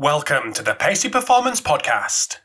Welcome 0.00 0.54
to 0.54 0.62
the 0.62 0.72
Pacey 0.72 1.10
Performance 1.10 1.60
Podcast. 1.60 2.38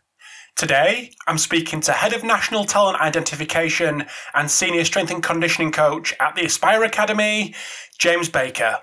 Today, 0.58 1.12
I'm 1.26 1.38
speaking 1.38 1.80
to 1.80 1.94
Head 1.94 2.12
of 2.12 2.22
National 2.22 2.66
Talent 2.66 3.00
Identification 3.00 4.08
and 4.34 4.52
Senior 4.52 4.84
Strength 4.84 5.12
and 5.12 5.24
Conditioning 5.24 5.72
Coach 5.72 6.14
at 6.20 6.36
the 6.36 6.44
Aspire 6.44 6.84
Academy, 6.84 7.56
James 7.98 8.28
Baker. 8.28 8.80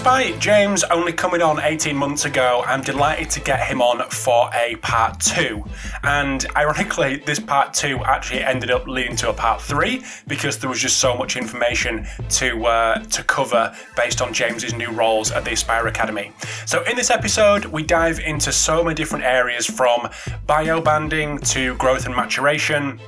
Despite 0.00 0.38
James 0.38 0.82
only 0.84 1.12
coming 1.12 1.42
on 1.42 1.60
18 1.60 1.94
months 1.94 2.24
ago, 2.24 2.62
I'm 2.66 2.80
delighted 2.80 3.28
to 3.32 3.40
get 3.40 3.60
him 3.60 3.82
on 3.82 4.08
for 4.08 4.48
a 4.54 4.76
part 4.76 5.20
two. 5.20 5.62
And 6.02 6.46
ironically, 6.56 7.16
this 7.16 7.38
part 7.38 7.74
two 7.74 8.02
actually 8.06 8.42
ended 8.42 8.70
up 8.70 8.86
leading 8.86 9.14
to 9.16 9.28
a 9.28 9.34
part 9.34 9.60
three 9.60 10.02
because 10.26 10.56
there 10.56 10.70
was 10.70 10.80
just 10.80 11.00
so 11.00 11.14
much 11.18 11.36
information 11.36 12.06
to 12.30 12.64
uh, 12.64 13.00
to 13.04 13.22
cover 13.24 13.76
based 13.94 14.22
on 14.22 14.32
James's 14.32 14.72
new 14.72 14.90
roles 14.90 15.32
at 15.32 15.44
the 15.44 15.52
Aspire 15.52 15.86
Academy. 15.88 16.32
So, 16.64 16.82
in 16.84 16.96
this 16.96 17.10
episode, 17.10 17.66
we 17.66 17.82
dive 17.82 18.20
into 18.20 18.52
so 18.52 18.82
many 18.82 18.94
different 18.94 19.26
areas 19.26 19.66
from 19.66 20.08
bio 20.46 20.80
banding 20.80 21.36
to 21.52 21.74
growth 21.74 22.06
and 22.06 22.16
maturation 22.16 22.98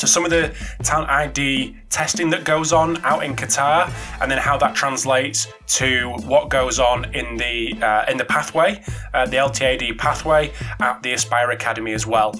to 0.00 0.06
some 0.06 0.24
of 0.24 0.30
the 0.30 0.54
talent 0.82 1.10
ID 1.10 1.76
testing 1.90 2.30
that 2.30 2.44
goes 2.44 2.72
on 2.72 2.96
out 3.04 3.24
in 3.24 3.34
Qatar, 3.34 3.92
and 4.20 4.30
then 4.30 4.38
how 4.38 4.56
that 4.58 4.74
translates 4.74 5.46
to 5.78 6.10
what 6.26 6.48
goes 6.48 6.78
on 6.78 7.14
in 7.14 7.36
the 7.36 7.80
uh, 7.82 8.10
in 8.10 8.16
the 8.16 8.24
pathway, 8.24 8.82
uh, 9.14 9.26
the 9.26 9.36
LTAD 9.36 9.98
pathway 9.98 10.52
at 10.80 11.02
the 11.02 11.12
Aspire 11.12 11.50
Academy 11.50 11.92
as 11.92 12.06
well. 12.06 12.34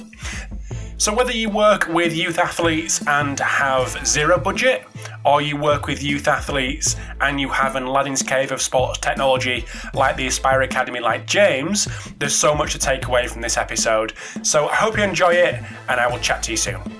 So 1.01 1.15
whether 1.15 1.33
you 1.33 1.49
work 1.49 1.89
with 1.89 2.15
youth 2.15 2.39
athletes 2.39 3.03
and 3.07 3.41
have 3.41 4.06
zero 4.06 4.39
budget, 4.39 4.84
or 5.25 5.41
you 5.41 5.56
work 5.56 5.87
with 5.87 6.03
youth 6.03 6.29
athletes 6.29 6.95
and 7.23 7.41
you 7.41 7.49
have 7.49 7.75
an 7.75 7.84
Aladdin's 7.84 8.23
Cave 8.23 8.53
of 8.53 8.61
sports 8.61 8.99
technology 8.99 9.65
like 9.95 10.17
the 10.17 10.27
Aspire 10.27 10.61
Academy, 10.61 11.01
like 11.01 11.27
James, 11.27 11.89
there's 12.19 12.34
so 12.34 12.55
much 12.55 12.73
to 12.73 12.79
take 12.79 13.06
away 13.06 13.27
from 13.29 13.41
this 13.41 13.56
episode. 13.56 14.12
So 14.43 14.69
I 14.69 14.75
hope 14.75 14.99
you 14.99 15.03
enjoy 15.03 15.33
it, 15.33 15.62
and 15.89 15.99
I 15.99 16.06
will 16.06 16.19
chat 16.19 16.43
to 16.43 16.51
you 16.51 16.59
soon. 16.59 17.00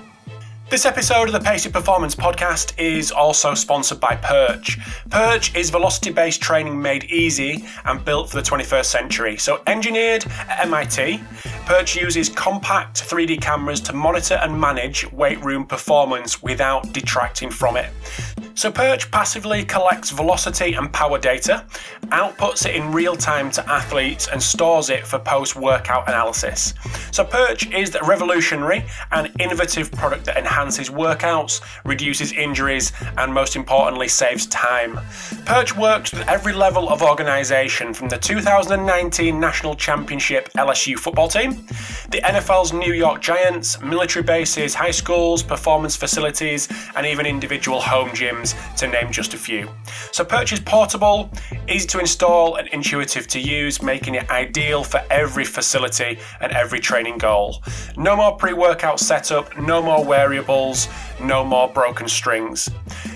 This 0.71 0.85
episode 0.85 1.27
of 1.27 1.33
the 1.33 1.41
Pacey 1.41 1.69
Performance 1.69 2.15
Podcast 2.15 2.79
is 2.79 3.11
also 3.11 3.53
sponsored 3.53 3.99
by 3.99 4.15
Perch. 4.15 4.79
Perch 5.09 5.53
is 5.53 5.69
velocity 5.69 6.11
based 6.11 6.41
training 6.41 6.81
made 6.81 7.03
easy 7.11 7.65
and 7.83 8.05
built 8.05 8.29
for 8.29 8.37
the 8.37 8.41
21st 8.41 8.85
century. 8.85 9.35
So, 9.35 9.61
engineered 9.67 10.25
at 10.47 10.65
MIT, 10.65 11.21
Perch 11.65 11.97
uses 11.97 12.29
compact 12.29 13.03
3D 13.03 13.41
cameras 13.41 13.81
to 13.81 13.91
monitor 13.91 14.35
and 14.35 14.57
manage 14.57 15.11
weight 15.11 15.43
room 15.43 15.65
performance 15.65 16.41
without 16.41 16.93
detracting 16.93 17.51
from 17.51 17.75
it. 17.75 17.91
So, 18.53 18.71
Perch 18.71 19.09
passively 19.11 19.63
collects 19.63 20.11
velocity 20.11 20.73
and 20.73 20.91
power 20.91 21.17
data, 21.17 21.65
outputs 22.09 22.65
it 22.65 22.75
in 22.75 22.91
real 22.91 23.15
time 23.15 23.49
to 23.51 23.69
athletes, 23.69 24.27
and 24.27 24.41
stores 24.41 24.89
it 24.89 25.07
for 25.07 25.19
post 25.19 25.55
workout 25.55 26.07
analysis. 26.07 26.73
So, 27.11 27.23
Perch 27.23 27.71
is 27.71 27.95
a 27.95 28.03
revolutionary 28.03 28.83
and 29.11 29.31
innovative 29.39 29.91
product 29.91 30.25
that 30.25 30.37
enhances 30.37 30.89
workouts, 30.89 31.61
reduces 31.85 32.33
injuries, 32.33 32.91
and 33.17 33.33
most 33.33 33.55
importantly, 33.55 34.07
saves 34.07 34.45
time. 34.47 34.99
Perch 35.45 35.75
works 35.75 36.11
with 36.11 36.27
every 36.27 36.53
level 36.53 36.89
of 36.89 37.01
organisation 37.01 37.93
from 37.93 38.09
the 38.09 38.17
2019 38.17 39.39
National 39.39 39.75
Championship 39.75 40.49
LSU 40.57 40.97
football 40.97 41.27
team, 41.27 41.51
the 42.11 42.21
NFL's 42.23 42.73
New 42.73 42.93
York 42.93 43.21
Giants, 43.21 43.81
military 43.81 44.23
bases, 44.23 44.75
high 44.75 44.91
schools, 44.91 45.41
performance 45.41 45.95
facilities, 45.95 46.67
and 46.95 47.05
even 47.05 47.25
individual 47.25 47.79
home 47.79 48.09
gyms, 48.09 48.40
to 48.77 48.87
name 48.87 49.11
just 49.11 49.33
a 49.33 49.37
few. 49.37 49.69
So, 50.11 50.23
Perch 50.23 50.53
is 50.53 50.59
portable, 50.59 51.31
easy 51.69 51.87
to 51.87 51.99
install, 51.99 52.55
and 52.55 52.67
intuitive 52.69 53.27
to 53.27 53.39
use, 53.39 53.81
making 53.81 54.15
it 54.15 54.29
ideal 54.29 54.83
for 54.83 55.01
every 55.09 55.45
facility 55.45 56.19
and 56.39 56.51
every 56.51 56.79
training 56.79 57.17
goal. 57.17 57.63
No 57.97 58.15
more 58.15 58.35
pre 58.35 58.53
workout 58.53 58.99
setup, 58.99 59.57
no 59.57 59.81
more 59.81 60.05
variables, 60.05 60.87
no 61.21 61.43
more 61.43 61.67
broken 61.69 62.07
strings. 62.07 62.69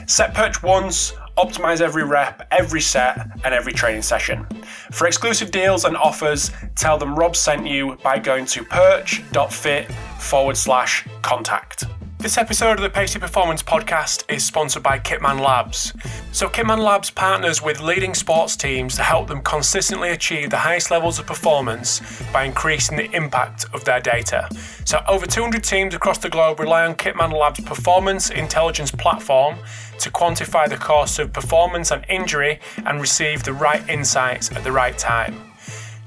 Set 0.07 0.33
Perch 0.33 0.61
once, 0.61 1.13
optimize 1.37 1.81
every 1.81 2.03
rep, 2.03 2.47
every 2.51 2.81
set, 2.81 3.27
and 3.43 3.53
every 3.53 3.73
training 3.73 4.01
session. 4.01 4.45
For 4.91 5.07
exclusive 5.07 5.51
deals 5.51 5.85
and 5.85 5.97
offers, 5.97 6.51
tell 6.75 6.97
them 6.97 7.15
Rob 7.15 7.35
sent 7.35 7.67
you 7.67 7.97
by 8.03 8.19
going 8.19 8.45
to 8.47 8.63
perch.fit 8.63 9.91
forward 10.19 10.57
slash 10.57 11.05
contact. 11.21 11.85
This 12.17 12.37
episode 12.39 12.77
of 12.77 12.81
the 12.81 12.89
Pacey 12.89 13.19
Performance 13.19 13.61
Podcast 13.61 14.23
is 14.33 14.43
sponsored 14.43 14.81
by 14.81 14.97
Kitman 14.97 15.39
Labs. 15.41 15.93
So, 16.31 16.47
Kitman 16.49 16.79
Labs 16.79 17.11
partners 17.11 17.61
with 17.61 17.79
leading 17.81 18.15
sports 18.15 18.55
teams 18.55 18.95
to 18.95 19.03
help 19.03 19.27
them 19.27 19.43
consistently 19.43 20.09
achieve 20.09 20.49
the 20.49 20.57
highest 20.57 20.89
levels 20.89 21.19
of 21.19 21.27
performance 21.27 22.01
by 22.33 22.45
increasing 22.45 22.97
the 22.97 23.11
impact 23.11 23.65
of 23.73 23.85
their 23.85 23.99
data. 23.99 24.49
So, 24.85 25.03
over 25.07 25.27
200 25.27 25.63
teams 25.63 25.93
across 25.93 26.17
the 26.17 26.29
globe 26.29 26.59
rely 26.59 26.85
on 26.85 26.95
Kitman 26.95 27.31
Labs' 27.31 27.61
performance 27.61 28.31
intelligence 28.31 28.89
platform 28.89 29.57
to 29.99 30.09
quantify 30.09 30.67
the 30.67 30.77
cost 30.77 31.19
of 31.19 31.31
performance 31.31 31.91
and 31.91 32.03
injury 32.09 32.59
and 32.85 32.99
receive 32.99 33.43
the 33.43 33.53
right 33.53 33.87
insights 33.87 34.51
at 34.51 34.63
the 34.63 34.71
right 34.71 34.97
time. 34.97 35.54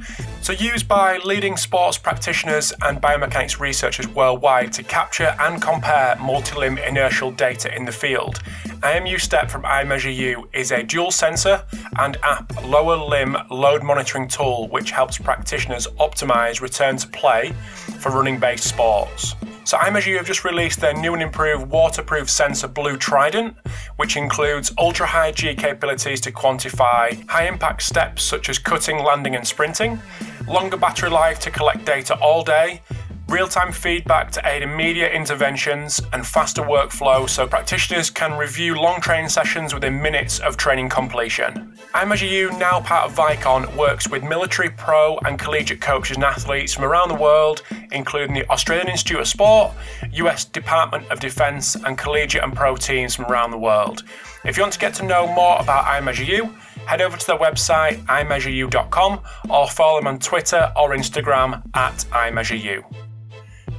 So, 0.45 0.53
used 0.53 0.87
by 0.87 1.17
leading 1.25 1.57
sports 1.57 1.97
practitioners 1.97 2.71
and 2.83 3.01
biomechanics 3.01 3.59
researchers 3.61 4.07
worldwide 4.09 4.75
to 4.75 4.83
capture 4.83 5.35
and 5.41 5.61
compare 5.63 6.17
multi 6.21 6.55
limb 6.59 6.77
inertial 6.77 7.31
data 7.31 7.75
in 7.75 7.87
the 7.87 7.93
field, 7.93 8.41
IMU 8.83 9.19
Step 9.19 9.51
from 9.51 9.63
iMeasureU 9.63 10.45
is 10.53 10.71
a 10.71 10.83
dual 10.83 11.11
sensor 11.11 11.65
and 11.99 12.19
app 12.23 12.63
lower 12.63 12.95
limb 12.95 13.39
load 13.51 13.83
monitoring 13.83 14.29
tool 14.29 14.69
which 14.69 14.91
helps 14.91 15.17
practitioners 15.17 15.87
optimize 15.99 16.61
return 16.61 16.99
to 16.99 17.09
play 17.09 17.55
for 17.99 18.13
running 18.13 18.39
based 18.39 18.65
sports. 18.65 19.35
So 19.65 19.79
iMeasureU 19.79 20.19
have 20.19 20.27
just 20.27 20.45
released 20.45 20.79
their 20.79 20.93
new 20.93 21.15
and 21.15 21.23
improved 21.23 21.71
waterproof 21.71 22.29
sensor 22.29 22.69
Blue 22.69 22.99
Trident, 22.99 23.57
which 23.97 24.19
includes 24.19 24.71
ultra 24.77 25.07
high 25.07 25.33
G 25.33 25.55
capabilities 25.55 26.21
to 26.21 26.33
quantify 26.33 27.27
high 27.31 27.49
impact 27.49 27.83
steps 27.83 28.23
such 28.23 28.51
as 28.51 28.59
cutting, 28.59 29.03
landing, 29.03 29.35
and 29.35 29.47
sprinting, 29.47 30.03
longer 30.49 30.77
battery 30.77 31.11
life 31.11 31.39
to 31.41 31.51
collect 31.51 31.85
data 31.85 32.17
all 32.19 32.43
day, 32.43 32.81
real 33.29 33.49
time 33.49 33.73
feedback 33.73 34.31
to 34.31 34.47
aid 34.47 34.63
immediate 34.63 35.13
interventions, 35.13 36.01
and 36.13 36.27
faster 36.27 36.63
workflow 36.63 37.29
so 37.29 37.47
practitioners 37.47 38.11
can 38.11 38.37
review 38.37 38.75
long 38.75 39.01
training 39.01 39.29
sessions 39.29 39.73
within 39.73 40.01
minutes 40.01 40.39
of 40.41 40.57
training 40.57 40.89
completion. 40.89 41.77
iMeasureU, 41.95 42.59
now 42.59 42.81
part 42.81 43.11
of 43.11 43.17
Vicon, 43.17 43.75
works 43.77 44.09
with 44.09 44.23
military, 44.23 44.71
pro, 44.71 45.19
and 45.25 45.39
collegiate 45.39 45.81
coaches 45.81 46.17
and 46.17 46.25
athletes 46.25 46.75
from 46.75 46.85
around 46.85 47.09
the 47.09 47.15
world, 47.15 47.63
including 47.93 48.35
the 48.35 48.49
Australian 48.51 48.89
Institute 48.89 49.21
of 49.21 49.29
Sport, 49.29 49.73
US 50.13 50.45
Department 50.45 51.09
of 51.11 51.21
Defense, 51.21 51.77
and 51.77 51.97
collegiate 51.97 52.45
and 52.45 52.55
pro 52.55 52.77
teams 52.77 53.15
from 53.15 53.25
around 53.27 53.51
the 53.51 53.59
world. 53.59 54.05
If 54.45 54.59
you 54.59 54.63
want 54.63 54.75
to 54.75 54.79
get 54.79 54.93
to 54.95 55.05
know 55.05 55.27
more 55.27 55.59
about 55.59 55.87
iMeasureU, 55.87 56.55
head 56.87 57.01
over 57.01 57.17
to 57.17 57.27
their 57.27 57.39
website, 57.39 57.97
imeasureu.com, 58.05 59.21
or 59.49 59.69
follow 59.69 59.99
them 59.99 60.07
on 60.07 60.19
Twitter 60.19 60.71
or 60.77 60.91
Instagram 60.91 61.63
at 61.75 62.05
imeasureu. 62.11 62.85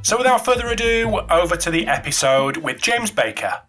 So, 0.01 0.17
without 0.17 0.43
further 0.43 0.67
ado, 0.67 1.19
over 1.29 1.55
to 1.55 1.69
the 1.69 1.85
episode 1.87 2.57
with 2.57 2.81
James 2.81 3.11
Baker. 3.11 3.61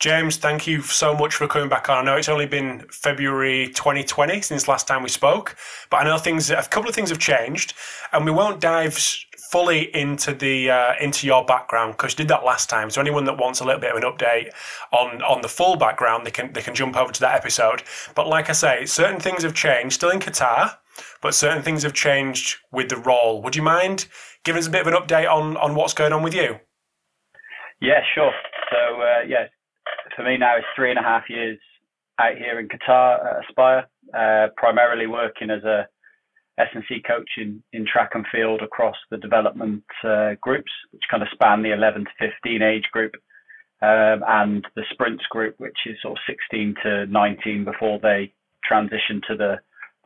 James, 0.00 0.36
thank 0.36 0.66
you 0.66 0.80
so 0.82 1.14
much 1.14 1.34
for 1.34 1.46
coming 1.46 1.68
back 1.68 1.88
on. 1.88 1.98
I 1.98 2.02
know 2.02 2.16
it's 2.16 2.28
only 2.28 2.46
been 2.46 2.84
February 2.90 3.68
2020 3.68 4.40
since 4.42 4.68
last 4.68 4.86
time 4.86 5.02
we 5.02 5.08
spoke, 5.08 5.56
but 5.90 5.98
I 5.98 6.04
know 6.04 6.18
things, 6.18 6.50
a 6.50 6.62
couple 6.62 6.88
of 6.88 6.94
things 6.94 7.10
have 7.10 7.18
changed, 7.18 7.74
and 8.12 8.24
we 8.24 8.30
won't 8.30 8.60
dive 8.60 8.96
fully 9.50 9.94
into 9.94 10.34
the 10.34 10.70
uh, 10.70 10.94
into 11.00 11.26
your 11.26 11.44
background 11.44 11.92
because 11.92 12.12
you 12.12 12.18
did 12.18 12.28
that 12.28 12.44
last 12.44 12.68
time. 12.68 12.90
So 12.90 13.00
anyone 13.00 13.24
that 13.24 13.38
wants 13.38 13.60
a 13.60 13.64
little 13.64 13.80
bit 13.80 13.90
of 13.90 14.02
an 14.02 14.02
update 14.02 14.50
on 14.92 15.22
on 15.22 15.42
the 15.42 15.48
full 15.48 15.76
background, 15.76 16.26
they 16.26 16.30
can 16.30 16.52
they 16.52 16.62
can 16.62 16.74
jump 16.74 16.96
over 16.96 17.12
to 17.12 17.20
that 17.20 17.34
episode. 17.34 17.82
But 18.14 18.26
like 18.26 18.48
I 18.48 18.52
say, 18.52 18.84
certain 18.84 19.20
things 19.20 19.42
have 19.42 19.54
changed. 19.54 19.94
Still 19.94 20.10
in 20.10 20.20
Qatar, 20.20 20.76
but 21.20 21.34
certain 21.34 21.62
things 21.62 21.82
have 21.82 21.94
changed 21.94 22.56
with 22.72 22.88
the 22.88 22.96
role. 22.96 23.42
Would 23.42 23.56
you 23.56 23.62
mind 23.62 24.06
giving 24.44 24.60
us 24.60 24.66
a 24.66 24.70
bit 24.70 24.86
of 24.86 24.86
an 24.86 24.94
update 24.94 25.30
on, 25.30 25.56
on 25.56 25.74
what's 25.74 25.94
going 25.94 26.12
on 26.12 26.22
with 26.22 26.34
you? 26.34 26.58
Yeah, 27.80 28.00
sure. 28.14 28.32
So, 28.70 29.00
uh, 29.00 29.22
yeah, 29.26 29.46
for 30.16 30.24
me 30.24 30.36
now, 30.36 30.56
it's 30.56 30.66
three 30.74 30.90
and 30.90 30.98
a 30.98 31.02
half 31.02 31.24
years 31.28 31.58
out 32.20 32.36
here 32.36 32.58
in 32.58 32.68
Qatar 32.68 33.24
at 33.24 33.44
Aspire, 33.44 33.86
uh, 34.14 34.48
primarily 34.56 35.06
working 35.06 35.50
as 35.50 35.62
a 35.64 35.86
S&C 36.58 37.02
coach 37.06 37.28
in, 37.36 37.62
in 37.72 37.86
track 37.86 38.10
and 38.14 38.26
field 38.32 38.62
across 38.62 38.96
the 39.10 39.16
development 39.16 39.84
uh, 40.04 40.30
groups, 40.40 40.70
which 40.90 41.02
kind 41.10 41.22
of 41.22 41.28
span 41.32 41.62
the 41.62 41.72
11 41.72 42.04
to 42.04 42.30
15 42.42 42.62
age 42.62 42.84
group, 42.92 43.12
um, 43.80 44.22
and 44.26 44.66
the 44.74 44.82
sprints 44.90 45.24
group, 45.30 45.54
which 45.58 45.78
is 45.86 45.96
sort 46.02 46.18
of 46.18 46.22
16 46.26 46.74
to 46.82 47.06
19 47.06 47.64
before 47.64 47.98
they 48.02 48.32
transition 48.64 49.20
to 49.28 49.36
the, 49.36 49.56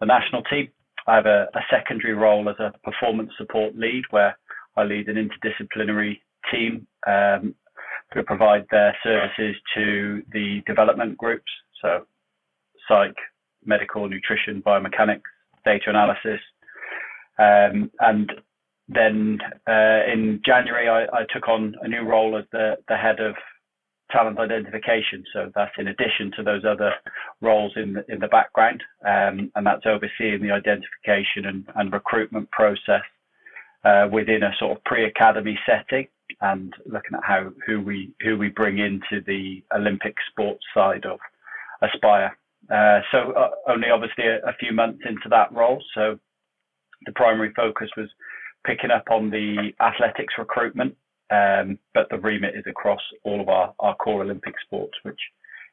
the 0.01 0.07
national 0.07 0.43
team. 0.45 0.69
I 1.07 1.17
have 1.17 1.27
a, 1.27 1.49
a 1.55 1.61
secondary 1.71 2.15
role 2.15 2.49
as 2.49 2.57
a 2.59 2.73
performance 2.85 3.31
support 3.39 3.75
lead 3.77 4.05
where 4.11 4.37
I 4.77 4.85
lead 4.85 5.09
an 5.09 5.17
interdisciplinary 5.17 6.21
team 6.51 6.87
um, 7.07 7.55
who 8.13 8.23
provide 8.23 8.67
their 8.71 8.97
services 9.03 9.57
to 9.75 10.23
the 10.33 10.63
development 10.67 11.17
groups, 11.17 11.51
so 11.81 12.07
psych, 12.89 13.15
medical, 13.65 14.09
nutrition, 14.09 14.63
biomechanics, 14.63 15.23
data 15.65 15.85
analysis. 15.89 16.41
Um, 17.39 17.91
and 18.01 18.31
then 18.89 19.39
uh, 19.69 20.01
in 20.13 20.41
January, 20.45 20.89
I, 20.89 21.05
I, 21.17 21.25
took 21.33 21.49
on 21.49 21.75
a 21.81 21.89
new 21.89 22.03
role 22.03 22.37
as 22.37 22.45
the, 22.53 22.77
the 22.89 22.97
head 22.97 23.21
of 23.21 23.35
talent 24.11 24.39
identification. 24.39 25.25
So 25.33 25.51
that's 25.55 25.73
in 25.79 25.89
addition 25.89 26.31
to 26.37 26.43
those 26.43 26.65
other 26.65 26.93
roles 27.41 27.73
in 27.77 27.95
the, 27.95 28.05
in 28.13 28.21
the 28.21 28.29
background, 28.29 28.83
um, 29.07 29.51
and 29.55 29.67
that's 29.67 29.87
overseeing 29.87 30.43
the 30.43 30.51
identification 30.51 31.47
and, 31.47 31.65
and 31.75 31.93
recruitment 31.93 32.51
process 32.51 33.03
uh, 33.85 34.09
within 34.13 34.43
a 34.43 34.53
sort 34.59 34.77
of 34.77 34.85
pre-academy 34.85 35.59
setting, 35.67 36.07
and 36.41 36.73
looking 36.87 37.15
at 37.15 37.25
how 37.25 37.51
who 37.67 37.81
we 37.81 38.13
who 38.21 38.39
we 38.39 38.49
bring 38.49 38.79
into 38.79 39.23
the 39.27 39.63
Olympic 39.75 40.15
sports 40.31 40.65
side 40.75 41.05
of 41.05 41.19
Aspire. 41.83 42.37
Uh, 42.71 43.01
so 43.11 43.33
uh, 43.33 43.51
only 43.69 43.89
obviously 43.91 44.25
a, 44.25 44.37
a, 44.49 44.53
few 44.59 44.73
months 44.73 45.01
into 45.05 45.29
that 45.29 45.53
role. 45.53 45.83
So 45.95 46.19
the 47.07 47.13
primary 47.13 47.53
focus 47.55 47.89
was 47.97 48.09
picking 48.67 48.91
up 48.91 49.05
on 49.11 49.31
the 49.31 49.73
athletics 49.81 50.35
recruitment, 50.39 50.97
um, 51.31 51.79
but 51.93 52.09
the 52.11 52.19
remit 52.19 52.55
is 52.55 52.65
across 52.69 53.01
all 53.25 53.41
of 53.41 53.49
our, 53.49 53.75
our 53.81 53.97
core 53.97 54.23
Olympic 54.23 54.55
sports, 54.65 54.93
which 55.03 55.19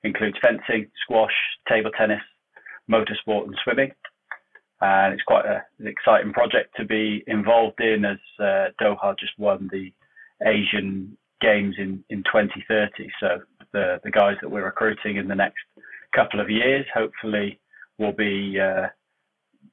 includes 0.04 0.38
fencing, 0.42 0.90
squash, 1.04 1.34
table 1.68 1.92
tennis, 1.98 2.22
motorsport, 2.90 3.46
and 3.46 3.58
swimming. 3.64 3.92
And 4.82 5.14
it's 5.14 5.24
quite 5.24 5.46
a, 5.46 5.64
an 5.80 5.88
exciting 5.88 6.34
project 6.34 6.76
to 6.78 6.86
be 6.86 7.24
involved 7.28 7.82
in 7.82 8.06
as 8.06 8.18
uh, 8.40 8.70
Doha 8.82 9.18
just 9.20 9.38
won 9.38 9.70
the 9.72 9.92
Asian 10.46 11.18
Games 11.42 11.76
in, 11.78 12.04
in 12.10 12.24
2030. 12.24 13.10
So 13.20 13.28
the, 13.74 14.00
the 14.04 14.12
guys 14.12 14.36
that 14.42 14.50
we're 14.50 14.66
recruiting 14.66 15.18
in 15.18 15.28
the 15.28 15.36
next 15.36 15.64
couple 16.16 16.40
of 16.40 16.50
years, 16.50 16.86
hopefully, 16.94 17.60
we'll 17.98 18.12
be 18.12 18.60
uh, 18.60 18.88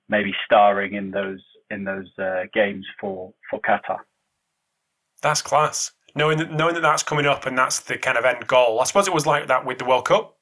maybe 0.09 0.33
starring 0.44 0.94
in 0.94 1.11
those 1.11 1.43
in 1.71 1.85
those 1.85 2.11
uh, 2.19 2.44
games 2.53 2.87
for 3.00 3.33
for 3.50 3.61
Qatar. 3.61 3.99
That's 5.23 5.43
class. 5.43 5.93
Knowing 6.15 6.38
that 6.38 6.53
knowing 6.53 6.75
that 6.75 6.83
that's 6.83 7.03
coming 7.03 7.27
up 7.27 7.47
and 7.47 7.56
that's 7.56 7.81
the 7.81 7.99
kind 7.99 8.17
of 8.17 8.25
end 8.25 8.47
goal. 8.47 8.81
I 8.81 8.85
suppose 8.85 9.06
it 9.06 9.15
was 9.15 9.27
like 9.27 9.49
that 9.49 9.67
with 9.67 9.79
the 9.79 9.85
World 9.85 10.06
Cup. 10.06 10.37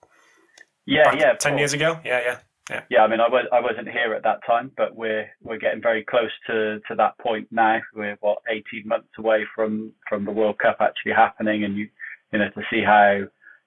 Yeah, 0.87 1.15
yeah. 1.15 1.35
Ten 1.35 1.59
years 1.59 1.73
ago. 1.73 1.99
Yeah, 2.05 2.21
yeah. 2.21 2.39
Yeah. 2.71 2.83
yeah, 2.89 3.03
I 3.03 3.09
mean, 3.09 3.21
I 3.21 3.29
was 3.29 3.45
I 3.53 3.61
wasn't 3.61 3.91
here 3.91 4.15
at 4.15 4.23
that 4.23 4.41
time, 4.47 4.73
but 4.75 4.97
we're 4.97 5.29
we're 5.43 5.59
getting 5.59 5.83
very 5.83 6.03
close 6.03 6.31
to, 6.47 6.81
to 6.89 6.95
that 6.97 7.19
point 7.19 7.47
now. 7.51 7.81
We're 7.95 8.17
what 8.21 8.39
18 8.49 8.89
months 8.89 9.11
away 9.19 9.45
from, 9.55 9.93
from 10.09 10.25
the 10.25 10.31
World 10.31 10.59
Cup 10.59 10.79
actually 10.81 11.13
happening, 11.13 11.65
and 11.65 11.77
you 11.77 11.89
you 12.33 12.39
know 12.39 12.49
to 12.49 12.63
see 12.71 12.83
how 12.83 13.25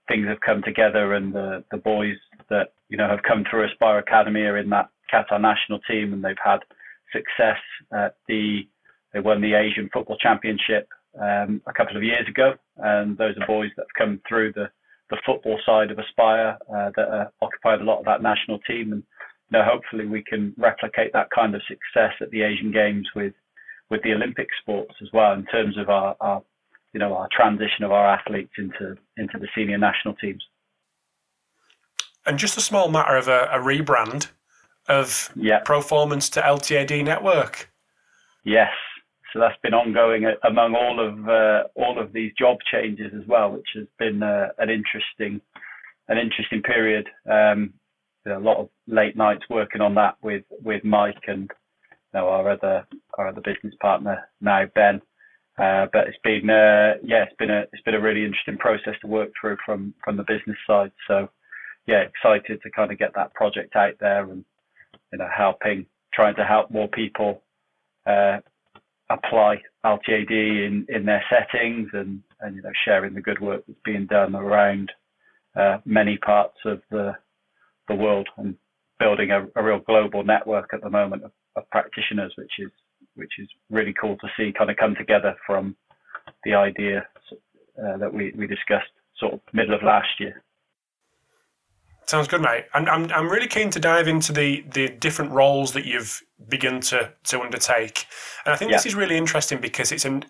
things 0.07 0.27
have 0.27 0.41
come 0.41 0.61
together 0.63 1.13
and 1.13 1.33
the, 1.33 1.63
the 1.71 1.77
boys 1.77 2.15
that 2.49 2.73
you 2.89 2.97
know 2.97 3.07
have 3.07 3.23
come 3.23 3.43
through 3.49 3.65
Aspire 3.65 3.99
Academy 3.99 4.41
are 4.41 4.57
in 4.57 4.69
that 4.69 4.89
Qatar 5.13 5.41
national 5.41 5.79
team 5.79 6.13
and 6.13 6.23
they've 6.23 6.35
had 6.43 6.59
success 7.11 7.59
at 7.93 8.15
the 8.27 8.67
they 9.13 9.19
won 9.19 9.41
the 9.41 9.53
Asian 9.53 9.89
Football 9.93 10.17
Championship 10.17 10.89
um, 11.19 11.61
a 11.65 11.73
couple 11.73 11.97
of 11.97 12.03
years 12.03 12.27
ago, 12.27 12.53
and 12.77 13.17
those 13.17 13.35
are 13.39 13.47
boys 13.47 13.71
that 13.77 13.83
have 13.83 14.07
come 14.07 14.21
through 14.27 14.53
the 14.53 14.69
the 15.09 15.17
football 15.25 15.57
side 15.65 15.89
of 15.89 15.97
Aspire 15.97 16.57
uh, 16.69 16.91
that 16.97 17.07
uh, 17.07 17.25
occupied 17.41 17.79
a 17.79 17.83
lot 17.83 17.99
of 17.99 18.05
that 18.05 18.21
national 18.21 18.59
team, 18.59 18.91
and 18.91 19.03
you 19.49 19.57
know 19.57 19.63
hopefully 19.63 20.05
we 20.05 20.21
can 20.23 20.53
replicate 20.57 21.13
that 21.13 21.29
kind 21.33 21.55
of 21.55 21.61
success 21.67 22.13
at 22.19 22.29
the 22.31 22.41
Asian 22.41 22.71
Games 22.71 23.07
with 23.15 23.33
with 23.89 24.03
the 24.03 24.11
Olympic 24.11 24.49
sports 24.61 24.93
as 25.01 25.07
well 25.13 25.33
in 25.33 25.45
terms 25.45 25.77
of 25.77 25.89
our, 25.89 26.15
our 26.19 26.43
you 26.97 26.99
know 26.99 27.13
our 27.13 27.29
transition 27.31 27.83
of 27.83 27.91
our 27.91 28.07
athletes 28.07 28.53
into 28.57 28.95
into 29.17 29.37
the 29.37 29.47
senior 29.55 29.77
national 29.77 30.15
teams. 30.15 30.43
And 32.25 32.39
just 32.39 32.57
a 32.57 32.61
small 32.61 32.89
matter 32.89 33.15
of 33.15 33.27
a, 33.27 33.47
a 33.51 33.59
rebrand 33.59 34.31
of 34.89 35.29
yeah. 35.35 35.61
Proformance 35.63 36.31
to 36.31 36.41
LTAD 36.41 37.05
Network. 37.05 37.69
Yes, 38.43 38.71
so 39.31 39.39
that's 39.39 39.59
been 39.61 39.75
ongoing 39.75 40.25
among 40.43 40.73
all 40.73 40.99
of 40.99 41.29
uh, 41.29 41.67
all 41.75 42.01
of 42.01 42.13
these 42.13 42.31
job 42.33 42.57
changes 42.71 43.13
as 43.15 43.27
well, 43.27 43.51
which 43.51 43.67
has 43.75 43.85
been 43.99 44.23
uh, 44.23 44.47
an 44.57 44.71
interesting 44.71 45.39
an 46.07 46.17
interesting 46.17 46.63
period. 46.63 47.07
Um, 47.29 47.75
a 48.25 48.39
lot 48.39 48.57
of 48.57 48.69
late 48.87 49.15
nights 49.15 49.43
working 49.51 49.81
on 49.81 49.93
that 49.95 50.15
with 50.23 50.45
with 50.63 50.83
Mike 50.83 51.21
and 51.27 51.51
you 51.91 52.19
know, 52.19 52.27
our 52.27 52.49
other 52.49 52.87
our 53.19 53.27
other 53.27 53.41
business 53.41 53.75
partner 53.79 54.27
now 54.41 54.65
Ben. 54.73 54.99
Uh, 55.57 55.87
but 55.91 56.07
it's 56.07 56.17
been 56.23 56.49
uh, 56.49 56.93
yeah, 57.03 57.23
it's 57.23 57.35
been 57.39 57.49
a 57.49 57.61
it's 57.73 57.81
been 57.83 57.95
a 57.95 58.01
really 58.01 58.23
interesting 58.23 58.57
process 58.57 58.93
to 59.01 59.07
work 59.07 59.29
through 59.39 59.57
from 59.65 59.93
from 60.03 60.15
the 60.15 60.23
business 60.23 60.57
side. 60.67 60.91
So 61.07 61.29
yeah, 61.87 62.03
excited 62.03 62.61
to 62.61 62.71
kind 62.71 62.91
of 62.91 62.99
get 62.99 63.13
that 63.15 63.33
project 63.33 63.75
out 63.75 63.93
there 63.99 64.29
and 64.29 64.45
you 65.11 65.17
know 65.17 65.27
helping 65.35 65.85
trying 66.13 66.35
to 66.35 66.43
help 66.43 66.69
more 66.69 66.87
people 66.87 67.41
uh, 68.05 68.37
apply 69.09 69.61
LTAD 69.83 70.29
in 70.29 70.85
in 70.89 71.05
their 71.05 71.23
settings 71.29 71.89
and 71.93 72.21
and 72.41 72.55
you 72.55 72.61
know 72.61 72.71
sharing 72.85 73.15
the 73.15 73.21
good 73.21 73.39
work 73.39 73.63
that's 73.67 73.79
being 73.83 74.05
done 74.05 74.35
around 74.35 74.91
uh, 75.55 75.77
many 75.85 76.17
parts 76.17 76.57
of 76.65 76.81
the 76.91 77.13
the 77.87 77.95
world 77.95 78.27
and 78.37 78.55
building 78.99 79.31
a, 79.31 79.47
a 79.59 79.63
real 79.63 79.79
global 79.79 80.23
network 80.23 80.69
at 80.73 80.81
the 80.81 80.89
moment 80.89 81.23
of, 81.23 81.31
of 81.55 81.69
practitioners, 81.69 82.33
which 82.37 82.51
is 82.59 82.71
which 83.17 83.33
is 83.39 83.47
really 83.69 83.93
cool 83.99 84.17
to 84.17 84.27
see 84.37 84.53
kind 84.57 84.69
of 84.69 84.77
come 84.77 84.95
together 84.95 85.35
from 85.45 85.75
the 86.43 86.53
idea 86.53 87.05
uh, 87.83 87.97
that 87.97 88.13
we, 88.13 88.31
we 88.35 88.47
discussed 88.47 88.91
sort 89.17 89.33
of 89.33 89.39
middle 89.53 89.73
of 89.73 89.83
last 89.83 90.19
year. 90.19 90.43
Sounds 92.07 92.29
good, 92.29 92.41
mate. 92.41 92.65
I'm, 92.73 92.87
I'm, 92.87 93.11
I'm 93.11 93.29
really 93.29 93.47
keen 93.47 93.69
to 93.71 93.81
dive 93.81 94.07
into 94.07 94.31
the, 94.31 94.63
the 94.71 94.87
different 94.87 95.31
roles 95.31 95.73
that 95.73 95.85
you've 95.85 96.23
begun 96.47 96.79
to, 96.79 97.11
to 97.25 97.41
undertake. 97.41 98.05
And 98.45 98.53
I 98.53 98.57
think 98.57 98.71
yeah. 98.71 98.77
this 98.77 98.85
is 98.85 98.95
really 98.95 99.17
interesting 99.17 99.59
because 99.59 99.91
it's 99.91 100.05
an 100.05 100.23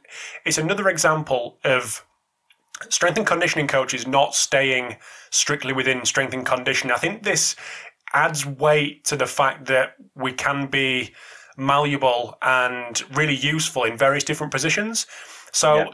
it's 0.44 0.58
another 0.58 0.90
example 0.90 1.60
of 1.64 2.04
strength 2.90 3.18
and 3.18 3.28
conditioning 3.28 3.68
coaches 3.68 4.08
not 4.08 4.34
staying 4.34 4.98
strictly 5.30 5.72
within 5.72 6.04
strength 6.04 6.34
and 6.34 6.46
conditioning. 6.46 6.96
I 6.96 7.00
think 7.00 7.22
this 7.22 7.56
adds 8.14 8.46
weight 8.46 9.06
to 9.06 9.16
the 9.16 9.28
fact 9.28 9.68
that 9.68 9.96
we 10.16 10.32
can 10.32 10.68
be 10.68 11.14
malleable 11.58 12.38
and 12.42 13.04
really 13.16 13.36
useful 13.36 13.84
in 13.84 13.98
various 13.98 14.24
different 14.24 14.52
positions. 14.52 15.08
So, 15.52 15.78
yeah. 15.78 15.86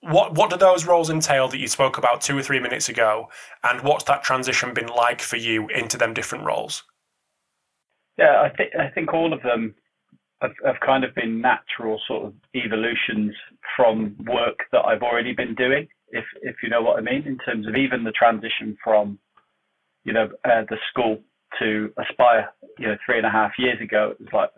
what 0.00 0.34
what 0.34 0.50
do 0.50 0.56
those 0.56 0.84
roles 0.84 1.10
entail 1.10 1.48
that 1.48 1.58
you 1.58 1.68
spoke 1.68 1.98
about 1.98 2.20
two 2.20 2.36
or 2.36 2.42
three 2.42 2.60
minutes 2.60 2.88
ago, 2.88 3.28
and 3.64 3.80
what's 3.82 4.04
that 4.04 4.22
transition 4.22 4.74
been 4.74 4.88
like 4.88 5.20
for 5.20 5.36
you 5.36 5.68
into 5.68 5.96
them 5.96 6.14
different 6.14 6.44
roles? 6.44 6.84
Yeah, 8.18 8.42
I 8.42 8.50
think 8.54 8.70
I 8.78 8.88
think 8.88 9.12
all 9.12 9.32
of 9.32 9.42
them 9.42 9.74
have, 10.42 10.52
have 10.64 10.76
kind 10.84 11.04
of 11.04 11.14
been 11.14 11.40
natural 11.40 12.00
sort 12.06 12.26
of 12.26 12.34
evolutions 12.54 13.34
from 13.76 14.16
work 14.26 14.60
that 14.72 14.84
I've 14.84 15.02
already 15.02 15.32
been 15.32 15.54
doing. 15.54 15.88
If 16.10 16.24
if 16.42 16.56
you 16.62 16.68
know 16.68 16.82
what 16.82 16.98
I 16.98 17.00
mean, 17.00 17.26
in 17.26 17.38
terms 17.38 17.66
of 17.66 17.74
even 17.74 18.04
the 18.04 18.12
transition 18.12 18.76
from 18.82 19.18
you 20.04 20.12
know 20.12 20.28
uh, 20.44 20.62
the 20.68 20.76
school 20.90 21.18
to 21.58 21.92
Aspire, 21.98 22.50
you 22.78 22.88
know, 22.88 22.96
three 23.04 23.18
and 23.18 23.26
a 23.26 23.30
half 23.30 23.52
years 23.58 23.80
ago, 23.80 24.12
it 24.12 24.20
was 24.20 24.28
like 24.32 24.50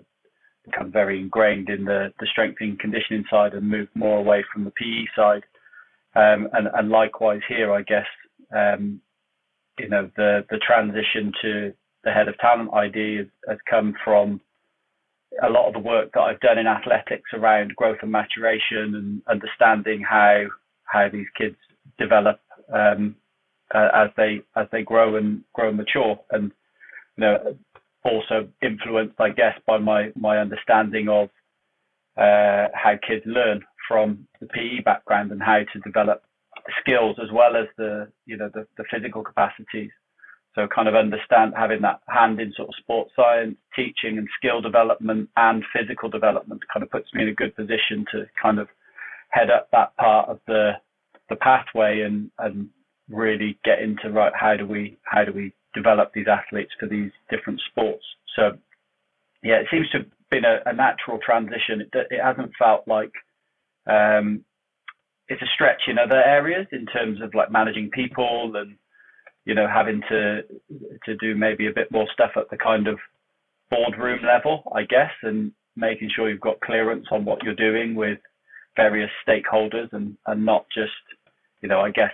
become 0.70 0.92
very 0.92 1.20
ingrained 1.20 1.68
in 1.68 1.84
the, 1.84 2.12
the 2.20 2.26
strength 2.30 2.58
and 2.60 2.78
conditioning 2.78 3.24
side 3.30 3.54
and 3.54 3.68
moved 3.68 3.90
more 3.94 4.18
away 4.18 4.44
from 4.52 4.64
the 4.64 4.70
PE 4.72 5.04
side. 5.16 5.42
Um, 6.14 6.48
and, 6.52 6.68
and 6.74 6.88
likewise 6.88 7.40
here, 7.48 7.72
I 7.72 7.82
guess, 7.82 8.06
um, 8.56 9.00
you 9.78 9.88
know, 9.88 10.10
the, 10.16 10.44
the 10.50 10.58
transition 10.58 11.32
to 11.42 11.72
the 12.04 12.10
head 12.10 12.28
of 12.28 12.38
talent 12.38 12.70
ID 12.72 13.16
has, 13.18 13.26
has, 13.48 13.58
come 13.68 13.94
from 14.04 14.40
a 15.42 15.50
lot 15.50 15.68
of 15.68 15.74
the 15.74 15.80
work 15.80 16.10
that 16.14 16.20
I've 16.20 16.40
done 16.40 16.58
in 16.58 16.66
athletics 16.66 17.30
around 17.34 17.76
growth 17.76 17.98
and 18.02 18.10
maturation 18.10 18.94
and 18.94 19.22
understanding 19.28 20.02
how 20.08 20.44
how 20.84 21.08
these 21.12 21.26
kids 21.36 21.56
develop 21.98 22.40
um, 22.72 23.14
uh, 23.74 23.88
as 23.94 24.10
they 24.16 24.40
as 24.56 24.66
they 24.72 24.82
grow 24.82 25.16
and 25.16 25.42
grow 25.54 25.68
and 25.68 25.76
mature. 25.76 26.18
And 26.30 26.50
you 27.16 27.24
know, 27.24 27.56
also 28.08 28.48
influenced, 28.62 29.20
I 29.20 29.30
guess, 29.30 29.54
by 29.66 29.78
my 29.78 30.10
my 30.16 30.38
understanding 30.38 31.08
of 31.08 31.28
uh, 32.16 32.68
how 32.74 32.94
kids 33.06 33.24
learn 33.26 33.62
from 33.86 34.26
the 34.40 34.46
PE 34.46 34.82
background 34.84 35.30
and 35.32 35.42
how 35.42 35.60
to 35.72 35.80
develop 35.80 36.22
skills 36.80 37.16
as 37.22 37.28
well 37.32 37.56
as 37.56 37.66
the 37.76 38.08
you 38.26 38.36
know 38.36 38.50
the, 38.52 38.66
the 38.76 38.84
physical 38.92 39.22
capacities. 39.22 39.90
So 40.54 40.66
kind 40.74 40.88
of 40.88 40.96
understand 40.96 41.52
having 41.56 41.82
that 41.82 42.00
hand 42.08 42.40
in 42.40 42.52
sort 42.56 42.68
of 42.68 42.74
sports 42.80 43.12
science, 43.14 43.56
teaching 43.76 44.18
and 44.18 44.26
skill 44.36 44.60
development 44.60 45.28
and 45.36 45.62
physical 45.72 46.08
development 46.08 46.62
kind 46.72 46.82
of 46.82 46.90
puts 46.90 47.08
me 47.14 47.22
in 47.22 47.28
a 47.28 47.34
good 47.34 47.54
position 47.54 48.04
to 48.12 48.26
kind 48.40 48.58
of 48.58 48.66
head 49.30 49.50
up 49.50 49.68
that 49.70 49.96
part 49.96 50.28
of 50.28 50.40
the 50.46 50.72
the 51.28 51.36
pathway 51.36 52.00
and 52.00 52.30
and 52.38 52.68
really 53.08 53.58
get 53.64 53.80
into 53.80 54.10
right 54.10 54.32
how 54.34 54.56
do 54.56 54.66
we 54.66 54.98
how 55.04 55.24
do 55.24 55.32
we 55.32 55.52
develop 55.74 56.12
these 56.14 56.26
athletes 56.28 56.72
for 56.78 56.86
these 56.86 57.10
different 57.30 57.60
sports. 57.70 58.04
So 58.36 58.52
yeah, 59.42 59.56
it 59.56 59.66
seems 59.70 59.88
to 59.90 59.98
have 59.98 60.06
been 60.30 60.44
a, 60.44 60.58
a 60.66 60.72
natural 60.72 61.18
transition. 61.24 61.80
It, 61.80 61.90
it 62.10 62.20
hasn't 62.22 62.52
felt 62.58 62.86
like 62.86 63.12
um, 63.86 64.44
it's 65.28 65.42
a 65.42 65.54
stretch 65.54 65.82
in 65.88 65.98
other 65.98 66.22
areas 66.22 66.66
in 66.72 66.86
terms 66.86 67.20
of 67.22 67.34
like 67.34 67.50
managing 67.50 67.90
people 67.90 68.52
and 68.56 68.76
you 69.44 69.54
know 69.54 69.66
having 69.72 70.00
to 70.08 70.42
to 71.04 71.16
do 71.16 71.34
maybe 71.34 71.66
a 71.66 71.74
bit 71.74 71.90
more 71.90 72.06
stuff 72.12 72.32
at 72.36 72.50
the 72.50 72.56
kind 72.56 72.88
of 72.88 72.98
boardroom 73.70 74.20
level, 74.24 74.62
I 74.74 74.82
guess, 74.82 75.12
and 75.22 75.52
making 75.76 76.10
sure 76.14 76.28
you've 76.28 76.40
got 76.40 76.60
clearance 76.60 77.06
on 77.10 77.24
what 77.24 77.42
you're 77.42 77.54
doing 77.54 77.94
with 77.94 78.18
various 78.76 79.10
stakeholders 79.26 79.92
and 79.92 80.16
and 80.26 80.44
not 80.44 80.66
just 80.74 80.92
you 81.60 81.68
know 81.68 81.80
I 81.80 81.90
guess 81.90 82.12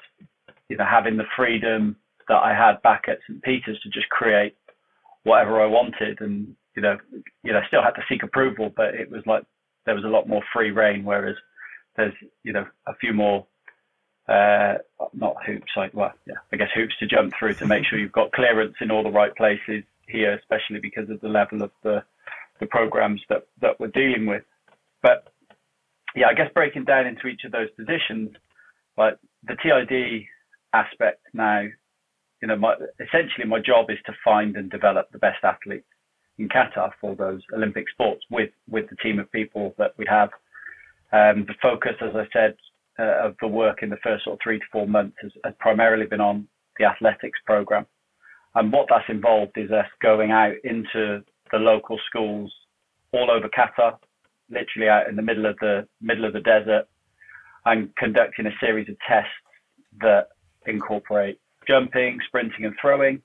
you 0.69 0.77
know 0.77 0.87
having 0.89 1.17
the 1.17 1.25
freedom 1.37 1.97
that 2.29 2.37
I 2.37 2.55
had 2.55 2.83
back 2.83 3.05
at 3.09 3.19
St 3.29 3.43
Peter's 3.43 3.81
to 3.83 3.89
just 3.91 4.09
create 4.09 4.57
whatever 5.25 5.63
I 5.63 5.67
wanted 5.67 6.21
and 6.21 6.55
you 6.77 6.83
know 6.83 6.97
you 7.43 7.53
know 7.53 7.61
still 7.67 7.83
had 7.83 7.93
to 7.93 8.05
seek 8.09 8.23
approval 8.23 8.73
but 8.75 8.95
it 8.95 9.11
was 9.11 9.23
like 9.27 9.45
there 9.87 9.95
was 9.95 10.05
a 10.05 10.09
lot 10.09 10.29
more 10.29 10.43
free 10.53 10.71
reign 10.71 11.05
whereas 11.05 11.37
there's 11.97 12.15
you 12.43 12.53
know 12.53 12.67
a 12.87 12.95
few 12.97 13.13
more 13.13 13.47
uh, 14.29 14.75
not 15.13 15.37
hoops 15.45 15.73
like 15.77 15.93
well 15.95 16.13
yeah 16.27 16.35
I 16.53 16.57
guess 16.57 16.69
hoops 16.75 16.95
to 17.01 17.07
jump 17.07 17.33
through 17.39 17.55
to 17.55 17.67
make 17.67 17.85
sure 17.85 17.99
you've 17.99 18.13
got 18.13 18.33
clearance 18.33 18.75
in 18.81 18.91
all 18.91 19.03
the 19.03 19.11
right 19.11 19.35
places 19.35 19.85
here 20.07 20.35
especially 20.35 20.81
because 20.81 21.11
of 21.11 21.21
the 21.21 21.29
level 21.29 21.63
of 21.63 21.71
the 21.83 22.03
the 22.61 22.67
programs 22.67 23.21
that 23.29 23.47
that 23.61 23.81
we're 23.81 23.89
dealing 23.89 24.27
with. 24.27 24.45
But 25.03 25.29
yeah 26.15 26.29
I 26.29 26.35
guess 26.35 26.53
breaking 26.55 26.85
down 26.85 27.07
into 27.07 27.27
each 27.27 27.45
of 27.45 27.53
those 27.53 27.71
positions 27.77 28.31
like 28.97 29.19
the 29.47 29.57
TID 29.63 30.27
aspect 30.73 31.21
now 31.33 31.67
you 32.45 32.49
know 32.49 32.57
my 32.57 32.75
essentially 33.01 33.47
my 33.47 33.59
job 33.59 33.87
is 33.89 33.97
to 34.05 34.13
find 34.23 34.55
and 34.57 34.71
develop 34.71 35.11
the 35.13 35.19
best 35.19 35.43
athletes 35.43 35.87
in 36.37 36.47
Qatar 36.47 36.91
for 37.01 37.17
those 37.17 37.41
Olympic 37.55 37.89
sports 37.89 38.23
with 38.31 38.51
with 38.69 38.85
the 38.91 38.97
team 38.97 39.19
of 39.19 39.33
people 39.33 39.75
that 39.79 39.95
we 39.97 40.05
have 40.07 40.29
um, 41.15 41.47
the 41.47 41.55
focus, 41.63 41.95
as 42.03 42.15
I 42.15 42.27
said, 42.33 42.57
uh, 42.99 43.29
of 43.29 43.37
the 43.41 43.47
work 43.47 43.83
in 43.83 43.89
the 43.89 44.03
first 44.03 44.25
sort 44.25 44.35
of 44.35 44.41
three 44.43 44.59
to 44.59 44.65
four 44.73 44.87
months 44.87 45.17
has, 45.23 45.31
has, 45.45 45.55
primarily 45.61 46.07
been 46.07 46.21
on 46.21 46.49
the 46.77 46.87
athletics 46.87 47.39
program. 47.47 47.87
And 48.57 48.73
what 48.73 48.89
that's 48.91 49.09
involved 49.09 49.53
is 49.57 49.71
us 49.71 49.87
going 50.03 50.33
out 50.33 50.55
into 50.65 51.23
the 51.53 51.59
local 51.59 51.99
schools 52.09 52.53
all 53.13 53.31
over 53.31 53.49
Qatar, 53.49 53.97
literally 54.51 54.89
out 54.89 55.09
in 55.09 55.15
the 55.15 55.23
middle 55.23 55.47
of 55.47 55.57
the 55.61 55.87
middle 56.01 56.25
of 56.25 56.33
the 56.33 56.41
desert, 56.41 56.89
and 57.65 57.95
conducting 57.97 58.47
a 58.47 58.59
series 58.61 58.89
of 58.89 58.97
tests 59.09 59.31
that 60.01 60.29
incorporate 60.67 61.39
jumping, 61.67 62.19
sprinting, 62.27 62.65
and 62.65 62.75
throwing. 62.81 63.23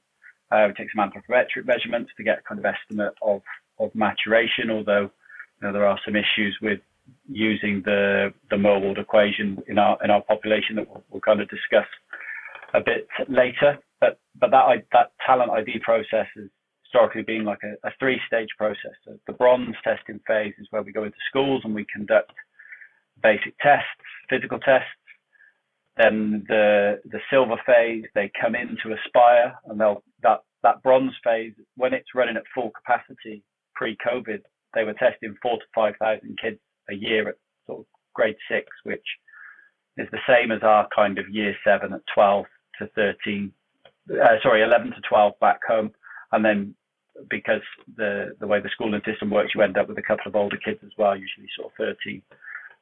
Uh, 0.51 0.65
we 0.67 0.73
take 0.73 0.89
some 0.95 1.07
anthropometric 1.07 1.65
measurements 1.65 2.11
to 2.17 2.23
get 2.23 2.43
kind 2.45 2.59
of 2.59 2.65
estimate 2.65 3.13
of, 3.21 3.41
of 3.79 3.93
maturation, 3.93 4.69
although 4.71 5.11
you 5.61 5.67
know, 5.67 5.73
there 5.73 5.85
are 5.85 5.99
some 6.05 6.15
issues 6.15 6.57
with 6.61 6.79
using 7.27 7.81
the 7.85 8.33
the 8.49 8.55
Mirwald 8.55 8.99
equation 8.99 9.57
in 9.67 9.77
our 9.77 9.97
in 10.03 10.11
our 10.11 10.21
population 10.21 10.75
that 10.75 10.87
we'll, 10.87 11.03
we'll, 11.09 11.21
kind 11.21 11.41
of 11.41 11.49
discuss 11.49 11.87
a 12.73 12.79
bit 12.79 13.07
later. 13.27 13.77
But 13.99 14.19
but 14.39 14.51
that 14.51 14.83
that 14.91 15.11
talent 15.25 15.51
ID 15.51 15.79
process 15.79 16.27
has 16.35 16.49
historically 16.83 17.23
been 17.23 17.45
like 17.45 17.59
a, 17.63 17.87
a 17.87 17.91
three 17.99 18.19
stage 18.27 18.49
process. 18.57 18.93
So 19.05 19.17
the 19.27 19.33
bronze 19.33 19.75
testing 19.83 20.19
phase 20.27 20.53
is 20.59 20.67
where 20.71 20.81
we 20.81 20.91
go 20.91 21.03
into 21.03 21.17
schools 21.29 21.61
and 21.63 21.73
we 21.73 21.85
conduct 21.93 22.31
basic 23.21 23.57
tests, 23.59 23.87
physical 24.29 24.59
tests. 24.59 24.89
Then 25.99 26.45
the 26.47 27.01
the 27.11 27.19
silver 27.29 27.57
phase, 27.65 28.05
they 28.15 28.31
come 28.41 28.55
into 28.55 28.95
Aspire 28.95 29.53
and 29.67 29.79
they'll 29.79 30.01
that 30.23 30.43
that 30.63 30.81
bronze 30.81 31.13
phase 31.23 31.53
when 31.75 31.93
it's 31.93 32.15
running 32.15 32.37
at 32.37 32.43
full 32.55 32.71
capacity 32.71 33.43
pre-COVID, 33.75 34.41
they 34.73 34.83
were 34.83 34.93
testing 34.93 35.35
four 35.41 35.57
to 35.57 35.65
five 35.75 35.93
thousand 36.01 36.39
kids 36.41 36.59
a 36.89 36.95
year 36.95 37.29
at 37.29 37.35
sort 37.67 37.81
of 37.81 37.85
grade 38.13 38.37
six, 38.49 38.65
which 38.83 39.05
is 39.97 40.07
the 40.11 40.19
same 40.27 40.51
as 40.51 40.63
our 40.63 40.87
kind 40.95 41.17
of 41.17 41.29
year 41.29 41.53
seven 41.63 41.93
at 41.93 42.01
12 42.13 42.45
to 42.79 42.87
13, 42.95 43.51
uh, 44.11 44.27
sorry, 44.41 44.63
11 44.63 44.91
to 44.91 45.01
12 45.07 45.33
back 45.39 45.59
home. 45.67 45.91
And 46.31 46.43
then 46.43 46.75
because 47.29 47.61
the, 47.97 48.35
the 48.39 48.47
way 48.47 48.61
the 48.61 48.69
schooling 48.73 49.01
system 49.05 49.29
works, 49.29 49.51
you 49.53 49.61
end 49.61 49.77
up 49.77 49.89
with 49.89 49.97
a 49.97 50.01
couple 50.01 50.27
of 50.27 50.35
older 50.35 50.57
kids 50.57 50.79
as 50.83 50.91
well, 50.97 51.15
usually 51.15 51.47
sort 51.57 51.71
of 51.71 51.95
13 52.03 52.21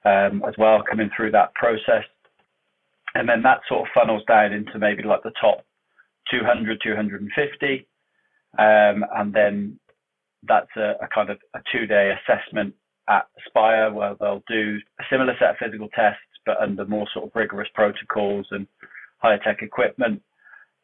um, 0.05 0.43
as 0.47 0.53
well, 0.57 0.83
coming 0.87 1.09
through 1.15 1.31
that 1.31 1.53
process. 1.55 2.03
And 3.15 3.27
then 3.27 3.41
that 3.43 3.61
sort 3.67 3.81
of 3.81 3.93
funnels 3.93 4.23
down 4.27 4.53
into 4.53 4.77
maybe 4.79 5.03
like 5.03 5.23
the 5.23 5.31
top 5.39 5.65
200, 6.31 6.79
250. 6.83 7.87
Um, 8.59 9.05
and 9.15 9.33
then 9.33 9.79
that's 10.47 10.69
a, 10.75 10.93
a 11.01 11.07
kind 11.13 11.29
of 11.29 11.37
a 11.55 11.59
two 11.71 11.87
day 11.87 12.11
assessment 12.13 12.73
at 13.09 13.27
Aspire 13.39 13.91
where 13.91 14.15
they'll 14.19 14.43
do 14.47 14.77
a 14.99 15.03
similar 15.09 15.33
set 15.39 15.51
of 15.51 15.57
physical 15.57 15.87
tests, 15.89 16.21
but 16.45 16.57
under 16.61 16.85
more 16.85 17.07
sort 17.13 17.25
of 17.25 17.31
rigorous 17.35 17.69
protocols 17.73 18.47
and 18.51 18.67
higher 19.19 19.39
tech 19.43 19.61
equipment. 19.61 20.21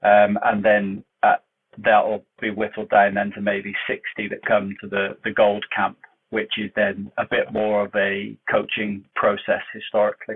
Um, 0.03 0.37
and 0.43 0.63
then 0.63 1.03
uh, 1.21 1.35
that'll 1.77 2.25
be 2.41 2.49
whittled 2.49 2.89
down 2.89 3.15
then 3.15 3.31
to 3.35 3.41
maybe 3.41 3.73
60 3.87 4.27
that 4.29 4.45
come 4.45 4.75
to 4.81 4.87
the, 4.87 5.17
the 5.23 5.31
gold 5.31 5.65
camp, 5.75 5.97
which 6.29 6.53
is 6.57 6.71
then 6.75 7.11
a 7.17 7.25
bit 7.29 7.51
more 7.51 7.85
of 7.85 7.91
a 7.95 8.37
coaching 8.51 9.05
process 9.15 9.61
historically, 9.73 10.35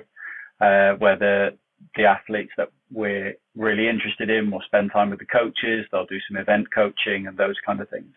uh, 0.62 0.94
where 0.94 1.18
the, 1.18 1.50
the 1.96 2.06
athletes 2.06 2.52
that 2.58 2.70
we're 2.92 3.36
really 3.56 3.88
interested 3.88 4.30
in 4.30 4.52
will 4.52 4.62
spend 4.66 4.92
time 4.92 5.10
with 5.10 5.20
the 5.20 5.26
coaches, 5.26 5.86
they'll 5.92 6.06
do 6.06 6.20
some 6.30 6.38
event 6.38 6.68
coaching 6.74 7.28
and 7.28 7.38
those 7.38 7.56
kind 7.66 7.82
of 7.82 7.90
things. 7.90 8.14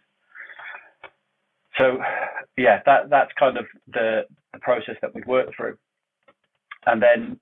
So 1.78 1.98
yeah, 2.56 2.80
that 2.86 3.10
that's 3.10 3.30
kind 3.38 3.56
of 3.56 3.66
the, 3.92 4.22
the 4.52 4.58
process 4.60 4.96
that 5.00 5.14
we've 5.14 5.26
worked 5.26 5.56
through. 5.56 5.78
And 6.86 7.02
then 7.02 7.40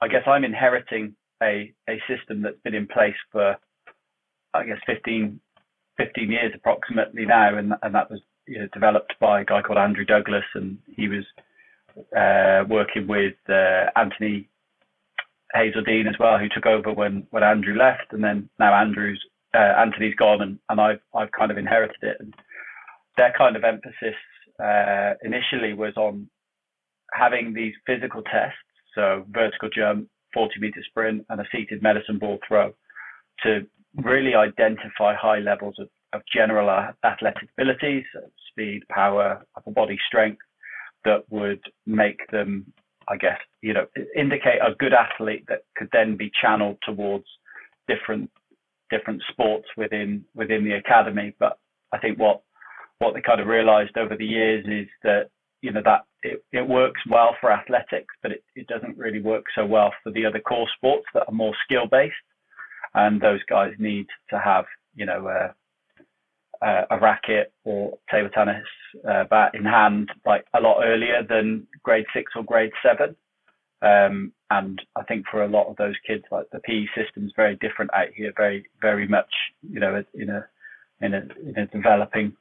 I 0.00 0.08
guess 0.08 0.22
I'm 0.26 0.44
inheriting 0.44 1.14
a, 1.42 1.72
a 1.88 2.00
system 2.08 2.42
that's 2.42 2.60
been 2.64 2.74
in 2.74 2.86
place 2.86 3.14
for 3.30 3.56
I 4.54 4.64
guess 4.64 4.78
15, 4.86 5.40
15 5.96 6.30
years 6.30 6.52
approximately 6.54 7.24
now, 7.26 7.56
and 7.56 7.74
and 7.82 7.94
that 7.94 8.10
was 8.10 8.20
you 8.46 8.58
know, 8.58 8.68
developed 8.72 9.14
by 9.20 9.40
a 9.40 9.44
guy 9.44 9.62
called 9.62 9.78
Andrew 9.78 10.04
Douglas, 10.04 10.44
and 10.54 10.78
he 10.94 11.08
was 11.08 11.24
uh, 12.16 12.64
working 12.68 13.06
with 13.06 13.34
uh, 13.48 13.86
Anthony 13.96 14.48
Hazeldine 15.54 16.08
as 16.08 16.18
well, 16.18 16.38
who 16.38 16.48
took 16.48 16.66
over 16.66 16.92
when 16.92 17.26
when 17.30 17.42
Andrew 17.42 17.76
left, 17.76 18.12
and 18.12 18.22
then 18.22 18.48
now 18.58 18.74
Andrew's 18.74 19.22
uh, 19.54 19.74
Anthony's 19.78 20.14
gone, 20.14 20.42
and, 20.42 20.58
and 20.68 20.80
I've 20.80 21.00
I've 21.14 21.32
kind 21.32 21.50
of 21.50 21.58
inherited 21.58 22.02
it. 22.02 22.16
And 22.20 22.34
their 23.16 23.32
kind 23.36 23.56
of 23.56 23.64
emphasis 23.64 24.16
uh, 24.62 25.14
initially 25.22 25.74
was 25.74 25.94
on 25.96 26.28
having 27.12 27.52
these 27.52 27.74
physical 27.86 28.22
tests, 28.22 28.56
so 28.94 29.24
vertical 29.30 29.68
jump, 29.74 30.08
40 30.34 30.60
meter 30.60 30.82
sprint, 30.88 31.24
and 31.28 31.40
a 31.40 31.44
seated 31.52 31.82
medicine 31.82 32.18
ball 32.18 32.38
throw, 32.46 32.72
to 33.42 33.66
really 33.96 34.34
identify 34.34 35.14
high 35.14 35.38
levels 35.38 35.74
of, 35.78 35.88
of 36.12 36.22
general 36.34 36.70
athletic 37.04 37.48
abilities, 37.58 38.04
speed, 38.50 38.82
power, 38.88 39.44
upper 39.56 39.70
body 39.70 39.98
strength, 40.06 40.40
that 41.04 41.24
would 41.30 41.60
make 41.86 42.20
them, 42.30 42.72
I 43.08 43.16
guess, 43.16 43.38
you 43.60 43.74
know, 43.74 43.86
indicate 44.16 44.60
a 44.60 44.74
good 44.78 44.92
athlete 44.92 45.44
that 45.48 45.62
could 45.76 45.88
then 45.92 46.16
be 46.16 46.30
channeled 46.40 46.78
towards 46.84 47.24
different 47.88 48.30
different 48.90 49.22
sports 49.30 49.66
within 49.76 50.24
within 50.34 50.64
the 50.64 50.72
academy. 50.72 51.34
But 51.38 51.58
I 51.92 51.98
think 51.98 52.18
what 52.18 52.42
what 52.98 53.14
they 53.14 53.20
kind 53.20 53.40
of 53.40 53.46
realized 53.46 53.96
over 53.96 54.16
the 54.16 54.24
years 54.24 54.64
is 54.66 54.88
that 55.02 55.30
you 55.60 55.72
know 55.72 55.82
that 55.84 56.02
it, 56.22 56.44
it 56.52 56.68
works 56.68 57.00
well 57.10 57.36
for 57.40 57.50
athletics, 57.50 58.14
but 58.22 58.32
it, 58.32 58.44
it 58.54 58.66
doesn't 58.68 58.98
really 58.98 59.20
work 59.20 59.44
so 59.54 59.66
well 59.66 59.92
for 60.02 60.12
the 60.12 60.26
other 60.26 60.40
core 60.40 60.68
sports 60.76 61.06
that 61.14 61.24
are 61.26 61.34
more 61.34 61.54
skill 61.64 61.86
based, 61.90 62.14
and 62.94 63.20
those 63.20 63.40
guys 63.48 63.72
need 63.78 64.06
to 64.30 64.38
have 64.38 64.64
you 64.94 65.06
know 65.06 65.26
uh, 65.26 65.52
a 66.62 66.98
racket 67.00 67.52
or 67.64 67.98
table 68.10 68.30
tennis 68.32 68.66
uh, 69.08 69.24
bat 69.24 69.52
in 69.54 69.64
hand 69.64 70.10
like 70.24 70.44
a 70.54 70.60
lot 70.60 70.82
earlier 70.84 71.22
than 71.28 71.66
grade 71.82 72.06
six 72.14 72.32
or 72.36 72.44
grade 72.44 72.72
seven. 72.82 73.16
Um, 73.82 74.32
and 74.50 74.80
I 74.94 75.02
think 75.02 75.26
for 75.28 75.42
a 75.42 75.48
lot 75.48 75.68
of 75.68 75.76
those 75.76 75.96
kids, 76.06 76.24
like 76.30 76.46
the 76.52 76.60
PE 76.60 76.86
system 76.94 77.26
is 77.26 77.32
very 77.34 77.56
different 77.56 77.92
out 77.94 78.08
here, 78.14 78.32
very 78.36 78.66
very 78.80 79.08
much 79.08 79.32
you 79.62 79.80
know 79.80 80.02
in 80.14 80.30
a 80.30 80.46
in 81.00 81.14
a, 81.14 81.22
in 81.48 81.58
a 81.58 81.66
developing 81.66 82.32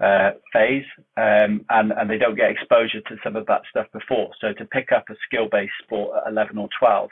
uh, 0.00 0.30
phase, 0.52 0.84
um, 1.16 1.64
and 1.70 1.92
and 1.92 2.08
they 2.08 2.18
don't 2.18 2.36
get 2.36 2.50
exposure 2.50 3.00
to 3.08 3.16
some 3.24 3.36
of 3.36 3.46
that 3.46 3.62
stuff 3.68 3.86
before. 3.92 4.30
So 4.40 4.52
to 4.52 4.64
pick 4.64 4.92
up 4.92 5.06
a 5.10 5.14
skill-based 5.26 5.72
sport 5.82 6.16
at 6.24 6.30
11 6.32 6.56
or 6.56 6.68
12, 6.78 7.10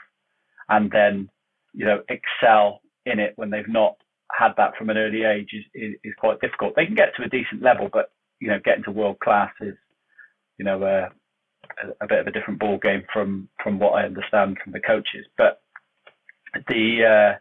and 0.69 0.89
then 0.89 1.29
you 1.73 1.85
know 1.85 2.01
excel 2.07 2.81
in 3.05 3.19
it 3.19 3.33
when 3.35 3.49
they've 3.49 3.67
not 3.67 3.97
had 4.31 4.53
that 4.57 4.75
from 4.77 4.89
an 4.89 4.97
early 4.97 5.23
age 5.23 5.49
is, 5.53 5.65
is, 5.73 5.95
is 6.03 6.13
quite 6.17 6.41
difficult. 6.41 6.75
They 6.75 6.85
can 6.85 6.95
get 6.95 7.15
to 7.17 7.23
a 7.23 7.29
decent 7.29 7.61
level, 7.61 7.89
but 7.91 8.11
you 8.39 8.47
know 8.47 8.59
getting 8.63 8.83
to 8.83 8.91
world 8.91 9.19
class 9.19 9.51
is 9.61 9.75
you 10.57 10.65
know 10.65 10.81
uh, 10.83 11.09
a, 11.83 12.05
a 12.05 12.07
bit 12.07 12.19
of 12.19 12.27
a 12.27 12.31
different 12.31 12.59
ball 12.59 12.77
game 12.77 13.03
from 13.11 13.49
from 13.63 13.79
what 13.79 13.91
I 13.91 14.05
understand 14.05 14.57
from 14.63 14.73
the 14.73 14.79
coaches. 14.79 15.25
But 15.37 15.61
the 16.67 17.35
uh, 17.35 17.37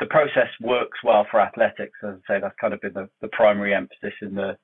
the 0.00 0.06
process 0.06 0.48
works 0.60 0.98
well 1.04 1.26
for 1.30 1.40
athletics. 1.40 1.98
As 2.02 2.16
I 2.28 2.34
say, 2.34 2.40
that's 2.40 2.54
kind 2.60 2.74
of 2.74 2.80
been 2.80 2.94
the, 2.94 3.08
the 3.20 3.28
primary 3.28 3.74
emphasis 3.74 4.14
in 4.22 4.34
the 4.34 4.56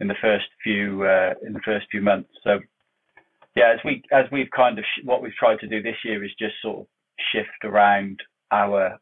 in 0.00 0.08
the 0.08 0.14
first 0.20 0.46
few 0.62 1.04
uh, 1.04 1.34
in 1.46 1.52
the 1.52 1.60
first 1.64 1.86
few 1.90 2.02
months. 2.02 2.30
So 2.42 2.58
yeah, 3.56 3.72
as 3.72 3.80
we 3.84 4.02
as 4.12 4.26
we've 4.32 4.50
kind 4.54 4.78
of 4.78 4.84
sh- 4.84 5.04
what 5.04 5.22
we've 5.22 5.32
tried 5.34 5.60
to 5.60 5.68
do 5.68 5.82
this 5.82 5.96
year 6.04 6.24
is 6.24 6.32
just 6.38 6.54
sort 6.62 6.80
of 6.80 6.86
shift 7.32 7.64
around 7.64 8.20
our 8.50 8.98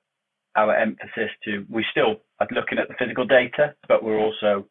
our 0.56 0.76
emphasis 0.76 1.30
to 1.44 1.64
we 1.70 1.84
still 1.90 2.16
are 2.40 2.48
looking 2.50 2.78
at 2.78 2.88
the 2.88 2.94
physical 2.98 3.24
data, 3.24 3.74
but 3.88 4.02
we're 4.02 4.18
also 4.18 4.66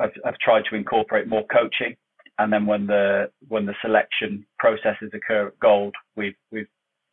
I've, 0.00 0.12
I've 0.24 0.38
tried 0.38 0.62
to 0.70 0.76
incorporate 0.76 1.28
more 1.28 1.44
coaching. 1.52 1.96
And 2.38 2.52
then 2.52 2.66
when 2.66 2.86
the 2.86 3.30
when 3.48 3.66
the 3.66 3.74
selection 3.82 4.46
processes 4.58 5.10
occur 5.14 5.48
at 5.48 5.58
Gold, 5.60 5.94
we've 6.16 6.36
we've 6.50 6.68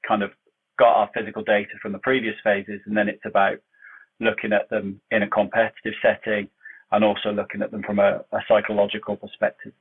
kind 0.07 0.23
of 0.23 0.31
got 0.77 0.95
our 0.95 1.09
physical 1.13 1.43
data 1.43 1.71
from 1.81 1.91
the 1.91 1.99
previous 1.99 2.35
phases, 2.43 2.79
and 2.85 2.95
then 2.95 3.09
it's 3.09 3.25
about 3.25 3.57
looking 4.19 4.53
at 4.53 4.69
them 4.69 4.99
in 5.11 5.23
a 5.23 5.29
competitive 5.29 5.93
setting 6.01 6.49
and 6.91 7.03
also 7.03 7.31
looking 7.31 7.61
at 7.61 7.71
them 7.71 7.83
from 7.83 7.99
a, 7.99 8.23
a 8.31 8.39
psychological 8.47 9.15
perspective. 9.15 9.73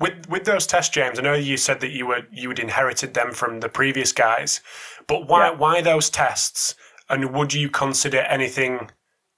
With 0.00 0.28
with 0.28 0.44
those 0.44 0.66
tests, 0.66 0.94
James, 0.94 1.18
I 1.18 1.22
know 1.22 1.34
you 1.34 1.56
said 1.56 1.80
that 1.80 1.90
you 1.90 2.06
were 2.06 2.22
you 2.30 2.48
had 2.48 2.58
inherited 2.58 3.14
them 3.14 3.32
from 3.32 3.60
the 3.60 3.68
previous 3.68 4.12
guys, 4.12 4.60
but 5.06 5.28
why 5.28 5.48
yeah. 5.48 5.56
why 5.56 5.80
those 5.80 6.10
tests? 6.10 6.74
And 7.08 7.32
would 7.32 7.54
you 7.54 7.70
consider 7.70 8.18
anything 8.18 8.90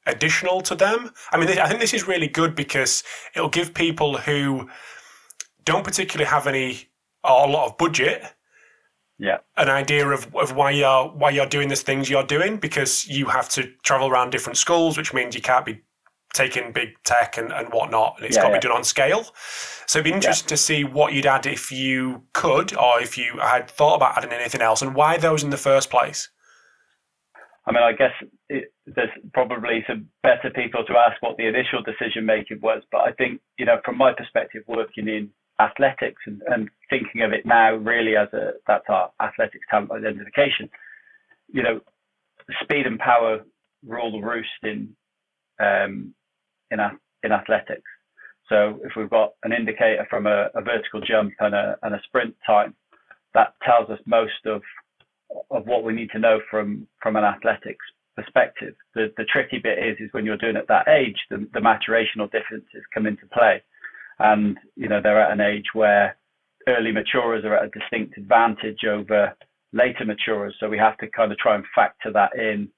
additional 0.07 0.63
to 0.63 0.75
them? 0.75 1.11
I 1.33 1.37
mean, 1.37 1.51
I 1.59 1.69
think 1.69 1.81
this 1.81 1.93
is 1.93 2.09
really 2.09 2.29
good 2.29 2.55
because 2.55 3.03
it'll 3.37 3.51
give 3.51 3.75
people 3.75 4.17
who 4.17 4.71
don't 5.65 5.85
particularly 5.85 6.31
have 6.31 6.47
any 6.47 6.89
or 7.23 7.47
a 7.47 7.51
lot 7.51 7.67
of 7.67 7.77
budget 7.77 8.25
yeah. 9.19 9.39
an 9.57 9.69
idea 9.69 10.09
of, 10.09 10.35
of 10.35 10.55
why 10.55 10.71
you're 10.71 11.09
why 11.09 11.31
you're 11.31 11.47
doing 11.47 11.69
the 11.69 11.77
things 11.77 12.09
you're 12.09 12.25
doing 12.25 12.57
because 12.57 13.07
you 13.09 13.27
have 13.27 13.49
to 13.51 13.71
travel 13.83 14.09
around 14.09 14.31
different 14.31 14.57
schools, 14.57 14.97
which 14.97 15.13
means 15.13 15.35
you 15.35 15.43
can't 15.43 15.67
be 15.67 15.83
taking 16.39 16.73
big 16.73 16.91
tech 17.05 17.37
and, 17.37 17.53
and 17.53 17.69
whatnot, 17.73 18.15
and 18.17 18.27
it's 18.27 18.37
yeah, 18.37 18.43
got 18.43 18.49
to 18.49 18.55
yeah. 18.55 18.61
be 18.61 18.69
done 18.69 18.77
on 18.77 18.85
scale. 18.85 19.25
So 19.87 19.99
it'd 19.99 20.05
be 20.05 20.13
interesting 20.13 20.47
yeah. 20.47 20.51
to 20.51 20.57
see 20.57 20.85
what 20.85 21.13
you'd 21.13 21.27
add 21.27 21.47
if 21.47 21.73
you 21.73 22.23
could, 22.33 22.77
or 22.77 23.01
if 23.01 23.19
you 23.19 23.39
had 23.41 23.71
thought 23.71 23.97
about 23.97 24.17
adding 24.17 24.33
anything 24.33 24.63
else, 24.63 24.81
and 24.81 24.95
why 24.95 25.17
those 25.19 25.43
in 25.43 25.51
the 25.51 25.57
first 25.57 25.91
place. 25.91 26.31
I 27.67 27.73
mean, 27.73 27.83
I 27.83 27.93
guess 27.93 28.13
it, 28.49 28.73
there's 28.87 29.11
probably 29.35 29.85
some 29.87 30.09
better 30.23 30.51
people 30.55 30.85
to 30.87 30.95
ask 30.97 31.21
what 31.21 31.37
the 31.37 31.47
initial 31.47 31.83
decision 31.83 32.25
making 32.25 32.61
was, 32.63 32.83
but 32.91 33.03
I 33.03 33.13
think 33.13 33.41
you 33.59 33.67
know, 33.67 33.81
from 33.85 33.99
my 33.99 34.13
perspective, 34.13 34.63
working 34.67 35.09
in 35.09 35.31
athletics 35.61 36.23
and, 36.27 36.41
and 36.47 36.71
thinking 36.89 37.23
of 37.23 37.33
it 37.33 37.45
now 37.45 37.75
really 37.75 38.17
as 38.17 38.29
a 38.33 38.53
that's 38.69 38.85
our 38.89 39.11
athletics 39.21 39.67
talent 39.71 39.91
identification. 39.91 40.71
You 41.49 41.63
know, 41.63 41.81
speed 42.63 42.87
and 42.87 42.99
power 42.99 43.41
rule 43.85 44.13
the 44.13 44.27
roost 44.27 44.63
in 44.63 44.95
um, 45.61 46.15
in 46.71 46.79
in 47.23 47.33
athletics. 47.33 47.91
So 48.49 48.81
if 48.85 48.93
we've 48.97 49.11
got 49.11 49.33
an 49.45 49.53
indicator 49.53 50.07
from 50.09 50.27
a, 50.27 50.49
a 50.55 50.63
vertical 50.63 51.01
jump 51.01 51.35
and 51.41 51.55
a, 51.55 51.77
and 51.83 51.95
a 51.95 52.01
sprint 52.05 52.35
time, 52.47 52.75
that 53.35 53.55
tells 53.65 53.91
us 53.91 53.99
most 54.07 54.47
of 54.47 54.63
of 55.51 55.67
what 55.67 55.85
we 55.85 55.93
need 55.93 56.11
to 56.13 56.19
know 56.19 56.41
from 56.51 56.87
from 57.03 57.17
an 57.17 57.25
athletics 57.25 57.85
perspective. 58.17 58.75
The 58.95 59.13
the 59.17 59.25
tricky 59.25 59.59
bit 59.59 59.79
is 59.79 59.97
is 60.01 60.13
when 60.13 60.25
you're 60.25 60.39
doing 60.39 60.57
it 60.57 60.61
at 60.61 60.69
that 60.69 60.89
age, 60.89 61.17
the, 61.31 61.47
the 61.53 61.61
maturational 61.61 62.31
differences 62.31 62.83
come 62.95 63.07
into 63.07 63.27
play 63.27 63.63
and 64.19 64.59
you 64.77 64.89
know 64.89 65.01
they're 65.03 65.21
at 65.21 65.33
an 65.33 65.41
age 65.41 65.67
where 65.75 66.17
early 66.67 66.93
maturers 66.93 67.45
are 67.45 67.57
at 67.57 67.65
a 67.65 67.79
distinct 67.79 68.19
advantage 68.19 68.85
over 68.89 69.35
later 69.73 70.05
maturers. 70.05 70.55
So 70.59 70.69
we 70.69 70.79
have 70.79 70.97
to 70.99 71.09
kind 71.09 71.33
of 71.33 71.39
try 71.39 71.55
and 71.55 71.65
factor 71.75 72.13
that 72.13 72.37
in 72.37 72.69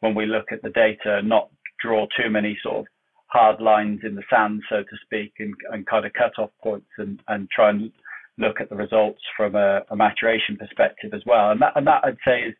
when 0.00 0.14
we 0.14 0.26
look 0.26 0.52
at 0.52 0.62
the 0.62 0.70
data, 0.70 1.20
not 1.22 1.50
draw 1.82 2.06
too 2.16 2.30
many 2.30 2.58
sort 2.62 2.80
of 2.80 2.86
hard 3.30 3.60
lines 3.60 4.00
in 4.02 4.14
the 4.14 4.22
sand, 4.28 4.62
so 4.68 4.78
to 4.82 4.96
speak, 5.04 5.32
and, 5.38 5.54
and 5.72 5.86
kind 5.86 6.04
of 6.04 6.12
cut 6.12 6.38
off 6.38 6.50
points 6.62 6.90
and, 6.98 7.20
and 7.28 7.48
try 7.50 7.70
and 7.70 7.92
look 8.38 8.60
at 8.60 8.68
the 8.68 8.76
results 8.76 9.20
from 9.36 9.54
a, 9.54 9.82
a 9.90 9.96
maturation 9.96 10.56
perspective 10.56 11.12
as 11.14 11.22
well. 11.26 11.50
And 11.50 11.60
that, 11.62 11.72
and 11.76 11.86
that 11.86 12.02
I'd 12.04 12.16
say 12.24 12.40
is 12.48 12.54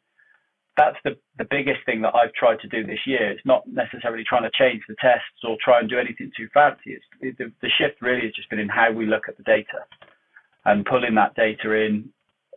that's 0.76 0.96
the, 1.04 1.16
the 1.38 1.46
biggest 1.50 1.80
thing 1.84 2.02
that 2.02 2.14
I've 2.14 2.32
tried 2.34 2.60
to 2.60 2.68
do 2.68 2.86
this 2.86 3.00
year. 3.06 3.30
It's 3.30 3.44
not 3.44 3.64
necessarily 3.66 4.24
trying 4.26 4.44
to 4.44 4.58
change 4.58 4.82
the 4.88 4.96
tests 5.00 5.42
or 5.44 5.56
try 5.62 5.80
and 5.80 5.90
do 5.90 5.98
anything 5.98 6.30
too 6.36 6.48
fancy. 6.54 6.96
It's, 6.96 7.04
it, 7.20 7.38
the, 7.38 7.52
the 7.60 7.70
shift 7.78 8.00
really 8.00 8.22
has 8.22 8.34
just 8.34 8.48
been 8.48 8.60
in 8.60 8.68
how 8.68 8.92
we 8.92 9.06
look 9.06 9.24
at 9.28 9.36
the 9.36 9.42
data 9.42 9.84
and 10.64 10.86
pulling 10.86 11.14
that 11.16 11.34
data 11.34 11.72
in 11.72 12.10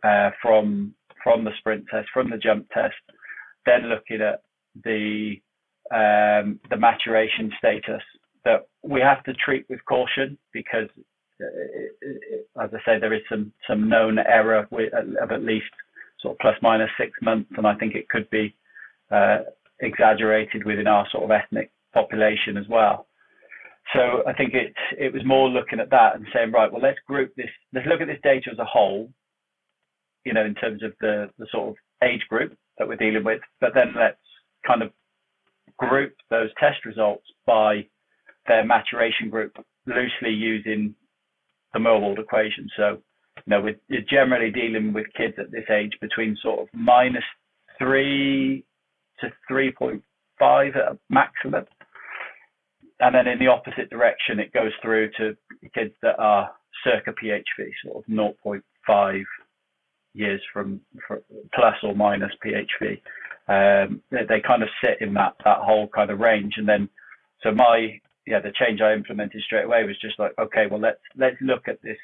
uh, 0.04 0.30
from 0.40 0.94
from 1.22 1.42
the 1.42 1.50
sprint 1.58 1.86
test, 1.90 2.06
from 2.12 2.28
the 2.28 2.36
jump 2.36 2.68
test, 2.70 2.94
then 3.64 3.88
looking 3.88 4.20
at 4.20 4.42
the 4.84 5.36
um, 5.92 6.60
the 6.70 6.76
maturation 6.76 7.52
status 7.58 8.02
that 8.44 8.66
we 8.82 9.00
have 9.00 9.22
to 9.24 9.32
treat 9.34 9.66
with 9.68 9.84
caution 9.86 10.38
because, 10.52 10.88
uh, 11.42 12.62
as 12.62 12.70
I 12.72 12.78
say, 12.84 12.98
there 13.00 13.14
is 13.14 13.22
some 13.28 13.52
some 13.68 13.88
known 13.88 14.18
error 14.18 14.56
of 14.56 15.30
at 15.30 15.42
least 15.42 15.66
sort 16.20 16.34
of 16.34 16.38
plus 16.40 16.56
minus 16.62 16.90
six 16.98 17.12
months, 17.22 17.50
and 17.56 17.66
I 17.66 17.74
think 17.74 17.94
it 17.94 18.08
could 18.08 18.28
be 18.30 18.54
uh, 19.10 19.38
exaggerated 19.80 20.64
within 20.64 20.86
our 20.86 21.06
sort 21.10 21.24
of 21.24 21.30
ethnic 21.30 21.70
population 21.92 22.56
as 22.56 22.66
well. 22.68 23.06
So 23.92 24.22
I 24.26 24.32
think 24.32 24.54
it 24.54 24.74
it 24.98 25.12
was 25.12 25.24
more 25.24 25.48
looking 25.48 25.80
at 25.80 25.90
that 25.90 26.16
and 26.16 26.26
saying, 26.32 26.52
right, 26.52 26.70
well, 26.72 26.82
let's 26.82 26.98
group 27.06 27.34
this, 27.36 27.50
let's 27.72 27.86
look 27.86 28.00
at 28.00 28.06
this 28.06 28.20
data 28.22 28.50
as 28.50 28.58
a 28.58 28.64
whole, 28.64 29.10
you 30.24 30.32
know, 30.32 30.44
in 30.44 30.54
terms 30.54 30.82
of 30.82 30.92
the 31.00 31.30
the 31.38 31.46
sort 31.52 31.70
of 31.70 31.76
age 32.02 32.22
group 32.28 32.56
that 32.78 32.88
we're 32.88 32.96
dealing 32.96 33.24
with, 33.24 33.40
but 33.60 33.72
then 33.74 33.94
let's 33.96 34.16
kind 34.66 34.82
of 34.82 34.90
group 35.78 36.14
those 36.30 36.50
test 36.58 36.84
results 36.84 37.26
by 37.46 37.86
their 38.46 38.64
maturation 38.64 39.30
group 39.30 39.56
loosely 39.86 40.30
using 40.30 40.94
the 41.72 41.78
Mirwald 41.78 42.18
equation. 42.18 42.68
So 42.76 42.98
you 43.36 43.42
know, 43.46 43.60
we're, 43.60 44.00
generally 44.08 44.50
dealing 44.50 44.92
with 44.92 45.06
kids 45.16 45.34
at 45.38 45.50
this 45.50 45.64
age 45.70 45.92
between 46.00 46.36
sort 46.42 46.60
of 46.60 46.68
minus 46.72 47.24
three 47.78 48.64
to 49.20 49.32
3.5 49.50 50.76
at 50.76 50.76
a 50.76 50.98
maximum. 51.10 51.64
And 53.00 53.14
then 53.14 53.26
in 53.26 53.38
the 53.38 53.48
opposite 53.48 53.90
direction, 53.90 54.38
it 54.38 54.52
goes 54.52 54.72
through 54.80 55.10
to 55.18 55.36
kids 55.74 55.94
that 56.02 56.18
are 56.18 56.50
circa 56.84 57.12
PHV, 57.12 57.70
sort 57.84 58.04
of 58.04 58.10
0.5 58.10 59.22
years 60.14 60.40
from, 60.52 60.80
plus 61.54 61.74
or 61.82 61.94
minus 61.94 62.32
PHV. 62.44 63.00
Um, 63.46 64.00
they, 64.10 64.24
they, 64.28 64.40
kind 64.40 64.62
of 64.62 64.68
sit 64.82 65.00
in 65.00 65.12
that, 65.14 65.34
that 65.44 65.58
whole 65.58 65.88
kind 65.88 66.10
of 66.10 66.18
range. 66.20 66.54
And 66.56 66.66
then, 66.66 66.88
so 67.42 67.52
my, 67.52 68.00
yeah, 68.26 68.40
the 68.40 68.52
change 68.58 68.80
I 68.80 68.94
implemented 68.94 69.42
straight 69.42 69.66
away 69.66 69.84
was 69.84 70.00
just 70.00 70.18
like, 70.18 70.32
okay, 70.38 70.64
well, 70.70 70.80
let's, 70.80 71.00
let's 71.16 71.36
look 71.42 71.68
at 71.68 71.82
this 71.82 71.98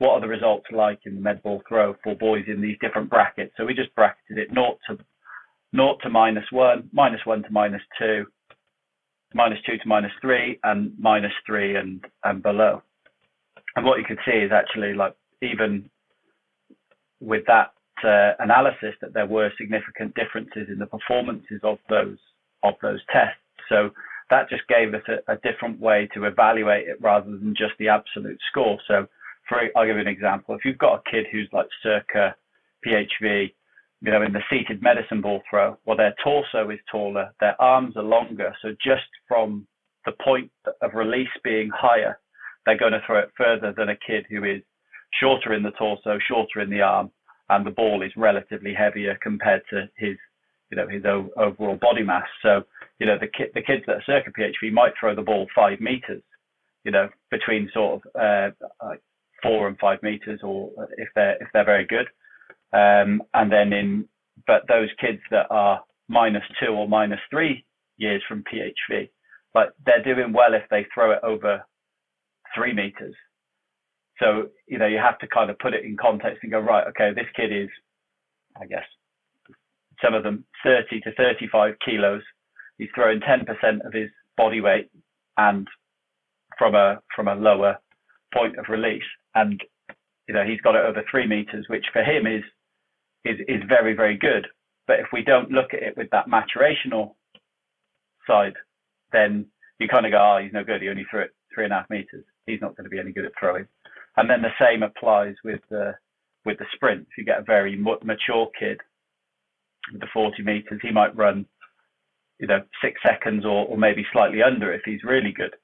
what 0.00 0.12
are 0.12 0.20
the 0.20 0.28
results 0.28 0.64
like 0.72 1.00
in 1.04 1.14
the 1.14 1.20
med 1.20 1.42
ball 1.42 1.62
throw 1.68 1.94
for 2.02 2.14
boys 2.14 2.44
in 2.48 2.62
these 2.62 2.76
different 2.80 3.10
brackets. 3.10 3.52
So 3.56 3.66
we 3.66 3.74
just 3.74 3.94
bracketed 3.94 4.38
it 4.38 4.52
naught 4.52 4.78
to 4.88 4.96
naught 5.72 6.00
to 6.02 6.08
minus 6.08 6.46
one, 6.50 6.88
minus 6.92 7.20
one 7.24 7.42
to 7.42 7.50
minus 7.50 7.82
two, 7.98 8.24
minus 9.34 9.58
two 9.66 9.76
to 9.76 9.86
minus 9.86 10.10
three, 10.22 10.58
and 10.64 10.92
minus 10.98 11.32
three 11.46 11.76
and 11.76 12.02
and 12.24 12.42
below. 12.42 12.82
And 13.76 13.84
what 13.84 13.98
you 13.98 14.04
could 14.06 14.18
see 14.24 14.38
is 14.38 14.50
actually 14.50 14.94
like 14.94 15.14
even 15.42 15.90
with 17.20 17.44
that 17.46 17.72
uh, 18.04 18.32
analysis 18.38 18.94
that 19.00 19.12
there 19.12 19.26
were 19.26 19.50
significant 19.58 20.14
differences 20.14 20.68
in 20.68 20.78
the 20.78 20.86
performances 20.86 21.60
of 21.62 21.78
those 21.88 22.18
of 22.62 22.74
those 22.82 23.00
tests. 23.12 23.40
So 23.68 23.90
that 24.30 24.48
just 24.48 24.62
gave 24.68 24.94
us 24.94 25.02
a, 25.08 25.32
a 25.32 25.36
different 25.36 25.80
way 25.80 26.08
to 26.14 26.24
evaluate 26.24 26.88
it 26.88 26.98
rather 27.00 27.30
than 27.30 27.54
just 27.56 27.72
the 27.78 27.88
absolute 27.88 28.38
score. 28.50 28.78
So 28.86 29.06
for 29.48 29.58
I'll 29.76 29.86
give 29.86 29.96
you 29.96 30.02
an 30.02 30.08
example. 30.08 30.54
If 30.54 30.64
you've 30.64 30.78
got 30.78 31.00
a 31.00 31.10
kid 31.10 31.26
who's 31.30 31.48
like 31.52 31.66
circa 31.82 32.34
PHV, 32.86 33.52
you 34.02 34.10
know, 34.10 34.22
in 34.22 34.32
the 34.32 34.42
seated 34.48 34.82
medicine 34.82 35.20
ball 35.20 35.42
throw, 35.50 35.76
well, 35.84 35.96
their 35.96 36.14
torso 36.24 36.70
is 36.70 36.78
taller, 36.90 37.30
their 37.40 37.60
arms 37.60 37.96
are 37.96 38.02
longer. 38.02 38.54
So 38.62 38.70
just 38.82 39.08
from 39.28 39.66
the 40.06 40.12
point 40.24 40.50
of 40.80 40.94
release 40.94 41.28
being 41.44 41.70
higher, 41.74 42.18
they're 42.64 42.78
going 42.78 42.92
to 42.92 43.02
throw 43.06 43.18
it 43.18 43.30
further 43.36 43.74
than 43.76 43.90
a 43.90 43.96
kid 43.96 44.24
who 44.30 44.44
is 44.44 44.62
shorter 45.18 45.54
in 45.54 45.62
the 45.62 45.72
torso, 45.72 46.18
shorter 46.28 46.60
in 46.60 46.70
the 46.70 46.82
arm, 46.82 47.10
and 47.48 47.66
the 47.66 47.70
ball 47.70 48.02
is 48.02 48.12
relatively 48.16 48.74
heavier 48.74 49.18
compared 49.22 49.62
to 49.70 49.88
his, 49.96 50.16
you 50.70 50.76
know, 50.76 50.86
his 50.88 51.02
overall 51.36 51.76
body 51.76 52.02
mass. 52.02 52.26
So 52.42 52.64
you 53.00 53.06
know, 53.06 53.16
the 53.18 53.26
ki- 53.26 53.50
the 53.54 53.62
kids 53.62 53.82
that 53.86 53.96
are 53.96 54.02
circa 54.06 54.30
PHV 54.30 54.72
might 54.72 54.92
throw 55.00 55.14
the 55.14 55.22
ball 55.22 55.46
five 55.54 55.80
meters, 55.80 56.22
you 56.84 56.92
know, 56.92 57.08
between 57.30 57.70
sort 57.72 58.02
of 58.14 58.54
uh, 58.82 58.94
four 59.42 59.66
and 59.68 59.78
five 59.78 60.02
meters, 60.02 60.40
or 60.44 60.70
if 60.98 61.08
they're 61.14 61.36
if 61.40 61.48
they're 61.52 61.64
very 61.64 61.86
good. 61.86 62.06
Um, 62.72 63.22
and 63.34 63.50
then 63.50 63.72
in 63.72 64.08
but 64.46 64.62
those 64.68 64.88
kids 65.00 65.20
that 65.30 65.46
are 65.50 65.82
minus 66.08 66.44
two 66.62 66.72
or 66.72 66.88
minus 66.88 67.20
three 67.30 67.64
years 67.96 68.22
from 68.28 68.44
PHV, 68.44 69.08
like 69.54 69.70
they're 69.84 70.04
doing 70.04 70.32
well 70.32 70.54
if 70.54 70.62
they 70.70 70.86
throw 70.94 71.12
it 71.12 71.20
over 71.22 71.62
three 72.54 72.72
meters. 72.72 73.14
So 74.20 74.48
you 74.68 74.78
know 74.78 74.86
you 74.86 74.98
have 74.98 75.18
to 75.20 75.26
kind 75.26 75.50
of 75.50 75.58
put 75.58 75.74
it 75.74 75.84
in 75.84 75.96
context 75.96 76.40
and 76.42 76.52
go 76.52 76.60
right. 76.60 76.86
Okay, 76.88 77.10
this 77.14 77.30
kid 77.34 77.52
is, 77.52 77.68
I 78.60 78.66
guess, 78.66 78.84
some 80.04 80.14
of 80.14 80.22
them 80.22 80.44
30 80.62 81.00
to 81.00 81.12
35 81.14 81.74
kilos. 81.84 82.22
He's 82.78 82.88
throwing 82.94 83.20
10% 83.20 83.44
of 83.84 83.92
his 83.92 84.08
body 84.36 84.60
weight 84.60 84.90
and 85.36 85.66
from 86.58 86.74
a 86.74 86.98
from 87.14 87.28
a 87.28 87.34
lower 87.34 87.78
point 88.34 88.58
of 88.58 88.66
release, 88.68 89.02
and 89.34 89.62
you 90.28 90.34
know 90.34 90.44
he's 90.44 90.60
got 90.60 90.76
it 90.76 90.84
over 90.84 91.02
three 91.10 91.26
meters, 91.26 91.66
which 91.68 91.86
for 91.92 92.02
him 92.02 92.26
is 92.26 92.44
is 93.24 93.38
is 93.48 93.62
very 93.68 93.94
very 93.94 94.16
good. 94.16 94.46
But 94.86 95.00
if 95.00 95.06
we 95.12 95.22
don't 95.22 95.50
look 95.50 95.72
at 95.72 95.82
it 95.82 95.96
with 95.96 96.08
that 96.10 96.26
maturational 96.28 97.14
side, 98.26 98.54
then 99.12 99.46
you 99.78 99.88
kind 99.88 100.04
of 100.04 100.12
go, 100.12 100.18
oh, 100.18 100.42
he's 100.42 100.52
no 100.52 100.64
good. 100.64 100.82
He 100.82 100.88
only 100.88 101.06
threw 101.10 101.22
it 101.22 101.30
three 101.54 101.64
and 101.64 101.72
a 101.72 101.76
half 101.76 101.90
meters. 101.90 102.24
He's 102.46 102.60
not 102.60 102.76
going 102.76 102.84
to 102.84 102.90
be 102.90 102.98
any 102.98 103.12
good 103.12 103.24
at 103.24 103.32
throwing. 103.38 103.66
And 104.16 104.28
then 104.28 104.42
the 104.42 104.50
same 104.60 104.82
applies 104.82 105.34
with 105.44 105.60
the 105.70 105.94
with 106.44 106.58
the 106.58 106.66
sprint. 106.74 107.06
If 107.10 107.18
you 107.18 107.24
get 107.24 107.40
a 107.40 107.44
very 107.44 107.76
mature 107.76 108.48
kid 108.58 108.80
with 109.92 110.00
the 110.00 110.06
40 110.12 110.42
meters, 110.42 110.80
he 110.82 110.90
might 110.90 111.16
run, 111.16 111.46
you 112.38 112.46
know, 112.46 112.62
six 112.82 113.00
seconds 113.04 113.44
or, 113.44 113.66
or 113.66 113.76
maybe 113.76 114.06
slightly 114.12 114.42
under 114.42 114.72
if 114.72 114.82
he's 114.84 115.04
really 115.04 115.32
good. 115.32 115.54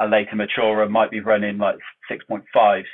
A 0.00 0.06
later 0.06 0.36
maturer 0.36 0.88
might 0.88 1.10
be 1.10 1.20
running 1.20 1.58
like 1.58 1.76
6.5, 2.10 2.42
6.6, 2.54 2.84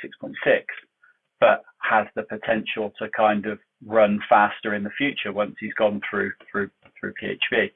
but 1.39 1.63
has 1.81 2.07
the 2.15 2.23
potential 2.23 2.93
to 2.99 3.09
kind 3.15 3.45
of 3.45 3.59
run 3.85 4.19
faster 4.29 4.75
in 4.75 4.83
the 4.83 4.91
future 4.97 5.33
once 5.33 5.55
he's 5.59 5.73
gone 5.73 5.99
through 6.09 6.31
through 6.51 6.69
through 6.99 7.13
PHV. 7.21 7.71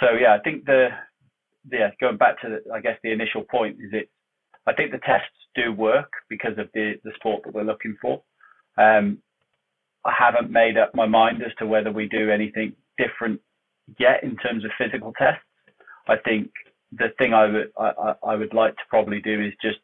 So 0.00 0.06
yeah, 0.20 0.34
I 0.34 0.40
think 0.40 0.64
the 0.64 0.88
yeah 1.70 1.90
going 2.00 2.16
back 2.16 2.40
to 2.42 2.48
the, 2.48 2.72
I 2.72 2.80
guess 2.80 2.98
the 3.02 3.12
initial 3.12 3.42
point 3.42 3.76
is 3.80 3.90
it. 3.92 4.10
I 4.70 4.72
think 4.72 4.92
the 4.92 4.98
tests 4.98 5.34
do 5.56 5.72
work 5.72 6.12
because 6.28 6.56
of 6.56 6.68
the 6.74 6.94
the 7.02 7.10
sport 7.16 7.42
that 7.44 7.52
we're 7.52 7.64
looking 7.64 7.96
for. 8.00 8.22
Um, 8.78 9.18
I 10.04 10.12
haven't 10.16 10.52
made 10.52 10.78
up 10.78 10.94
my 10.94 11.06
mind 11.06 11.42
as 11.42 11.52
to 11.58 11.66
whether 11.66 11.90
we 11.90 12.08
do 12.08 12.30
anything 12.30 12.74
different 12.96 13.40
yet 13.98 14.22
in 14.22 14.36
terms 14.36 14.64
of 14.64 14.70
physical 14.78 15.12
tests. 15.18 15.42
I 16.08 16.16
think 16.24 16.50
the 16.92 17.08
thing 17.18 17.34
I 17.34 17.46
would 17.46 17.72
I, 17.76 18.14
I 18.24 18.36
would 18.36 18.54
like 18.54 18.76
to 18.76 18.82
probably 18.88 19.20
do 19.20 19.44
is 19.44 19.52
just 19.60 19.78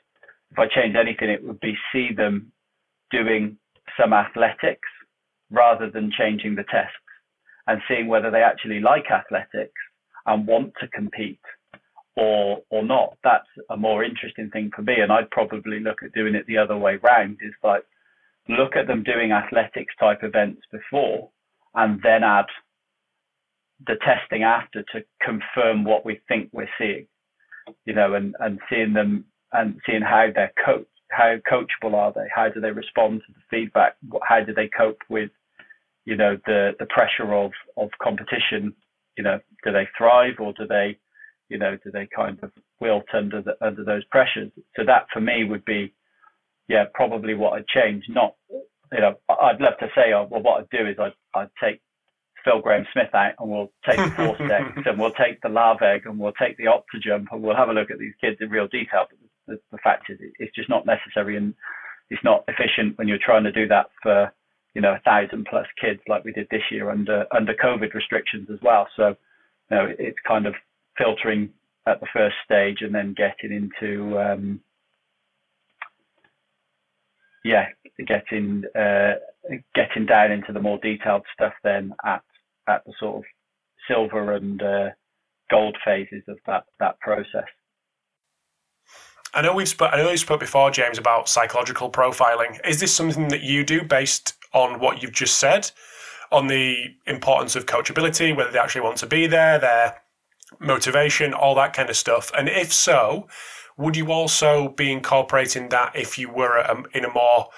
if 0.52 0.58
I 0.58 0.66
change 0.68 0.94
anything, 0.94 1.30
it 1.30 1.42
would 1.42 1.58
be 1.58 1.74
see 1.92 2.10
them 2.16 2.52
doing 3.10 3.58
some 4.00 4.12
athletics 4.12 4.88
rather 5.50 5.90
than 5.90 6.12
changing 6.16 6.54
the 6.54 6.64
tests 6.64 6.94
and 7.66 7.80
seeing 7.88 8.06
whether 8.06 8.30
they 8.30 8.42
actually 8.42 8.78
like 8.78 9.10
athletics 9.10 9.80
and 10.26 10.46
want 10.46 10.72
to 10.80 10.86
compete 10.88 11.40
or 12.16 12.62
or 12.70 12.84
not. 12.84 13.16
That's 13.22 13.48
a 13.70 13.76
more 13.76 14.04
interesting 14.04 14.50
thing 14.50 14.70
for 14.74 14.82
me. 14.82 14.94
And 15.00 15.12
I'd 15.12 15.30
probably 15.30 15.80
look 15.80 16.02
at 16.02 16.12
doing 16.12 16.34
it 16.34 16.46
the 16.46 16.58
other 16.58 16.76
way 16.76 16.96
round 17.02 17.38
is 17.42 17.54
like 17.62 17.84
look 18.48 18.76
at 18.76 18.86
them 18.86 19.02
doing 19.02 19.32
athletics 19.32 19.94
type 19.98 20.20
events 20.22 20.62
before 20.70 21.30
and 21.74 22.00
then 22.02 22.22
add 22.22 22.46
the 23.86 23.96
testing 24.04 24.42
after 24.42 24.82
to 24.92 25.04
confirm 25.20 25.84
what 25.84 26.04
we 26.04 26.20
think 26.28 26.48
we're 26.52 26.68
seeing. 26.78 27.06
You 27.84 27.94
know, 27.94 28.14
and, 28.14 28.34
and 28.38 28.60
seeing 28.70 28.92
them 28.92 29.24
and 29.52 29.80
seeing 29.86 30.02
how 30.02 30.28
they're 30.34 30.52
coached 30.64 30.88
how 31.10 31.36
coachable 31.50 31.94
are 31.94 32.12
they? 32.12 32.26
How 32.34 32.48
do 32.48 32.60
they 32.60 32.70
respond 32.70 33.22
to 33.26 33.32
the 33.32 33.40
feedback? 33.50 33.96
How 34.22 34.40
do 34.40 34.52
they 34.52 34.68
cope 34.68 35.00
with, 35.08 35.30
you 36.04 36.16
know, 36.16 36.36
the 36.46 36.72
the 36.78 36.86
pressure 36.86 37.32
of 37.34 37.52
of 37.76 37.90
competition? 38.02 38.74
You 39.16 39.24
know, 39.24 39.40
do 39.64 39.72
they 39.72 39.88
thrive 39.96 40.34
or 40.40 40.52
do 40.52 40.66
they, 40.66 40.98
you 41.48 41.58
know, 41.58 41.76
do 41.82 41.90
they 41.90 42.08
kind 42.14 42.38
of 42.42 42.50
wilt 42.80 43.06
under 43.14 43.42
the, 43.42 43.56
under 43.64 43.84
those 43.84 44.04
pressures? 44.06 44.50
So 44.76 44.84
that 44.84 45.06
for 45.12 45.20
me 45.20 45.44
would 45.44 45.64
be, 45.64 45.94
yeah, 46.68 46.84
probably 46.94 47.34
what 47.34 47.54
I'd 47.54 47.68
change. 47.68 48.04
Not, 48.08 48.34
you 48.50 49.00
know, 49.00 49.14
I'd 49.28 49.60
love 49.60 49.78
to 49.80 49.88
say, 49.94 50.12
oh, 50.12 50.26
well, 50.30 50.42
what 50.42 50.60
I'd 50.60 50.76
do 50.76 50.86
is 50.86 50.96
I'd 50.98 51.14
I'd 51.34 51.50
take 51.62 51.80
Phil 52.44 52.60
Graham-Smith 52.60 53.14
out 53.14 53.32
and 53.38 53.50
we'll 53.50 53.72
take 53.84 53.96
the 53.96 54.14
Vortex 54.16 54.64
and 54.86 54.98
we'll 54.98 55.12
take 55.12 55.40
the 55.42 55.48
Laveg 55.48 56.06
and 56.06 56.18
we'll 56.18 56.32
take 56.32 56.56
the 56.56 56.64
Optojump 56.64 57.26
and 57.32 57.42
we'll 57.42 57.56
have 57.56 57.68
a 57.68 57.72
look 57.72 57.90
at 57.90 57.98
these 57.98 58.14
kids 58.20 58.38
in 58.40 58.48
real 58.48 58.68
detail. 58.68 59.06
But 59.10 59.18
the, 59.46 59.60
the 59.72 59.78
fact 59.78 60.10
is, 60.10 60.18
it's 60.38 60.54
just 60.54 60.68
not 60.68 60.86
necessary 60.86 61.36
and 61.36 61.54
it's 62.10 62.22
not 62.22 62.44
efficient 62.48 62.96
when 62.98 63.08
you're 63.08 63.18
trying 63.24 63.44
to 63.44 63.52
do 63.52 63.66
that 63.68 63.86
for 64.02 64.32
you 64.74 64.80
know 64.80 64.92
a 64.94 65.00
thousand 65.00 65.46
plus 65.48 65.66
kids 65.80 66.00
like 66.08 66.24
we 66.24 66.32
did 66.32 66.46
this 66.50 66.62
year 66.70 66.90
under 66.90 67.26
under 67.34 67.54
COVID 67.54 67.94
restrictions 67.94 68.48
as 68.52 68.58
well. 68.62 68.86
So 68.96 69.16
you 69.70 69.76
know 69.76 69.88
it's 69.98 70.18
kind 70.26 70.46
of 70.46 70.54
filtering 70.98 71.50
at 71.86 72.00
the 72.00 72.06
first 72.12 72.36
stage 72.44 72.82
and 72.82 72.94
then 72.94 73.14
getting 73.16 73.52
into 73.52 74.18
um, 74.18 74.60
yeah 77.44 77.66
getting 78.06 78.64
uh, 78.78 79.14
getting 79.74 80.06
down 80.06 80.32
into 80.32 80.52
the 80.52 80.60
more 80.60 80.78
detailed 80.82 81.22
stuff 81.32 81.52
then 81.62 81.94
at 82.04 82.22
at 82.68 82.84
the 82.84 82.92
sort 82.98 83.16
of 83.16 83.24
silver 83.88 84.32
and 84.32 84.62
uh, 84.62 84.88
gold 85.50 85.76
phases 85.84 86.22
of 86.28 86.38
that 86.46 86.64
that 86.80 86.98
process. 87.00 87.46
I 89.34 89.42
know 89.42 89.54
we've 89.54 89.68
sp- 89.68 89.92
I 89.92 89.96
know 89.96 90.10
you 90.10 90.16
spoke 90.16 90.40
before, 90.40 90.70
James, 90.70 90.98
about 90.98 91.28
psychological 91.28 91.90
profiling. 91.90 92.58
Is 92.66 92.80
this 92.80 92.92
something 92.92 93.28
that 93.28 93.42
you 93.42 93.64
do 93.64 93.84
based 93.84 94.34
on 94.52 94.80
what 94.80 95.02
you've 95.02 95.12
just 95.12 95.38
said, 95.38 95.70
on 96.32 96.46
the 96.46 96.86
importance 97.06 97.54
of 97.54 97.66
coachability, 97.66 98.34
whether 98.34 98.50
they 98.50 98.58
actually 98.58 98.80
want 98.80 98.96
to 98.98 99.06
be 99.06 99.26
there, 99.26 99.58
their 99.58 100.00
motivation, 100.60 101.32
all 101.32 101.54
that 101.56 101.72
kind 101.72 101.90
of 101.90 101.96
stuff? 101.96 102.30
And 102.36 102.48
if 102.48 102.72
so, 102.72 103.28
would 103.76 103.96
you 103.96 104.10
also 104.10 104.68
be 104.68 104.90
incorporating 104.92 105.68
that 105.70 105.94
if 105.94 106.18
you 106.18 106.30
were 106.30 106.58
a, 106.58 106.82
in 106.94 107.04
a 107.04 107.12
more, 107.12 107.48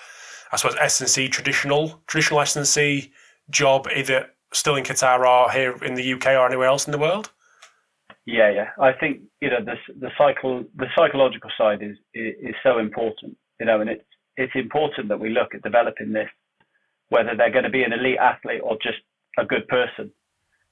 I 0.53 0.57
suppose, 0.57 0.77
S&C 0.81 1.29
traditional 1.29 2.03
traditional 2.07 2.40
S&C 2.40 3.12
job, 3.51 3.88
either 3.94 4.31
still 4.53 4.77
in 4.77 4.85
Qatar 4.85 5.27
or 5.27 5.51
here 5.51 5.77
in 5.83 5.94
the 5.94 6.12
UK 6.14 6.27
or 6.29 6.46
anywhere 6.46 6.68
else 6.68 6.87
in 6.87 6.92
the 6.92 6.98
world? 6.98 7.31
Yeah, 8.27 8.51
yeah. 8.51 8.68
I 8.79 8.92
think 8.92 9.22
you 9.40 9.48
know 9.48 9.64
the 9.64 9.77
the 9.98 10.11
cycle 10.18 10.64
the 10.77 10.87
psychological 10.94 11.51
side 11.57 11.83
is, 11.83 11.96
is 12.12 12.35
is 12.40 12.55
so 12.62 12.79
important. 12.79 13.38
You 13.59 13.64
know, 13.66 13.81
and 13.81 13.88
it's 13.88 14.05
it's 14.37 14.53
important 14.55 15.09
that 15.09 15.18
we 15.18 15.31
look 15.31 15.55
at 15.55 15.62
developing 15.62 16.12
this, 16.12 16.29
whether 17.09 17.35
they're 17.35 17.51
going 17.51 17.64
to 17.64 17.70
be 17.70 17.85
an 17.85 17.94
elite 17.94 18.18
athlete 18.18 18.61
or 18.62 18.77
just 18.83 18.98
a 19.38 19.46
good 19.46 19.66
person. 19.68 20.12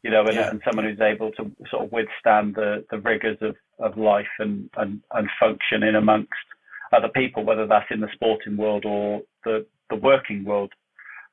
You 0.07 0.12
know, 0.12 0.25
and, 0.25 0.37
yeah. 0.37 0.51
and 0.51 0.61
someone 0.64 0.85
who's 0.85 1.01
able 1.01 1.33
to 1.33 1.51
sort 1.69 1.85
of 1.85 1.90
withstand 1.90 2.55
the, 2.55 2.85
the 2.92 2.99
rigors 2.99 3.38
of, 3.40 3.57
of 3.81 3.99
life 3.99 4.35
and, 4.38 4.71
and, 4.77 5.01
and 5.11 5.29
function 5.40 5.83
in 5.83 5.97
amongst 5.97 6.31
other 6.92 7.09
people, 7.09 7.45
whether 7.45 7.66
that's 7.66 7.90
in 7.90 8.01
the 8.01 8.09
sporting 8.14 8.57
world 8.57 8.85
or 8.85 9.23
the, 9.45 9.66
the 9.90 9.97
working 9.97 10.45
world. 10.45 10.73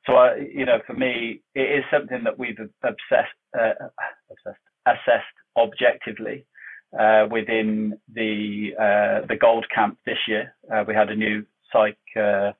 So, 0.06 0.14
I, 0.14 0.38
you 0.52 0.66
know, 0.66 0.78
for 0.88 0.94
me, 0.94 1.40
it 1.54 1.78
is 1.78 1.84
something 1.92 2.24
that 2.24 2.36
we've 2.36 2.58
obsessed, 2.82 3.38
uh, 3.56 3.74
obsessed, 4.28 4.64
assessed 4.86 5.36
objectively 5.56 6.44
uh, 6.98 7.26
within 7.30 7.96
the 8.12 8.70
uh, 8.76 9.26
the 9.28 9.36
Gold 9.40 9.66
Camp 9.72 9.98
this 10.04 10.18
year. 10.26 10.54
Uh, 10.72 10.82
we 10.86 10.94
had 10.94 11.10
a 11.10 11.16
new 11.16 11.46
psych 11.72 11.98
uh, 12.16 12.52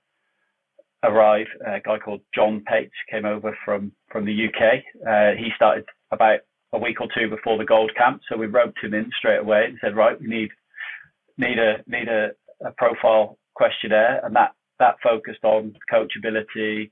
arrive. 1.04 1.46
A 1.66 1.80
guy 1.80 1.98
called 1.98 2.20
John 2.34 2.62
Pates 2.66 2.94
came 3.10 3.24
over 3.24 3.56
from 3.64 3.92
from 4.10 4.24
the 4.24 4.46
UK. 4.46 4.82
Uh, 5.06 5.36
he 5.38 5.50
started 5.56 5.84
about 6.14 6.40
a 6.72 6.78
week 6.78 7.00
or 7.00 7.08
two 7.16 7.28
before 7.28 7.58
the 7.58 7.64
Gold 7.64 7.92
Camp, 7.96 8.20
so 8.28 8.36
we 8.36 8.46
roped 8.46 8.82
him 8.82 8.94
in 8.94 9.10
straight 9.18 9.38
away 9.40 9.66
and 9.66 9.78
said, 9.80 9.96
right, 9.96 10.20
we 10.20 10.26
need 10.26 10.50
need 11.38 11.58
a 11.58 11.82
need 11.86 12.08
a, 12.08 12.30
a 12.64 12.70
profile 12.72 13.38
questionnaire, 13.54 14.20
and 14.24 14.34
that 14.34 14.52
that 14.78 14.96
focused 15.02 15.44
on 15.44 15.74
coachability, 15.92 16.90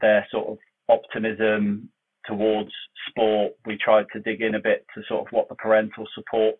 their 0.00 0.26
sort 0.30 0.48
of 0.48 0.58
optimism, 0.88 1.88
towards 2.26 2.70
sport, 3.08 3.52
we 3.64 3.78
tried 3.78 4.06
to 4.12 4.20
dig 4.20 4.42
in 4.42 4.54
a 4.54 4.60
bit 4.60 4.84
to 4.94 5.02
sort 5.08 5.26
of 5.26 5.32
what 5.32 5.48
the 5.48 5.54
parental 5.54 6.06
support 6.14 6.56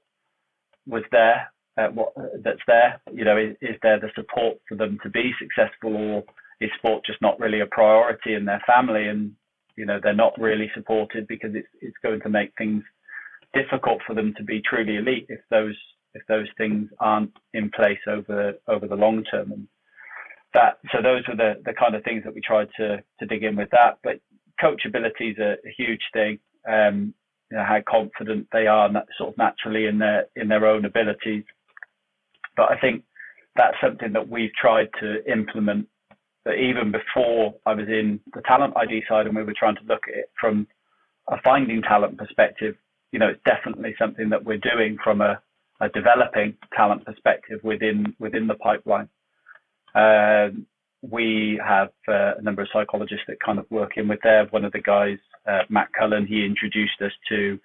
was 0.86 1.02
there, 1.10 1.50
uh, 1.78 1.88
what 1.88 2.12
that's 2.42 2.60
there. 2.66 3.00
You 3.12 3.24
know, 3.24 3.36
is, 3.36 3.56
is 3.60 3.76
there 3.82 3.98
the 3.98 4.10
support 4.14 4.58
for 4.68 4.76
them 4.76 4.98
to 5.02 5.10
be 5.10 5.32
successful, 5.38 5.96
or 5.96 6.24
is 6.60 6.70
sport 6.78 7.04
just 7.04 7.20
not 7.20 7.40
really 7.40 7.60
a 7.60 7.66
priority 7.66 8.34
in 8.34 8.44
their 8.44 8.62
family, 8.66 9.08
and 9.08 9.32
you 9.76 9.86
know 9.86 9.98
they're 10.02 10.14
not 10.14 10.38
really 10.38 10.70
supported 10.74 11.26
because 11.26 11.50
it's 11.54 11.68
it's 11.80 11.96
going 12.02 12.20
to 12.20 12.28
make 12.28 12.52
things 12.56 12.82
difficult 13.54 14.00
for 14.06 14.14
them 14.14 14.34
to 14.36 14.44
be 14.44 14.60
truly 14.62 14.96
elite 14.96 15.26
if 15.28 15.40
those 15.50 15.76
if 16.14 16.22
those 16.28 16.48
things 16.56 16.88
aren't 17.00 17.32
in 17.54 17.70
place 17.70 17.98
over 18.08 18.54
over 18.68 18.86
the 18.86 18.94
long 18.94 19.22
term 19.24 19.52
and 19.52 19.68
that 20.54 20.78
so 20.92 21.02
those 21.02 21.22
were 21.28 21.36
the 21.36 21.54
the 21.64 21.74
kind 21.74 21.94
of 21.94 22.02
things 22.04 22.22
that 22.24 22.34
we 22.34 22.40
tried 22.40 22.68
to 22.76 23.02
to 23.18 23.26
dig 23.26 23.42
in 23.42 23.56
with 23.56 23.70
that 23.70 23.98
but 24.02 24.20
coachability 24.62 25.32
is 25.32 25.38
a, 25.38 25.52
a 25.52 25.72
huge 25.76 26.02
thing. 26.12 26.38
Um, 26.68 27.14
you 27.50 27.58
know, 27.58 27.64
how 27.64 27.80
confident 27.88 28.48
they 28.52 28.66
are 28.66 28.90
sort 29.16 29.30
of 29.30 29.38
naturally 29.38 29.86
in 29.86 29.98
their 29.98 30.26
in 30.34 30.48
their 30.48 30.66
own 30.66 30.84
abilities. 30.84 31.44
But 32.56 32.72
I 32.72 32.80
think 32.80 33.04
that's 33.54 33.76
something 33.82 34.12
that 34.14 34.28
we've 34.28 34.54
tried 34.60 34.88
to 35.00 35.24
implement. 35.30 35.86
That 36.46 36.54
even 36.54 36.92
before 36.92 37.54
I 37.66 37.74
was 37.74 37.88
in 37.88 38.20
the 38.32 38.40
talent 38.42 38.74
ID 38.76 39.02
side 39.08 39.26
and 39.26 39.36
we 39.36 39.42
were 39.42 39.52
trying 39.58 39.76
to 39.76 39.82
look 39.82 40.04
at 40.08 40.16
it 40.16 40.30
from 40.40 40.66
a 41.28 41.36
finding 41.42 41.82
talent 41.82 42.16
perspective, 42.16 42.76
you 43.12 43.18
know, 43.18 43.28
it's 43.28 43.42
definitely 43.44 43.94
something 43.98 44.30
that 44.30 44.44
we're 44.44 44.58
doing 44.58 44.96
from 45.02 45.20
a, 45.20 45.40
a 45.80 45.88
developing 45.88 46.56
talent 46.74 47.04
perspective 47.04 47.60
within 47.62 48.14
within 48.18 48.46
the 48.46 48.54
pipeline. 48.54 49.08
Um, 49.94 50.66
we 51.02 51.60
have 51.66 51.88
uh, 52.08 52.36
a 52.38 52.42
number 52.42 52.62
of 52.62 52.68
psychologists 52.72 53.24
that 53.28 53.40
kind 53.44 53.58
of 53.58 53.70
work 53.70 53.92
in 53.96 54.08
with 54.08 54.20
there. 54.22 54.46
One 54.46 54.64
of 54.64 54.72
the 54.72 54.80
guys, 54.80 55.18
uh, 55.46 55.62
Matt 55.68 55.88
Cullen, 55.98 56.26
he 56.26 56.44
introduced 56.44 57.00
us 57.04 57.12
to 57.28 57.58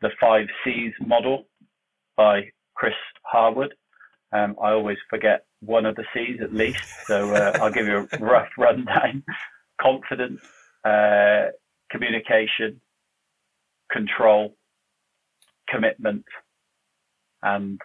the 0.00 0.10
five 0.20 0.46
C's 0.64 0.92
model 1.06 1.46
by 2.16 2.42
Chris 2.74 2.94
Harwood. 3.22 3.74
Um, 4.32 4.56
I 4.62 4.70
always 4.70 4.98
forget 5.10 5.44
one 5.60 5.84
of 5.84 5.94
the 5.96 6.04
C's 6.14 6.40
at 6.40 6.54
least, 6.54 6.82
so 7.06 7.34
uh, 7.34 7.58
I'll 7.60 7.70
give 7.70 7.86
you 7.86 8.08
a 8.10 8.18
rough 8.18 8.48
rundown: 8.56 9.22
confidence, 9.80 10.40
uh, 10.84 11.48
communication, 11.90 12.80
control, 13.90 14.56
commitment, 15.68 16.24
and 17.42 17.78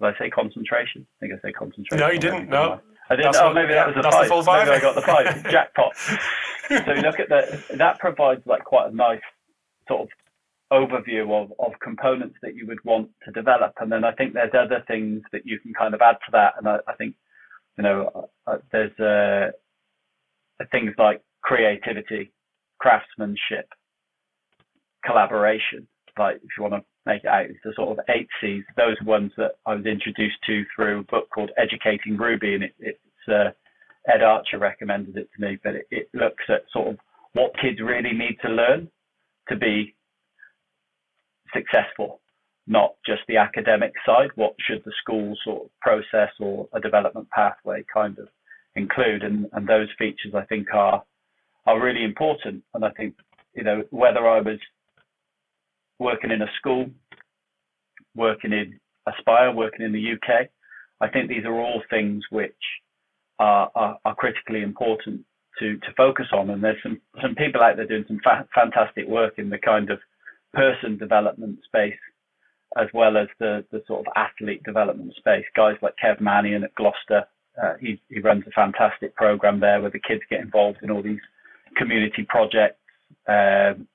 did 0.00 0.14
I 0.14 0.18
say 0.18 0.30
concentration? 0.30 1.06
I 1.16 1.26
think 1.26 1.32
I 1.32 1.48
say 1.48 1.52
concentration. 1.52 1.98
No, 1.98 2.12
you 2.12 2.20
didn't. 2.20 2.48
No. 2.50 2.80
I 3.10 3.16
didn't. 3.16 3.32
That's 3.32 3.38
oh, 3.38 3.52
maybe 3.52 3.72
that 3.72 3.88
was 3.88 3.96
a 3.96 4.10
five. 4.10 4.28
The 4.28 4.42
five. 4.42 4.66
Maybe 4.66 4.76
I 4.76 4.80
got 4.80 4.94
the 4.94 5.02
five. 5.02 5.42
Jackpot. 5.50 5.96
so 5.96 6.92
you 6.94 7.02
look 7.02 7.18
at 7.18 7.28
that. 7.30 7.78
That 7.78 7.98
provides 7.98 8.42
like 8.46 8.64
quite 8.64 8.92
a 8.92 8.94
nice 8.94 9.20
sort 9.88 10.02
of 10.02 10.08
overview 10.72 11.30
of, 11.30 11.52
of 11.58 11.72
components 11.82 12.36
that 12.42 12.54
you 12.54 12.66
would 12.66 12.82
want 12.84 13.08
to 13.24 13.32
develop. 13.32 13.72
And 13.80 13.90
then 13.90 14.04
I 14.04 14.12
think 14.12 14.34
there's 14.34 14.52
other 14.54 14.84
things 14.86 15.22
that 15.32 15.46
you 15.46 15.58
can 15.58 15.72
kind 15.72 15.94
of 15.94 16.00
add 16.02 16.16
to 16.26 16.32
that. 16.32 16.54
And 16.58 16.68
I, 16.68 16.78
I 16.86 16.94
think, 16.94 17.14
you 17.76 17.84
know, 17.84 18.28
uh, 18.46 18.58
there's 18.70 18.98
uh, 19.00 19.52
things 20.70 20.92
like 20.98 21.22
creativity, 21.42 22.32
craftsmanship, 22.78 23.68
collaboration. 25.04 25.88
Like 26.18 26.36
if 26.36 26.50
you 26.56 26.64
want 26.64 26.74
to 26.74 26.84
make 27.06 27.24
it 27.24 27.28
out, 27.28 27.46
it's 27.46 27.58
the 27.64 27.72
sort 27.76 27.98
of 27.98 28.04
eight 28.08 28.28
C's. 28.40 28.64
Those 28.76 28.96
ones 29.04 29.32
that 29.36 29.52
I 29.64 29.74
was 29.74 29.86
introduced 29.86 30.38
to 30.46 30.64
through 30.74 31.00
a 31.00 31.04
book 31.04 31.28
called 31.30 31.50
Educating 31.56 32.16
Ruby, 32.16 32.54
and 32.54 32.64
it, 32.64 32.74
it's 32.78 33.28
uh, 33.28 33.50
Ed 34.12 34.22
Archer 34.22 34.58
recommended 34.58 35.16
it 35.16 35.28
to 35.34 35.46
me. 35.46 35.58
But 35.62 35.76
it, 35.76 35.86
it 35.90 36.08
looks 36.12 36.44
at 36.48 36.64
sort 36.72 36.88
of 36.88 36.96
what 37.34 37.52
kids 37.60 37.78
really 37.80 38.12
need 38.12 38.36
to 38.42 38.50
learn 38.50 38.90
to 39.48 39.56
be 39.56 39.94
successful, 41.54 42.20
not 42.66 42.94
just 43.06 43.22
the 43.28 43.36
academic 43.36 43.92
side. 44.04 44.30
What 44.34 44.54
should 44.60 44.82
the 44.84 44.92
school 45.00 45.36
sort 45.44 45.64
of 45.64 45.70
process 45.80 46.30
or 46.40 46.68
a 46.72 46.80
development 46.80 47.28
pathway 47.30 47.84
kind 47.92 48.18
of 48.18 48.28
include? 48.76 49.22
And, 49.22 49.46
and 49.52 49.66
those 49.66 49.88
features 49.98 50.34
I 50.34 50.44
think 50.44 50.68
are 50.74 51.02
are 51.66 51.82
really 51.82 52.04
important. 52.04 52.62
And 52.74 52.84
I 52.84 52.90
think 52.90 53.14
you 53.54 53.64
know 53.64 53.84
whether 53.90 54.26
I 54.26 54.40
was 54.40 54.58
working 55.98 56.30
in 56.30 56.42
a 56.42 56.50
school, 56.58 56.86
working 58.14 58.52
in 58.52 58.78
Aspire, 59.06 59.52
working 59.52 59.84
in 59.84 59.92
the 59.92 60.12
UK, 60.12 60.48
I 61.00 61.08
think 61.08 61.28
these 61.28 61.44
are 61.44 61.54
all 61.54 61.82
things 61.90 62.24
which 62.30 62.52
are, 63.38 63.70
are, 63.74 63.98
are 64.04 64.14
critically 64.14 64.62
important 64.62 65.24
to, 65.58 65.76
to 65.78 65.92
focus 65.96 66.26
on. 66.32 66.50
And 66.50 66.62
there's 66.62 66.82
some, 66.82 67.00
some 67.22 67.34
people 67.34 67.62
out 67.62 67.76
there 67.76 67.86
doing 67.86 68.04
some 68.06 68.20
fa- 68.22 68.48
fantastic 68.54 69.06
work 69.06 69.34
in 69.38 69.50
the 69.50 69.58
kind 69.58 69.90
of 69.90 69.98
person 70.54 70.96
development 70.98 71.58
space 71.64 71.98
as 72.76 72.88
well 72.92 73.16
as 73.16 73.28
the, 73.38 73.64
the 73.72 73.82
sort 73.86 74.06
of 74.06 74.12
athlete 74.14 74.62
development 74.62 75.14
space. 75.16 75.44
Guys 75.56 75.76
like 75.80 75.94
Kev 76.02 76.20
Mannion 76.20 76.64
at 76.64 76.74
Gloucester, 76.74 77.24
uh, 77.62 77.74
he, 77.80 78.00
he 78.08 78.20
runs 78.20 78.44
a 78.46 78.50
fantastic 78.50 79.14
program 79.16 79.60
there 79.60 79.80
where 79.80 79.90
the 79.90 80.00
kids 80.06 80.22
get 80.28 80.40
involved 80.40 80.78
in 80.82 80.90
all 80.90 81.02
these 81.02 81.20
community 81.76 82.26
projects, 82.28 82.78
um, 83.28 83.88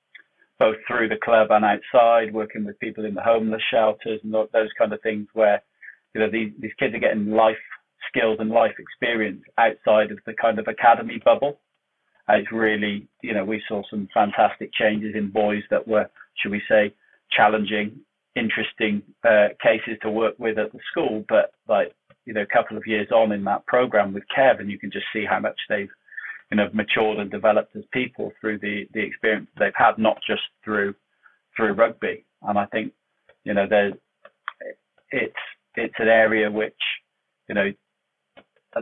both 0.58 0.76
through 0.86 1.08
the 1.08 1.16
club 1.22 1.48
and 1.50 1.64
outside, 1.64 2.34
working 2.34 2.64
with 2.64 2.78
people 2.80 3.04
in 3.04 3.14
the 3.14 3.22
homeless 3.22 3.62
shelters 3.70 4.20
and 4.22 4.32
those 4.32 4.70
kind 4.78 4.92
of 4.92 5.00
things 5.02 5.26
where, 5.34 5.62
you 6.14 6.20
know, 6.20 6.30
these, 6.30 6.52
these 6.60 6.74
kids 6.78 6.94
are 6.94 7.00
getting 7.00 7.30
life 7.30 7.56
skills 8.08 8.36
and 8.40 8.50
life 8.50 8.74
experience 8.78 9.42
outside 9.58 10.10
of 10.10 10.18
the 10.26 10.34
kind 10.40 10.58
of 10.58 10.66
academy 10.68 11.20
bubble. 11.24 11.60
Uh, 12.28 12.34
it's 12.34 12.52
really, 12.52 13.06
you 13.22 13.34
know, 13.34 13.44
we 13.44 13.62
saw 13.68 13.82
some 13.90 14.08
fantastic 14.12 14.72
changes 14.74 15.14
in 15.14 15.30
boys 15.30 15.62
that 15.70 15.86
were 15.86 16.08
should 16.36 16.52
we 16.52 16.62
say, 16.68 16.94
challenging, 17.30 18.00
interesting 18.36 19.02
uh, 19.26 19.48
cases 19.62 19.98
to 20.02 20.10
work 20.10 20.34
with 20.38 20.58
at 20.58 20.72
the 20.72 20.78
school. 20.90 21.24
But 21.28 21.52
like, 21.68 21.94
you 22.24 22.32
know, 22.32 22.42
a 22.42 22.46
couple 22.46 22.76
of 22.76 22.86
years 22.86 23.08
on 23.12 23.32
in 23.32 23.44
that 23.44 23.66
program 23.66 24.12
with 24.12 24.24
Kev, 24.36 24.60
and 24.60 24.70
you 24.70 24.78
can 24.78 24.90
just 24.90 25.06
see 25.12 25.24
how 25.28 25.40
much 25.40 25.58
they've, 25.68 25.90
you 26.50 26.56
know, 26.56 26.68
matured 26.72 27.18
and 27.18 27.30
developed 27.30 27.76
as 27.76 27.84
people 27.92 28.32
through 28.40 28.58
the 28.58 28.86
the 28.92 29.00
experience 29.00 29.48
they've 29.58 29.72
had, 29.76 29.98
not 29.98 30.18
just 30.26 30.42
through 30.64 30.94
through 31.56 31.72
rugby. 31.72 32.24
And 32.42 32.58
I 32.58 32.66
think, 32.66 32.92
you 33.44 33.54
know, 33.54 33.66
there's 33.68 33.94
it's 35.10 35.34
it's 35.76 35.94
an 35.98 36.08
area 36.08 36.50
which, 36.50 36.74
you 37.48 37.54
know, 37.54 37.72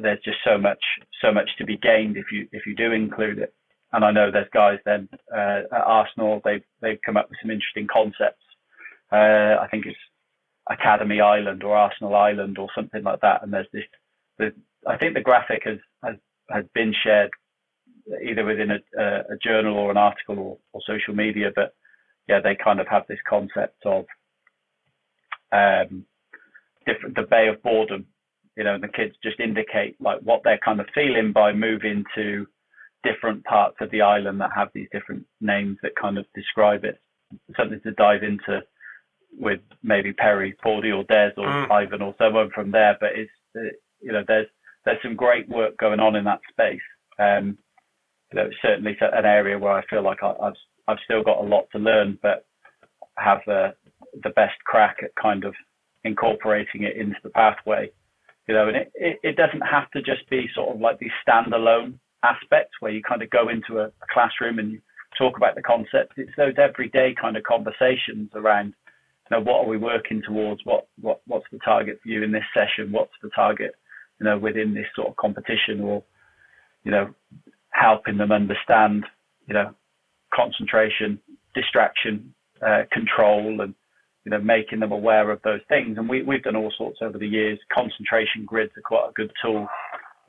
there's 0.00 0.22
just 0.24 0.38
so 0.44 0.56
much 0.58 0.82
so 1.20 1.32
much 1.32 1.50
to 1.58 1.64
be 1.64 1.76
gained 1.76 2.16
if 2.16 2.26
you 2.32 2.48
if 2.52 2.66
you 2.66 2.74
do 2.74 2.92
include 2.92 3.38
it 3.38 3.54
and 3.92 4.04
I 4.04 4.10
know 4.10 4.30
there's 4.30 4.48
guys 4.52 4.78
then 4.84 5.08
uh, 5.34 5.62
at 5.70 5.82
Arsenal. 5.84 6.40
They've 6.44 6.64
they've 6.80 7.00
come 7.04 7.16
up 7.16 7.28
with 7.28 7.38
some 7.42 7.50
interesting 7.50 7.86
concepts. 7.92 8.42
Uh, 9.10 9.60
I 9.60 9.68
think 9.70 9.86
it's 9.86 9.98
Academy 10.70 11.20
Island 11.20 11.62
or 11.62 11.76
Arsenal 11.76 12.14
Island 12.14 12.58
or 12.58 12.68
something 12.74 13.02
like 13.02 13.20
that. 13.20 13.42
And 13.42 13.52
there's 13.52 13.66
this. 13.72 13.84
The, 14.38 14.52
I 14.86 14.96
think 14.96 15.14
the 15.14 15.20
graphic 15.20 15.62
has 15.64 15.78
has, 16.02 16.16
has 16.50 16.64
been 16.74 16.94
shared 17.04 17.30
either 18.26 18.44
within 18.44 18.70
a, 18.70 19.02
a, 19.02 19.36
journal 19.44 19.76
or 19.76 19.90
an 19.90 19.96
article 19.96 20.38
or, 20.38 20.58
or, 20.72 20.80
social 20.84 21.14
media. 21.14 21.50
But 21.54 21.72
yeah, 22.28 22.40
they 22.40 22.56
kind 22.56 22.80
of 22.80 22.88
have 22.88 23.04
this 23.08 23.20
concept 23.28 23.84
of 23.84 24.06
um, 25.52 26.04
different 26.86 27.14
the 27.14 27.26
Bay 27.28 27.48
of 27.48 27.62
Boredom. 27.62 28.06
You 28.56 28.64
know, 28.64 28.74
and 28.74 28.82
the 28.82 28.88
kids 28.88 29.14
just 29.22 29.40
indicate 29.40 29.96
like 30.00 30.20
what 30.20 30.40
they're 30.44 30.60
kind 30.64 30.80
of 30.80 30.86
feeling 30.94 31.32
by 31.32 31.52
moving 31.52 32.04
to 32.14 32.46
different 33.02 33.44
parts 33.44 33.76
of 33.80 33.90
the 33.90 34.02
island 34.02 34.40
that 34.40 34.50
have 34.54 34.68
these 34.74 34.88
different 34.92 35.24
names 35.40 35.78
that 35.82 35.96
kind 36.00 36.18
of 36.18 36.26
describe 36.34 36.84
it. 36.84 36.98
Something 37.56 37.80
to 37.80 37.92
dive 37.92 38.22
into 38.22 38.62
with 39.38 39.60
maybe 39.82 40.12
Perry, 40.12 40.54
Pordy, 40.62 40.92
or 40.92 41.04
Des, 41.04 41.32
or 41.36 41.46
mm. 41.46 41.70
Ivan, 41.70 42.02
or 42.02 42.14
someone 42.18 42.50
from 42.54 42.70
there. 42.70 42.96
But 43.00 43.10
it's 43.14 43.30
uh, 43.56 43.74
you 44.00 44.12
know 44.12 44.22
there's 44.26 44.48
there's 44.84 45.02
some 45.02 45.16
great 45.16 45.48
work 45.48 45.76
going 45.78 46.00
on 46.00 46.16
in 46.16 46.24
that 46.24 46.40
space. 46.50 46.80
Um, 47.18 47.58
you 48.32 48.38
know, 48.38 48.50
certainly 48.60 48.96
an 49.00 49.24
area 49.24 49.58
where 49.58 49.72
I 49.72 49.86
feel 49.86 50.02
like 50.02 50.22
I, 50.22 50.34
have 50.42 50.54
I've 50.88 50.98
still 51.04 51.22
got 51.22 51.38
a 51.38 51.48
lot 51.48 51.66
to 51.72 51.78
learn, 51.78 52.18
but 52.22 52.46
have 53.16 53.40
the 53.46 53.74
the 54.22 54.30
best 54.30 54.58
crack 54.64 54.98
at 55.02 55.14
kind 55.20 55.44
of 55.44 55.54
incorporating 56.04 56.82
it 56.82 56.96
into 56.96 57.16
the 57.22 57.30
pathway. 57.30 57.90
You 58.48 58.54
know, 58.54 58.68
and 58.68 58.76
it, 58.76 58.92
it, 58.94 59.20
it 59.22 59.36
doesn't 59.36 59.60
have 59.60 59.90
to 59.92 60.02
just 60.02 60.28
be 60.28 60.50
sort 60.54 60.74
of 60.74 60.80
like 60.80 60.98
these 60.98 61.10
standalone 61.26 61.98
aspects 62.22 62.74
where 62.80 62.92
you 62.92 63.02
kind 63.02 63.22
of 63.22 63.30
go 63.30 63.48
into 63.48 63.80
a, 63.80 63.86
a 63.86 64.06
classroom 64.12 64.58
and 64.58 64.72
you 64.72 64.80
talk 65.16 65.36
about 65.36 65.54
the 65.54 65.62
concept. 65.62 66.14
It's 66.16 66.32
those 66.36 66.54
everyday 66.56 67.14
kind 67.20 67.36
of 67.36 67.42
conversations 67.42 68.30
around, 68.34 68.74
you 69.30 69.36
know, 69.36 69.40
what 69.40 69.64
are 69.64 69.68
we 69.68 69.76
working 69.76 70.22
towards? 70.26 70.60
What 70.64 70.88
what 71.00 71.20
what's 71.26 71.46
the 71.52 71.58
target 71.64 72.00
for 72.02 72.08
you 72.08 72.22
in 72.22 72.32
this 72.32 72.44
session? 72.54 72.92
What's 72.92 73.12
the 73.22 73.30
target, 73.34 73.72
you 74.20 74.24
know, 74.24 74.38
within 74.38 74.74
this 74.74 74.86
sort 74.94 75.08
of 75.08 75.16
competition, 75.16 75.80
or 75.82 76.02
you 76.84 76.90
know, 76.90 77.14
helping 77.70 78.18
them 78.18 78.32
understand, 78.32 79.04
you 79.46 79.54
know, 79.54 79.74
concentration, 80.34 81.20
distraction, 81.54 82.34
uh, 82.66 82.82
control, 82.92 83.60
and 83.60 83.74
you 84.24 84.30
know, 84.30 84.40
making 84.40 84.80
them 84.80 84.92
aware 84.92 85.30
of 85.30 85.40
those 85.42 85.60
things. 85.68 85.98
And 85.98 86.08
we 86.08 86.22
we've 86.22 86.42
done 86.42 86.56
all 86.56 86.72
sorts 86.76 86.98
over 87.02 87.18
the 87.18 87.26
years. 87.26 87.58
Concentration 87.72 88.44
grids 88.44 88.72
are 88.76 88.82
quite 88.82 89.08
a 89.10 89.12
good 89.12 89.32
tool 89.42 89.68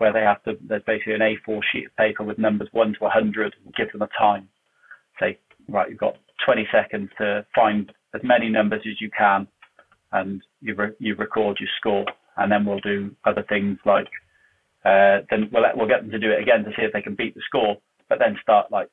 where 0.03 0.11
they 0.11 0.19
have 0.19 0.43
to, 0.43 0.57
there's 0.67 0.83
basically 0.85 1.13
an 1.13 1.21
A4 1.21 1.61
sheet 1.71 1.85
of 1.85 1.95
paper 1.95 2.23
with 2.25 2.37
numbers 2.37 2.67
1 2.73 2.95
to 2.95 2.99
100, 2.99 3.55
give 3.77 3.89
them 3.93 4.01
a 4.01 4.09
time. 4.19 4.49
Say, 5.17 5.39
right, 5.69 5.89
you've 5.89 5.97
got 5.97 6.17
20 6.45 6.67
seconds 6.73 7.09
to 7.19 7.45
find 7.55 7.89
as 8.13 8.19
many 8.21 8.49
numbers 8.49 8.81
as 8.85 8.99
you 8.99 9.09
can, 9.17 9.47
and 10.11 10.41
you, 10.59 10.75
re- 10.75 10.99
you 10.99 11.15
record 11.15 11.57
your 11.61 11.69
score. 11.77 12.05
And 12.35 12.51
then 12.51 12.65
we'll 12.65 12.81
do 12.81 13.15
other 13.23 13.45
things 13.47 13.77
like, 13.85 14.09
uh, 14.83 15.19
then 15.29 15.49
we'll, 15.53 15.63
we'll 15.73 15.87
get 15.87 16.01
them 16.01 16.11
to 16.11 16.19
do 16.19 16.31
it 16.31 16.41
again 16.41 16.65
to 16.65 16.71
see 16.71 16.81
if 16.81 16.91
they 16.91 17.01
can 17.01 17.15
beat 17.15 17.33
the 17.33 17.41
score, 17.47 17.77
but 18.09 18.19
then 18.19 18.37
start 18.41 18.73
like 18.73 18.89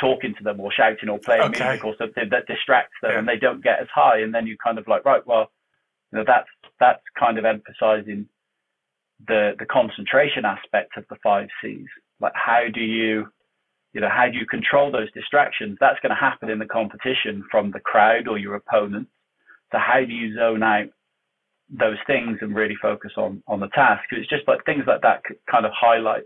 talking 0.00 0.34
to 0.38 0.44
them 0.44 0.60
or 0.60 0.72
shouting 0.72 1.10
or 1.10 1.18
playing 1.18 1.42
okay. 1.42 1.64
music 1.64 1.84
or 1.84 1.94
something 1.98 2.24
that 2.30 2.46
distracts 2.46 2.96
them 3.02 3.10
yeah. 3.10 3.18
and 3.18 3.28
they 3.28 3.36
don't 3.36 3.62
get 3.62 3.80
as 3.82 3.88
high. 3.94 4.20
And 4.20 4.34
then 4.34 4.46
you 4.46 4.56
kind 4.64 4.78
of 4.78 4.88
like, 4.88 5.04
right, 5.04 5.26
well, 5.26 5.50
you 6.10 6.20
know, 6.20 6.24
that's, 6.26 6.48
that's 6.80 7.02
kind 7.20 7.36
of 7.36 7.44
emphasizing 7.44 8.28
the 9.26 9.52
the 9.58 9.66
concentration 9.66 10.44
aspect 10.44 10.96
of 10.96 11.04
the 11.08 11.16
five 11.22 11.48
C's. 11.62 11.86
Like 12.20 12.32
how 12.34 12.64
do 12.72 12.80
you, 12.80 13.26
you 13.92 14.00
know, 14.00 14.08
how 14.08 14.26
do 14.30 14.38
you 14.38 14.46
control 14.46 14.90
those 14.90 15.12
distractions? 15.12 15.78
That's 15.80 16.00
going 16.00 16.10
to 16.10 16.16
happen 16.16 16.50
in 16.50 16.58
the 16.58 16.66
competition 16.66 17.44
from 17.50 17.70
the 17.70 17.80
crowd 17.80 18.28
or 18.28 18.38
your 18.38 18.54
opponent. 18.54 19.08
So 19.72 19.78
how 19.78 20.00
do 20.06 20.12
you 20.12 20.36
zone 20.36 20.62
out 20.62 20.86
those 21.70 21.96
things 22.06 22.38
and 22.40 22.54
really 22.54 22.76
focus 22.80 23.12
on 23.16 23.42
on 23.46 23.60
the 23.60 23.68
task? 23.68 24.04
It's 24.10 24.28
just 24.28 24.48
like 24.48 24.64
things 24.64 24.84
like 24.86 25.02
that 25.02 25.22
kind 25.50 25.66
of 25.66 25.72
highlight 25.74 26.24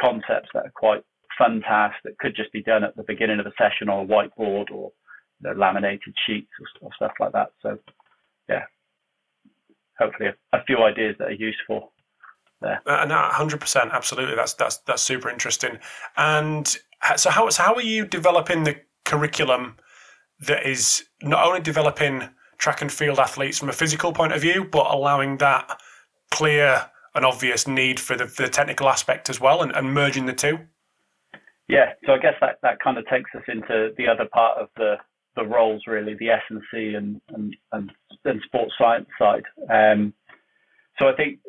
concepts 0.00 0.48
that 0.54 0.66
are 0.66 0.72
quite 0.74 1.02
fun 1.38 1.60
tasks 1.60 2.00
that 2.04 2.18
could 2.18 2.34
just 2.34 2.52
be 2.52 2.62
done 2.62 2.84
at 2.84 2.96
the 2.96 3.04
beginning 3.06 3.40
of 3.40 3.46
a 3.46 3.52
session 3.58 3.88
on 3.88 4.04
a 4.04 4.08
whiteboard 4.08 4.70
or 4.72 4.92
you 5.40 5.50
know, 5.50 5.52
laminated 5.52 6.14
sheets 6.26 6.50
or, 6.60 6.86
or, 6.86 6.90
stuff 6.96 7.12
like 7.20 7.32
that. 7.32 7.50
So 7.62 7.78
yeah, 8.48 8.64
hopefully 9.98 10.30
a, 10.30 10.56
a 10.56 10.64
few 10.64 10.82
ideas 10.82 11.16
that 11.18 11.28
are 11.28 11.32
useful 11.32 11.92
there. 12.60 12.80
And 12.86 13.12
uh, 13.12 13.30
hundred 13.30 13.60
percent, 13.60 13.90
absolutely. 13.92 14.36
That's 14.36 14.54
that's 14.54 14.78
that's 14.78 15.02
super 15.02 15.28
interesting. 15.28 15.78
And 16.16 16.66
so 17.16 17.30
how 17.30 17.48
so 17.50 17.62
how 17.62 17.74
are 17.74 17.82
you 17.82 18.06
developing 18.06 18.64
the 18.64 18.76
curriculum 19.04 19.76
that 20.40 20.66
is 20.66 21.04
not 21.22 21.46
only 21.46 21.60
developing 21.60 22.28
track 22.58 22.82
and 22.82 22.92
field 22.92 23.18
athletes 23.18 23.58
from 23.58 23.68
a 23.68 23.72
physical 23.72 24.12
point 24.12 24.32
of 24.32 24.40
view, 24.40 24.64
but 24.64 24.90
allowing 24.90 25.38
that 25.38 25.78
clear 26.30 26.90
and 27.14 27.24
obvious 27.24 27.66
need 27.66 27.98
for 27.98 28.16
the, 28.16 28.26
for 28.26 28.42
the 28.42 28.48
technical 28.48 28.88
aspect 28.88 29.30
as 29.30 29.40
well, 29.40 29.62
and, 29.62 29.74
and 29.74 29.94
merging 29.94 30.26
the 30.26 30.32
two. 30.32 30.58
Yeah, 31.68 31.92
so 32.04 32.12
I 32.12 32.18
guess 32.18 32.34
that, 32.40 32.58
that 32.62 32.78
kind 32.80 32.98
of 32.98 33.06
takes 33.08 33.30
us 33.34 33.42
into 33.48 33.90
the 33.96 34.06
other 34.06 34.26
part 34.32 34.58
of 34.58 34.68
the 34.76 34.96
the 35.34 35.44
roles 35.44 35.82
really, 35.86 36.14
the 36.14 36.30
S 36.30 36.42
and 36.48 36.62
C 36.72 36.94
and 36.94 37.20
and 37.28 37.54
and, 37.72 37.92
and 38.24 38.40
sports 38.46 38.72
science 38.78 39.08
side. 39.18 39.44
Um, 39.70 40.14
so 40.98 41.08
I 41.08 41.14
think, 41.14 41.40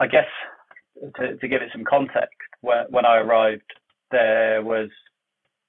I 0.00 0.06
guess, 0.06 0.26
to, 1.16 1.36
to 1.36 1.48
give 1.48 1.62
it 1.62 1.68
some 1.72 1.84
context, 1.88 2.36
when, 2.62 2.86
when 2.88 3.04
I 3.04 3.18
arrived, 3.18 3.62
there 4.10 4.62
was 4.62 4.88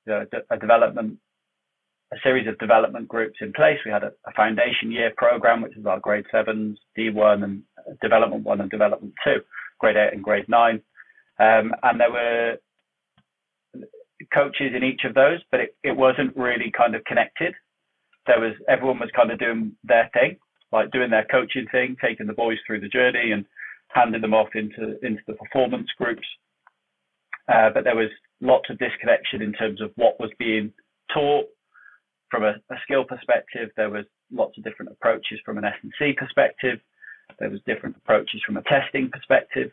you 0.08 0.13
know, 0.13 0.26
a 0.50 0.58
development, 0.58 1.17
a 2.13 2.17
series 2.24 2.48
of 2.48 2.58
development 2.58 3.08
groups 3.08 3.39
in 3.41 3.52
place. 3.54 3.78
We 3.86 3.91
had 3.91 4.04
a, 4.04 4.13
a 4.26 4.32
foundation 4.36 4.91
year 4.91 5.12
program, 5.17 5.62
which 5.62 5.78
is 5.78 5.86
our 5.86 6.00
grade 6.00 6.26
sevens, 6.32 6.80
D1 6.98 7.44
and 7.44 7.63
development 8.02 8.44
one 8.44 8.62
and 8.62 8.72
development 8.72 9.13
two, 9.24 9.41
grade 9.80 9.98
eight 9.98 10.13
and 10.13 10.24
grade 10.24 10.48
nine. 10.48 10.82
Um, 11.39 11.74
and 11.84 12.00
there 12.00 12.12
were 12.12 12.58
coaches 14.34 14.72
in 14.76 14.84
each 14.84 15.02
of 15.04 15.13
those, 15.13 15.39
but 15.52 15.60
it, 15.60 15.76
it 15.84 15.96
wasn't 15.96 16.36
really 16.38 16.72
kind 16.76 16.96
of 16.96 17.04
connected. 17.06 17.54
There 18.28 18.39
was 18.39 18.54
everyone 18.70 19.00
was 19.00 19.10
kind 19.15 19.32
of 19.32 19.39
doing 19.39 19.74
their 19.84 20.10
thing, 20.13 20.38
like 20.72 20.91
doing 20.91 21.10
their 21.10 21.26
coaching 21.30 21.65
thing, 21.72 21.98
taking 22.02 22.28
the 22.28 22.34
boys 22.34 22.58
through 22.65 22.82
the 22.82 22.88
journey 22.88 23.32
and 23.32 23.46
handing 23.93 24.21
them 24.21 24.34
off 24.34 24.49
into 24.56 24.97
into 25.06 25.21
the 25.27 25.34
performance 25.34 25.88
groups. 25.97 26.27
Uh, 27.51 27.69
but 27.73 27.84
there 27.84 27.95
was 27.95 28.10
lots 28.39 28.69
of 28.69 28.77
disconnection 28.77 29.41
in 29.41 29.54
terms 29.54 29.82
of 29.82 29.91
what 29.95 30.19
was 30.19 30.32
being 30.39 30.71
taught 31.13 31.45
from 32.30 32.43
a, 32.43 32.54
a 32.71 32.75
skill 32.84 33.04
perspective. 33.04 33.69
There 33.75 33.89
was 33.89 34.06
lots 34.32 34.58
of 34.58 34.63
different 34.63 34.91
approaches 34.91 35.39
from 35.43 35.58
an 35.58 35.65
S&C 35.65 36.13
perspective. 36.13 36.80
There 37.39 37.49
was 37.49 37.60
different 37.65 37.97
approaches 37.97 38.41
from 38.45 38.58
a 38.58 38.63
testing 38.63 39.10
perspective, 39.10 39.71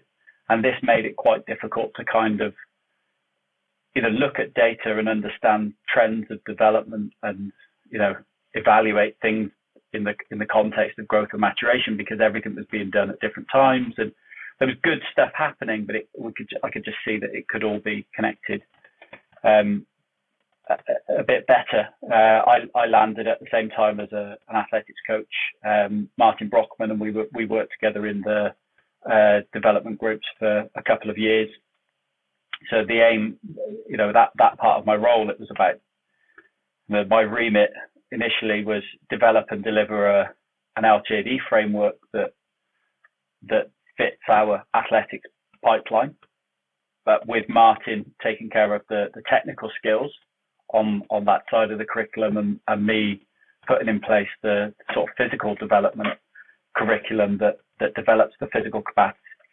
and 0.48 0.64
this 0.64 0.76
made 0.82 1.04
it 1.04 1.16
quite 1.16 1.46
difficult 1.46 1.92
to 1.96 2.04
kind 2.04 2.40
of 2.40 2.54
you 3.94 4.02
know 4.02 4.08
look 4.08 4.38
at 4.38 4.54
data 4.54 4.98
and 4.98 5.08
understand 5.08 5.74
trends 5.92 6.26
of 6.30 6.44
development 6.44 7.12
and 7.22 7.52
you 7.90 7.98
know 7.98 8.14
evaluate 8.54 9.16
things 9.20 9.50
in 9.92 10.04
the 10.04 10.14
in 10.30 10.38
the 10.38 10.46
context 10.46 10.98
of 10.98 11.08
growth 11.08 11.28
and 11.32 11.40
maturation 11.40 11.96
because 11.96 12.20
everything 12.20 12.54
was 12.54 12.66
being 12.70 12.90
done 12.90 13.10
at 13.10 13.20
different 13.20 13.48
times 13.50 13.94
and 13.96 14.12
there 14.58 14.68
was 14.68 14.76
good 14.82 14.98
stuff 15.12 15.30
happening, 15.36 15.84
but 15.86 15.96
it, 15.96 16.08
we 16.18 16.32
could 16.32 16.48
I 16.62 16.70
could 16.70 16.84
just 16.84 16.98
see 17.04 17.18
that 17.18 17.34
it 17.34 17.48
could 17.48 17.64
all 17.64 17.78
be 17.78 18.06
connected 18.14 18.62
um, 19.44 19.86
a, 20.68 21.20
a, 21.20 21.24
bit 21.24 21.46
better. 21.46 21.88
Uh, 22.02 22.42
I, 22.44 22.58
I 22.74 22.86
landed 22.86 23.26
at 23.26 23.40
the 23.40 23.46
same 23.52 23.70
time 23.70 24.00
as 24.00 24.10
a, 24.12 24.36
an 24.48 24.56
athletics 24.56 24.98
coach, 25.06 25.32
um, 25.64 26.08
Martin 26.18 26.48
Brockman, 26.48 26.90
and 26.90 27.00
we 27.00 27.12
were, 27.12 27.26
we 27.32 27.46
worked 27.46 27.72
together 27.72 28.06
in 28.06 28.20
the 28.22 28.52
uh, 29.10 29.40
development 29.52 29.98
groups 29.98 30.26
for 30.38 30.68
a 30.74 30.82
couple 30.82 31.10
of 31.10 31.18
years. 31.18 31.48
So 32.70 32.84
the 32.86 33.00
aim, 33.00 33.38
you 33.88 33.96
know, 33.96 34.12
that 34.12 34.30
that 34.38 34.58
part 34.58 34.80
of 34.80 34.86
my 34.86 34.96
role, 34.96 35.30
it 35.30 35.38
was 35.38 35.50
about 35.50 35.76
my 36.88 37.20
remit 37.20 37.70
initially 38.12 38.64
was 38.64 38.82
develop 39.10 39.46
and 39.50 39.62
deliver 39.62 40.08
a 40.08 40.30
an 40.76 40.84
LTAD 40.84 41.38
framework 41.48 41.96
that 42.12 42.32
that 43.48 43.70
fits 43.96 44.22
our 44.28 44.64
athletics 44.74 45.28
pipeline. 45.64 46.14
But 47.04 47.26
with 47.26 47.46
Martin 47.48 48.12
taking 48.22 48.50
care 48.50 48.74
of 48.74 48.82
the, 48.88 49.06
the 49.14 49.22
technical 49.28 49.70
skills 49.78 50.12
on, 50.72 51.02
on 51.10 51.24
that 51.24 51.42
side 51.50 51.70
of 51.70 51.78
the 51.78 51.84
curriculum 51.84 52.36
and, 52.36 52.60
and 52.68 52.86
me 52.86 53.26
putting 53.66 53.88
in 53.88 54.00
place 54.00 54.28
the 54.42 54.72
sort 54.94 55.08
of 55.08 55.16
physical 55.16 55.54
development 55.54 56.18
curriculum 56.76 57.38
that, 57.38 57.58
that 57.80 57.94
develops 57.94 58.34
the 58.40 58.48
physical 58.52 58.82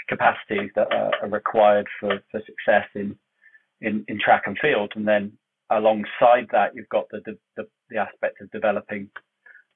capacities 0.10 0.70
that 0.76 0.91
are, 0.91 1.12
are 1.22 1.30
required 1.30 1.88
for, 2.00 2.20
for 2.32 2.41
success 2.46 2.88
in, 2.94 3.15
in, 3.82 4.04
in 4.08 4.20
track 4.20 4.44
and 4.46 4.58
field. 4.62 4.91
And 4.96 5.08
then 5.08 5.32
alongside 5.72 6.48
that, 6.52 6.76
you've 6.76 6.89
got 6.89 7.06
the, 7.10 7.22
the, 7.26 7.38
the 7.56 7.68
aspect 7.98 8.41
of 8.41 8.52
developing 8.52 9.10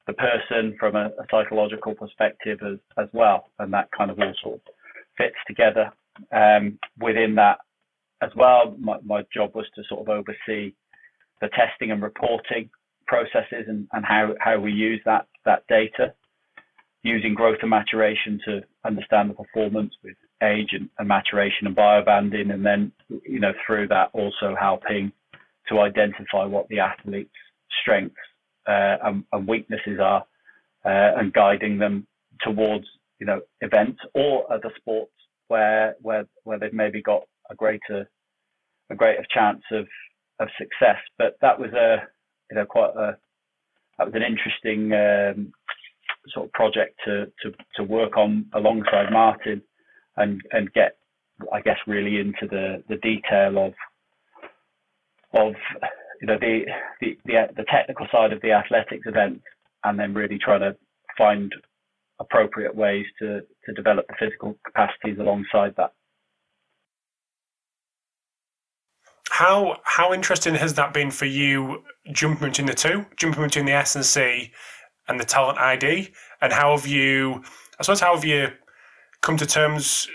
the 0.08 0.14
person 0.14 0.76
from 0.80 0.96
a, 0.96 1.08
a 1.08 1.26
psychological 1.30 1.94
perspective 1.94 2.60
as, 2.66 2.80
as 2.98 3.08
well. 3.14 3.50
And 3.60 3.72
that 3.74 3.90
kind 3.96 4.10
of 4.10 4.20
all 4.20 4.34
sort 4.42 4.56
of 4.56 4.62
fits 5.18 5.36
together. 5.48 5.92
Um, 6.34 6.80
within 7.00 7.36
that 7.36 7.60
as 8.22 8.32
well, 8.36 8.76
my, 8.80 8.98
my 9.06 9.22
job 9.34 9.52
was 9.56 9.66
to 9.76 9.84
sort 9.88 10.02
of 10.02 10.10
oversee 10.10 10.74
the 11.42 11.50
testing 11.50 11.92
and 11.92 12.02
reporting 12.02 12.70
processes 13.08 13.66
and, 13.68 13.88
and 13.94 14.06
how, 14.06 14.34
how 14.40 14.60
we 14.60 14.72
use 14.72 15.02
that, 15.06 15.28
that 15.46 15.64
data 15.68 16.14
using 17.04 17.34
growth 17.34 17.60
and 17.62 17.70
maturation 17.70 18.40
to 18.46 18.62
understand 18.86 19.30
the 19.30 19.34
performance 19.34 19.94
with 20.04 20.16
age 20.44 20.70
and, 20.72 20.90
and, 20.98 21.08
maturation 21.08 21.68
and 21.68 21.76
biobanding, 21.76 22.54
and 22.54 22.66
then 22.66 22.92
you 23.26 23.40
know 23.40 23.54
through 23.66 23.88
that 23.88 24.10
also 24.14 24.56
helping 24.60 25.12
to 25.70 25.80
identify 25.80 26.46
what 26.46 26.68
the 26.68 26.80
athlete's 26.80 27.30
strengths 27.82 28.16
uh, 28.68 28.98
and, 29.04 29.24
and, 29.32 29.48
weaknesses 29.48 30.00
are, 30.02 30.26
uh, 30.86 31.20
and 31.20 31.34
guiding 31.34 31.78
them 31.78 32.08
towards 32.42 32.86
you 33.20 33.26
know 33.26 33.42
events 33.62 34.00
or 34.14 34.52
other 34.52 34.72
sports 34.78 35.12
where 35.48 35.96
where 36.02 36.26
where 36.44 36.58
they've 36.60 36.74
maybe 36.74 37.02
got 37.02 37.24
a 37.50 37.56
greater 37.56 38.10
a 38.90 38.96
greater 38.96 39.26
chance 39.34 39.62
of 39.72 39.88
of 40.40 40.48
success. 40.58 40.98
But 41.18 41.36
that 41.42 41.60
was 41.60 41.72
a 41.74 41.98
you 42.50 42.56
know 42.56 42.66
quite 42.66 42.96
a 42.96 43.18
that 43.98 44.06
was 44.06 44.16
an 44.16 44.24
interesting 44.24 44.94
um, 44.94 45.52
sort 46.30 46.46
of 46.46 46.54
project 46.54 47.00
to, 47.06 47.26
to 47.44 47.52
to 47.76 47.84
work 47.84 48.18
on 48.18 48.46
alongside 48.54 49.12
Martin 49.12 49.62
and 50.18 50.42
and 50.52 50.72
get 50.74 50.98
I 51.54 51.62
guess 51.62 51.78
really 51.88 52.20
into 52.20 52.48
the 52.50 52.84
the 52.88 52.98
detail 52.98 53.66
of 53.66 53.74
of 55.34 55.54
you 56.22 56.28
know 56.28 56.38
the, 56.40 56.66
the 57.02 57.18
the 57.26 57.48
the 57.56 57.66
technical 57.72 58.08
side 58.12 58.34
of 58.34 58.42
the 58.42 58.52
athletics 58.52 59.06
event, 59.06 59.42
and 59.84 60.00
then 60.00 60.14
really 60.14 60.38
trying 60.38 60.62
to 60.62 60.76
find 61.18 61.54
appropriate 62.20 62.76
ways 62.76 63.06
to 63.20 63.42
to 63.66 63.74
develop 63.74 64.06
the 64.08 64.16
physical 64.20 64.58
capacities 64.66 65.18
alongside 65.20 65.74
that. 65.78 65.94
How 69.30 69.78
how 69.84 70.14
interesting 70.14 70.56
has 70.56 70.74
that 70.74 70.94
been 70.94 71.12
for 71.12 71.26
you 71.26 71.84
jumping 72.12 72.50
between 72.50 72.68
the 72.68 72.74
two, 72.74 73.06
jumping 73.16 73.44
between 73.44 73.66
the 73.66 73.74
S 73.74 73.96
and 73.96 74.06
C 74.06 74.52
and 75.08 75.20
the 75.20 75.26
talent 75.26 75.58
ID, 75.58 76.12
and 76.42 76.52
how 76.52 76.76
have 76.76 76.86
you? 76.86 77.44
I 77.80 77.84
suppose 77.84 78.02
how 78.02 78.16
have 78.16 78.26
you 78.26 78.50
come 79.22 79.38
to 79.38 79.46
terms 79.46 80.10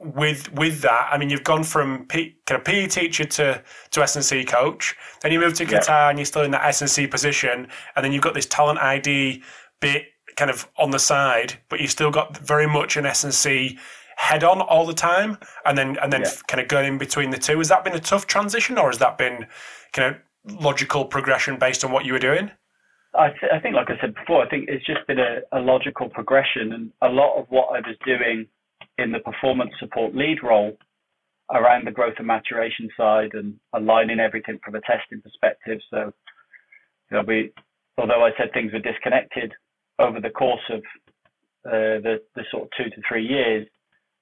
with 0.00 0.50
with 0.54 0.80
that, 0.80 1.08
I 1.12 1.18
mean, 1.18 1.28
you've 1.28 1.44
gone 1.44 1.62
from 1.62 2.06
P, 2.06 2.36
kind 2.46 2.58
of 2.58 2.64
PE 2.64 2.86
teacher 2.86 3.24
to 3.24 3.62
to 3.90 4.02
S 4.02 4.16
and 4.16 4.24
C 4.24 4.44
coach. 4.44 4.96
Then 5.20 5.30
you 5.30 5.38
move 5.38 5.54
to 5.54 5.66
Qatar 5.66 5.88
yeah. 5.88 6.08
and 6.08 6.18
you're 6.18 6.26
still 6.26 6.42
in 6.42 6.50
that 6.52 6.64
S 6.64 6.80
and 6.80 6.90
C 6.90 7.06
position. 7.06 7.68
And 7.94 8.04
then 8.04 8.12
you've 8.12 8.22
got 8.22 8.34
this 8.34 8.46
talent 8.46 8.78
ID 8.78 9.42
bit 9.80 10.06
kind 10.36 10.50
of 10.50 10.68
on 10.78 10.90
the 10.90 10.98
side, 10.98 11.58
but 11.68 11.80
you've 11.80 11.90
still 11.90 12.10
got 12.10 12.36
very 12.38 12.66
much 12.66 12.96
an 12.96 13.04
S 13.04 13.24
and 13.24 13.34
C 13.34 13.78
head 14.16 14.42
on 14.42 14.60
all 14.62 14.86
the 14.86 14.94
time. 14.94 15.36
And 15.66 15.76
then 15.76 15.98
and 16.02 16.10
then 16.12 16.22
yeah. 16.22 16.30
kind 16.46 16.60
of 16.62 16.68
going 16.68 16.86
in 16.86 16.98
between 16.98 17.30
the 17.30 17.38
two. 17.38 17.58
Has 17.58 17.68
that 17.68 17.84
been 17.84 17.94
a 17.94 18.00
tough 18.00 18.26
transition, 18.26 18.78
or 18.78 18.88
has 18.88 18.98
that 18.98 19.18
been 19.18 19.46
kind 19.92 20.14
of 20.14 20.62
logical 20.62 21.04
progression 21.04 21.58
based 21.58 21.84
on 21.84 21.92
what 21.92 22.06
you 22.06 22.14
were 22.14 22.18
doing? 22.18 22.50
I, 23.12 23.30
th- 23.30 23.52
I 23.52 23.58
think, 23.58 23.74
like 23.74 23.90
I 23.90 24.00
said 24.00 24.14
before, 24.14 24.40
I 24.46 24.48
think 24.48 24.68
it's 24.68 24.86
just 24.86 25.04
been 25.08 25.18
a, 25.18 25.40
a 25.52 25.58
logical 25.58 26.08
progression, 26.08 26.72
and 26.72 26.92
a 27.02 27.08
lot 27.08 27.36
of 27.36 27.46
what 27.50 27.76
I 27.76 27.80
was 27.86 27.96
doing 28.06 28.46
in 29.00 29.12
the 29.12 29.20
performance 29.20 29.72
support 29.78 30.14
lead 30.14 30.38
role 30.42 30.76
around 31.52 31.86
the 31.86 31.90
growth 31.90 32.14
and 32.18 32.26
maturation 32.26 32.88
side 32.96 33.30
and 33.34 33.54
aligning 33.72 34.20
everything 34.20 34.58
from 34.64 34.76
a 34.76 34.80
testing 34.82 35.20
perspective. 35.20 35.80
So, 35.90 36.12
you 37.10 37.16
know, 37.16 37.24
we, 37.26 37.52
although 37.98 38.24
I 38.24 38.30
said 38.38 38.52
things 38.52 38.72
were 38.72 38.78
disconnected 38.78 39.52
over 39.98 40.20
the 40.20 40.30
course 40.30 40.62
of 40.70 40.80
uh, 41.66 42.00
the 42.00 42.22
the 42.34 42.44
sort 42.50 42.64
of 42.64 42.68
two 42.76 42.88
to 42.90 43.02
three 43.06 43.26
years, 43.26 43.66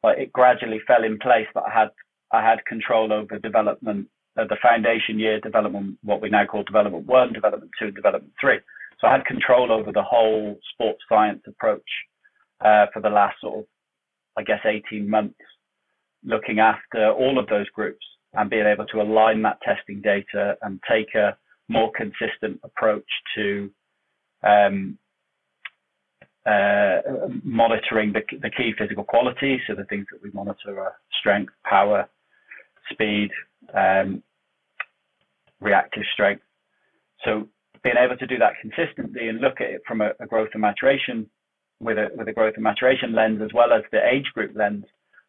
like 0.02 0.18
it 0.18 0.32
gradually 0.32 0.80
fell 0.86 1.04
in 1.04 1.18
place 1.18 1.46
that 1.54 1.64
I 1.64 1.72
had 1.80 1.88
I 2.32 2.42
had 2.42 2.64
control 2.66 3.12
over 3.12 3.38
development 3.38 4.08
uh, 4.38 4.44
the 4.48 4.56
foundation 4.62 5.18
year, 5.18 5.40
development, 5.40 5.98
what 6.02 6.20
we 6.20 6.30
now 6.30 6.46
call 6.46 6.62
development 6.62 7.06
one, 7.06 7.32
development 7.32 7.70
two, 7.78 7.86
and 7.86 7.94
development 7.94 8.32
three. 8.40 8.58
So 9.00 9.06
I 9.06 9.12
had 9.12 9.24
control 9.24 9.72
over 9.72 9.92
the 9.92 10.02
whole 10.02 10.58
sports 10.72 11.00
science 11.08 11.42
approach 11.46 11.88
uh, 12.64 12.86
for 12.92 13.00
the 13.00 13.08
last 13.08 13.36
sort 13.40 13.60
of, 13.60 13.64
I 14.38 14.42
guess, 14.42 14.60
18 14.64 15.10
months, 15.10 15.40
looking 16.24 16.60
after 16.60 17.10
all 17.10 17.38
of 17.38 17.48
those 17.48 17.68
groups 17.70 18.04
and 18.34 18.48
being 18.48 18.66
able 18.66 18.86
to 18.86 19.00
align 19.00 19.42
that 19.42 19.58
testing 19.62 20.00
data 20.00 20.56
and 20.62 20.80
take 20.88 21.14
a 21.14 21.36
more 21.68 21.90
consistent 21.96 22.60
approach 22.62 23.08
to 23.34 23.70
um, 24.44 24.96
uh, 26.46 27.00
monitoring 27.42 28.12
the, 28.12 28.22
the, 28.40 28.50
key 28.50 28.72
physical 28.78 29.02
qualities. 29.02 29.60
So 29.66 29.74
the 29.74 29.84
things 29.84 30.06
that 30.12 30.22
we 30.22 30.30
monitor 30.30 30.80
are 30.80 30.94
strength, 31.18 31.52
power, 31.64 32.08
speed, 32.92 33.30
um, 33.74 34.22
reactive 35.60 36.04
strength. 36.14 36.42
So 37.24 37.48
being 37.82 37.96
able 37.98 38.16
to 38.16 38.26
do 38.26 38.38
that 38.38 38.52
consistently 38.62 39.28
and 39.28 39.40
look 39.40 39.60
at 39.60 39.70
it 39.70 39.82
from 39.86 40.00
a, 40.00 40.10
a 40.20 40.26
growth 40.26 40.50
and 40.52 40.62
maturation 40.62 41.28
with 41.80 41.98
a 41.98 42.08
with 42.14 42.28
a 42.28 42.32
growth 42.32 42.54
and 42.54 42.64
maturation 42.64 43.14
lens 43.14 43.40
as 43.42 43.50
well 43.54 43.72
as 43.72 43.82
the 43.92 44.00
age 44.04 44.26
group 44.34 44.52
lens. 44.54 44.84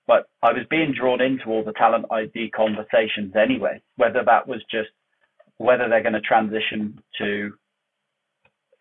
But 0.08 0.28
I 0.41 0.52
was 0.52 0.66
being 0.70 0.93
drawn 1.00 1.22
into 1.22 1.45
all 1.45 1.64
the 1.64 1.74
talent 1.74 2.06
ID 2.12 2.50
conversations 2.52 3.36
anyway, 3.36 3.82
whether 3.95 4.24
that 4.26 4.47
was 4.47 4.64
just 4.72 4.89
whether 5.58 5.88
they're 5.88 6.02
going 6.02 6.14
to 6.14 6.22
transition 6.22 7.00
to 7.20 7.52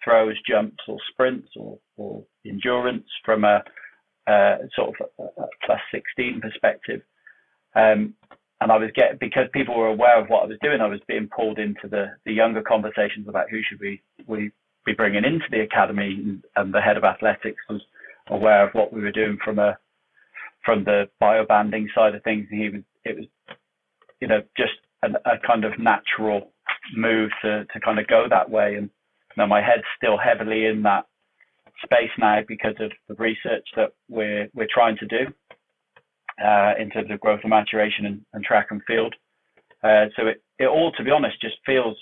throws, 0.02 0.36
jumps, 0.48 0.82
or 0.86 0.96
sprints, 1.10 1.48
or, 1.56 1.78
or 1.96 2.24
endurance 2.46 3.06
from 3.24 3.44
a, 3.44 3.62
sort 4.74 4.94
of 5.00 5.26
a 5.38 5.46
plus 5.66 5.80
16 5.92 6.40
perspective. 6.40 7.00
Um, 7.74 8.14
and 8.60 8.72
I 8.72 8.76
was 8.76 8.90
getting 8.94 9.18
because 9.20 9.48
people 9.52 9.76
were 9.76 9.88
aware 9.88 10.20
of 10.20 10.28
what 10.28 10.42
I 10.42 10.46
was 10.46 10.58
doing. 10.62 10.80
I 10.80 10.88
was 10.88 11.00
being 11.06 11.28
pulled 11.34 11.58
into 11.58 11.88
the 11.88 12.06
the 12.26 12.32
younger 12.32 12.62
conversations 12.62 13.28
about 13.28 13.50
who 13.50 13.60
should 13.62 13.78
we 13.80 14.02
we 14.26 14.50
be 14.88 14.94
bringing 14.94 15.24
into 15.24 15.46
the 15.50 15.60
academy, 15.60 16.40
and, 16.56 16.74
the 16.74 16.80
head 16.80 16.96
of 16.96 17.04
athletics 17.04 17.62
was 17.68 17.82
aware 18.28 18.66
of 18.66 18.74
what 18.74 18.92
we 18.92 19.00
were 19.00 19.12
doing 19.12 19.38
from 19.44 19.58
a 19.58 19.78
from 20.64 20.84
the 20.84 21.08
biobanding 21.22 21.86
side 21.94 22.14
of 22.14 22.22
things. 22.22 22.46
And 22.50 22.60
he 22.60 22.68
was 22.68 22.82
it 23.04 23.16
was 23.16 23.26
you 24.20 24.28
know 24.28 24.42
just 24.56 24.74
a, 25.02 25.08
a 25.28 25.38
kind 25.46 25.64
of 25.64 25.78
natural 25.78 26.52
move 26.94 27.30
to 27.42 27.64
to 27.64 27.80
kind 27.80 27.98
of 27.98 28.06
go 28.06 28.26
that 28.28 28.50
way. 28.50 28.74
And 28.74 28.90
know, 29.38 29.46
my 29.46 29.62
head's 29.62 29.84
still 29.96 30.18
heavily 30.18 30.66
in 30.66 30.82
that 30.82 31.06
space 31.82 32.10
now 32.18 32.40
because 32.46 32.74
of 32.80 32.90
the 33.08 33.14
research 33.14 33.66
that 33.76 33.92
we're 34.08 34.48
we're 34.54 34.68
trying 34.72 34.98
to 34.98 35.06
do 35.06 35.32
uh, 36.44 36.72
in 36.78 36.90
terms 36.90 37.10
of 37.10 37.20
growth 37.20 37.40
and 37.42 37.50
maturation 37.50 38.04
and, 38.04 38.20
and 38.34 38.44
track 38.44 38.66
and 38.70 38.82
field. 38.86 39.14
Uh, 39.82 40.06
so 40.16 40.26
it, 40.26 40.42
it 40.58 40.66
all, 40.66 40.92
to 40.92 41.04
be 41.04 41.10
honest, 41.10 41.40
just 41.40 41.54
feels, 41.64 41.96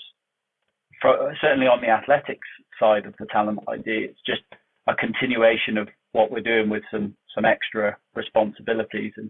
for, 1.01 1.29
uh, 1.29 1.33
certainly 1.41 1.67
on 1.67 1.81
the 1.81 1.89
athletics 1.89 2.47
side 2.79 3.05
of 3.05 3.13
the 3.19 3.25
talent 3.27 3.59
ID, 3.67 3.83
it's 3.85 4.19
just 4.25 4.43
a 4.87 4.95
continuation 4.95 5.77
of 5.77 5.87
what 6.11 6.31
we're 6.31 6.41
doing 6.41 6.69
with 6.69 6.83
some 6.91 7.15
some 7.35 7.45
extra 7.45 7.95
responsibilities. 8.15 9.13
And 9.17 9.29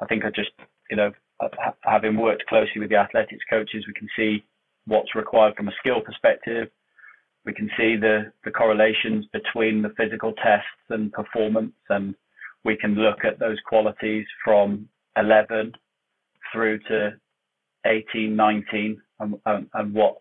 I 0.00 0.06
think 0.06 0.24
I 0.24 0.30
just, 0.30 0.50
you 0.90 0.96
know, 0.96 1.12
uh, 1.40 1.48
having 1.84 2.16
worked 2.16 2.44
closely 2.46 2.80
with 2.80 2.90
the 2.90 2.96
athletics 2.96 3.44
coaches, 3.48 3.84
we 3.86 3.94
can 3.94 4.08
see 4.16 4.44
what's 4.86 5.14
required 5.14 5.54
from 5.56 5.68
a 5.68 5.72
skill 5.78 6.00
perspective. 6.00 6.68
We 7.46 7.54
can 7.54 7.70
see 7.76 7.96
the 7.96 8.32
the 8.44 8.50
correlations 8.50 9.26
between 9.32 9.82
the 9.82 9.94
physical 9.96 10.32
tests 10.34 10.90
and 10.90 11.12
performance 11.12 11.72
and 11.88 12.14
we 12.64 12.76
can 12.76 12.94
look 12.94 13.24
at 13.24 13.38
those 13.38 13.58
qualities 13.66 14.26
from 14.44 14.88
11 15.16 15.72
through 16.52 16.78
to 16.88 17.12
18, 17.86 18.36
19, 18.36 19.00
and, 19.20 19.34
and, 19.46 19.66
and 19.74 19.94
what 19.94 20.16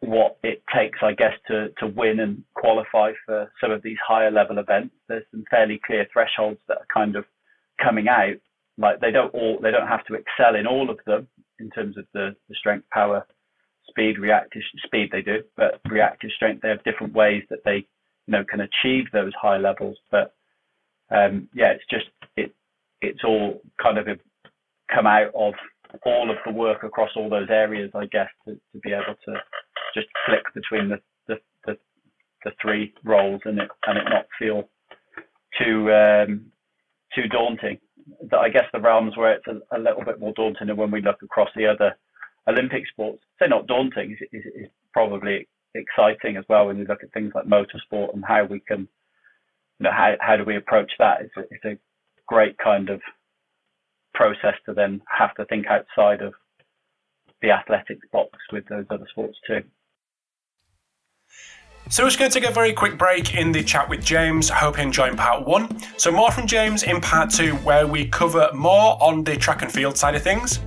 what 0.00 0.38
it 0.42 0.62
takes, 0.74 0.98
I 1.02 1.12
guess, 1.12 1.34
to 1.48 1.68
to 1.78 1.86
win 1.86 2.20
and 2.20 2.42
qualify 2.54 3.12
for 3.26 3.50
some 3.60 3.70
of 3.70 3.82
these 3.82 3.96
higher 4.06 4.30
level 4.30 4.58
events. 4.58 4.94
There's 5.08 5.24
some 5.30 5.44
fairly 5.50 5.80
clear 5.84 6.06
thresholds 6.12 6.60
that 6.68 6.78
are 6.78 6.86
kind 6.92 7.16
of 7.16 7.24
coming 7.82 8.08
out. 8.08 8.36
Like 8.76 9.00
they 9.00 9.10
don't 9.10 9.34
all 9.34 9.58
they 9.60 9.70
don't 9.70 9.88
have 9.88 10.04
to 10.06 10.14
excel 10.14 10.54
in 10.54 10.66
all 10.66 10.88
of 10.90 10.98
them 11.06 11.26
in 11.58 11.70
terms 11.70 11.98
of 11.98 12.04
the, 12.14 12.36
the 12.48 12.54
strength, 12.54 12.88
power, 12.90 13.26
speed, 13.88 14.18
reactive 14.18 14.62
speed 14.84 15.08
they 15.10 15.22
do, 15.22 15.42
but 15.56 15.80
reactive 15.88 16.30
strength 16.36 16.62
they 16.62 16.68
have 16.68 16.84
different 16.84 17.12
ways 17.14 17.42
that 17.50 17.64
they 17.64 17.86
you 18.26 18.32
know 18.32 18.44
can 18.44 18.60
achieve 18.60 19.06
those 19.12 19.32
high 19.40 19.58
levels. 19.58 19.96
But 20.10 20.34
um, 21.10 21.48
yeah, 21.54 21.72
it's 21.72 21.86
just 21.90 22.06
it 22.36 22.54
it's 23.00 23.24
all 23.24 23.60
kind 23.82 23.98
of 23.98 24.06
come 24.94 25.06
out 25.06 25.34
of 25.34 25.54
all 26.04 26.30
of 26.30 26.36
the 26.44 26.52
work 26.52 26.84
across 26.84 27.10
all 27.16 27.28
those 27.28 27.48
areas, 27.50 27.90
I 27.94 28.06
guess, 28.06 28.28
to, 28.46 28.54
to 28.54 28.78
be 28.82 28.92
able 28.92 29.16
to 29.26 29.34
just 29.94 30.06
flick 30.26 30.42
between 30.54 30.88
the, 30.88 31.00
the, 31.26 31.36
the, 31.66 31.78
the 32.44 32.52
three 32.60 32.92
roles 33.04 33.40
and 33.44 33.58
it 33.58 33.68
and 33.86 33.98
it 33.98 34.04
not 34.10 34.26
feel 34.38 34.68
too 35.60 35.90
um, 35.92 36.46
too 37.14 37.28
daunting. 37.28 37.78
That 38.30 38.38
I 38.38 38.48
guess 38.48 38.64
the 38.72 38.80
realms 38.80 39.16
where 39.16 39.34
it's 39.34 39.46
a, 39.46 39.76
a, 39.76 39.78
little 39.78 40.04
bit 40.04 40.20
more 40.20 40.32
daunting, 40.34 40.68
and 40.68 40.78
when 40.78 40.90
we 40.90 41.02
look 41.02 41.22
across 41.22 41.50
the 41.54 41.66
other 41.66 41.96
Olympic 42.48 42.84
sports, 42.88 43.22
they're 43.38 43.48
not 43.48 43.66
daunting. 43.66 44.16
It's, 44.20 44.46
it's 44.54 44.72
probably 44.92 45.48
exciting 45.74 46.36
as 46.36 46.44
well 46.48 46.66
when 46.66 46.78
you 46.78 46.84
look 46.84 47.02
at 47.02 47.12
things 47.12 47.32
like 47.34 47.44
motorsport 47.44 48.14
and 48.14 48.24
how 48.26 48.44
we 48.44 48.60
can 48.60 48.88
you 49.78 49.84
know, 49.84 49.90
how, 49.92 50.14
how 50.20 50.36
do 50.36 50.44
we 50.44 50.56
approach 50.56 50.90
that? 50.98 51.22
It's 51.22 51.48
it's 51.50 51.64
a 51.64 51.78
great 52.26 52.56
kind 52.58 52.90
of 52.90 53.00
process 54.18 54.54
to 54.66 54.74
then 54.74 55.00
have 55.06 55.32
to 55.36 55.44
think 55.44 55.66
outside 55.68 56.20
of 56.22 56.34
the 57.40 57.52
athletics 57.52 58.04
box 58.12 58.30
with 58.52 58.66
those 58.66 58.84
other 58.90 59.06
sports 59.12 59.38
too. 59.46 59.62
So 61.88 62.04
just 62.04 62.18
going 62.18 62.30
to 62.30 62.40
take 62.40 62.50
a 62.50 62.52
very 62.52 62.72
quick 62.72 62.98
break 62.98 63.34
in 63.36 63.52
the 63.52 63.62
chat 63.62 63.88
with 63.88 64.04
James. 64.04 64.50
Hope 64.50 64.76
you 64.76 64.82
enjoyed 64.82 65.16
part 65.16 65.46
one. 65.46 65.68
So 65.96 66.10
more 66.10 66.32
from 66.32 66.48
James 66.48 66.82
in 66.82 67.00
part 67.00 67.30
two, 67.30 67.54
where 67.58 67.86
we 67.86 68.06
cover 68.08 68.50
more 68.52 69.00
on 69.00 69.22
the 69.22 69.36
track 69.36 69.62
and 69.62 69.70
field 69.70 69.96
side 69.96 70.16
of 70.16 70.22
things. 70.22 70.58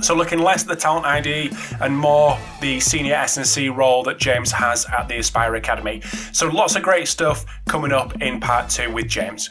So 0.00 0.14
looking 0.14 0.38
less 0.38 0.62
at 0.62 0.68
the 0.68 0.76
talent 0.76 1.04
ID 1.04 1.50
and 1.80 1.96
more 1.96 2.38
the 2.62 2.80
senior 2.80 3.14
S&C 3.14 3.68
role 3.68 4.02
that 4.04 4.18
James 4.18 4.50
has 4.50 4.86
at 4.86 5.08
the 5.08 5.18
Aspire 5.18 5.56
Academy. 5.56 6.00
So 6.32 6.48
lots 6.48 6.74
of 6.74 6.82
great 6.82 7.06
stuff 7.06 7.44
coming 7.66 7.92
up 7.92 8.22
in 8.22 8.40
part 8.40 8.70
two 8.70 8.90
with 8.90 9.08
James. 9.08 9.50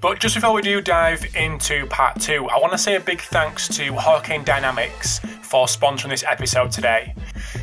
But 0.00 0.20
just 0.20 0.34
before 0.34 0.52
we 0.52 0.62
do 0.62 0.80
dive 0.80 1.24
into 1.34 1.86
part 1.86 2.20
two, 2.20 2.46
I 2.48 2.58
want 2.58 2.72
to 2.72 2.78
say 2.78 2.96
a 2.96 3.00
big 3.00 3.20
thanks 3.20 3.66
to 3.68 3.92
Hawkin 3.92 4.44
Dynamics 4.44 5.20
for 5.42 5.66
sponsoring 5.66 6.10
this 6.10 6.24
episode 6.24 6.70
today. 6.70 7.14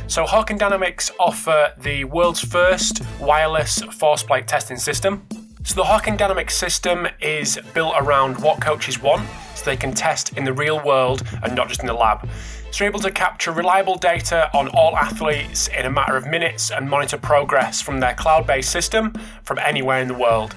So, 0.08 0.24
Hawkin 0.24 0.58
Dynamics 0.58 1.12
offer 1.20 1.72
the 1.78 2.04
world's 2.04 2.40
first 2.40 3.02
wireless 3.20 3.82
force 3.82 4.22
plate 4.22 4.48
testing 4.48 4.78
system. 4.78 5.26
So, 5.62 5.76
the 5.76 5.84
Hawkin 5.84 6.18
Dynamics 6.18 6.56
system 6.56 7.06
is 7.20 7.58
built 7.72 7.94
around 7.98 8.42
what 8.42 8.60
coaches 8.60 9.00
want 9.00 9.28
so 9.54 9.64
they 9.64 9.76
can 9.76 9.92
test 9.92 10.36
in 10.36 10.44
the 10.44 10.52
real 10.52 10.84
world 10.84 11.22
and 11.44 11.54
not 11.54 11.68
just 11.68 11.80
in 11.80 11.86
the 11.86 11.94
lab. 11.94 12.28
So 12.72 12.82
you're 12.82 12.90
able 12.90 13.00
to 13.00 13.12
capture 13.12 13.52
reliable 13.52 13.94
data 13.94 14.50
on 14.52 14.66
all 14.70 14.96
athletes 14.96 15.68
in 15.68 15.86
a 15.86 15.90
matter 15.90 16.16
of 16.16 16.26
minutes 16.26 16.72
and 16.72 16.90
monitor 16.90 17.16
progress 17.16 17.80
from 17.80 18.00
their 18.00 18.14
cloud 18.14 18.48
based 18.48 18.72
system 18.72 19.12
from 19.44 19.60
anywhere 19.60 20.00
in 20.00 20.08
the 20.08 20.14
world. 20.14 20.56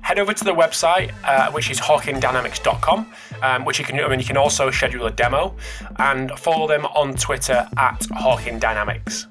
head 0.00 0.18
over 0.18 0.32
to 0.32 0.44
the 0.44 0.54
website, 0.54 1.12
uh, 1.24 1.50
which 1.52 1.70
is 1.70 1.80
hawkindynamics.com, 1.80 3.12
um, 3.42 3.64
which 3.64 3.78
you 3.78 3.84
can, 3.84 3.98
I 4.00 4.08
mean, 4.08 4.20
you 4.20 4.26
can 4.26 4.36
also 4.36 4.70
schedule 4.70 5.06
a 5.06 5.10
demo 5.10 5.54
and 5.96 6.30
follow 6.38 6.66
them 6.66 6.86
on 6.86 7.14
Twitter 7.14 7.68
at 7.76 8.00
Hawkin 8.00 8.60
Dynamics. 8.60 9.26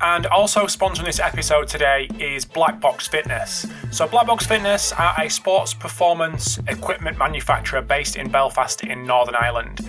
And 0.00 0.26
also 0.26 0.66
sponsoring 0.66 1.06
this 1.06 1.18
episode 1.18 1.66
today 1.66 2.08
is 2.20 2.44
Black 2.44 2.80
Box 2.80 3.08
Fitness. 3.08 3.66
So, 3.90 4.06
Black 4.06 4.28
Box 4.28 4.46
Fitness 4.46 4.92
are 4.92 5.14
a 5.20 5.28
sports 5.28 5.74
performance 5.74 6.58
equipment 6.68 7.18
manufacturer 7.18 7.82
based 7.82 8.14
in 8.14 8.30
Belfast 8.30 8.84
in 8.84 9.04
Northern 9.04 9.34
Ireland. 9.34 9.80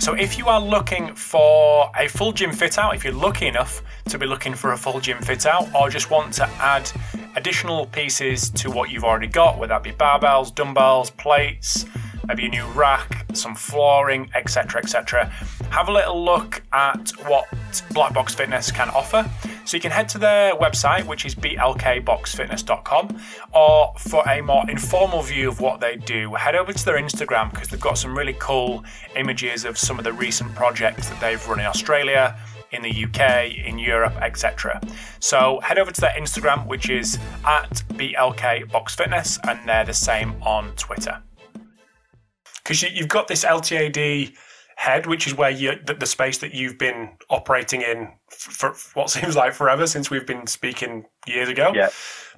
So, 0.00 0.12
if 0.12 0.36
you 0.36 0.48
are 0.48 0.60
looking 0.60 1.14
for 1.14 1.90
a 1.98 2.08
full 2.08 2.32
gym 2.32 2.52
fit 2.52 2.78
out, 2.78 2.94
if 2.94 3.04
you're 3.04 3.14
lucky 3.14 3.46
enough 3.46 3.82
to 4.10 4.18
be 4.18 4.26
looking 4.26 4.54
for 4.54 4.72
a 4.72 4.76
full 4.76 5.00
gym 5.00 5.22
fit 5.22 5.46
out, 5.46 5.74
or 5.74 5.88
just 5.88 6.10
want 6.10 6.34
to 6.34 6.46
add 6.58 6.90
additional 7.36 7.86
pieces 7.86 8.50
to 8.50 8.70
what 8.70 8.90
you've 8.90 9.04
already 9.04 9.26
got, 9.26 9.58
whether 9.58 9.74
that 9.74 9.82
be 9.82 9.92
barbells, 9.92 10.54
dumbbells, 10.54 11.10
plates, 11.10 11.84
maybe 12.26 12.46
a 12.46 12.48
new 12.48 12.64
rack, 12.68 13.26
some 13.34 13.54
flooring, 13.54 14.30
etc., 14.34 14.80
etc., 14.80 15.26
have 15.70 15.88
a 15.88 15.92
little 15.92 16.24
look 16.24 16.62
at 16.72 17.10
what 17.26 17.46
Black 17.92 18.14
Box 18.14 18.34
Fitness 18.34 18.70
can 18.70 18.88
offer. 18.90 19.28
So 19.64 19.76
you 19.76 19.80
can 19.80 19.90
head 19.90 20.08
to 20.10 20.18
their 20.18 20.54
website, 20.54 21.06
which 21.06 21.24
is 21.24 21.34
blkboxfitness.com, 21.34 23.20
or 23.54 23.94
for 23.98 24.28
a 24.28 24.40
more 24.40 24.68
informal 24.70 25.22
view 25.22 25.48
of 25.48 25.60
what 25.60 25.80
they 25.80 25.96
do, 25.96 26.34
head 26.34 26.54
over 26.54 26.72
to 26.72 26.84
their 26.84 26.98
Instagram 26.98 27.50
because 27.50 27.68
they've 27.68 27.80
got 27.80 27.98
some 27.98 28.16
really 28.16 28.36
cool 28.38 28.84
images 29.16 29.64
of 29.64 29.78
some 29.78 29.98
of 29.98 30.04
the 30.04 30.12
recent 30.12 30.54
projects 30.54 31.08
that 31.08 31.20
they've 31.20 31.46
run 31.48 31.60
in 31.60 31.66
Australia 31.66 32.38
in 32.74 32.82
the 32.82 33.04
UK, 33.04 33.54
in 33.66 33.78
Europe, 33.78 34.14
etc. 34.20 34.80
So 35.20 35.60
head 35.62 35.78
over 35.78 35.90
to 35.90 36.00
their 36.00 36.14
Instagram, 36.18 36.66
which 36.66 36.90
is 36.90 37.18
at 37.46 37.70
BLK 37.94 38.70
Box 38.70 38.94
Fitness, 38.94 39.38
and 39.46 39.58
they're 39.68 39.84
the 39.84 39.94
same 39.94 40.34
on 40.42 40.72
Twitter. 40.76 41.22
Because 42.62 42.82
you, 42.82 42.90
have 43.00 43.08
got 43.08 43.28
this 43.28 43.44
LTAD 43.44 44.34
head, 44.76 45.06
which 45.06 45.26
is 45.26 45.34
where 45.34 45.50
you 45.50 45.72
the, 45.86 45.94
the 45.94 46.06
space 46.06 46.38
that 46.38 46.54
you've 46.54 46.78
been 46.78 47.10
operating 47.30 47.82
in 47.82 48.12
for, 48.30 48.72
for, 48.72 49.00
what 49.00 49.10
seems 49.10 49.36
like 49.36 49.52
forever 49.52 49.86
since 49.86 50.10
we've 50.10 50.26
been 50.26 50.46
speaking 50.46 51.04
years 51.26 51.48
ago. 51.48 51.72
Yeah. 51.74 51.90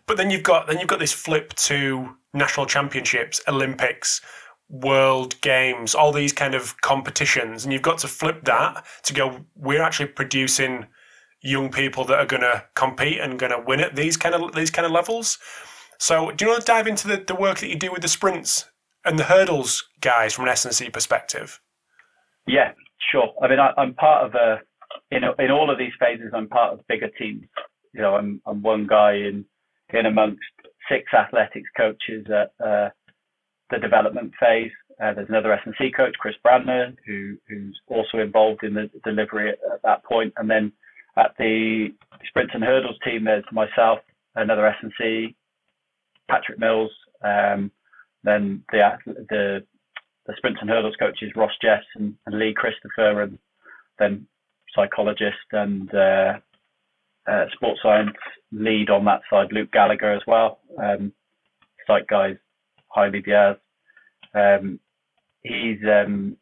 But 0.07 0.16
then 0.16 0.30
you've 0.30 0.43
got 0.43 0.66
then 0.66 0.78
you've 0.78 0.89
got 0.89 0.99
this 1.01 1.12
flip 1.12 1.53
to 1.55 2.16
national 2.32 2.66
championships, 2.66 3.41
Olympics, 3.49 4.20
world 4.68 5.40
games, 5.40 5.94
all 5.94 6.12
these 6.12 6.32
kind 6.32 6.54
of 6.54 6.80
competitions, 6.80 7.64
and 7.64 7.72
you've 7.72 7.82
got 7.82 7.98
to 7.98 8.08
flip 8.08 8.44
that 8.44 8.84
to 9.04 9.14
go. 9.14 9.44
We're 9.54 9.82
actually 9.82 10.06
producing 10.06 10.86
young 11.40 11.70
people 11.70 12.04
that 12.04 12.18
are 12.18 12.26
going 12.26 12.42
to 12.42 12.64
compete 12.74 13.20
and 13.20 13.38
going 13.38 13.52
to 13.52 13.62
win 13.64 13.80
at 13.80 13.94
these 13.94 14.16
kind 14.16 14.34
of 14.34 14.54
these 14.54 14.70
kind 14.70 14.86
of 14.86 14.92
levels. 14.92 15.38
So, 15.98 16.30
do 16.32 16.44
you 16.44 16.50
want 16.50 16.60
to 16.60 16.66
dive 16.66 16.86
into 16.86 17.08
the, 17.08 17.16
the 17.16 17.34
work 17.34 17.58
that 17.58 17.68
you 17.68 17.76
do 17.76 17.90
with 17.90 18.02
the 18.02 18.08
sprints 18.08 18.66
and 19.04 19.18
the 19.18 19.24
hurdles 19.24 19.88
guys 20.00 20.34
from 20.34 20.44
an 20.44 20.50
S&C 20.50 20.90
perspective? 20.90 21.60
Yeah, 22.46 22.72
sure. 23.10 23.32
I 23.42 23.48
mean, 23.48 23.58
I, 23.58 23.72
am 23.78 23.94
part 23.94 24.26
of 24.26 24.34
a 24.34 24.60
in 25.10 25.22
in 25.38 25.50
all 25.50 25.70
of 25.70 25.78
these 25.78 25.92
phases. 25.98 26.32
I'm 26.34 26.48
part 26.48 26.74
of 26.74 26.86
bigger 26.88 27.08
teams. 27.18 27.46
You 27.94 28.02
know, 28.02 28.14
I'm 28.14 28.40
I'm 28.46 28.62
one 28.62 28.86
guy 28.86 29.12
in 29.14 29.44
in 29.92 30.06
amongst 30.06 30.40
six 30.90 31.12
athletics 31.14 31.68
coaches 31.76 32.26
at 32.28 32.52
uh, 32.64 32.90
the 33.70 33.78
development 33.78 34.32
phase. 34.38 34.72
Uh, 35.02 35.12
there's 35.14 35.28
another 35.28 35.52
S&C 35.52 35.90
coach, 35.94 36.14
Chris 36.18 36.36
Brandner, 36.44 36.96
who, 37.06 37.36
who's 37.48 37.78
also 37.88 38.18
involved 38.18 38.62
in 38.62 38.74
the 38.74 38.90
delivery 39.04 39.50
at, 39.50 39.58
at 39.72 39.82
that 39.82 40.04
point. 40.04 40.32
And 40.36 40.48
then 40.48 40.72
at 41.16 41.34
the 41.38 41.88
sprints 42.28 42.52
and 42.54 42.64
hurdles 42.64 42.96
team, 43.04 43.24
there's 43.24 43.44
myself, 43.52 43.98
another 44.34 44.66
S&C, 44.66 45.34
Patrick 46.30 46.58
Mills, 46.58 46.90
um, 47.22 47.70
then 48.24 48.62
the, 48.72 48.80
the 49.28 49.64
the 50.26 50.34
sprints 50.36 50.58
and 50.60 50.68
hurdles 50.68 50.96
coaches 50.98 51.32
Ross 51.36 51.52
Jess 51.62 51.84
and, 51.94 52.14
and 52.26 52.38
Lee 52.38 52.54
Christopher, 52.54 53.22
and 53.22 53.38
then 53.98 54.26
psychologist 54.74 55.36
and 55.52 55.92
uh, 55.94 56.32
uh, 57.26 57.44
sports 57.54 57.80
science 57.82 58.16
lead 58.52 58.90
on 58.90 59.04
that 59.04 59.20
side, 59.30 59.52
Luke 59.52 59.70
Gallagher 59.72 60.12
as 60.12 60.22
well. 60.26 60.58
Um, 60.82 61.12
site 61.86 62.06
guys 62.08 62.36
Jaime 62.97 63.20
Diaz. 63.20 63.57
Um, 64.34 64.80
he's 65.42 65.78
um, 65.86 66.36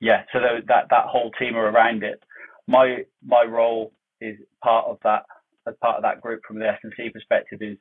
yeah, 0.00 0.22
so 0.32 0.40
that 0.40 0.86
that 0.90 1.06
whole 1.06 1.30
team 1.38 1.54
are 1.56 1.70
around 1.70 2.02
it. 2.02 2.22
My 2.66 3.04
my 3.24 3.44
role 3.44 3.92
is 4.20 4.36
part 4.62 4.86
of 4.86 4.98
that 5.04 5.24
as 5.68 5.74
part 5.80 5.96
of 5.96 6.02
that 6.02 6.20
group 6.20 6.40
from 6.46 6.58
the 6.58 6.68
S&C 6.68 7.10
perspective 7.10 7.58
is 7.60 7.76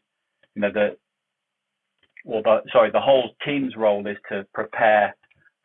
you 0.55 0.61
know 0.61 0.71
the 0.71 0.97
or 2.25 2.41
the 2.43 2.61
sorry 2.71 2.91
the 2.91 2.99
whole 2.99 3.31
team's 3.45 3.75
role 3.75 4.05
is 4.07 4.17
to 4.29 4.45
prepare 4.53 5.15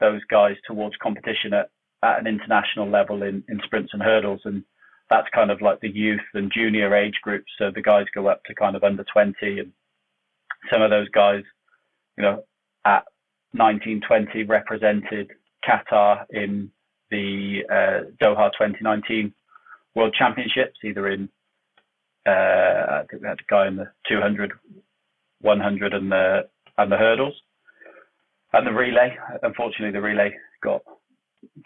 those 0.00 0.20
guys 0.30 0.56
towards 0.66 0.94
competition 1.02 1.52
at, 1.52 1.70
at 2.02 2.20
an 2.20 2.26
international 2.26 2.88
level 2.88 3.22
in, 3.22 3.42
in 3.48 3.60
sprints 3.64 3.90
and 3.92 4.02
hurdles 4.02 4.40
and 4.44 4.62
that's 5.08 5.28
kind 5.34 5.50
of 5.50 5.60
like 5.60 5.80
the 5.80 5.90
youth 5.90 6.20
and 6.34 6.52
junior 6.54 6.94
age 6.94 7.18
groups 7.22 7.50
so 7.58 7.70
the 7.74 7.82
guys 7.82 8.06
go 8.14 8.26
up 8.28 8.42
to 8.44 8.54
kind 8.54 8.76
of 8.76 8.84
under 8.84 9.04
20 9.12 9.34
and 9.42 9.72
some 10.70 10.82
of 10.82 10.90
those 10.90 11.08
guys 11.10 11.42
you 12.20 12.26
know, 12.26 12.44
at 12.84 13.04
1920 13.52 14.44
represented 14.44 15.30
Qatar 15.66 16.26
in 16.28 16.70
the 17.10 17.60
uh, 17.70 18.10
Doha 18.22 18.50
2019 18.52 19.32
World 19.94 20.14
Championships, 20.18 20.78
either 20.84 21.08
in 21.08 21.30
uh, 22.26 22.30
I 22.30 23.04
think 23.10 23.22
we 23.22 23.28
had 23.28 23.38
a 23.40 23.50
guy 23.50 23.66
in 23.66 23.76
the 23.76 23.90
200, 24.06 24.52
100, 25.40 25.94
and 25.94 26.12
the 26.12 26.48
and 26.76 26.92
the 26.92 26.98
hurdles, 26.98 27.34
and 28.52 28.66
the 28.66 28.72
relay. 28.72 29.16
Unfortunately, 29.42 29.90
the 29.90 30.02
relay 30.02 30.34
got 30.62 30.82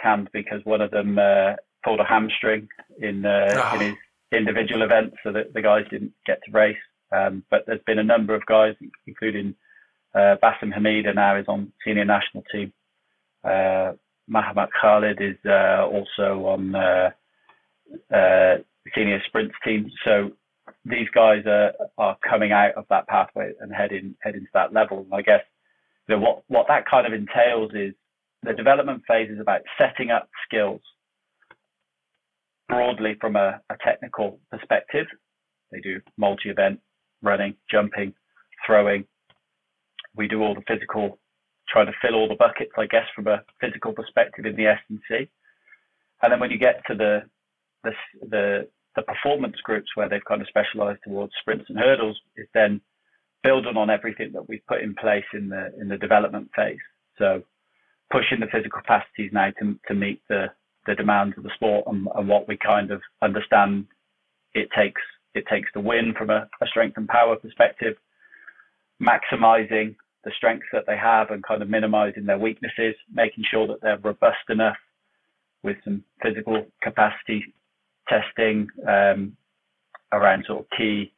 canned 0.00 0.30
because 0.32 0.60
one 0.62 0.80
of 0.80 0.92
them 0.92 1.18
uh, 1.18 1.54
pulled 1.84 1.98
a 1.98 2.04
hamstring 2.04 2.68
in 3.00 3.26
uh, 3.26 3.50
oh. 3.56 3.74
in 3.74 3.80
his 3.80 3.96
individual 4.30 4.82
event, 4.82 5.14
so 5.24 5.32
that 5.32 5.52
the 5.52 5.62
guys 5.62 5.84
didn't 5.90 6.12
get 6.24 6.38
to 6.44 6.52
race. 6.52 6.76
Um, 7.10 7.42
but 7.50 7.64
there's 7.66 7.82
been 7.86 7.98
a 7.98 8.04
number 8.04 8.36
of 8.36 8.46
guys, 8.46 8.76
including 9.08 9.56
uh, 10.14 10.36
Hamida 10.42 11.14
now 11.14 11.36
is 11.36 11.46
on 11.48 11.72
senior 11.84 12.04
national 12.04 12.44
team. 12.52 12.72
Uh, 13.42 13.92
Mahamat 14.30 14.68
Khalid 14.80 15.20
is 15.20 15.36
uh, 15.44 15.86
also 15.86 16.46
on 16.46 16.74
uh, 16.74 17.10
uh, 18.14 18.56
senior 18.94 19.20
sprints 19.26 19.54
team. 19.64 19.90
So 20.04 20.30
these 20.84 21.08
guys 21.14 21.44
are, 21.46 21.72
are 21.98 22.16
coming 22.28 22.52
out 22.52 22.74
of 22.76 22.86
that 22.90 23.06
pathway 23.08 23.52
and 23.60 23.72
heading 23.72 24.14
heading 24.20 24.42
to 24.42 24.50
that 24.54 24.72
level. 24.72 25.00
And 25.00 25.14
I 25.14 25.22
guess 25.22 25.42
you 26.08 26.16
know, 26.16 26.22
what 26.22 26.42
what 26.48 26.66
that 26.68 26.86
kind 26.88 27.06
of 27.06 27.12
entails 27.12 27.72
is 27.74 27.94
the 28.42 28.52
development 28.52 29.02
phase 29.06 29.30
is 29.30 29.40
about 29.40 29.62
setting 29.78 30.10
up 30.10 30.28
skills 30.46 30.80
broadly 32.68 33.16
from 33.20 33.36
a, 33.36 33.60
a 33.70 33.76
technical 33.84 34.38
perspective. 34.50 35.06
They 35.70 35.80
do 35.80 36.00
multi-event 36.16 36.80
running, 37.22 37.54
jumping, 37.70 38.14
throwing, 38.66 39.04
we 40.16 40.28
do 40.28 40.42
all 40.42 40.54
the 40.54 40.62
physical, 40.66 41.18
try 41.68 41.84
to 41.84 41.92
fill 42.00 42.14
all 42.14 42.28
the 42.28 42.34
buckets, 42.34 42.72
I 42.78 42.86
guess, 42.86 43.06
from 43.14 43.26
a 43.26 43.42
physical 43.60 43.92
perspective 43.92 44.46
in 44.46 44.56
the 44.56 44.66
S&C. 44.66 45.28
And 46.22 46.32
then 46.32 46.40
when 46.40 46.50
you 46.50 46.58
get 46.58 46.82
to 46.88 46.94
the 46.94 47.22
the 47.82 47.92
the, 48.22 48.68
the 48.96 49.02
performance 49.02 49.56
groups 49.62 49.90
where 49.94 50.08
they've 50.08 50.24
kind 50.24 50.40
of 50.40 50.48
specialised 50.48 51.00
towards 51.04 51.32
sprints 51.40 51.66
and 51.68 51.78
hurdles, 51.78 52.18
is 52.36 52.46
then 52.54 52.80
building 53.42 53.76
on 53.76 53.90
everything 53.90 54.32
that 54.32 54.48
we've 54.48 54.66
put 54.66 54.80
in 54.80 54.94
place 54.94 55.24
in 55.34 55.48
the 55.48 55.72
in 55.80 55.88
the 55.88 55.98
development 55.98 56.50
phase. 56.56 56.78
So 57.18 57.42
pushing 58.10 58.40
the 58.40 58.46
physical 58.46 58.80
capacities 58.80 59.30
now 59.32 59.50
to 59.58 59.78
to 59.88 59.94
meet 59.94 60.22
the 60.28 60.46
the 60.86 60.94
demands 60.94 61.36
of 61.36 61.44
the 61.44 61.50
sport 61.54 61.84
and, 61.86 62.06
and 62.14 62.28
what 62.28 62.46
we 62.46 62.56
kind 62.56 62.90
of 62.90 63.00
understand 63.22 63.86
it 64.54 64.68
takes 64.76 65.00
it 65.34 65.44
takes 65.50 65.70
to 65.72 65.80
win 65.80 66.14
from 66.16 66.30
a, 66.30 66.48
a 66.62 66.66
strength 66.66 66.96
and 66.96 67.08
power 67.08 67.36
perspective, 67.36 67.96
maximizing 69.02 69.96
the 70.24 70.32
strengths 70.36 70.66
that 70.72 70.84
they 70.86 70.96
have 70.96 71.30
and 71.30 71.42
kind 71.44 71.62
of 71.62 71.68
minimizing 71.68 72.26
their 72.26 72.38
weaknesses, 72.38 72.94
making 73.12 73.44
sure 73.50 73.66
that 73.66 73.80
they're 73.82 73.98
robust 73.98 74.48
enough 74.48 74.76
with 75.62 75.76
some 75.84 76.04
physical 76.22 76.64
capacity 76.82 77.54
testing 78.08 78.68
um, 78.88 79.36
around 80.12 80.44
sort 80.46 80.60
of 80.60 80.66
key 80.76 81.12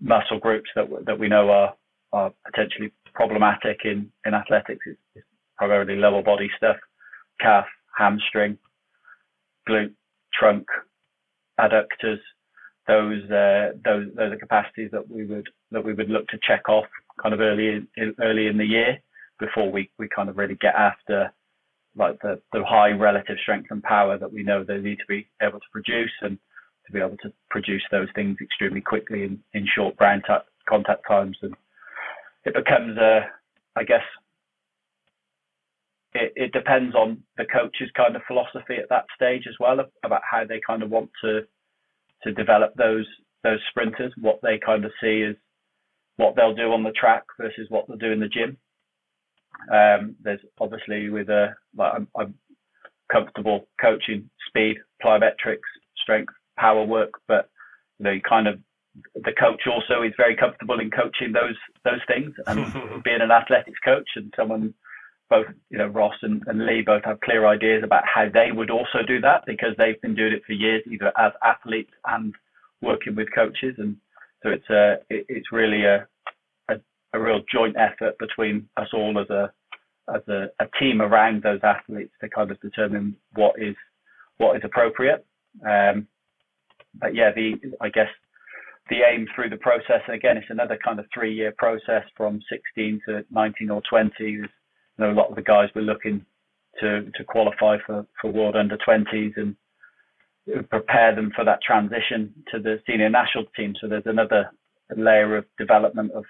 muscle 0.00 0.38
groups 0.38 0.70
that 0.74 0.88
that 1.06 1.18
we 1.18 1.28
know 1.28 1.50
are 1.50 1.74
are 2.12 2.32
potentially 2.44 2.92
problematic 3.14 3.80
in 3.84 4.10
in 4.26 4.34
athletics. 4.34 4.84
It's, 4.86 5.26
primarily 5.56 5.94
lower 5.94 6.22
body 6.22 6.50
stuff, 6.56 6.76
calf, 7.40 7.66
hamstring, 7.96 8.58
glute, 9.68 9.94
trunk, 10.34 10.66
adductors. 11.60 12.18
Those 12.88 13.22
uh, 13.30 13.78
those 13.84 14.08
those 14.16 14.32
are 14.32 14.38
capacities 14.38 14.90
that 14.90 15.08
we 15.08 15.24
would 15.24 15.48
that 15.70 15.84
we 15.84 15.94
would 15.94 16.10
look 16.10 16.26
to 16.28 16.38
check 16.42 16.68
off 16.68 16.86
kind 17.20 17.34
of 17.34 17.40
early 17.40 17.86
in, 17.96 18.14
early 18.20 18.46
in 18.46 18.58
the 18.58 18.64
year 18.64 18.98
before 19.38 19.70
we, 19.70 19.90
we 19.98 20.08
kind 20.14 20.28
of 20.28 20.36
really 20.36 20.56
get 20.60 20.74
after 20.74 21.32
like 21.96 22.18
the, 22.22 22.40
the 22.52 22.64
high 22.64 22.90
relative 22.90 23.36
strength 23.42 23.68
and 23.70 23.82
power 23.82 24.16
that 24.16 24.32
we 24.32 24.42
know 24.42 24.64
they 24.64 24.78
need 24.78 24.96
to 24.96 25.06
be 25.08 25.26
able 25.42 25.58
to 25.58 25.66
produce 25.72 26.12
and 26.22 26.38
to 26.86 26.92
be 26.92 26.98
able 26.98 27.16
to 27.22 27.32
produce 27.50 27.82
those 27.90 28.08
things 28.14 28.36
extremely 28.40 28.80
quickly 28.80 29.24
in, 29.24 29.38
in 29.52 29.66
short 29.74 29.96
ground 29.96 30.22
t- 30.26 30.34
contact 30.68 31.02
times. 31.06 31.36
And 31.42 31.54
it 32.44 32.54
becomes 32.54 32.96
a 32.98 33.20
I 33.74 33.84
guess 33.84 34.02
it, 36.14 36.32
it 36.36 36.52
depends 36.52 36.94
on 36.94 37.22
the 37.38 37.44
coach's 37.44 37.90
kind 37.96 38.16
of 38.16 38.22
philosophy 38.26 38.76
at 38.82 38.88
that 38.90 39.06
stage 39.14 39.44
as 39.48 39.54
well 39.58 39.78
about 40.04 40.22
how 40.30 40.44
they 40.44 40.60
kind 40.66 40.82
of 40.82 40.90
want 40.90 41.10
to 41.22 41.40
to 42.24 42.32
develop 42.32 42.74
those 42.76 43.06
those 43.42 43.58
sprinters, 43.70 44.12
what 44.20 44.40
they 44.42 44.58
kind 44.64 44.84
of 44.84 44.92
see 45.00 45.24
as 45.28 45.34
what 46.16 46.36
they'll 46.36 46.54
do 46.54 46.72
on 46.72 46.82
the 46.82 46.92
track 46.92 47.24
versus 47.40 47.66
what 47.68 47.86
they'll 47.88 47.96
do 47.96 48.12
in 48.12 48.20
the 48.20 48.28
gym. 48.28 48.56
Um, 49.72 50.16
there's 50.22 50.40
obviously 50.60 51.08
with 51.10 51.28
a 51.28 51.54
like 51.76 51.92
I'm, 51.94 52.08
I'm, 52.18 52.34
comfortable 53.12 53.68
coaching 53.78 54.30
speed, 54.48 54.78
plyometrics, 55.04 55.68
strength, 56.00 56.32
power 56.58 56.84
work, 56.84 57.12
but 57.28 57.50
you 57.98 58.04
know 58.04 58.10
you 58.10 58.22
kind 58.22 58.48
of 58.48 58.58
the 59.14 59.32
coach 59.38 59.62
also 59.66 60.02
is 60.02 60.12
very 60.16 60.36
comfortable 60.36 60.80
in 60.80 60.90
coaching 60.90 61.32
those 61.32 61.56
those 61.84 62.00
things 62.06 62.34
and 62.46 63.02
being 63.04 63.20
an 63.20 63.30
athletics 63.30 63.78
coach 63.84 64.08
and 64.16 64.32
someone 64.36 64.74
both 65.30 65.46
you 65.70 65.78
know 65.78 65.86
Ross 65.86 66.14
and, 66.22 66.42
and 66.46 66.66
Lee 66.66 66.82
both 66.82 67.04
have 67.04 67.20
clear 67.20 67.46
ideas 67.46 67.82
about 67.84 68.04
how 68.06 68.28
they 68.32 68.52
would 68.52 68.70
also 68.70 69.02
do 69.06 69.20
that 69.20 69.44
because 69.46 69.74
they've 69.78 70.00
been 70.02 70.14
doing 70.14 70.32
it 70.32 70.42
for 70.46 70.52
years 70.52 70.82
either 70.86 71.12
as 71.18 71.32
athletes 71.42 71.92
and 72.06 72.34
working 72.82 73.14
with 73.14 73.32
coaches, 73.34 73.76
and 73.78 73.96
so 74.42 74.50
it's 74.50 74.68
a 74.70 74.94
it, 75.10 75.26
it's 75.28 75.52
really 75.52 75.84
a, 75.84 76.06
a, 76.68 76.74
a 77.14 77.20
real 77.20 77.40
joint 77.52 77.76
effort 77.76 78.18
between 78.18 78.68
us 78.76 78.88
all 78.92 79.18
as 79.18 79.30
a 79.30 79.52
as 80.14 80.22
a, 80.28 80.46
a 80.60 80.66
team 80.80 81.00
around 81.00 81.42
those 81.42 81.60
athletes 81.62 82.12
to 82.20 82.28
kind 82.28 82.50
of 82.50 82.60
determine 82.60 83.16
what 83.34 83.54
is 83.58 83.76
what 84.38 84.56
is 84.56 84.62
appropriate. 84.64 85.24
Um, 85.66 86.08
but 86.94 87.14
yeah, 87.14 87.30
the 87.34 87.54
I 87.80 87.88
guess 87.88 88.08
the 88.90 89.00
aim 89.08 89.26
through 89.34 89.50
the 89.50 89.56
process, 89.56 90.02
and 90.06 90.16
again, 90.16 90.36
it's 90.36 90.50
another 90.50 90.78
kind 90.84 90.98
of 90.98 91.06
three-year 91.14 91.54
process 91.56 92.02
from 92.16 92.40
16 92.50 93.00
to 93.08 93.24
19 93.30 93.70
or 93.70 93.80
20. 93.88 94.12
You 94.18 94.48
know, 94.98 95.12
a 95.12 95.14
lot 95.14 95.30
of 95.30 95.36
the 95.36 95.42
guys 95.42 95.68
were 95.74 95.82
looking 95.82 96.24
to 96.80 97.10
to 97.14 97.24
qualify 97.24 97.76
for 97.86 98.06
for 98.20 98.30
World 98.30 98.56
Under 98.56 98.76
20s 98.76 99.36
and 99.36 99.56
prepare 100.68 101.14
them 101.14 101.32
for 101.34 101.44
that 101.44 101.60
transition 101.62 102.34
to 102.52 102.58
the 102.58 102.80
senior 102.86 103.08
national 103.08 103.44
team. 103.56 103.74
So 103.80 103.88
there's 103.88 104.02
another 104.06 104.50
layer 104.96 105.36
of 105.36 105.44
development 105.58 106.12
of 106.12 106.24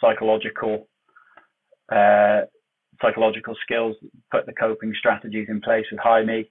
psychological 0.00 0.88
uh, 1.90 2.42
psychological 3.02 3.54
skills, 3.62 3.96
put 4.30 4.46
the 4.46 4.52
coping 4.52 4.94
strategies 4.98 5.48
in 5.48 5.60
place 5.60 5.84
with 5.90 6.00
Jaime, 6.00 6.50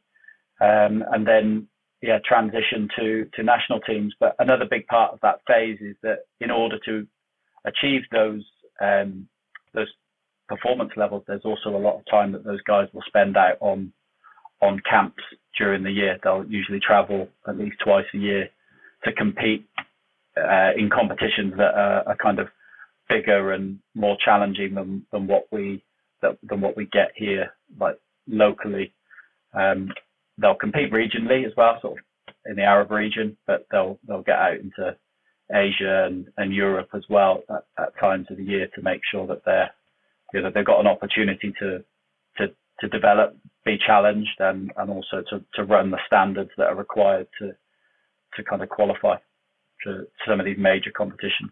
um, 0.61 1.03
and 1.11 1.26
then 1.26 1.68
yeah, 2.01 2.20
transition 2.28 2.88
to 2.97 3.26
to 3.34 3.43
national 3.43 3.80
teams. 3.82 4.14
But 4.20 4.36
another 4.39 4.66
big 4.70 4.86
part 4.88 5.14
of 5.14 5.20
that 5.22 5.39
phase 5.47 5.80
is 5.82 5.95
that 6.03 6.20
in 6.41 6.51
order 6.51 6.78
to 6.86 7.07
achieve 7.66 8.01
those 8.11 8.43
um, 8.82 9.28
those 9.74 9.88
performance 10.47 10.91
levels, 10.97 11.24
there's 11.28 11.45
also 11.45 11.70
a 11.70 11.80
lot 11.80 11.97
of 11.97 12.03
time 12.09 12.32
that 12.34 12.43
those 12.43 12.61
guys 12.64 12.88
will 12.93 13.03
spend 13.07 13.38
out 13.38 13.57
on 13.61 13.93
on 14.64 14.82
camps 14.89 15.22
during 15.57 15.84
the 15.84 15.91
year. 15.91 16.18
They'll 16.24 16.45
usually 16.47 16.80
travel 16.80 17.28
at 17.47 17.57
least 17.57 17.78
twice 17.84 18.05
a 18.14 18.18
year 18.18 18.49
to 19.03 19.14
compete 19.14 19.68
uh, 20.38 20.72
in 20.78 20.89
competitions 20.89 21.53
that 21.57 21.76
are, 21.76 22.07
are, 22.07 22.18
kind 22.18 22.39
of 22.39 22.47
bigger 23.07 23.51
and 23.51 23.78
more 23.93 24.18
challenging 24.24 24.74
than, 24.74 25.05
than 25.11 25.28
what 25.28 25.45
we 25.51 25.84
than 26.22 26.61
what 26.61 26.78
we 26.78 26.86
get 26.86 27.11
here, 27.16 27.51
like 27.80 27.99
locally. 28.28 28.93
Um, 29.53 29.89
they'll 30.38 30.55
compete 30.55 30.91
regionally 30.91 31.45
as 31.45 31.51
well, 31.57 31.78
sort 31.82 31.99
of 31.99 32.34
in 32.45 32.55
the 32.55 32.64
Arab 32.64 32.91
region, 32.91 33.38
but 33.45 33.68
they'll 33.72 33.99
they'll 34.07 34.24
get 34.24 34.39
out 34.39 34.57
into 34.57 34.95
Asia 35.53 36.05
and, 36.05 36.28
and 36.38 36.53
Europe 36.53 36.89
as 36.95 37.03
well 37.09 37.43
at, 37.49 37.66
at 37.78 37.99
times 37.99 38.28
of 38.32 38.38
the 38.38 38.43
year 38.43 38.68
to 38.74 38.82
make 38.82 39.01
sure 39.11 39.28
that 39.28 39.43
they're 39.45 39.70
you 40.34 40.41
know 40.41 40.49
they've 40.53 40.66
got 40.66 40.80
an 40.80 40.88
opportunity 40.88 41.53
to 41.59 41.84
to 42.84 42.89
develop, 42.89 43.36
be 43.65 43.77
challenged, 43.77 44.39
and 44.39 44.71
and 44.77 44.89
also 44.89 45.23
to 45.29 45.43
to 45.55 45.63
run 45.63 45.89
the 45.91 45.99
standards 46.05 46.51
that 46.57 46.67
are 46.67 46.75
required 46.75 47.27
to 47.39 47.51
to 48.36 48.43
kind 48.43 48.61
of 48.61 48.69
qualify 48.69 49.15
to 49.84 50.05
some 50.27 50.39
of 50.39 50.45
these 50.45 50.57
major 50.57 50.91
competitions. 50.91 51.51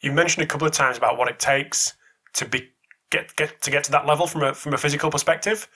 You 0.00 0.12
mentioned 0.12 0.42
a 0.42 0.46
couple 0.46 0.66
of 0.66 0.72
times 0.72 0.96
about 0.98 1.16
what 1.18 1.28
it 1.28 1.38
takes 1.38 1.94
to 2.34 2.44
be 2.44 2.70
get 3.10 3.34
get 3.36 3.60
to 3.62 3.70
get 3.70 3.84
to 3.84 3.90
that 3.92 4.06
level 4.06 4.26
from 4.26 4.42
a 4.42 4.54
from 4.54 4.74
a 4.74 4.78
physical 4.78 5.10
perspective 5.10 5.68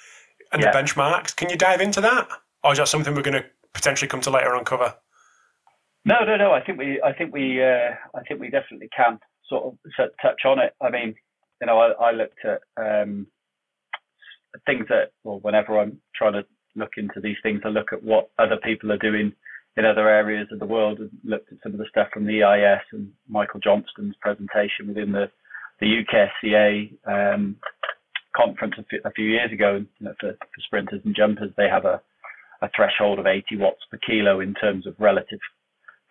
and 0.53 0.61
yeah. 0.61 0.71
the 0.71 0.79
benchmarks. 0.79 1.35
Can 1.35 1.49
you 1.51 1.57
dive 1.57 1.81
into 1.81 2.01
that, 2.01 2.29
or 2.63 2.73
is 2.73 2.79
that 2.79 2.89
something 2.89 3.15
we're 3.15 3.23
going 3.23 3.41
to 3.43 3.49
potentially 3.73 4.09
come 4.09 4.21
to 4.23 4.31
later 4.31 4.55
on 4.57 4.65
cover? 4.65 4.95
No, 6.05 6.17
no, 6.25 6.37
no. 6.37 6.53
I 6.53 6.61
think 6.63 6.79
we, 6.79 7.01
I 7.03 7.13
think 7.15 7.33
we, 7.33 7.63
uh, 7.63 7.95
I 8.15 8.23
think 8.29 8.39
we 8.39 8.51
definitely 8.51 8.89
can 8.95 9.19
sort 9.49 9.65
of 9.65 10.11
touch 10.21 10.43
on 10.45 10.59
it. 10.59 10.75
I 10.83 10.91
mean, 10.91 11.15
you 11.61 11.67
know, 11.67 11.79
I, 11.79 12.09
I 12.09 12.11
looked 12.13 12.45
at 12.45 12.61
um, 12.77 13.27
things 14.67 14.87
that, 14.89 15.13
well, 15.23 15.39
whenever 15.41 15.79
I'm 15.79 16.01
trying 16.15 16.35
to 16.35 16.45
look 16.77 16.93
into 16.97 17.21
these 17.21 17.37
things, 17.43 17.61
I 17.65 17.69
look 17.69 17.93
at 17.93 18.03
what 18.03 18.31
other 18.39 18.57
people 18.63 18.93
are 18.93 18.99
doing 18.99 19.33
in 19.77 19.85
other 19.85 20.09
areas 20.09 20.49
of 20.53 20.61
the 20.61 20.67
world 20.67 21.01
and 21.01 21.11
looked 21.25 21.53
at 21.53 21.59
some 21.63 21.73
of 21.73 21.79
the 21.79 21.87
stuff 21.89 22.09
from 22.13 22.27
the 22.27 22.43
EIS 22.43 22.83
and 22.93 23.11
Michael 23.29 23.61
Johnston's 23.61 24.17
presentation 24.21 24.89
within 24.89 25.13
the 25.13 25.31
the 25.81 26.05
UKSCA 26.05 26.93
um, 27.05 27.57
conference 28.37 28.75
a 29.05 29.11
few 29.11 29.25
years 29.25 29.53
ago. 29.53 29.85
You 29.99 30.07
know, 30.07 30.15
for, 30.21 30.33
for, 30.33 30.61
sprinters 30.65 31.01
and 31.05 31.17
jumpers, 31.17 31.51
they 31.57 31.69
have 31.69 31.85
a, 31.85 32.01
a 32.63 32.71
threshold 32.77 33.19
of 33.19 33.27
80 33.27 33.57
watts 33.57 33.81
per 33.91 33.99
kilo 34.07 34.39
in 34.39 34.55
terms 34.55 34.87
of 34.87 34.95
relative 35.01 35.41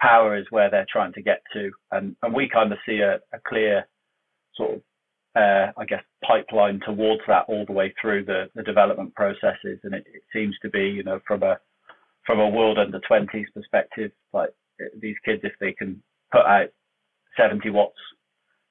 power 0.01 0.37
is 0.37 0.45
where 0.49 0.69
they're 0.69 0.85
trying 0.91 1.13
to 1.13 1.21
get 1.21 1.41
to, 1.53 1.71
and 1.91 2.15
and 2.21 2.33
we 2.33 2.49
kind 2.49 2.71
of 2.71 2.77
see 2.85 2.99
a, 2.99 3.15
a 3.35 3.39
clear 3.47 3.87
sort 4.55 4.73
of 4.73 4.81
uh, 5.35 5.71
I 5.77 5.85
guess 5.87 6.03
pipeline 6.25 6.79
towards 6.85 7.21
that 7.27 7.45
all 7.47 7.65
the 7.65 7.73
way 7.73 7.93
through 7.99 8.25
the, 8.25 8.49
the 8.55 8.63
development 8.63 9.15
processes, 9.15 9.79
and 9.83 9.93
it, 9.93 10.05
it 10.13 10.23
seems 10.31 10.55
to 10.61 10.69
be 10.69 10.87
you 10.89 11.03
know 11.03 11.19
from 11.27 11.43
a 11.43 11.57
from 12.25 12.39
a 12.39 12.47
world 12.47 12.77
under 12.77 12.99
20s 12.99 13.45
perspective, 13.53 14.11
like 14.31 14.49
these 15.01 15.15
kids 15.25 15.41
if 15.43 15.53
they 15.59 15.73
can 15.73 16.01
put 16.31 16.45
out 16.45 16.69
70 17.37 17.69
watts 17.69 17.97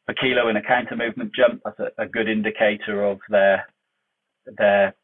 per 0.07 0.15
kilo 0.15 0.49
in 0.49 0.57
a 0.57 0.63
counter 0.63 0.97
movement 0.97 1.33
jump. 1.35 1.61
That's 1.65 1.79
a, 1.79 2.03
a 2.03 2.07
good 2.07 2.29
indicator 2.29 3.05
of 3.05 3.19
their 3.29 3.67
their 4.59 4.95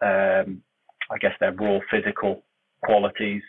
um, 0.00 0.62
I 1.10 1.18
guess 1.20 1.32
their 1.40 1.52
raw 1.52 1.80
physical 1.90 2.44
qualities. 2.84 3.42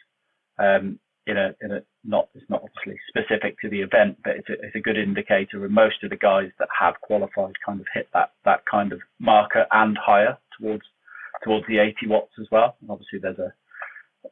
Um, 0.57 0.99
in 1.27 1.37
a 1.37 1.53
in 1.61 1.71
a 1.71 1.81
not 2.03 2.29
it's 2.33 2.49
not 2.49 2.63
obviously 2.63 2.99
specific 3.09 3.59
to 3.61 3.69
the 3.69 3.81
event, 3.81 4.17
but 4.23 4.35
it's 4.37 4.49
a, 4.49 4.53
it's 4.53 4.75
a 4.75 4.79
good 4.79 4.97
indicator. 4.97 5.63
And 5.65 5.73
most 5.73 6.03
of 6.03 6.09
the 6.09 6.17
guys 6.17 6.49
that 6.59 6.69
have 6.77 6.95
qualified 7.01 7.53
kind 7.65 7.79
of 7.79 7.85
hit 7.93 8.07
that 8.13 8.31
that 8.45 8.63
kind 8.69 8.91
of 8.91 8.99
marker 9.19 9.65
and 9.71 9.97
higher 9.97 10.37
towards 10.59 10.83
towards 11.43 11.65
the 11.67 11.79
80 11.79 12.07
watts 12.07 12.33
as 12.39 12.47
well. 12.51 12.75
And 12.81 12.89
obviously, 12.89 13.19
there's 13.19 13.39
a 13.39 13.53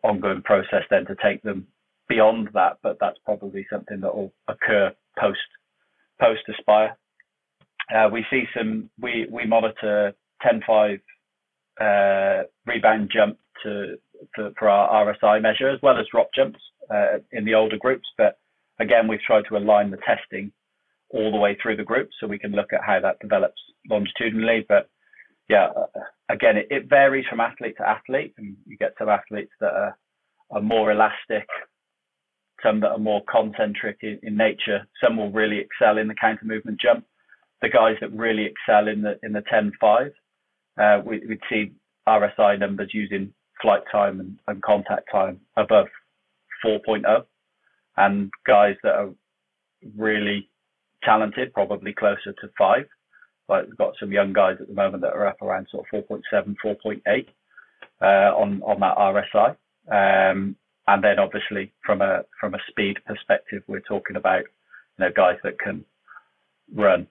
ongoing 0.03 0.41
process 0.41 0.83
then 0.89 1.05
to 1.05 1.15
take 1.23 1.41
them 1.43 1.67
beyond 2.09 2.49
that, 2.53 2.77
but 2.83 2.97
that's 2.99 3.17
probably 3.25 3.65
something 3.69 3.99
that 4.01 4.15
will 4.15 4.33
occur 4.47 4.91
post 5.19 5.39
post 6.19 6.41
Aspire. 6.49 6.97
Uh, 7.93 8.09
we 8.11 8.25
see 8.29 8.43
some, 8.57 8.89
we, 8.99 9.27
we 9.31 9.45
monitor 9.45 10.13
10.5 10.43 10.99
uh, 11.79 12.43
rebound 12.65 13.09
jump 13.13 13.37
to, 13.63 13.95
for, 14.35 14.51
for 14.57 14.69
our 14.69 15.13
RSI 15.13 15.41
measure 15.41 15.69
as 15.69 15.79
well 15.81 15.97
as 15.97 16.05
drop 16.11 16.29
jumps 16.35 16.59
uh, 16.93 17.19
in 17.31 17.45
the 17.45 17.53
older 17.53 17.77
groups. 17.77 18.07
But 18.17 18.37
again, 18.79 19.07
we've 19.07 19.21
tried 19.21 19.43
to 19.49 19.57
align 19.57 19.91
the 19.91 19.97
testing 19.97 20.51
all 21.09 21.31
the 21.31 21.37
way 21.37 21.57
through 21.61 21.77
the 21.77 21.83
group 21.83 22.09
so 22.19 22.27
we 22.27 22.39
can 22.39 22.51
look 22.51 22.73
at 22.73 22.83
how 22.85 22.99
that 22.99 23.19
develops 23.19 23.61
longitudinally. 23.89 24.65
But 24.67 24.89
yeah, 25.49 25.69
uh, 25.75 26.01
again, 26.29 26.57
it, 26.57 26.67
it 26.69 26.89
varies 26.89 27.25
from 27.29 27.39
athlete 27.39 27.75
to 27.77 27.87
athlete, 27.87 28.33
and 28.37 28.57
you 28.65 28.77
get 28.77 28.93
some 28.99 29.09
athletes 29.09 29.53
that 29.61 29.73
are, 29.73 29.97
are 30.51 30.61
more 30.61 30.91
elastic 30.91 31.47
some 32.63 32.79
that 32.81 32.89
are 32.89 32.97
more 32.97 33.23
concentric 33.31 33.97
in, 34.01 34.19
in 34.23 34.37
nature. 34.37 34.87
Some 35.03 35.17
will 35.17 35.31
really 35.31 35.59
excel 35.59 35.97
in 35.97 36.07
the 36.07 36.15
counter 36.15 36.45
movement 36.45 36.79
jump. 36.81 37.05
The 37.61 37.69
guys 37.69 37.95
that 38.01 38.11
really 38.13 38.45
excel 38.45 38.87
in 38.87 39.01
the 39.01 39.19
in 39.23 39.33
the 39.33 39.43
10-5, 39.51 40.11
uh, 40.79 41.01
we, 41.03 41.21
would 41.27 41.41
see 41.49 41.73
RSI 42.07 42.59
numbers 42.59 42.91
using 42.93 43.33
flight 43.61 43.81
time 43.91 44.19
and, 44.19 44.39
and 44.47 44.61
contact 44.61 45.09
time 45.11 45.39
above 45.55 45.87
4.0, 46.65 47.23
and 47.97 48.31
guys 48.45 48.75
that 48.83 48.95
are 48.95 49.09
really 49.95 50.49
talented, 51.03 51.53
probably 51.53 51.93
closer 51.93 52.33
to 52.41 52.49
five. 52.57 52.85
Like 53.49 53.65
we've 53.65 53.77
got 53.77 53.93
some 53.99 54.11
young 54.11 54.33
guys 54.33 54.57
at 54.59 54.67
the 54.67 54.73
moment 54.73 55.03
that 55.03 55.13
are 55.13 55.27
up 55.27 55.41
around 55.41 55.67
sort 55.71 55.87
of 55.93 56.05
4.7, 56.09 56.55
4.8 56.63 57.27
uh, 58.01 58.35
on 58.35 58.61
on 58.63 58.79
that 58.81 58.97
RSI. 58.97 59.55
Um, 59.89 60.55
and 60.87 61.03
then 61.03 61.19
obviously 61.19 61.73
from 61.85 62.01
a 62.01 62.23
from 62.39 62.55
a 62.55 62.59
speed 62.69 62.97
perspective, 63.05 63.63
we're 63.67 63.79
talking 63.81 64.15
about 64.15 64.43
you 64.97 65.05
know 65.05 65.11
guys 65.15 65.37
that 65.43 65.59
can 65.59 65.85
run 66.73 67.07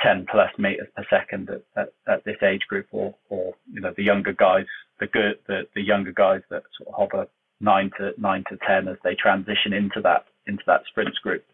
10 0.00 0.26
plus 0.30 0.50
meters 0.58 0.88
per 0.96 1.04
second 1.08 1.48
at, 1.50 1.62
at, 1.76 1.92
at, 2.08 2.24
this 2.24 2.36
age 2.42 2.62
group, 2.68 2.86
or 2.92 3.14
or 3.28 3.54
you 3.72 3.80
know 3.80 3.92
the 3.96 4.02
younger 4.02 4.32
guys, 4.32 4.66
the 5.00 5.06
good 5.06 5.38
the, 5.46 5.62
the 5.74 5.82
younger 5.82 6.12
guys 6.12 6.40
that 6.50 6.62
sort 6.78 6.88
of 6.88 6.94
hover 6.94 7.28
nine 7.60 7.90
to 7.98 8.12
nine 8.18 8.44
to 8.50 8.58
10 8.66 8.88
as 8.88 8.96
they 9.04 9.14
transition 9.14 9.72
into 9.72 10.00
that 10.02 10.26
into 10.46 10.62
that 10.66 10.82
sprints 10.88 11.18
group. 11.18 11.44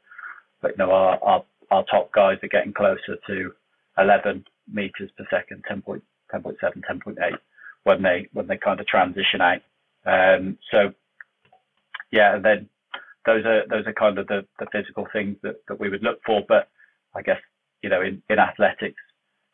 But 0.62 0.72
you 0.72 0.76
know 0.78 0.92
our 0.92 1.18
our, 1.22 1.44
our 1.70 1.84
top 1.90 2.12
guys 2.12 2.38
are 2.42 2.48
getting 2.48 2.72
closer 2.72 3.16
to 3.26 3.53
11 3.98 4.44
meters 4.72 5.11
per 5.16 5.26
second, 5.30 5.64
10.7, 5.70 6.03
10.8 6.32 7.16
when 7.84 8.03
they 8.03 8.28
when 8.32 8.46
they 8.46 8.57
kind 8.57 8.80
of 8.80 8.86
transition 8.86 9.40
out. 9.40 9.61
Um, 10.07 10.59
so 10.70 10.92
yeah, 12.11 12.36
and 12.36 12.44
then 12.44 12.68
those 13.26 13.44
are 13.44 13.62
those 13.68 13.86
are 13.86 13.92
kind 13.92 14.18
of 14.18 14.26
the, 14.26 14.46
the 14.59 14.66
physical 14.72 15.07
things 15.12 15.36
that, 15.42 15.57
that 15.68 15.80
we 15.80 15.88
would 15.88 16.03
look 16.03 16.20
for. 16.24 16.42
But 16.46 16.68
I 17.14 17.22
guess 17.22 17.40
you 17.82 17.90
know 17.90 18.01
in, 18.01 18.22
in 18.28 18.38
athletics, 18.38 19.01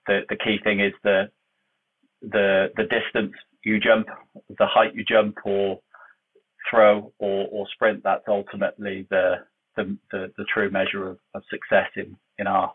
the, 0.06 0.20
the 0.28 0.36
key 0.36 0.58
thing 0.62 0.80
is 0.80 0.92
the 1.02 1.30
the 2.22 2.68
the 2.76 2.84
distance 2.84 3.32
you 3.62 3.80
jump, 3.80 4.06
the 4.48 4.66
height 4.66 4.94
you 4.94 5.04
jump, 5.04 5.38
or 5.44 5.80
throw 6.70 7.12
or, 7.18 7.46
or 7.50 7.66
sprint. 7.74 8.02
That's 8.02 8.24
ultimately 8.28 9.06
the 9.10 9.34
the, 9.76 9.96
the, 10.10 10.32
the 10.38 10.44
true 10.52 10.70
measure 10.70 11.06
of, 11.06 11.18
of 11.34 11.42
success 11.50 11.90
in, 11.96 12.16
in 12.38 12.46
our 12.46 12.72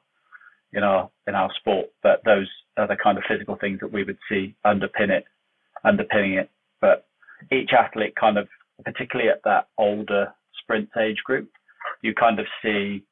in 0.74 0.84
our 0.84 1.10
in 1.28 1.36
our 1.36 1.50
sport. 1.60 1.88
But 2.04 2.22
those 2.26 2.48
are 2.78 2.88
the 2.88 2.98
kind 3.02 3.18
of 3.18 3.24
physical 3.28 3.58
things 3.60 3.80
that 3.82 3.92
we 3.92 4.04
would 4.04 4.20
see 4.30 4.56
underpin 4.66 5.10
it, 5.10 5.26
underpinning 5.84 6.34
it. 6.34 6.50
But 6.80 7.06
each 7.52 7.72
athlete 7.78 8.16
kind 8.16 8.38
of 8.38 8.48
particularly 8.84 9.30
at 9.30 9.42
that 9.44 9.68
older 9.78 10.34
sprint 10.62 10.90
age 11.00 11.18
group, 11.24 11.50
you 12.02 12.14
kind 12.14 12.40
of 12.40 12.46
see, 12.62 13.04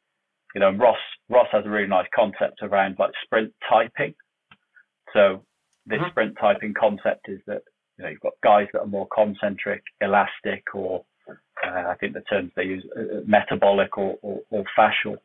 you 0.55 0.61
know, 0.61 0.71
Ross 0.71 0.97
Ross 1.29 1.47
has 1.51 1.65
a 1.65 1.69
really 1.69 1.87
nice 1.87 2.07
concept 2.15 2.59
around 2.61 2.97
like 2.99 3.11
sprint 3.23 3.53
typing. 3.69 4.13
So 5.13 5.43
this 5.85 5.99
mm-hmm. 5.99 6.09
sprint 6.09 6.37
typing 6.39 6.73
concept 6.79 7.27
is 7.27 7.39
that 7.47 7.63
you 7.99 8.05
know 8.05 8.11
you've 8.11 8.21
got 8.21 8.33
guys 8.41 8.67
that 8.73 8.79
are 8.79 8.87
more 8.87 9.07
concentric, 9.13 9.83
elastic, 9.99 10.63
or 10.73 11.03
uh, 11.29 11.89
I 11.89 11.95
think 11.99 12.13
the 12.13 12.21
terms 12.21 12.51
they 12.55 12.63
use 12.63 12.85
uh, 12.97 13.17
uh 13.17 13.21
metabolic 13.27 13.97
or, 13.97 14.17
or, 14.21 14.39
or 14.49 14.63
fascial, 14.77 15.17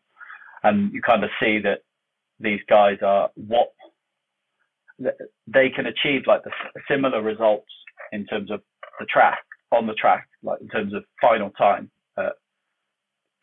and 0.64 0.92
you 0.92 1.00
kind 1.00 1.22
of 1.22 1.30
see 1.40 1.60
that 1.60 1.82
these 2.40 2.60
guys 2.68 2.98
are 3.02 3.30
what 3.36 3.68
they 4.98 5.70
can 5.70 5.86
achieve 5.86 6.22
like 6.26 6.42
the 6.42 6.50
similar 6.90 7.22
results 7.22 7.70
in 8.12 8.26
terms 8.26 8.50
of 8.50 8.60
the 8.98 9.06
track 9.06 9.38
on 9.72 9.86
the 9.86 9.94
track, 9.94 10.28
like 10.42 10.60
in 10.60 10.68
terms 10.68 10.94
of 10.94 11.04
final 11.20 11.50
time 11.50 11.90
at 12.18 12.32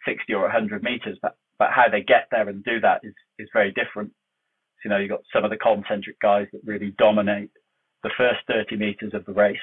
60 0.08 0.34
or 0.34 0.44
100 0.44 0.84
meters, 0.84 1.18
but, 1.22 1.36
but 1.60 1.70
how 1.72 1.86
they 1.92 2.02
get 2.02 2.28
there 2.32 2.48
and 2.48 2.64
do 2.64 2.80
that 2.80 3.02
is, 3.04 3.14
is 3.38 3.50
very 3.54 3.72
different. 3.72 4.12
So, 4.78 4.82
you 4.86 4.90
know, 4.90 4.98
you've 4.98 5.10
got 5.10 5.24
some 5.34 5.44
of 5.44 5.52
the 5.52 5.58
concentric 5.58 6.20
guys 6.22 6.48
that 6.54 6.62
really 6.64 6.94
dominate 6.98 7.52
the 8.04 8.12
first 8.18 8.40
30 8.48 8.78
meters 8.78 9.14
of 9.14 9.26
the 9.26 9.34
race, 9.34 9.58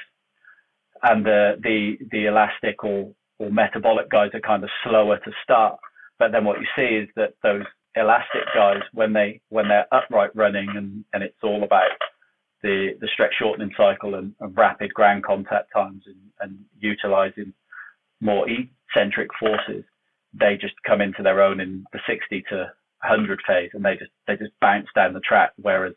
and 1.03 1.25
the 1.25 1.57
the 1.63 1.97
the 2.11 2.27
elastic 2.27 2.83
or 2.85 3.13
or 3.39 3.51
metabolic 3.51 4.11
guys 4.11 4.31
are 4.35 4.41
kind 4.41 4.65
of 4.65 4.71
slower 4.85 5.19
to 5.19 5.31
start. 5.43 5.79
But 6.19 6.33
then 6.33 6.45
what 6.45 6.59
you 6.61 6.67
see 6.77 6.97
is 6.97 7.09
that 7.17 7.35
those 7.43 7.65
elastic 7.95 8.43
guys, 8.55 8.83
when 8.93 9.13
they 9.13 9.41
when 9.49 9.69
they're 9.69 9.87
upright 9.93 10.35
running 10.35 10.69
and, 10.77 11.05
and 11.13 11.23
it's 11.23 11.43
all 11.43 11.63
about 11.63 11.91
the 12.63 12.91
the 13.01 13.09
stretch 13.13 13.35
shortening 13.39 13.73
cycle 13.77 14.15
and, 14.15 14.35
and 14.41 14.57
rapid 14.57 14.93
ground 14.95 15.25
contact 15.25 15.69
times 15.73 16.03
and, 16.07 16.17
and 16.41 16.59
utilizing 16.79 17.53
more 18.21 18.47
eccentric 18.49 19.29
forces, 19.39 19.85
they 20.39 20.57
just 20.61 20.75
come 20.87 21.01
into 21.01 21.23
their 21.23 21.43
own 21.43 21.61
in 21.61 21.85
the 21.93 22.01
60 22.09 22.43
to 22.51 22.57
100 23.03 23.41
phase 23.47 23.71
and 23.75 23.85
they 23.85 23.95
just 23.97 24.11
they 24.27 24.37
just 24.37 24.53
bounce 24.61 24.89
down 24.95 25.13
the 25.13 25.21
track. 25.21 25.53
Whereas 25.57 25.95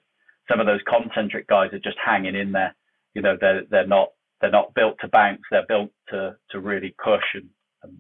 some 0.50 0.60
of 0.60 0.66
those 0.66 0.82
concentric 0.88 1.48
guys 1.48 1.74
are 1.74 1.80
just 1.80 1.98
hanging 2.04 2.36
in 2.36 2.52
there. 2.52 2.76
You 3.14 3.22
know, 3.22 3.38
they're 3.40 3.64
they're 3.70 3.88
not 3.88 4.10
they're 4.40 4.52
not 4.52 4.74
built 4.74 4.98
to 5.02 5.08
bounce. 5.08 5.42
They're 5.52 5.66
built 5.68 5.92
to 6.10 6.36
to 6.52 6.60
really 6.60 6.96
push 7.04 7.24
and, 7.34 7.50
and 7.84 7.98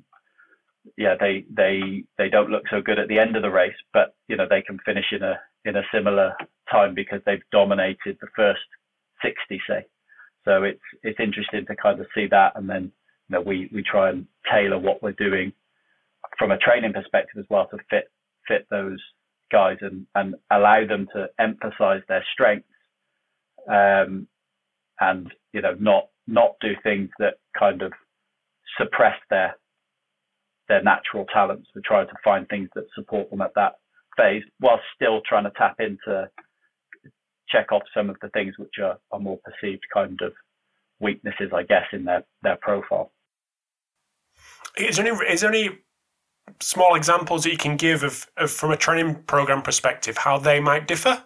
yeah, 0.97 1.15
they 1.19 1.45
they 1.55 2.03
they 2.17 2.29
don't 2.29 2.49
look 2.49 2.63
so 2.69 2.81
good 2.81 2.99
at 2.99 3.07
the 3.07 3.19
end 3.19 3.35
of 3.35 3.41
the 3.41 3.51
race, 3.51 3.75
but 3.93 4.15
you 4.27 4.35
know 4.35 4.45
they 4.49 4.61
can 4.61 4.79
finish 4.85 5.05
in 5.11 5.23
a 5.23 5.39
in 5.65 5.75
a 5.75 5.83
similar 5.93 6.33
time 6.71 6.95
because 6.95 7.21
they've 7.25 7.43
dominated 7.51 8.17
the 8.19 8.27
first 8.35 8.61
60, 9.23 9.61
say. 9.67 9.85
So 10.45 10.63
it's 10.63 10.81
it's 11.03 11.19
interesting 11.19 11.65
to 11.67 11.75
kind 11.75 11.99
of 11.99 12.07
see 12.15 12.27
that, 12.31 12.53
and 12.55 12.69
then 12.69 12.91
you 13.29 13.35
know 13.35 13.41
we 13.41 13.69
we 13.71 13.83
try 13.83 14.09
and 14.09 14.25
tailor 14.51 14.79
what 14.79 15.03
we're 15.03 15.11
doing 15.13 15.53
from 16.37 16.51
a 16.51 16.57
training 16.57 16.93
perspective 16.93 17.37
as 17.39 17.45
well 17.49 17.67
to 17.67 17.77
fit 17.89 18.09
fit 18.47 18.65
those 18.71 18.99
guys 19.51 19.77
and 19.81 20.05
and 20.15 20.35
allow 20.51 20.85
them 20.85 21.07
to 21.13 21.27
emphasize 21.39 22.01
their 22.07 22.25
strengths, 22.33 22.67
um, 23.69 24.27
and 24.99 25.31
you 25.53 25.61
know 25.61 25.75
not 25.79 26.07
not 26.27 26.55
do 26.61 26.73
things 26.83 27.09
that 27.19 27.35
kind 27.57 27.81
of 27.81 27.91
suppress 28.77 29.17
their 29.29 29.55
their 30.67 30.83
natural 30.83 31.25
talents. 31.33 31.69
We're 31.75 31.81
trying 31.85 32.07
to 32.07 32.15
find 32.23 32.47
things 32.47 32.69
that 32.75 32.85
support 32.95 33.29
them 33.29 33.41
at 33.41 33.53
that 33.55 33.73
phase 34.17 34.43
while 34.59 34.79
still 34.95 35.21
trying 35.27 35.43
to 35.45 35.51
tap 35.57 35.75
into 35.79 36.29
check 37.51 37.71
off 37.71 37.83
some 37.93 38.09
of 38.09 38.15
the 38.21 38.29
things 38.29 38.55
which 38.57 38.75
are, 38.81 38.97
are 39.11 39.19
more 39.19 39.39
perceived 39.43 39.83
kind 39.93 40.19
of 40.21 40.33
weaknesses, 40.99 41.51
I 41.53 41.63
guess, 41.63 41.85
in 41.91 42.05
their, 42.05 42.23
their 42.43 42.57
profile. 42.61 43.11
Is 44.77 44.97
there, 44.97 45.05
any, 45.05 45.15
is 45.31 45.41
there 45.41 45.49
any 45.49 45.69
small 46.59 46.95
examples 46.95 47.43
that 47.43 47.51
you 47.51 47.57
can 47.57 47.77
give 47.77 48.03
of, 48.03 48.27
of 48.37 48.51
from 48.51 48.71
a 48.71 48.77
training 48.77 49.23
program 49.23 49.61
perspective 49.61 50.17
how 50.17 50.37
they 50.37 50.59
might 50.59 50.87
differ? 50.87 51.23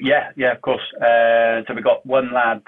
Yeah, 0.00 0.30
yeah, 0.36 0.52
of 0.52 0.62
course. 0.62 0.82
Uh, 0.96 1.62
so 1.66 1.74
we 1.74 1.82
got 1.82 2.04
one 2.06 2.32
lad. 2.32 2.62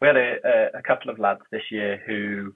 We 0.00 0.08
had 0.08 0.16
a, 0.16 0.70
a, 0.74 0.82
couple 0.82 1.10
of 1.10 1.18
lads 1.18 1.40
this 1.50 1.62
year 1.70 2.02
who 2.06 2.54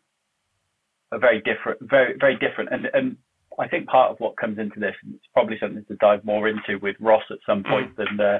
are 1.10 1.18
very 1.18 1.40
different, 1.40 1.80
very 1.80 2.14
very 2.18 2.36
different, 2.36 2.70
and 2.70 2.86
and 2.92 3.16
I 3.58 3.68
think 3.68 3.88
part 3.88 4.10
of 4.10 4.20
what 4.20 4.36
comes 4.36 4.58
into 4.58 4.78
this, 4.78 4.94
and 5.02 5.14
it's 5.14 5.24
probably 5.32 5.56
something 5.58 5.84
to 5.86 5.96
dive 5.96 6.24
more 6.24 6.48
into 6.48 6.78
with 6.82 6.96
Ross 7.00 7.22
at 7.30 7.38
some 7.46 7.64
point, 7.64 7.96
mm. 7.96 8.06
and 8.06 8.20
uh, 8.20 8.38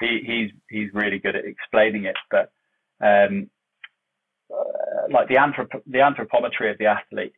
he, 0.00 0.20
he's 0.26 0.50
he's 0.68 0.92
really 0.92 1.18
good 1.18 1.34
at 1.34 1.46
explaining 1.46 2.04
it. 2.04 2.16
But 2.30 2.52
um, 3.00 3.48
uh, 4.52 5.08
like 5.10 5.28
the 5.28 5.36
anthrop- 5.36 5.82
the 5.86 5.98
anthropometry 5.98 6.70
of 6.70 6.78
the 6.78 6.86
athlete, 6.86 7.32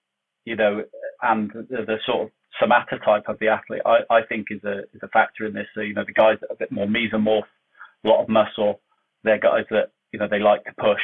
you 0.45 0.57
know, 0.57 0.85
and 1.23 1.51
the, 1.51 1.85
the 1.87 1.97
sort 2.07 2.25
of 2.27 2.31
somatotype 2.63 3.29
of 3.29 3.39
the 3.39 3.49
athlete, 3.49 3.83
I, 3.85 3.99
I 4.11 4.23
think 4.29 4.49
is 4.51 4.63
a 4.65 4.81
is 4.95 5.01
a 5.03 5.09
factor 5.09 5.47
in 5.47 5.55
this. 5.55 5.67
So 5.75 5.81
you 5.81 5.95
know, 5.95 6.05
the 6.07 6.13
guys 6.13 6.39
that 6.41 6.51
are 6.51 6.55
a 6.55 6.59
bit 6.59 6.73
more 6.73 6.87
mesomorph, 6.87 7.43
a 8.05 8.09
lot 8.09 8.23
of 8.23 8.29
muscle, 8.29 8.81
they're 9.23 9.39
guys 9.39 9.65
that 9.71 9.91
you 10.13 10.19
know 10.19 10.29
they 10.31 10.39
like 10.39 10.65
to 10.65 10.73
push. 10.79 11.03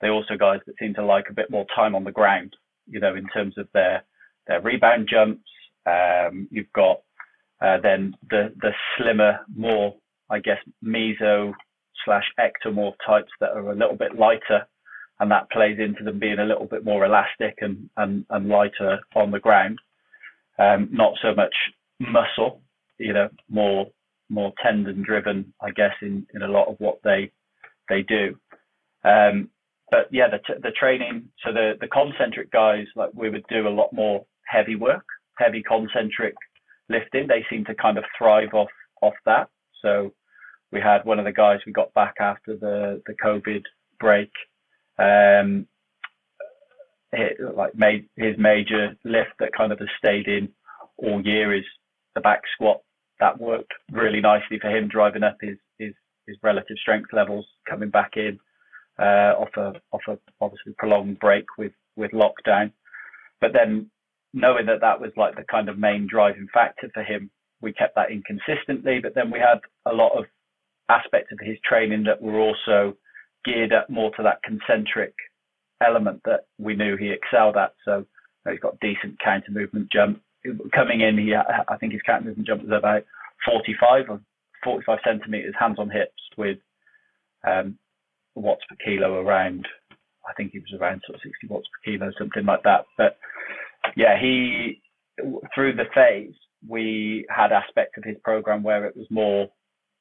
They're 0.00 0.12
also 0.12 0.36
guys 0.38 0.60
that 0.66 0.76
seem 0.78 0.94
to 0.94 1.04
like 1.04 1.24
a 1.28 1.34
bit 1.34 1.50
more 1.50 1.66
time 1.74 1.94
on 1.94 2.04
the 2.04 2.12
ground 2.12 2.54
you 2.88 3.00
know, 3.00 3.14
in 3.14 3.26
terms 3.28 3.56
of 3.58 3.68
their 3.72 4.02
their 4.46 4.60
rebound 4.60 5.08
jumps. 5.10 5.48
Um, 5.86 6.48
you've 6.50 6.72
got 6.74 7.02
uh, 7.60 7.78
then 7.82 8.14
the 8.30 8.52
the 8.60 8.72
slimmer, 8.96 9.40
more 9.54 9.94
I 10.30 10.40
guess 10.40 10.58
meso 10.84 11.52
slash 12.04 12.24
ectomorph 12.38 12.94
types 13.06 13.30
that 13.40 13.50
are 13.50 13.70
a 13.70 13.76
little 13.76 13.96
bit 13.96 14.18
lighter, 14.18 14.66
and 15.20 15.30
that 15.30 15.50
plays 15.50 15.78
into 15.78 16.04
them 16.04 16.18
being 16.18 16.38
a 16.38 16.44
little 16.44 16.66
bit 16.66 16.84
more 16.84 17.04
elastic 17.04 17.58
and 17.60 17.90
and, 17.96 18.24
and 18.30 18.48
lighter 18.48 19.00
on 19.14 19.30
the 19.30 19.40
ground. 19.40 19.78
Um, 20.58 20.88
not 20.90 21.14
so 21.22 21.34
much 21.34 21.54
muscle, 22.00 22.60
you 22.98 23.12
know, 23.12 23.28
more 23.48 23.86
more 24.28 24.52
tendon 24.62 25.02
driven, 25.02 25.54
I 25.62 25.70
guess, 25.70 25.94
in, 26.02 26.26
in 26.34 26.42
a 26.42 26.48
lot 26.48 26.68
of 26.68 26.76
what 26.78 26.98
they 27.02 27.30
they 27.88 28.02
do. 28.02 28.36
Um, 29.04 29.50
but 29.90 30.08
yeah, 30.10 30.28
the, 30.28 30.38
t- 30.38 30.60
the 30.62 30.70
training, 30.70 31.28
so 31.44 31.52
the, 31.52 31.72
the 31.80 31.88
concentric 31.88 32.50
guys, 32.50 32.86
like 32.94 33.10
we 33.14 33.30
would 33.30 33.44
do 33.48 33.66
a 33.66 33.70
lot 33.70 33.92
more 33.92 34.26
heavy 34.46 34.76
work, 34.76 35.04
heavy 35.38 35.62
concentric 35.62 36.34
lifting. 36.88 37.26
They 37.26 37.44
seem 37.48 37.64
to 37.66 37.74
kind 37.74 37.96
of 37.96 38.04
thrive 38.16 38.52
off, 38.52 38.68
off 39.00 39.14
that. 39.24 39.48
So 39.80 40.12
we 40.72 40.80
had 40.80 41.04
one 41.04 41.18
of 41.18 41.24
the 41.24 41.32
guys 41.32 41.60
we 41.64 41.72
got 41.72 41.94
back 41.94 42.14
after 42.20 42.56
the, 42.56 43.00
the 43.06 43.14
COVID 43.24 43.62
break, 43.98 44.30
um, 44.98 45.66
like 47.54 47.74
made 47.74 48.08
his 48.16 48.36
major 48.38 48.96
lift 49.04 49.32
that 49.38 49.56
kind 49.56 49.72
of 49.72 49.78
has 49.78 49.88
stayed 49.98 50.26
in 50.26 50.48
all 50.98 51.22
year 51.24 51.54
is 51.54 51.64
the 52.14 52.20
back 52.20 52.42
squat. 52.54 52.80
That 53.20 53.40
worked 53.40 53.72
really 53.90 54.20
nicely 54.20 54.58
for 54.60 54.68
him, 54.68 54.88
driving 54.88 55.22
up 55.22 55.38
his, 55.40 55.56
his, 55.78 55.92
his 56.26 56.36
relative 56.42 56.76
strength 56.80 57.10
levels, 57.12 57.46
coming 57.68 57.90
back 57.90 58.12
in 58.16 58.38
uh, 58.98 59.34
off 59.38 59.56
a 59.56 59.72
off 59.92 60.02
a 60.08 60.18
obviously 60.40 60.74
prolonged 60.76 61.18
break 61.18 61.44
with 61.56 61.72
with 61.96 62.10
lockdown. 62.12 62.72
But 63.40 63.52
then 63.52 63.90
knowing 64.34 64.66
that 64.66 64.80
that 64.80 65.00
was 65.00 65.10
like 65.16 65.36
the 65.36 65.44
kind 65.50 65.68
of 65.68 65.78
main 65.78 66.06
driving 66.08 66.48
factor 66.52 66.90
for 66.92 67.02
him, 67.02 67.30
we 67.60 67.72
kept 67.72 67.94
that 67.94 68.10
inconsistently. 68.10 69.00
But 69.02 69.14
then 69.14 69.30
we 69.30 69.38
had 69.38 69.60
a 69.86 69.94
lot 69.94 70.18
of 70.18 70.24
aspects 70.88 71.32
of 71.32 71.38
his 71.40 71.58
training 71.64 72.04
that 72.04 72.20
were 72.20 72.38
also 72.38 72.96
geared 73.48 73.72
up 73.72 73.88
more 73.88 74.10
to 74.16 74.22
that 74.22 74.42
concentric 74.42 75.14
element 75.84 76.20
that 76.24 76.46
we 76.58 76.74
knew 76.74 76.96
he 76.96 77.10
excelled 77.10 77.56
at. 77.56 77.74
So 77.84 78.04
he's 78.48 78.60
got 78.60 78.80
decent 78.80 79.18
counter 79.24 79.50
movement 79.50 79.90
jump. 79.92 80.20
Coming 80.74 81.00
in, 81.00 81.18
he 81.18 81.34
I 81.34 81.76
think 81.76 81.92
his 81.92 82.02
counter 82.02 82.26
movement 82.26 82.46
jump 82.46 82.62
was 82.62 82.72
about 82.76 83.04
45 83.46 84.10
or 84.10 84.20
45 84.64 84.98
centimeters 85.04 85.54
hands 85.58 85.78
on 85.78 85.90
hips 85.90 86.12
with 86.36 86.58
um, 87.46 87.78
watts 88.34 88.62
per 88.68 88.76
kilo 88.84 89.20
around, 89.20 89.66
I 90.28 90.32
think 90.34 90.52
he 90.52 90.58
was 90.58 90.78
around 90.78 91.02
sort 91.06 91.16
of 91.16 91.22
60 91.22 91.46
watts 91.48 91.66
per 91.68 91.92
kilo, 91.92 92.10
something 92.18 92.44
like 92.44 92.62
that. 92.64 92.86
But 92.96 93.18
yeah, 93.96 94.18
he, 94.20 94.80
through 95.54 95.74
the 95.74 95.84
phase, 95.94 96.34
we 96.66 97.26
had 97.34 97.52
aspects 97.52 97.96
of 97.96 98.04
his 98.04 98.16
program 98.24 98.62
where 98.62 98.86
it 98.86 98.96
was 98.96 99.06
more 99.10 99.48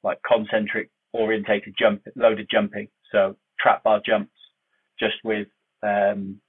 like 0.04 0.20
concentric 0.28 0.90
orientated 1.14 1.76
jump, 1.78 2.02
loaded 2.16 2.48
jumping. 2.52 2.88
So 3.12 3.36
trap 3.60 3.84
bar 3.84 4.02
jumps 4.06 4.32
just 5.00 5.16
with 5.24 5.48
um, 5.84 6.40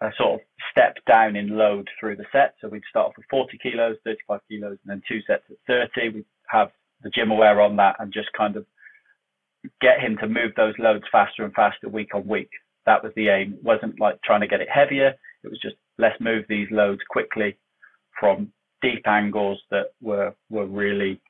a 0.00 0.10
sort 0.16 0.34
of 0.34 0.40
step 0.70 0.96
down 1.06 1.36
in 1.36 1.56
load 1.56 1.88
through 1.98 2.16
the 2.16 2.24
set. 2.32 2.54
So 2.60 2.68
we'd 2.68 2.82
start 2.88 3.08
off 3.08 3.16
with 3.16 3.26
40 3.30 3.58
kilos, 3.62 3.96
35 4.04 4.40
kilos, 4.48 4.78
and 4.84 4.90
then 4.90 5.02
two 5.08 5.20
sets 5.26 5.44
at 5.50 5.56
30. 5.94 6.08
We'd 6.14 6.24
have 6.48 6.70
the 7.02 7.10
GymAware 7.10 7.64
on 7.64 7.76
that 7.76 7.96
and 7.98 8.12
just 8.12 8.28
kind 8.36 8.56
of 8.56 8.66
get 9.80 10.00
him 10.00 10.16
to 10.18 10.28
move 10.28 10.52
those 10.56 10.74
loads 10.78 11.04
faster 11.12 11.44
and 11.44 11.52
faster 11.54 11.88
week 11.88 12.14
on 12.14 12.26
week. 12.26 12.50
That 12.86 13.02
was 13.02 13.12
the 13.14 13.28
aim. 13.28 13.54
It 13.54 13.64
wasn't 13.64 14.00
like 14.00 14.20
trying 14.22 14.40
to 14.40 14.46
get 14.46 14.60
it 14.60 14.68
heavier. 14.72 15.14
It 15.44 15.48
was 15.48 15.60
just 15.60 15.76
let's 15.98 16.20
move 16.20 16.44
these 16.48 16.68
loads 16.70 17.00
quickly 17.10 17.56
from 18.18 18.52
deep 18.82 19.06
angles 19.06 19.60
that 19.70 19.92
were 20.00 20.34
were 20.48 20.66
really 20.66 21.20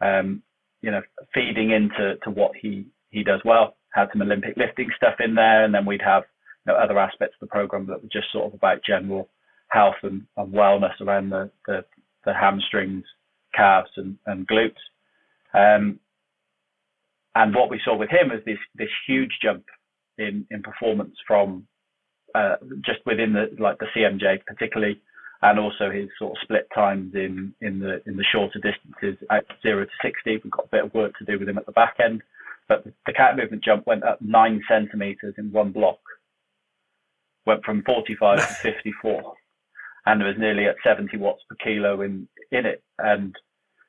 um, 0.00 0.42
you 0.80 0.90
know 0.90 1.02
feeding 1.34 1.70
into 1.70 2.16
to 2.24 2.30
what 2.30 2.52
he 2.60 2.86
he 3.14 3.22
does 3.22 3.40
well. 3.44 3.76
Had 3.94 4.08
some 4.12 4.22
Olympic 4.22 4.56
lifting 4.56 4.88
stuff 4.96 5.14
in 5.20 5.34
there, 5.34 5.64
and 5.64 5.72
then 5.72 5.86
we'd 5.86 6.02
have 6.02 6.24
you 6.66 6.72
know, 6.72 6.78
other 6.78 6.98
aspects 6.98 7.36
of 7.40 7.48
the 7.48 7.52
program 7.52 7.86
that 7.86 8.02
were 8.02 8.08
just 8.12 8.32
sort 8.32 8.46
of 8.46 8.54
about 8.54 8.84
general 8.86 9.28
health 9.68 9.94
and, 10.02 10.26
and 10.36 10.52
wellness 10.52 11.00
around 11.00 11.30
the, 11.30 11.50
the, 11.66 11.84
the 12.24 12.34
hamstrings, 12.34 13.04
calves, 13.54 13.90
and, 13.96 14.18
and 14.26 14.48
glutes. 14.48 14.82
Um, 15.54 16.00
and 17.34 17.54
what 17.54 17.70
we 17.70 17.80
saw 17.84 17.96
with 17.96 18.10
him 18.10 18.28
was 18.30 18.40
this 18.46 18.58
this 18.76 18.88
huge 19.06 19.38
jump 19.42 19.64
in 20.18 20.46
in 20.50 20.62
performance 20.62 21.16
from 21.26 21.66
uh, 22.34 22.56
just 22.84 23.00
within 23.06 23.32
the 23.32 23.50
like 23.60 23.78
the 23.78 23.86
CMJ 23.96 24.44
particularly, 24.46 25.00
and 25.42 25.58
also 25.58 25.90
his 25.90 26.08
sort 26.18 26.32
of 26.32 26.42
split 26.42 26.68
times 26.74 27.14
in 27.14 27.52
in 27.60 27.80
the 27.80 28.02
in 28.06 28.16
the 28.16 28.24
shorter 28.32 28.60
distances 28.60 29.24
at 29.30 29.44
zero 29.62 29.84
to 29.84 29.90
sixty. 30.02 30.40
We've 30.42 30.52
got 30.52 30.66
a 30.66 30.68
bit 30.68 30.84
of 30.84 30.94
work 30.94 31.12
to 31.18 31.24
do 31.24 31.38
with 31.38 31.48
him 31.48 31.58
at 31.58 31.66
the 31.66 31.72
back 31.72 31.96
end, 32.04 32.22
but 32.68 32.84
the 32.84 33.12
counter 33.12 33.42
movement 33.42 33.64
jump 33.64 33.86
went 33.86 34.04
up 34.04 34.18
nine 34.20 34.62
centimeters 34.68 35.34
in 35.38 35.52
one 35.52 35.72
block. 35.72 35.98
Went 37.46 37.64
from 37.64 37.82
45 37.82 38.38
to 38.38 38.54
54, 38.62 39.34
and 40.06 40.22
it 40.22 40.24
was 40.24 40.36
nearly 40.38 40.64
at 40.66 40.76
70 40.84 41.16
watts 41.18 41.42
per 41.48 41.56
kilo 41.56 42.00
in 42.00 42.28
in 42.52 42.66
it. 42.66 42.82
And 42.98 43.34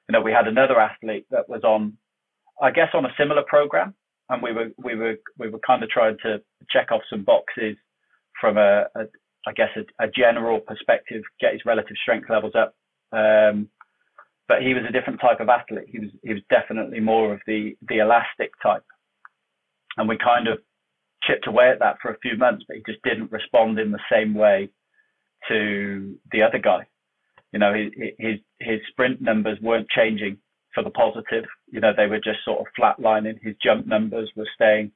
you 0.10 0.14
know 0.14 0.22
we 0.22 0.32
had 0.32 0.48
another 0.48 0.80
athlete 0.80 1.26
that 1.32 1.48
was 1.48 1.64
on 1.64 1.98
I 2.62 2.72
guess 2.72 2.90
on 2.94 3.06
a 3.06 3.14
similar 3.18 3.44
program, 3.48 3.94
and 4.30 4.42
we 4.42 4.52
were 4.52 4.70
we 4.78 4.96
were 4.96 5.16
we 5.38 5.50
were 5.50 5.60
kind 5.66 5.84
of 5.84 5.90
trying 5.90 6.18
to 6.24 6.42
check 6.70 6.92
off 6.92 7.02
some 7.10 7.24
boxes 7.24 7.78
from 8.40 8.58
a, 8.58 8.86
a 8.96 9.06
I 9.48 9.54
guess 9.54 9.70
a, 9.76 10.04
a, 10.04 10.08
general 10.10 10.60
perspective, 10.60 11.22
get 11.40 11.54
his 11.54 11.66
relative 11.66 11.96
strength 12.02 12.30
levels 12.30 12.54
up. 12.56 12.74
Um, 13.12 13.70
but 14.48 14.62
he 14.62 14.74
was 14.74 14.84
a 14.88 14.92
different 14.92 15.20
type 15.22 15.40
of 15.40 15.50
athlete. 15.50 15.88
He 15.90 16.00
was 16.00 16.10
he 16.24 16.34
was 16.34 16.44
definitely 16.50 17.00
more 17.00 17.34
of 17.34 17.42
the 17.48 17.76
the 17.88 18.00
elastic 18.00 18.52
type, 18.62 18.86
and 19.98 20.08
we 20.08 20.18
kind 20.18 20.48
of 20.48 20.60
chipped 21.24 21.48
away 21.48 21.70
at 21.70 21.80
that 21.80 21.98
for 22.02 22.12
a 22.12 22.20
few 22.20 22.38
months, 22.38 22.64
but 22.68 22.78
he 22.78 22.84
just 22.86 23.04
didn't 23.04 23.32
respond 23.32 23.80
in 23.80 23.92
the 23.92 24.00
same 24.12 24.34
way 24.34 24.70
to 25.48 26.16
the 26.32 26.42
other 26.42 26.60
guy. 26.60 26.86
You 27.52 27.60
know, 27.60 27.74
his 27.74 27.92
his 28.20 28.40
his 28.60 28.80
sprint 28.90 29.22
numbers 29.22 29.58
weren't 29.62 29.90
changing 29.90 30.38
for 30.74 30.84
the 30.84 30.90
positive. 30.92 31.46
You 31.72 31.80
know, 31.80 31.94
they 31.96 32.08
were 32.08 32.18
just 32.18 32.44
sort 32.44 32.60
of 32.60 32.68
flatlining. 32.78 33.42
His 33.42 33.56
jump 33.64 33.88
numbers 33.88 34.32
were 34.36 34.48
staying 34.54 34.92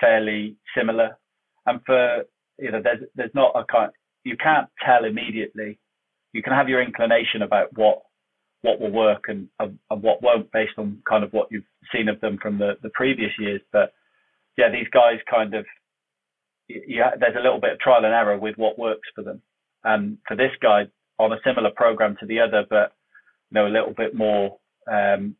fairly 0.00 0.56
similar. 0.76 1.18
And 1.66 1.80
for 1.86 2.24
you 2.58 2.70
know, 2.70 2.80
there's 2.82 3.02
there's 3.14 3.34
not 3.34 3.52
a 3.54 3.64
kind 3.64 3.90
you 4.24 4.36
can't 4.36 4.68
tell 4.84 5.04
immediately. 5.04 5.78
You 6.32 6.42
can 6.42 6.52
have 6.52 6.68
your 6.68 6.82
inclination 6.82 7.42
about 7.42 7.76
what 7.76 8.02
what 8.64 8.80
will 8.80 8.90
work 8.90 9.24
and, 9.28 9.46
and, 9.60 9.78
what 9.90 10.22
won't 10.22 10.50
based 10.50 10.72
on 10.78 11.02
kind 11.06 11.22
of 11.22 11.30
what 11.34 11.48
you've 11.50 11.68
seen 11.94 12.08
of 12.08 12.18
them 12.22 12.38
from 12.40 12.56
the, 12.58 12.78
the 12.82 12.88
previous 12.94 13.30
years. 13.38 13.60
But 13.70 13.92
yeah, 14.56 14.70
these 14.70 14.88
guys 14.90 15.18
kind 15.30 15.52
of 15.54 15.66
yeah, 16.66 17.10
there's 17.20 17.36
a 17.38 17.42
little 17.42 17.60
bit 17.60 17.72
of 17.72 17.78
trial 17.78 18.06
and 18.06 18.14
error 18.14 18.38
with 18.38 18.56
what 18.56 18.78
works 18.78 19.06
for 19.14 19.22
them. 19.22 19.42
And 19.84 20.16
for 20.26 20.34
this 20.34 20.52
guy 20.62 20.84
on 21.18 21.34
a 21.34 21.42
similar 21.44 21.70
program 21.76 22.16
to 22.20 22.26
the 22.26 22.40
other, 22.40 22.64
but 22.68 22.94
you 23.50 23.56
know, 23.56 23.66
a 23.66 23.76
little 23.76 23.92
bit 23.94 24.14
more 24.14 24.56
um, 24.90 25.36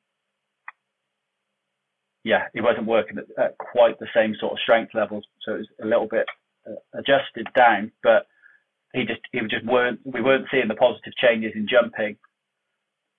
yeah, 2.24 2.44
he 2.52 2.60
wasn't 2.60 2.86
working 2.86 3.18
at, 3.18 3.42
at, 3.42 3.58
quite 3.58 3.98
the 3.98 4.06
same 4.14 4.34
sort 4.38 4.52
of 4.52 4.58
strength 4.58 4.92
levels, 4.94 5.24
so 5.44 5.54
it 5.54 5.58
was 5.58 5.68
a 5.82 5.86
little 5.86 6.08
bit 6.08 6.26
uh, 6.66 6.98
adjusted 6.98 7.46
down. 7.56 7.90
But 8.02 8.26
he 8.92 9.04
just 9.04 9.20
he 9.32 9.40
just 9.40 9.64
weren't 9.66 10.00
we 10.04 10.20
weren't 10.20 10.46
seeing 10.50 10.68
the 10.68 10.74
positive 10.74 11.14
changes 11.20 11.52
in 11.54 11.66
jumping 11.68 12.16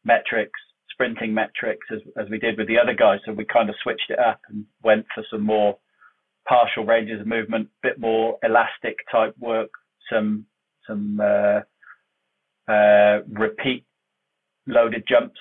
metrics, 0.06 0.60
sprinting 0.92 1.34
metrics 1.34 1.86
as 1.92 2.00
as 2.18 2.30
we 2.30 2.40
did 2.40 2.58
with 2.58 2.68
the 2.68 2.80
other 2.80 2.94
guys. 2.94 3.20
So 3.26 3.34
we 3.34 3.46
kind 3.46 3.70
of 3.70 3.76
switched 3.84 4.10
it 4.10 4.20
up 4.20 4.40
and 4.50 4.66
went 4.84 5.06
for 5.14 5.24
some 5.30 5.42
more 5.42 5.78
partial 6.48 6.86
ranges 6.86 7.20
of 7.20 7.28
movement, 7.28 7.70
bit 7.82 8.00
more 8.00 8.38
elastic 8.44 8.98
type 9.12 9.36
work, 9.40 9.70
some 10.12 10.46
some 10.88 11.20
uh, 11.20 11.62
uh, 12.72 13.20
repeat 13.28 13.86
loaded 14.68 15.04
jumps 15.08 15.40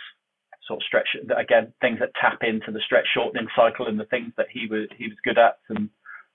sort 0.67 0.79
of 0.79 0.85
stretch 0.87 1.09
again 1.39 1.73
things 1.81 1.99
that 2.01 2.11
tap 2.21 2.39
into 2.43 2.73
the 2.73 2.81
stretch 2.85 3.07
shortening 3.15 3.47
cycle 3.55 3.87
and 3.87 4.01
the 4.01 4.05
things 4.07 4.33
that 4.37 4.47
he 4.51 4.67
was 4.71 4.89
he 4.97 5.09
was 5.09 5.17
good 5.25 5.39
at 5.39 5.59
some 5.69 5.91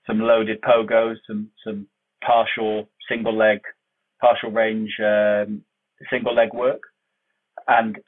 some 0.06 0.20
loaded 0.20 0.60
pogos 0.62 1.16
some 1.26 1.48
some 1.64 1.86
partial 2.24 2.88
single 3.08 3.36
leg 3.36 3.60
partial 4.20 4.50
range 4.50 4.90
um, 5.00 5.62
single 6.10 6.34
leg 6.34 6.52
work 6.52 6.82
and 7.68 7.98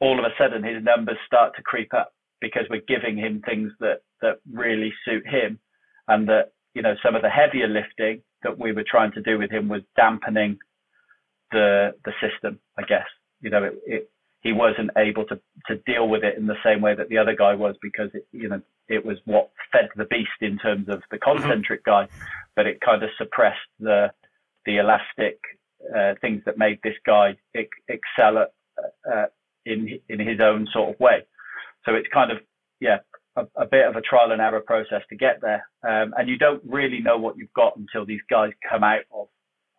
all 0.00 0.18
of 0.18 0.24
a 0.24 0.34
sudden 0.38 0.62
his 0.62 0.82
numbers 0.82 1.16
start 1.26 1.54
to 1.56 1.62
creep 1.62 1.92
up 1.94 2.12
because 2.40 2.64
we're 2.70 2.82
giving 2.86 3.16
him 3.16 3.42
things 3.42 3.72
that 3.80 4.02
that 4.20 4.38
really 4.52 4.92
suit 5.04 5.26
him 5.26 5.58
and 6.06 6.28
that 6.28 6.52
you 6.74 6.82
know 6.82 6.94
some 7.04 7.14
of 7.14 7.22
the 7.22 7.30
heavier 7.30 7.68
lifting 7.68 8.22
that 8.42 8.58
we 8.58 8.72
were 8.72 8.84
trying 8.88 9.12
to 9.12 9.22
do 9.22 9.38
with 9.38 9.50
him 9.50 9.68
was 9.68 9.82
dampening 9.96 10.58
the 11.50 11.94
the 12.04 12.12
system 12.20 12.58
i 12.78 12.82
guess 12.82 13.06
you 13.40 13.50
know 13.50 13.64
it, 13.64 13.80
it 13.86 14.10
he 14.40 14.52
wasn't 14.52 14.90
able 14.96 15.24
to 15.24 15.40
to 15.66 15.76
deal 15.86 16.08
with 16.08 16.22
it 16.22 16.36
in 16.36 16.46
the 16.46 16.54
same 16.64 16.80
way 16.80 16.94
that 16.94 17.08
the 17.08 17.18
other 17.18 17.34
guy 17.34 17.54
was 17.54 17.74
because 17.82 18.10
it, 18.14 18.26
you 18.32 18.48
know 18.48 18.60
it 18.88 19.04
was 19.04 19.18
what 19.24 19.50
fed 19.70 19.88
the 19.96 20.04
beast 20.06 20.30
in 20.40 20.58
terms 20.58 20.88
of 20.88 21.02
the 21.10 21.18
mm-hmm. 21.18 21.38
concentric 21.38 21.84
guy, 21.84 22.08
but 22.56 22.66
it 22.66 22.80
kind 22.80 23.02
of 23.02 23.10
suppressed 23.18 23.58
the 23.78 24.10
the 24.66 24.78
elastic 24.78 25.38
uh, 25.96 26.14
things 26.20 26.42
that 26.44 26.58
made 26.58 26.78
this 26.82 26.96
guy 27.06 27.36
excel 27.54 28.38
at, 28.38 28.52
uh, 29.10 29.26
in 29.66 29.98
in 30.08 30.20
his 30.20 30.40
own 30.40 30.66
sort 30.72 30.94
of 30.94 31.00
way. 31.00 31.22
So 31.84 31.94
it's 31.94 32.08
kind 32.12 32.30
of 32.30 32.38
yeah 32.80 32.98
a, 33.36 33.46
a 33.56 33.66
bit 33.66 33.86
of 33.86 33.96
a 33.96 34.00
trial 34.00 34.32
and 34.32 34.40
error 34.40 34.60
process 34.60 35.02
to 35.10 35.16
get 35.16 35.40
there, 35.40 35.66
um, 35.82 36.14
and 36.16 36.28
you 36.28 36.38
don't 36.38 36.62
really 36.66 37.00
know 37.00 37.18
what 37.18 37.36
you've 37.36 37.52
got 37.54 37.76
until 37.76 38.04
these 38.04 38.20
guys 38.30 38.50
come 38.68 38.84
out 38.84 39.02
of 39.12 39.28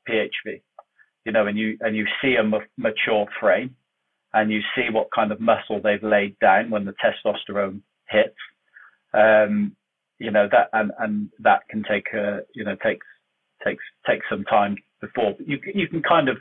PHV, 0.07 0.61
you 1.25 1.31
know, 1.31 1.47
and 1.47 1.57
you 1.57 1.77
and 1.81 1.95
you 1.95 2.05
see 2.21 2.35
a 2.35 2.43
m- 2.43 2.67
mature 2.77 3.25
frame 3.39 3.75
and 4.33 4.51
you 4.51 4.61
see 4.75 4.91
what 4.91 5.09
kind 5.13 5.31
of 5.31 5.39
muscle 5.39 5.81
they've 5.81 6.03
laid 6.03 6.37
down 6.39 6.69
when 6.69 6.85
the 6.85 6.93
testosterone 7.03 7.81
hits. 8.09 8.35
Um, 9.13 9.75
you 10.19 10.31
know 10.31 10.47
that, 10.51 10.69
and 10.73 10.91
and 10.99 11.29
that 11.39 11.67
can 11.69 11.83
take 11.89 12.07
a, 12.13 12.41
you 12.53 12.63
know 12.63 12.75
takes 12.83 13.05
takes 13.65 13.83
takes 14.07 14.25
some 14.29 14.43
time 14.43 14.75
before 15.01 15.33
but 15.37 15.47
you 15.47 15.59
you 15.73 15.87
can 15.87 16.03
kind 16.03 16.29
of 16.29 16.37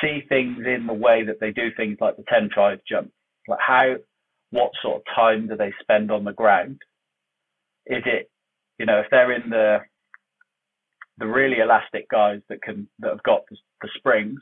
see 0.00 0.22
things 0.28 0.64
in 0.66 0.86
the 0.86 0.92
way 0.92 1.24
that 1.24 1.40
they 1.40 1.52
do 1.52 1.68
things 1.76 1.98
like 2.00 2.16
the 2.16 2.24
10-5 2.24 2.80
jump, 2.88 3.10
like 3.48 3.60
how 3.64 3.94
what 4.50 4.70
sort 4.82 4.96
of 4.96 5.02
time 5.14 5.48
do 5.48 5.56
they 5.56 5.72
spend 5.80 6.10
on 6.10 6.24
the 6.24 6.32
ground? 6.32 6.80
Is 7.86 8.02
it 8.06 8.30
you 8.78 8.86
know 8.86 9.00
if 9.00 9.06
they're 9.10 9.32
in 9.32 9.50
the 9.50 9.78
the 11.18 11.26
really 11.26 11.58
elastic 11.58 12.08
guys 12.10 12.40
that 12.48 12.62
can 12.62 12.88
that 13.00 13.10
have 13.10 13.22
got 13.22 13.42
the, 13.50 13.56
the 13.82 13.88
springs 13.96 14.40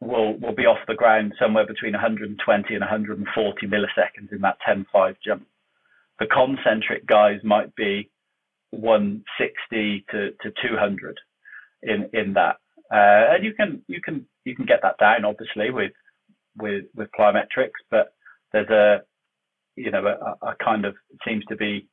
will 0.00 0.38
will 0.38 0.54
be 0.54 0.66
off 0.66 0.78
the 0.88 0.94
ground 0.94 1.34
somewhere 1.38 1.66
between 1.66 1.92
120 1.92 2.74
and 2.74 2.80
140 2.80 3.66
milliseconds 3.66 4.32
in 4.32 4.40
that 4.40 4.56
10-5 4.66 5.16
jump. 5.24 5.46
The 6.18 6.26
concentric 6.26 7.06
guys 7.06 7.40
might 7.44 7.74
be 7.76 8.10
160 8.70 10.04
to, 10.10 10.30
to 10.30 10.52
200 10.68 11.18
in 11.82 12.10
in 12.12 12.34
that, 12.34 12.56
uh, 12.92 13.34
and 13.34 13.44
you 13.44 13.54
can 13.54 13.82
you 13.88 14.00
can 14.00 14.26
you 14.44 14.56
can 14.56 14.66
get 14.66 14.80
that 14.82 14.98
down 14.98 15.24
obviously 15.24 15.70
with 15.70 15.92
with 16.58 16.84
with 16.94 17.08
plyometrics, 17.18 17.80
but 17.90 18.14
there's 18.52 18.70
a 18.70 19.02
you 19.76 19.90
know 19.90 20.04
a, 20.06 20.46
a 20.46 20.56
kind 20.62 20.84
of 20.84 20.94
seems 21.26 21.44
to 21.46 21.56
be 21.56 21.88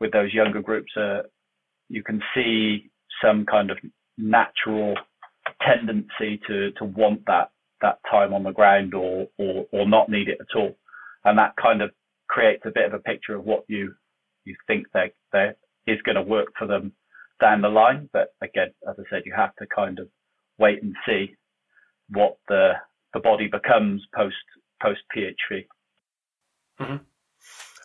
with 0.00 0.12
those 0.12 0.32
younger 0.32 0.62
groups, 0.62 0.90
uh, 0.96 1.22
you 1.88 2.02
can 2.02 2.20
see 2.34 2.90
some 3.22 3.44
kind 3.44 3.70
of 3.70 3.78
natural 4.16 4.94
tendency 5.62 6.40
to 6.46 6.70
to 6.72 6.84
want 6.84 7.24
that 7.26 7.50
that 7.82 7.98
time 8.10 8.32
on 8.32 8.42
the 8.42 8.52
ground 8.52 8.94
or 8.94 9.28
or 9.38 9.66
or 9.72 9.88
not 9.88 10.08
need 10.08 10.28
it 10.28 10.38
at 10.40 10.58
all, 10.58 10.76
and 11.24 11.38
that 11.38 11.54
kind 11.60 11.82
of 11.82 11.90
creates 12.28 12.62
a 12.64 12.70
bit 12.70 12.86
of 12.86 12.94
a 12.94 12.98
picture 12.98 13.34
of 13.34 13.44
what 13.44 13.64
you 13.68 13.94
you 14.44 14.56
think 14.66 14.86
they 14.94 15.12
they 15.32 15.50
is 15.86 16.00
going 16.02 16.16
to 16.16 16.22
work 16.22 16.48
for 16.58 16.66
them 16.66 16.92
down 17.40 17.62
the 17.62 17.68
line. 17.68 18.08
But 18.12 18.34
again, 18.42 18.72
as 18.88 18.96
I 18.98 19.02
said, 19.10 19.22
you 19.26 19.34
have 19.36 19.54
to 19.56 19.66
kind 19.74 19.98
of 19.98 20.08
wait 20.60 20.82
and 20.82 20.94
see 21.06 21.34
what 22.10 22.36
the 22.48 22.74
the 23.12 23.20
body 23.20 23.48
becomes 23.48 24.02
post 24.14 24.36
post 24.80 25.00
PHV. 25.16 25.66
Mm-hmm. 26.80 26.96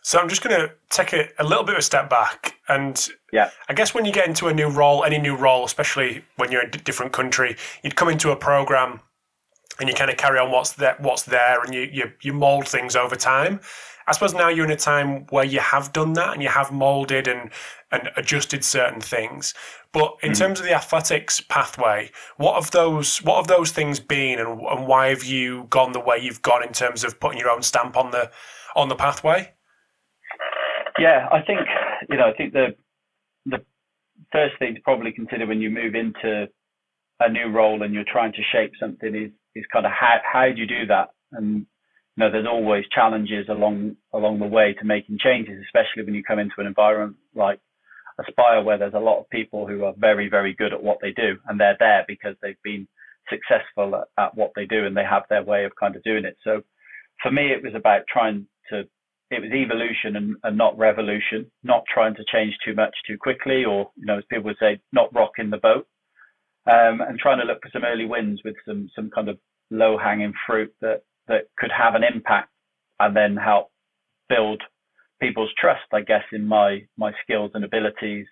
So 0.02 0.20
I'm 0.20 0.28
just 0.28 0.40
going 0.40 0.56
to 0.56 0.72
take 0.88 1.12
a, 1.12 1.28
a, 1.40 1.42
little 1.42 1.64
bit 1.64 1.74
of 1.74 1.80
a 1.80 1.82
step 1.82 2.08
back, 2.08 2.54
and 2.68 3.08
yeah, 3.32 3.50
I 3.68 3.74
guess 3.74 3.92
when 3.92 4.04
you 4.04 4.12
get 4.12 4.28
into 4.28 4.46
a 4.46 4.54
new 4.54 4.68
role, 4.68 5.02
any 5.02 5.18
new 5.18 5.34
role, 5.34 5.64
especially 5.64 6.22
when 6.36 6.52
you're 6.52 6.62
in 6.62 6.68
a 6.68 6.78
different 6.78 7.12
country, 7.12 7.56
you'd 7.82 7.96
come 7.96 8.08
into 8.08 8.30
a 8.30 8.36
program 8.36 9.00
and 9.78 9.88
you 9.88 9.94
kind 9.94 10.10
of 10.10 10.16
carry 10.16 10.38
on 10.38 10.50
what's 10.50 10.72
there, 10.72 10.96
what's 10.98 11.24
there, 11.24 11.62
and 11.62 11.74
you, 11.74 11.88
you 11.92 12.12
you 12.22 12.32
mold 12.32 12.68
things 12.68 12.96
over 12.96 13.16
time. 13.16 13.60
I 14.08 14.12
suppose 14.12 14.34
now 14.34 14.48
you're 14.48 14.64
in 14.64 14.70
a 14.70 14.76
time 14.76 15.26
where 15.30 15.44
you 15.44 15.58
have 15.58 15.92
done 15.92 16.12
that 16.12 16.32
and 16.32 16.42
you 16.42 16.48
have 16.48 16.72
molded 16.72 17.26
and 17.26 17.50
and 17.90 18.10
adjusted 18.16 18.64
certain 18.64 19.00
things. 19.00 19.54
But 19.92 20.16
in 20.22 20.32
mm. 20.32 20.38
terms 20.38 20.60
of 20.60 20.66
the 20.66 20.74
athletics 20.74 21.40
pathway, 21.40 22.10
what 22.36 22.54
have 22.54 22.70
those 22.70 23.18
what 23.18 23.36
have 23.36 23.46
those 23.46 23.72
things 23.72 24.00
been, 24.00 24.38
and, 24.38 24.60
and 24.60 24.86
why 24.86 25.08
have 25.08 25.24
you 25.24 25.64
gone 25.70 25.92
the 25.92 26.00
way 26.00 26.18
you've 26.18 26.42
gone 26.42 26.62
in 26.62 26.72
terms 26.72 27.04
of 27.04 27.18
putting 27.20 27.38
your 27.38 27.50
own 27.50 27.62
stamp 27.62 27.96
on 27.96 28.10
the 28.10 28.30
on 28.74 28.88
the 28.88 28.96
pathway? 28.96 29.52
Yeah, 30.98 31.28
I 31.32 31.42
think 31.42 31.60
you 32.08 32.16
know, 32.16 32.26
I 32.26 32.32
think 32.34 32.52
the 32.52 32.76
the 33.46 33.58
first 34.32 34.58
thing 34.58 34.74
to 34.74 34.80
probably 34.82 35.12
consider 35.12 35.46
when 35.46 35.60
you 35.60 35.70
move 35.70 35.94
into 35.94 36.46
a 37.20 37.28
new 37.30 37.48
role 37.48 37.82
and 37.82 37.94
you're 37.94 38.04
trying 38.04 38.32
to 38.32 38.42
shape 38.52 38.72
something 38.78 39.14
is 39.14 39.30
is 39.56 39.64
kind 39.72 39.86
of 39.86 39.92
how 39.92 40.18
how 40.30 40.46
do 40.52 40.60
you 40.60 40.66
do 40.66 40.86
that? 40.88 41.10
And 41.32 41.66
you 42.16 42.24
know, 42.24 42.30
there's 42.30 42.46
always 42.46 42.84
challenges 42.94 43.46
along 43.48 43.96
along 44.12 44.38
the 44.38 44.46
way 44.46 44.74
to 44.78 44.84
making 44.84 45.18
changes, 45.22 45.62
especially 45.64 46.04
when 46.04 46.14
you 46.14 46.22
come 46.22 46.38
into 46.38 46.54
an 46.58 46.66
environment 46.66 47.16
like 47.34 47.60
Aspire, 48.18 48.62
where 48.62 48.78
there's 48.78 48.94
a 48.94 48.98
lot 48.98 49.20
of 49.20 49.28
people 49.28 49.66
who 49.66 49.84
are 49.84 49.92
very, 49.98 50.28
very 50.28 50.54
good 50.54 50.72
at 50.72 50.82
what 50.82 50.98
they 51.02 51.12
do, 51.12 51.36
and 51.46 51.60
they're 51.60 51.76
there 51.78 52.04
because 52.08 52.34
they've 52.40 52.62
been 52.64 52.88
successful 53.28 53.94
at, 53.96 54.08
at 54.22 54.34
what 54.34 54.52
they 54.56 54.64
do 54.64 54.86
and 54.86 54.96
they 54.96 55.04
have 55.04 55.24
their 55.28 55.42
way 55.42 55.64
of 55.64 55.72
kind 55.78 55.96
of 55.96 56.02
doing 56.02 56.24
it. 56.24 56.36
So, 56.42 56.62
for 57.22 57.30
me, 57.30 57.52
it 57.52 57.62
was 57.62 57.74
about 57.74 58.02
trying 58.10 58.46
to 58.70 58.84
it 59.30 59.42
was 59.42 59.50
evolution 59.50 60.14
and, 60.16 60.36
and, 60.44 60.56
not 60.56 60.78
revolution, 60.78 61.50
not 61.64 61.82
trying 61.92 62.14
to 62.14 62.24
change 62.32 62.54
too 62.64 62.74
much 62.74 62.94
too 63.06 63.18
quickly, 63.18 63.64
or 63.64 63.90
you 63.96 64.06
know, 64.06 64.18
as 64.18 64.24
people 64.30 64.44
would 64.44 64.56
say, 64.60 64.80
not 64.92 65.12
rocking 65.12 65.50
the 65.50 65.56
boat, 65.56 65.86
um, 66.66 67.00
and 67.00 67.18
trying 67.18 67.38
to 67.38 67.44
look 67.46 67.62
for 67.62 67.70
some 67.72 67.84
early 67.84 68.04
wins 68.04 68.40
with 68.44 68.56
some 68.66 68.88
some 68.94 69.10
kind 69.14 69.28
of 69.28 69.38
low 69.70 69.98
hanging 69.98 70.32
fruit 70.46 70.72
that 70.80 71.02
that 71.28 71.44
could 71.58 71.70
have 71.76 71.94
an 71.94 72.02
impact 72.04 72.50
and 73.00 73.16
then 73.16 73.36
help 73.36 73.70
build 74.28 74.62
people's 75.20 75.50
trust, 75.58 75.86
I 75.92 76.00
guess, 76.00 76.24
in 76.32 76.46
my 76.46 76.86
my 76.96 77.12
skills 77.22 77.52
and 77.54 77.64
abilities, 77.64 78.26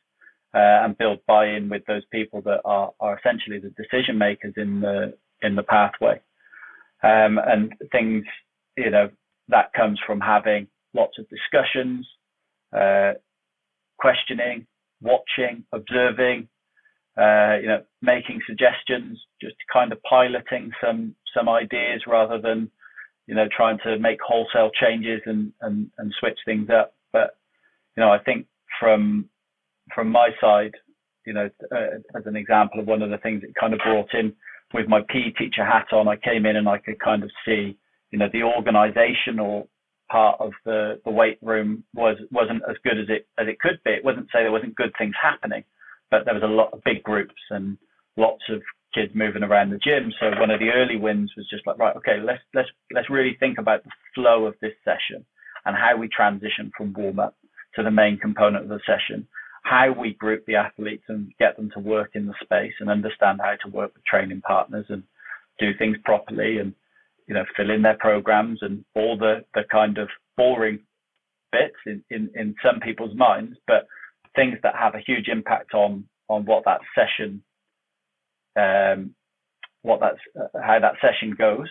uh, 0.55 0.85
and 0.85 0.99
build 0.99 1.18
buy-in 1.26 1.68
with 1.68 1.82
those 1.87 2.05
people 2.12 2.43
that 2.43 2.61
are 2.64 2.93
are 3.01 3.18
essentially 3.18 3.59
the 3.59 3.70
decision 3.70 4.18
makers 4.18 4.55
in 4.57 4.80
the 4.80 5.14
in 5.43 5.55
the 5.57 5.62
pathway, 5.62 6.20
um, 7.03 7.39
and 7.39 7.72
things 7.93 8.24
you 8.76 8.91
know 8.91 9.11
that 9.49 9.72
comes 9.74 10.01
from 10.07 10.20
having 10.20 10.66
lots 10.95 11.18
of 11.18 11.26
discussions, 11.28 12.07
uh, 12.76 13.12
questioning, 13.99 14.66
watching, 15.03 15.64
observing, 15.72 16.49
uh, 17.16 17.56
you 17.60 17.68
know, 17.68 17.82
making 18.02 18.40
suggestions, 18.46 19.18
just 19.40 19.56
kind 19.72 19.92
of 19.92 20.02
piloting 20.02 20.70
some 20.82 21.14
some 21.34 21.48
ideas 21.48 22.02
rather 22.06 22.40
than 22.40 22.70
you 23.26 23.34
know, 23.34 23.46
trying 23.54 23.78
to 23.84 23.98
make 23.98 24.18
wholesale 24.20 24.70
changes 24.80 25.20
and, 25.26 25.52
and, 25.62 25.90
and 25.98 26.14
switch 26.20 26.38
things 26.44 26.68
up. 26.70 26.94
But, 27.12 27.36
you 27.96 28.02
know, 28.02 28.10
I 28.10 28.18
think 28.18 28.46
from, 28.78 29.28
from 29.94 30.10
my 30.10 30.30
side, 30.40 30.72
you 31.26 31.32
know, 31.32 31.48
uh, 31.72 31.98
as 32.16 32.26
an 32.26 32.36
example 32.36 32.80
of 32.80 32.86
one 32.86 33.02
of 33.02 33.10
the 33.10 33.18
things 33.18 33.40
that 33.40 33.54
kind 33.58 33.72
of 33.72 33.80
brought 33.80 34.12
in 34.12 34.34
with 34.74 34.88
my 34.88 35.00
PE 35.08 35.30
teacher 35.38 35.64
hat 35.64 35.86
on, 35.92 36.08
I 36.08 36.16
came 36.16 36.44
in 36.44 36.56
and 36.56 36.68
I 36.68 36.78
could 36.78 37.00
kind 37.00 37.22
of 37.22 37.30
see, 37.46 37.78
you 38.10 38.18
know, 38.18 38.28
the 38.32 38.42
organizational 38.42 39.68
part 40.10 40.38
of 40.38 40.52
the, 40.66 41.00
the 41.04 41.10
weight 41.10 41.38
room 41.40 41.82
was, 41.94 42.18
wasn't 42.30 42.62
as 42.68 42.76
good 42.84 42.98
as 42.98 43.06
it, 43.08 43.26
as 43.38 43.48
it 43.48 43.58
could 43.58 43.78
be. 43.84 43.92
It 43.92 44.04
wasn't 44.04 44.26
say 44.26 44.42
there 44.42 44.52
wasn't 44.52 44.74
good 44.74 44.92
things 44.98 45.14
happening, 45.20 45.64
but 46.11 46.24
there 46.24 46.34
was 46.34 46.42
a 46.42 46.46
lot 46.46 46.72
of 46.72 46.84
big 46.84 47.02
groups 47.02 47.34
and 47.50 47.76
lots 48.16 48.42
of 48.50 48.62
kids 48.94 49.12
moving 49.14 49.42
around 49.42 49.70
the 49.70 49.78
gym. 49.78 50.12
So 50.20 50.38
one 50.38 50.50
of 50.50 50.61
the 50.61 50.70
early 50.70 50.96
wins 50.96 51.32
was 51.36 51.48
just 51.50 51.66
like, 51.66 51.78
right, 51.78 51.96
okay, 51.96 52.18
let's 52.22 52.42
let's 52.55 52.68
let's 52.92 53.11
really 53.11 53.36
think 53.40 53.59
about 53.59 53.84
the 53.84 53.90
flow 54.14 54.46
of 54.46 54.55
this 54.61 54.74
session 54.84 55.24
and 55.64 55.76
how 55.76 55.96
we 55.96 56.09
transition 56.09 56.70
from 56.76 56.92
warm 56.92 57.18
up 57.18 57.36
to 57.74 57.82
the 57.82 57.90
main 57.90 58.18
component 58.18 58.64
of 58.64 58.68
the 58.68 58.80
session, 58.86 59.26
how 59.64 59.92
we 59.92 60.14
group 60.14 60.44
the 60.46 60.57
athletes 60.57 61.05
and 61.09 61.32
get 61.38 61.57
them 61.57 61.70
to 61.74 61.80
work 61.80 62.11
in 62.14 62.26
the 62.26 62.34
space 62.42 62.74
and 62.80 62.88
understand 62.88 63.40
how 63.42 63.55
to 63.64 63.74
work 63.74 63.92
with 63.94 64.05
training 64.05 64.40
partners 64.42 64.86
and 64.88 65.02
do 65.59 65.70
things 65.78 65.96
properly 66.05 66.59
and 66.59 66.74
you 67.26 67.34
know 67.34 67.44
fill 67.57 67.70
in 67.70 67.82
their 67.82 67.96
programs 67.98 68.59
and 68.62 68.84
all 68.94 69.16
the 69.16 69.44
the 69.55 69.62
kind 69.70 69.98
of 69.98 70.09
boring 70.36 70.78
bits 71.55 71.76
in, 71.86 72.02
in, 72.11 72.30
in 72.34 72.55
some 72.62 72.80
people's 72.80 73.16
minds, 73.16 73.57
but 73.66 73.86
things 74.35 74.59
that 74.62 74.74
have 74.74 74.95
a 74.95 75.05
huge 75.07 75.28
impact 75.28 75.74
on 75.74 76.05
on 76.28 76.45
what 76.45 76.64
that 76.64 76.80
session 76.95 77.43
um, 78.57 79.14
what 79.82 80.01
that's 80.01 80.18
uh, 80.39 80.59
how 80.61 80.78
that 80.80 80.95
session 81.01 81.35
goes 81.37 81.68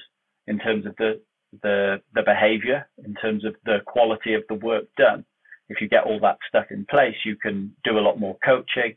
in 0.47 0.59
terms 0.59 0.85
of 0.85 0.95
the 0.97 1.21
the 1.61 2.01
the 2.13 2.23
behavior, 2.23 2.87
in 3.03 3.13
terms 3.15 3.45
of 3.45 3.55
the 3.65 3.79
quality 3.85 4.33
of 4.33 4.43
the 4.49 4.55
work 4.55 4.85
done. 4.97 5.25
If 5.69 5.81
you 5.81 5.87
get 5.87 6.03
all 6.03 6.19
that 6.21 6.37
stuff 6.47 6.65
in 6.71 6.85
place, 6.85 7.15
you 7.25 7.35
can 7.35 7.75
do 7.83 7.97
a 7.97 8.01
lot 8.01 8.19
more 8.19 8.37
coaching, 8.43 8.95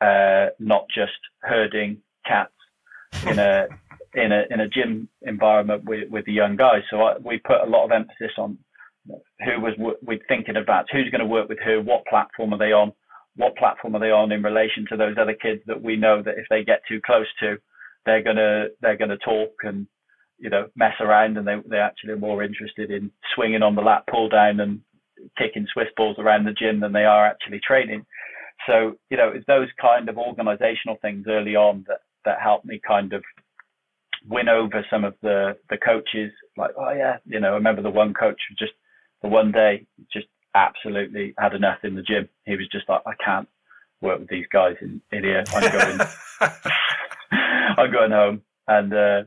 uh, 0.00 0.46
not 0.58 0.86
just 0.92 1.18
herding 1.42 1.98
cats 2.26 2.52
in 3.26 3.38
a 3.38 3.66
in 4.14 4.32
a 4.32 4.44
in 4.50 4.60
a 4.60 4.68
gym 4.68 5.08
environment 5.22 5.84
with 5.84 6.10
with 6.10 6.24
the 6.24 6.32
young 6.32 6.56
guys. 6.56 6.82
So 6.90 7.02
I, 7.02 7.18
we 7.18 7.38
put 7.38 7.60
a 7.60 7.70
lot 7.70 7.84
of 7.84 7.92
emphasis 7.92 8.32
on 8.38 8.58
who 9.44 9.60
was 9.60 9.74
we 10.04 10.20
thinking 10.28 10.56
about 10.56 10.86
who's 10.90 11.10
going 11.10 11.20
to 11.20 11.26
work 11.26 11.48
with 11.48 11.58
who, 11.64 11.80
what 11.82 12.06
platform 12.06 12.52
are 12.52 12.58
they 12.58 12.72
on, 12.72 12.92
what 13.36 13.56
platform 13.56 13.94
are 13.94 14.00
they 14.00 14.10
on 14.10 14.32
in 14.32 14.42
relation 14.42 14.86
to 14.88 14.96
those 14.96 15.16
other 15.20 15.34
kids 15.34 15.60
that 15.66 15.82
we 15.82 15.96
know 15.96 16.22
that 16.22 16.38
if 16.38 16.46
they 16.48 16.64
get 16.64 16.80
too 16.88 17.00
close 17.04 17.26
to, 17.40 17.56
they're 18.04 18.22
gonna 18.22 18.66
they're 18.80 18.96
gonna 18.96 19.18
talk 19.18 19.52
and 19.62 19.86
you 20.38 20.50
know 20.50 20.68
mess 20.76 20.94
around, 21.00 21.36
and 21.36 21.46
they 21.46 21.56
they 21.68 21.78
actually 21.78 22.14
more 22.14 22.42
interested 22.42 22.90
in 22.90 23.10
swinging 23.34 23.62
on 23.62 23.74
the 23.74 23.82
lat 23.82 24.04
pull 24.10 24.28
down 24.28 24.60
and 24.60 24.80
kicking 25.36 25.66
Swiss 25.72 25.88
balls 25.96 26.16
around 26.18 26.44
the 26.44 26.52
gym 26.52 26.80
than 26.80 26.92
they 26.92 27.04
are 27.04 27.26
actually 27.26 27.60
training. 27.66 28.04
So 28.66 28.96
you 29.10 29.16
know 29.16 29.30
it's 29.34 29.46
those 29.46 29.68
kind 29.80 30.08
of 30.08 30.16
organisational 30.16 31.00
things 31.02 31.26
early 31.28 31.56
on 31.56 31.84
that 31.88 32.00
that 32.24 32.40
help 32.40 32.64
me 32.64 32.80
kind 32.86 33.12
of 33.12 33.22
win 34.28 34.48
over 34.48 34.84
some 34.90 35.04
of 35.04 35.14
the 35.22 35.56
the 35.68 35.76
coaches. 35.76 36.32
Like 36.56 36.70
oh 36.78 36.92
yeah, 36.92 37.16
you 37.26 37.40
know 37.40 37.50
I 37.50 37.54
remember 37.54 37.82
the 37.82 37.90
one 37.90 38.14
coach 38.14 38.40
just 38.58 38.72
the 39.22 39.28
one 39.28 39.52
day 39.52 39.86
just 40.12 40.26
absolutely 40.54 41.34
had 41.38 41.54
enough 41.54 41.78
in 41.84 41.94
the 41.94 42.02
gym. 42.02 42.28
He 42.44 42.56
was 42.56 42.68
just 42.70 42.88
like, 42.88 43.02
I 43.06 43.12
can't 43.22 43.48
work 44.00 44.20
with 44.20 44.28
these 44.28 44.46
guys 44.52 44.76
in, 44.80 45.00
in 45.12 45.24
here. 45.24 45.44
I'm 45.54 45.72
going, 45.72 46.08
I'm 47.78 47.92
going 47.92 48.10
home. 48.10 48.42
And 48.68 48.92
uh, 48.92 49.22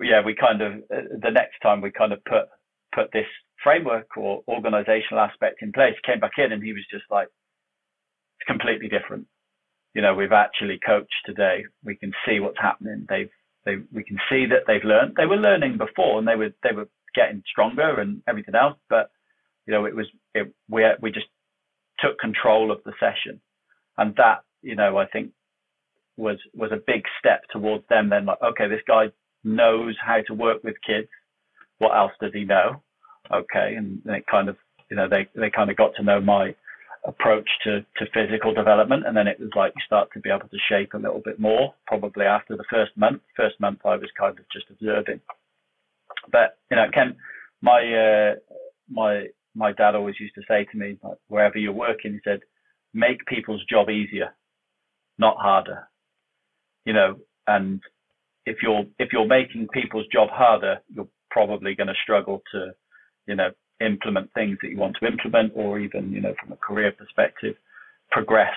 yeah, 0.00 0.22
we 0.24 0.34
kind 0.34 0.62
of 0.62 0.72
uh, 0.94 1.16
the 1.20 1.30
next 1.30 1.58
time 1.62 1.80
we 1.80 1.90
kind 1.90 2.12
of 2.12 2.24
put 2.24 2.48
put 2.94 3.12
this 3.12 3.26
framework 3.62 4.16
or 4.16 4.42
organizational 4.48 5.20
aspect 5.20 5.62
in 5.62 5.72
place. 5.72 5.94
Came 6.04 6.20
back 6.20 6.38
in 6.38 6.52
and 6.52 6.62
he 6.62 6.72
was 6.72 6.84
just 6.90 7.04
like, 7.10 7.28
it's 8.38 8.46
completely 8.46 8.88
different. 8.88 9.26
You 9.94 10.02
know, 10.02 10.14
we've 10.14 10.32
actually 10.32 10.78
coached 10.84 11.14
today. 11.24 11.64
We 11.84 11.96
can 11.96 12.12
see 12.26 12.40
what's 12.40 12.60
happening. 12.60 13.06
They've 13.08 13.30
they 13.64 13.76
we 13.92 14.04
can 14.04 14.18
see 14.30 14.46
that 14.46 14.62
they've 14.66 14.84
learned. 14.84 15.14
They 15.16 15.26
were 15.26 15.36
learning 15.36 15.78
before 15.78 16.18
and 16.18 16.28
they 16.28 16.36
were 16.36 16.50
they 16.62 16.74
were 16.74 16.88
getting 17.16 17.42
stronger 17.50 18.00
and 18.00 18.22
everything 18.28 18.54
else, 18.54 18.78
but 18.88 19.10
you 19.66 19.74
know, 19.74 19.84
it 19.84 19.94
was 19.94 20.06
it, 20.34 20.52
we 20.70 20.84
we 21.00 21.10
just 21.10 21.26
took 21.98 22.18
control 22.18 22.70
of 22.70 22.78
the 22.84 22.92
session, 23.00 23.40
and 23.98 24.14
that 24.16 24.44
you 24.62 24.76
know 24.76 24.96
I 24.96 25.06
think 25.06 25.32
was 26.16 26.38
was 26.54 26.70
a 26.72 26.82
big 26.86 27.02
step 27.18 27.42
towards 27.50 27.84
them. 27.88 28.10
Then 28.10 28.26
like, 28.26 28.42
okay, 28.42 28.68
this 28.68 28.82
guy 28.86 29.06
knows 29.44 29.96
how 30.04 30.20
to 30.26 30.34
work 30.34 30.62
with 30.62 30.76
kids. 30.86 31.08
What 31.78 31.96
else 31.96 32.12
does 32.20 32.32
he 32.32 32.44
know? 32.44 32.82
Okay, 33.32 33.74
and 33.76 34.00
it 34.06 34.26
kind 34.30 34.48
of 34.48 34.56
you 34.90 34.96
know 34.96 35.08
they 35.08 35.26
they 35.34 35.50
kind 35.50 35.70
of 35.70 35.76
got 35.76 35.94
to 35.96 36.04
know 36.04 36.20
my 36.20 36.54
approach 37.04 37.48
to 37.64 37.80
to 37.96 38.06
physical 38.14 38.54
development, 38.54 39.06
and 39.06 39.16
then 39.16 39.26
it 39.26 39.40
was 39.40 39.50
like 39.56 39.72
you 39.74 39.82
start 39.84 40.08
to 40.12 40.20
be 40.20 40.30
able 40.30 40.48
to 40.48 40.58
shape 40.68 40.94
a 40.94 40.98
little 40.98 41.22
bit 41.24 41.40
more. 41.40 41.74
Probably 41.86 42.24
after 42.24 42.56
the 42.56 42.64
first 42.70 42.96
month. 42.96 43.22
First 43.36 43.58
month 43.58 43.80
I 43.84 43.96
was 43.96 44.10
kind 44.18 44.38
of 44.38 44.44
just 44.52 44.66
observing, 44.70 45.20
but 46.30 46.58
you 46.70 46.76
know, 46.76 46.86
Ken, 46.92 47.16
my 47.62 47.80
uh, 47.80 48.34
my 48.90 49.26
my 49.54 49.72
dad 49.72 49.94
always 49.94 50.20
used 50.20 50.34
to 50.34 50.42
say 50.48 50.66
to 50.70 50.78
me, 50.78 50.98
like, 51.02 51.18
wherever 51.28 51.58
you're 51.58 51.72
working, 51.72 52.12
he 52.12 52.18
said, 52.24 52.40
make 52.92 53.24
people's 53.26 53.64
job 53.64 53.88
easier, 53.88 54.34
not 55.18 55.36
harder. 55.38 55.88
You 56.84 56.92
know, 56.92 57.16
and 57.46 57.80
if 58.44 58.58
you're 58.62 58.84
if 58.98 59.08
you're 59.12 59.26
making 59.26 59.68
people's 59.72 60.06
job 60.12 60.28
harder, 60.30 60.80
you're 60.94 61.08
probably 61.30 61.74
going 61.74 61.88
to 61.88 61.94
struggle 62.02 62.42
to, 62.52 62.72
you 63.26 63.34
know, 63.34 63.50
implement 63.80 64.32
things 64.34 64.56
that 64.62 64.70
you 64.70 64.78
want 64.78 64.96
to 65.00 65.06
implement, 65.06 65.52
or 65.54 65.78
even, 65.78 66.12
you 66.12 66.20
know, 66.20 66.34
from 66.40 66.52
a 66.52 66.56
career 66.56 66.92
perspective, 66.92 67.54
progress. 68.10 68.54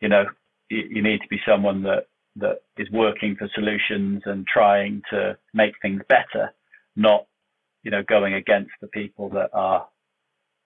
You 0.00 0.08
know, 0.08 0.24
you, 0.70 0.82
you 0.90 1.02
need 1.02 1.18
to 1.18 1.28
be 1.28 1.40
someone 1.46 1.82
that 1.82 2.06
that 2.36 2.60
is 2.76 2.88
working 2.92 3.34
for 3.38 3.48
solutions 3.54 4.22
and 4.26 4.46
trying 4.46 5.02
to 5.10 5.36
make 5.54 5.72
things 5.80 6.02
better, 6.08 6.52
not, 6.96 7.26
you 7.82 7.90
know, 7.90 8.02
going 8.02 8.34
against 8.34 8.72
the 8.80 8.88
people 8.88 9.28
that 9.30 9.50
are 9.52 9.86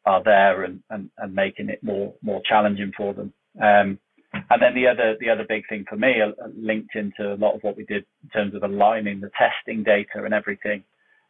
are 0.06 0.22
there 0.24 0.62
and, 0.62 0.82
and, 0.90 1.10
and 1.18 1.34
making 1.34 1.68
it 1.68 1.82
more 1.82 2.14
more 2.22 2.40
challenging 2.48 2.92
for 2.96 3.12
them. 3.12 3.32
Um, 3.60 3.98
and 4.32 4.62
then 4.62 4.74
the 4.74 4.86
other 4.86 5.16
the 5.20 5.28
other 5.28 5.44
big 5.48 5.64
thing 5.68 5.84
for 5.88 5.96
me, 5.96 6.20
uh, 6.20 6.30
linked 6.56 6.94
into 6.94 7.32
a 7.32 7.36
lot 7.36 7.54
of 7.54 7.62
what 7.62 7.76
we 7.76 7.84
did 7.84 8.04
in 8.22 8.30
terms 8.30 8.54
of 8.54 8.62
aligning 8.62 9.20
the 9.20 9.30
testing 9.36 9.82
data 9.82 10.24
and 10.24 10.32
everything, 10.32 10.84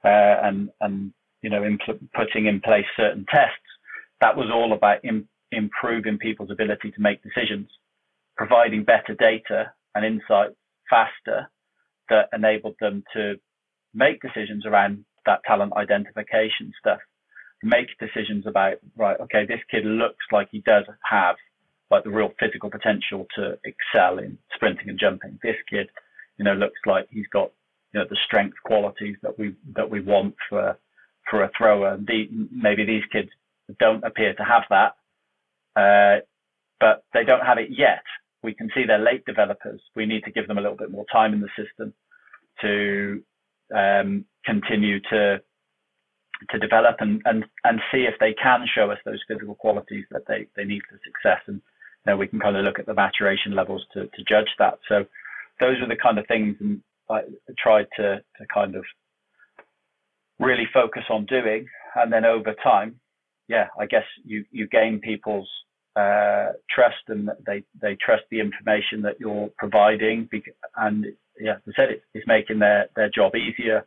uh, 0.04 0.36
and 0.42 0.70
and 0.80 1.12
you 1.42 1.50
know 1.50 1.62
impl- 1.62 2.00
putting 2.14 2.46
in 2.46 2.60
place 2.60 2.84
certain 2.96 3.24
tests. 3.30 3.56
That 4.20 4.36
was 4.36 4.50
all 4.52 4.74
about 4.74 5.04
Im- 5.04 5.28
improving 5.50 6.18
people's 6.18 6.50
ability 6.50 6.90
to 6.90 7.00
make 7.00 7.22
decisions, 7.22 7.70
providing 8.36 8.84
better 8.84 9.14
data 9.18 9.72
and 9.94 10.04
insights 10.04 10.54
faster 10.88 11.50
that 12.10 12.28
enabled 12.34 12.76
them 12.80 13.02
to 13.14 13.34
make 13.94 14.20
decisions 14.20 14.66
around 14.66 15.04
that 15.26 15.40
talent 15.44 15.72
identification 15.76 16.72
stuff 16.78 17.00
make 17.62 17.88
decisions 17.98 18.46
about 18.46 18.76
right 18.96 19.20
okay 19.20 19.44
this 19.46 19.60
kid 19.70 19.84
looks 19.84 20.24
like 20.32 20.48
he 20.50 20.60
does 20.60 20.84
have 21.08 21.36
like 21.90 22.04
the 22.04 22.10
real 22.10 22.32
physical 22.38 22.70
potential 22.70 23.26
to 23.36 23.58
excel 23.64 24.18
in 24.18 24.38
sprinting 24.54 24.88
and 24.88 24.98
jumping. 24.98 25.38
This 25.42 25.56
kid, 25.68 25.88
you 26.38 26.44
know, 26.44 26.54
looks 26.54 26.78
like 26.86 27.08
he's 27.10 27.26
got 27.32 27.50
you 27.92 28.00
know 28.00 28.06
the 28.08 28.16
strength 28.24 28.56
qualities 28.64 29.16
that 29.22 29.38
we 29.38 29.54
that 29.74 29.90
we 29.90 30.00
want 30.00 30.34
for 30.48 30.78
for 31.28 31.42
a 31.42 31.50
thrower. 31.56 31.98
The, 31.98 32.28
maybe 32.50 32.84
these 32.84 33.04
kids 33.12 33.28
don't 33.78 34.04
appear 34.04 34.34
to 34.34 34.44
have 34.44 34.62
that, 34.70 34.94
uh, 35.76 36.20
but 36.78 37.04
they 37.12 37.24
don't 37.24 37.44
have 37.44 37.58
it 37.58 37.70
yet. 37.70 38.04
We 38.42 38.54
can 38.54 38.70
see 38.74 38.84
they're 38.86 38.98
late 38.98 39.24
developers. 39.26 39.80
We 39.94 40.06
need 40.06 40.24
to 40.24 40.30
give 40.30 40.48
them 40.48 40.58
a 40.58 40.60
little 40.60 40.76
bit 40.76 40.90
more 40.90 41.04
time 41.12 41.34
in 41.34 41.40
the 41.40 41.50
system 41.58 41.92
to 42.62 43.22
um, 43.74 44.24
continue 44.44 45.00
to 45.10 45.40
to 46.50 46.58
develop 46.58 46.96
and, 47.00 47.20
and, 47.26 47.44
and 47.64 47.80
see 47.92 48.06
if 48.08 48.14
they 48.18 48.32
can 48.32 48.64
show 48.74 48.90
us 48.90 48.98
those 49.04 49.20
physical 49.28 49.54
qualities 49.54 50.04
that 50.10 50.22
they, 50.26 50.46
they 50.56 50.64
need 50.64 50.80
for 50.88 50.98
success. 51.04 51.42
And 51.46 51.56
you 51.56 52.12
know, 52.12 52.16
we 52.16 52.28
can 52.28 52.40
kind 52.40 52.56
of 52.56 52.64
look 52.64 52.78
at 52.78 52.86
the 52.86 52.94
maturation 52.94 53.54
levels 53.54 53.84
to, 53.92 54.06
to 54.06 54.24
judge 54.28 54.48
that. 54.58 54.78
So 54.88 55.04
those 55.60 55.76
are 55.82 55.88
the 55.88 56.00
kind 56.02 56.18
of 56.18 56.26
things 56.26 56.56
and 56.60 56.80
I 57.10 57.22
tried 57.58 57.86
to, 57.96 58.16
to 58.38 58.46
kind 58.52 58.74
of 58.74 58.84
really 60.38 60.66
focus 60.72 61.02
on 61.10 61.26
doing. 61.26 61.66
And 61.94 62.12
then 62.12 62.24
over 62.24 62.54
time, 62.62 63.00
yeah, 63.48 63.66
I 63.78 63.86
guess 63.86 64.04
you, 64.24 64.44
you 64.50 64.68
gain 64.68 65.00
people's 65.00 65.48
uh, 65.96 66.50
trust 66.70 67.02
and 67.08 67.28
they, 67.46 67.64
they 67.82 67.96
trust 68.00 68.22
the 68.30 68.40
information 68.40 69.02
that 69.02 69.18
you're 69.18 69.50
providing. 69.58 70.28
And 70.76 71.06
yeah, 71.40 71.54
as 71.54 71.62
I 71.68 71.72
said, 71.76 71.90
it, 71.90 72.02
it's 72.14 72.26
making 72.26 72.58
their, 72.58 72.88
their 72.94 73.10
job 73.10 73.34
easier. 73.34 73.86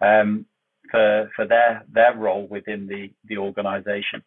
Um, 0.00 0.46
for 0.90 1.30
for 1.36 1.46
their 1.46 1.84
their 1.92 2.14
role 2.16 2.46
within 2.48 2.86
the 2.86 3.10
the 3.24 3.38
organisation. 3.38 4.22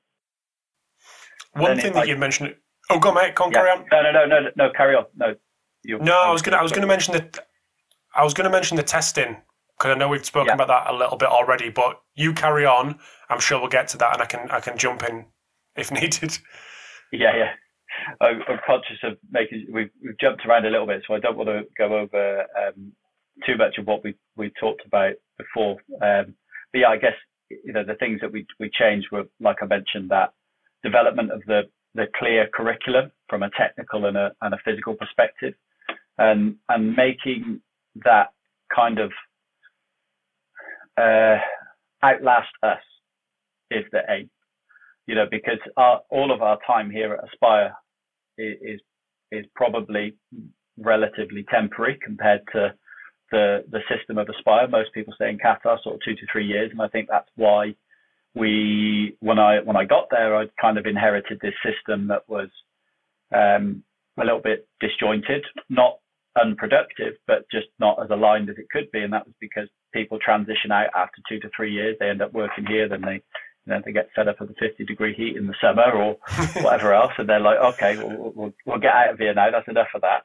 One 1.53 1.79
thing 1.79 1.93
that 1.93 2.07
you 2.07 2.17
mentioned. 2.17 2.55
Oh, 2.89 2.99
go 2.99 3.13
mate. 3.13 3.35
Come 3.35 3.51
yeah. 3.51 3.59
carry 3.59 3.69
on. 3.71 3.85
No, 3.91 4.01
no, 4.01 4.11
no, 4.11 4.25
no, 4.25 4.49
no. 4.55 4.69
Carry 4.75 4.95
on. 4.95 5.05
No. 5.15 5.35
You, 5.83 5.99
no, 5.99 6.17
I 6.17 6.31
was 6.31 6.41
gonna. 6.41 6.57
I 6.57 6.63
was 6.63 6.71
gonna 6.71 6.87
mention 6.87 7.13
that. 7.13 7.47
I 8.15 8.23
was 8.23 8.33
gonna 8.33 8.49
mention 8.49 8.77
the 8.77 8.83
testing 8.83 9.37
because 9.77 9.95
I 9.95 9.97
know 9.97 10.07
we've 10.07 10.25
spoken 10.25 10.47
yeah. 10.47 10.53
about 10.53 10.67
that 10.67 10.93
a 10.93 10.97
little 10.97 11.17
bit 11.17 11.29
already. 11.29 11.69
But 11.69 12.01
you 12.15 12.33
carry 12.33 12.65
on. 12.65 12.99
I'm 13.29 13.39
sure 13.39 13.59
we'll 13.59 13.69
get 13.69 13.87
to 13.89 13.97
that, 13.97 14.13
and 14.13 14.21
I 14.21 14.25
can 14.25 14.49
I 14.51 14.59
can 14.59 14.77
jump 14.77 15.03
in 15.03 15.25
if 15.75 15.91
needed. 15.91 16.37
Yeah, 17.11 17.35
yeah. 17.35 17.51
I'm, 18.21 18.41
conscious 18.65 18.97
of 19.03 19.17
making. 19.31 19.67
We've, 19.71 19.89
we've 20.03 20.19
jumped 20.19 20.45
around 20.45 20.65
a 20.65 20.69
little 20.69 20.87
bit, 20.87 21.03
so 21.07 21.13
I 21.13 21.19
don't 21.19 21.37
want 21.37 21.49
to 21.49 21.63
go 21.77 21.97
over 21.97 22.41
um, 22.41 22.91
too 23.45 23.57
much 23.57 23.77
of 23.77 23.87
what 23.87 24.03
we 24.03 24.15
we 24.35 24.51
talked 24.59 24.85
about 24.85 25.13
before. 25.37 25.77
Um, 26.01 26.35
but 26.71 26.79
yeah, 26.79 26.89
I 26.89 26.97
guess 26.97 27.13
you 27.49 27.73
know 27.73 27.83
the 27.83 27.95
things 27.95 28.19
that 28.21 28.31
we 28.31 28.45
we 28.59 28.69
changed 28.73 29.07
were 29.11 29.23
like 29.39 29.57
I 29.61 29.65
mentioned 29.65 30.09
that 30.09 30.33
development 30.83 31.31
of 31.31 31.41
the 31.47 31.63
the 31.95 32.05
clear 32.17 32.47
curriculum 32.53 33.11
from 33.29 33.43
a 33.43 33.49
technical 33.57 34.05
and 34.05 34.17
a 34.17 34.31
and 34.41 34.53
a 34.53 34.59
physical 34.65 34.95
perspective, 34.95 35.53
and 36.17 36.55
and 36.69 36.95
making 36.95 37.61
that 38.03 38.29
kind 38.75 38.99
of 38.99 39.11
uh, 40.97 41.37
outlast 42.03 42.51
us 42.61 42.81
is 43.71 43.85
the 43.91 44.01
aim. 44.09 44.29
You 45.05 45.15
know, 45.15 45.25
because 45.29 45.59
our, 45.75 46.01
all 46.09 46.31
of 46.31 46.41
our 46.41 46.57
time 46.65 46.89
here 46.89 47.13
at 47.13 47.23
Aspire 47.25 47.75
is 48.37 48.79
is 49.31 49.45
probably 49.55 50.15
relatively 50.77 51.45
temporary 51.51 51.99
compared 52.03 52.41
to 52.53 52.73
the 53.31 53.63
the 53.71 53.79
system 53.89 54.17
of 54.17 54.27
Aspire. 54.29 54.67
Most 54.67 54.93
people 54.93 55.13
stay 55.15 55.29
in 55.29 55.37
Qatar 55.37 55.81
sort 55.81 55.95
of 55.95 56.01
two 56.05 56.15
to 56.15 56.25
three 56.31 56.45
years, 56.45 56.71
and 56.71 56.81
I 56.81 56.87
think 56.87 57.07
that's 57.09 57.29
why 57.35 57.75
we 58.35 59.17
when 59.19 59.39
I 59.39 59.59
when 59.59 59.75
I 59.75 59.85
got 59.85 60.07
there, 60.09 60.35
I 60.35 60.45
kind 60.61 60.77
of 60.77 60.85
inherited 60.85 61.39
this 61.41 61.55
system 61.65 62.07
that 62.07 62.27
was 62.27 62.49
um, 63.33 63.83
a 64.17 64.23
little 64.23 64.41
bit 64.41 64.67
disjointed, 64.79 65.43
not 65.69 65.97
unproductive, 66.41 67.13
but 67.27 67.45
just 67.51 67.67
not 67.79 68.01
as 68.03 68.09
aligned 68.09 68.49
as 68.49 68.57
it 68.57 68.69
could 68.71 68.89
be, 68.91 69.01
and 69.01 69.13
that 69.13 69.25
was 69.25 69.35
because 69.39 69.67
people 69.93 70.17
transition 70.19 70.71
out 70.71 70.89
after 70.95 71.21
two 71.29 71.39
to 71.39 71.49
three 71.55 71.71
years. 71.71 71.95
They 71.99 72.09
end 72.09 72.21
up 72.21 72.33
working 72.33 72.65
here, 72.65 72.87
then 72.89 73.01
they 73.01 73.21
you 73.65 73.73
know, 73.73 73.81
they 73.83 73.91
get 73.91 74.09
fed 74.15 74.27
up 74.27 74.41
of 74.41 74.49
the 74.49 74.55
50 74.59 74.85
degree 74.85 75.13
heat 75.13 75.37
in 75.37 75.47
the 75.47 75.55
summer 75.61 75.91
or 75.91 76.17
whatever 76.61 76.93
else, 76.93 77.13
and 77.17 77.29
they're 77.29 77.39
like, 77.39 77.59
okay, 77.59 77.97
we'll, 77.97 78.33
we'll, 78.35 78.53
we'll 78.65 78.79
get 78.79 78.93
out 78.93 79.11
of 79.11 79.19
here 79.19 79.33
now. 79.33 79.51
That's 79.51 79.67
enough 79.67 79.87
of 79.95 80.01
that. 80.01 80.23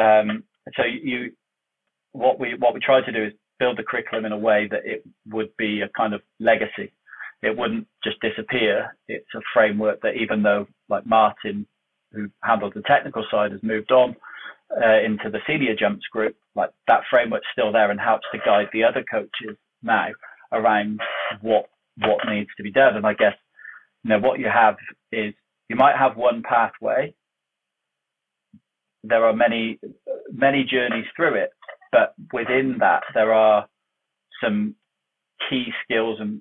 Um, 0.00 0.44
so 0.76 0.84
you 0.84 1.32
what 2.12 2.38
we 2.38 2.54
what 2.58 2.74
we 2.74 2.80
tried 2.80 3.04
to 3.06 3.12
do 3.12 3.24
is 3.24 3.32
build 3.58 3.78
the 3.78 3.82
curriculum 3.82 4.24
in 4.24 4.32
a 4.32 4.38
way 4.38 4.68
that 4.70 4.84
it 4.84 5.04
would 5.26 5.56
be 5.56 5.80
a 5.80 5.88
kind 5.96 6.14
of 6.14 6.20
legacy. 6.38 6.92
It 7.42 7.56
wouldn't 7.56 7.86
just 8.04 8.20
disappear. 8.20 8.96
It's 9.08 9.34
a 9.34 9.40
framework 9.52 10.00
that 10.02 10.16
even 10.20 10.42
though 10.42 10.66
like 10.88 11.06
Martin, 11.06 11.66
who 12.12 12.28
handled 12.42 12.74
the 12.74 12.82
technical 12.82 13.24
side, 13.30 13.52
has 13.52 13.62
moved 13.62 13.92
on 13.92 14.16
uh, 14.76 15.00
into 15.04 15.30
the 15.30 15.40
senior 15.46 15.74
jumps 15.74 16.06
group, 16.06 16.36
like 16.54 16.70
that 16.86 17.02
framework's 17.10 17.46
still 17.52 17.72
there 17.72 17.90
and 17.90 18.00
helps 18.00 18.26
to 18.32 18.38
guide 18.44 18.68
the 18.72 18.84
other 18.84 19.04
coaches 19.10 19.56
now 19.82 20.08
around 20.52 21.00
what 21.40 21.68
what 22.00 22.28
needs 22.28 22.50
to 22.56 22.62
be 22.62 22.72
done. 22.72 22.96
And 22.96 23.06
I 23.06 23.14
guess 23.14 23.34
you 24.04 24.10
know 24.10 24.18
what 24.18 24.38
you 24.38 24.46
have 24.52 24.76
is 25.12 25.34
you 25.68 25.76
might 25.76 25.96
have 25.96 26.16
one 26.16 26.42
pathway. 26.42 27.14
There 29.04 29.24
are 29.24 29.32
many 29.32 29.78
many 30.32 30.64
journeys 30.64 31.06
through 31.16 31.34
it, 31.34 31.50
but 31.92 32.14
within 32.32 32.76
that, 32.80 33.02
there 33.14 33.32
are 33.32 33.66
some 34.42 34.74
key 35.48 35.66
skills 35.84 36.18
and 36.20 36.40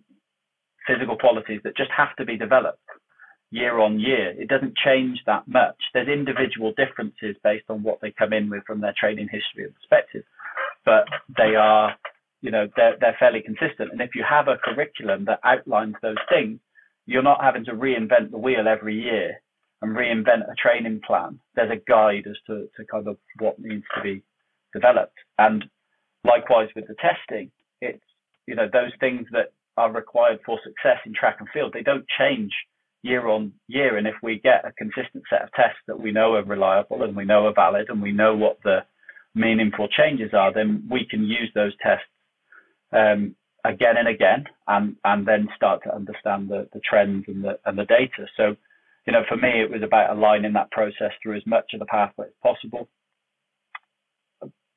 physical 0.87 1.17
qualities 1.17 1.61
that 1.63 1.77
just 1.77 1.91
have 1.95 2.15
to 2.17 2.25
be 2.25 2.37
developed 2.37 2.79
year 3.51 3.79
on 3.79 3.99
year. 3.99 4.29
It 4.39 4.49
doesn't 4.49 4.75
change 4.77 5.19
that 5.25 5.47
much. 5.47 5.75
There's 5.93 6.07
individual 6.07 6.73
differences 6.75 7.35
based 7.43 7.65
on 7.69 7.83
what 7.83 7.99
they 8.01 8.11
come 8.11 8.33
in 8.33 8.49
with 8.49 8.63
from 8.65 8.81
their 8.81 8.93
training 8.97 9.29
history 9.31 9.65
and 9.65 9.75
perspective, 9.75 10.23
but 10.85 11.05
they 11.37 11.55
are, 11.55 11.95
you 12.41 12.51
know, 12.51 12.67
they're, 12.75 12.95
they're 12.99 13.17
fairly 13.19 13.41
consistent. 13.41 13.91
And 13.91 14.01
if 14.01 14.11
you 14.15 14.23
have 14.27 14.47
a 14.47 14.57
curriculum 14.63 15.25
that 15.25 15.39
outlines 15.43 15.95
those 16.01 16.17
things, 16.29 16.59
you're 17.05 17.23
not 17.23 17.43
having 17.43 17.65
to 17.65 17.71
reinvent 17.71 18.31
the 18.31 18.37
wheel 18.37 18.67
every 18.67 18.95
year 18.95 19.41
and 19.81 19.95
reinvent 19.95 20.49
a 20.51 20.55
training 20.61 21.01
plan. 21.05 21.39
There's 21.55 21.71
a 21.71 21.89
guide 21.89 22.27
as 22.27 22.37
to, 22.47 22.67
to 22.77 22.85
kind 22.91 23.07
of 23.07 23.17
what 23.39 23.59
needs 23.59 23.85
to 23.95 24.01
be 24.01 24.23
developed. 24.73 25.17
And 25.37 25.63
likewise 26.23 26.69
with 26.75 26.87
the 26.87 26.95
testing, 26.95 27.51
it's 27.81 28.03
you 28.47 28.55
know 28.55 28.67
those 28.71 28.91
things 28.99 29.27
that 29.31 29.53
are 29.77 29.91
required 29.91 30.39
for 30.45 30.59
success 30.63 30.97
in 31.05 31.13
track 31.13 31.37
and 31.39 31.47
field. 31.53 31.73
They 31.73 31.83
don't 31.83 32.05
change 32.17 32.51
year 33.03 33.27
on 33.27 33.53
year. 33.67 33.97
And 33.97 34.07
if 34.07 34.15
we 34.23 34.39
get 34.43 34.65
a 34.65 34.71
consistent 34.73 35.23
set 35.29 35.43
of 35.43 35.51
tests 35.53 35.79
that 35.87 35.99
we 35.99 36.11
know 36.11 36.33
are 36.33 36.43
reliable 36.43 37.03
and 37.03 37.15
we 37.15 37.25
know 37.25 37.45
are 37.45 37.53
valid 37.53 37.87
and 37.89 38.01
we 38.01 38.11
know 38.11 38.35
what 38.35 38.57
the 38.63 38.79
meaningful 39.35 39.87
changes 39.87 40.31
are, 40.33 40.51
then 40.51 40.87
we 40.89 41.05
can 41.09 41.23
use 41.23 41.51
those 41.53 41.73
tests 41.81 42.05
um, 42.91 43.35
again 43.65 43.97
and 43.97 44.07
again 44.07 44.45
and, 44.67 44.95
and 45.03 45.27
then 45.27 45.47
start 45.55 45.83
to 45.83 45.95
understand 45.95 46.49
the, 46.49 46.67
the 46.73 46.81
trends 46.87 47.25
and 47.27 47.43
the, 47.43 47.59
and 47.65 47.77
the 47.77 47.85
data. 47.85 48.25
So, 48.35 48.55
you 49.05 49.13
know, 49.13 49.23
for 49.27 49.37
me, 49.37 49.61
it 49.61 49.71
was 49.71 49.83
about 49.83 50.15
aligning 50.15 50.53
that 50.53 50.71
process 50.71 51.11
through 51.21 51.37
as 51.37 51.45
much 51.45 51.71
of 51.73 51.79
the 51.79 51.85
pathway 51.85 52.27
as 52.27 52.33
possible 52.41 52.89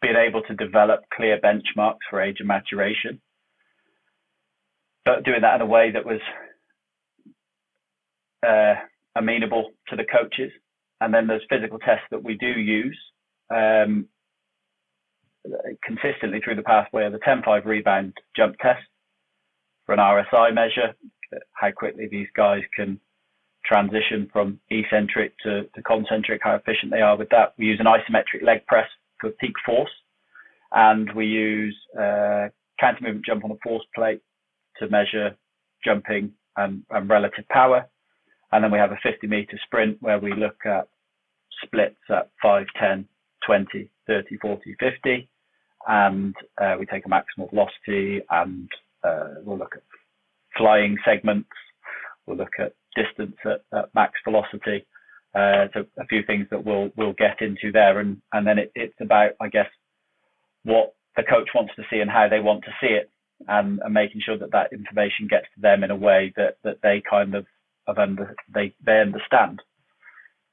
being 0.01 0.17
able 0.17 0.43
to 0.43 0.55
develop 0.55 1.01
clear 1.15 1.39
benchmarks 1.39 1.99
for 2.09 2.21
age 2.21 2.37
and 2.39 2.49
maturation, 2.49 3.21
but 5.05 5.25
doing 5.25 5.43
that 5.43 5.57
in 5.57 5.61
a 5.61 5.67
way 5.67 5.91
that 5.93 6.07
was 6.07 6.21
uh, 8.47 8.75
amenable 9.17 9.71
to 9.89 9.97
the 9.97 10.05
coaches. 10.05 10.51
And 11.01 11.13
then 11.13 11.27
those 11.27 11.41
physical 11.49 11.79
tests 11.79 12.05
that 12.11 12.23
we 12.23 12.35
do 12.35 12.49
use 12.49 12.99
um, 13.51 14.07
consistently 15.85 16.41
through 16.41 16.57
the 16.57 16.63
pathway 16.63 17.07
of 17.07 17.13
the 17.13 17.19
10-5 17.19 17.65
rebound 17.65 18.15
jump 18.37 18.57
test 18.61 18.83
for 19.87 19.93
an 19.93 19.99
RSI 19.99 20.55
measure, 20.55 20.95
how 21.53 21.71
quickly 21.71 22.09
these 22.11 22.29
guys 22.37 22.63
can 22.75 23.01
transition 23.65 24.29
from 24.33 24.59
eccentric 24.71 25.37
to, 25.43 25.65
to 25.75 25.83
concentric, 25.83 26.41
how 26.43 26.55
efficient 26.55 26.91
they 26.91 27.01
are 27.01 27.17
with 27.17 27.29
that. 27.31 27.55
We 27.59 27.67
use 27.67 27.81
an 27.81 27.87
isometric 27.87 28.45
leg 28.45 28.67
press 28.67 28.89
for 29.21 29.31
peak 29.31 29.55
force, 29.65 29.91
and 30.73 31.13
we 31.15 31.27
use 31.27 31.77
uh, 31.97 32.49
counter 32.79 33.03
movement 33.03 33.27
jump 33.27 33.45
on 33.45 33.51
a 33.51 33.59
force 33.63 33.85
plate 33.95 34.23
to 34.79 34.89
measure 34.89 35.37
jumping 35.85 36.33
and, 36.57 36.83
and, 36.91 37.09
relative 37.09 37.47
power. 37.49 37.87
And 38.53 38.65
then 38.65 38.71
we 38.71 38.79
have 38.79 38.93
a 38.93 38.99
50 39.03 39.27
meter 39.27 39.59
sprint 39.65 39.99
where 40.01 40.19
we 40.19 40.33
look 40.33 40.57
at 40.65 40.89
splits 41.63 42.01
at 42.09 42.31
5, 42.43 42.67
10, 42.79 43.07
20, 43.47 43.91
30, 44.11 44.39
40, 44.39 44.77
50. 44.81 45.29
And 45.87 46.35
uh, 46.61 46.75
we 46.79 46.87
take 46.87 47.07
a 47.07 47.09
maximal 47.09 47.49
velocity 47.51 48.21
and 48.29 48.69
uh, 49.05 49.35
we'll 49.45 49.59
look 49.59 49.75
at 49.77 49.83
flying 50.57 50.97
segments. 51.05 51.49
We'll 52.27 52.37
look 52.37 52.59
at 52.59 52.75
distance 52.97 53.37
at, 53.45 53.63
at 53.77 53.95
max 53.95 54.15
velocity. 54.25 54.85
Uh, 55.35 55.69
so 55.73 55.85
a 55.99 56.07
few 56.07 56.23
things 56.27 56.47
that 56.51 56.65
we'll 56.65 56.91
we'll 56.97 57.13
get 57.13 57.41
into 57.41 57.71
there, 57.73 58.01
and 58.01 58.21
and 58.33 58.45
then 58.45 58.59
it, 58.59 58.73
it's 58.75 59.01
about 59.01 59.31
I 59.41 59.49
guess 59.49 59.69
what 60.65 60.95
the 61.17 61.23
coach 61.23 61.49
wants 61.55 61.73
to 61.77 61.83
see 61.89 62.01
and 62.01 62.11
how 62.11 62.27
they 62.29 62.41
want 62.41 62.65
to 62.65 62.73
see 62.81 62.93
it, 62.93 63.09
and, 63.47 63.79
and 63.85 63.95
making 63.95 64.23
sure 64.25 64.37
that 64.37 64.51
that 64.51 64.73
information 64.73 65.29
gets 65.29 65.47
to 65.55 65.61
them 65.61 65.85
in 65.85 65.93
a 65.93 65.97
way 65.97 66.33
that 66.37 66.57
that 66.65 66.79
they 66.83 67.01
kind 67.09 67.37
of 67.37 67.47
of 67.87 67.99
under 67.99 68.35
they 68.53 68.75
they 68.85 69.01
understand. 69.01 69.63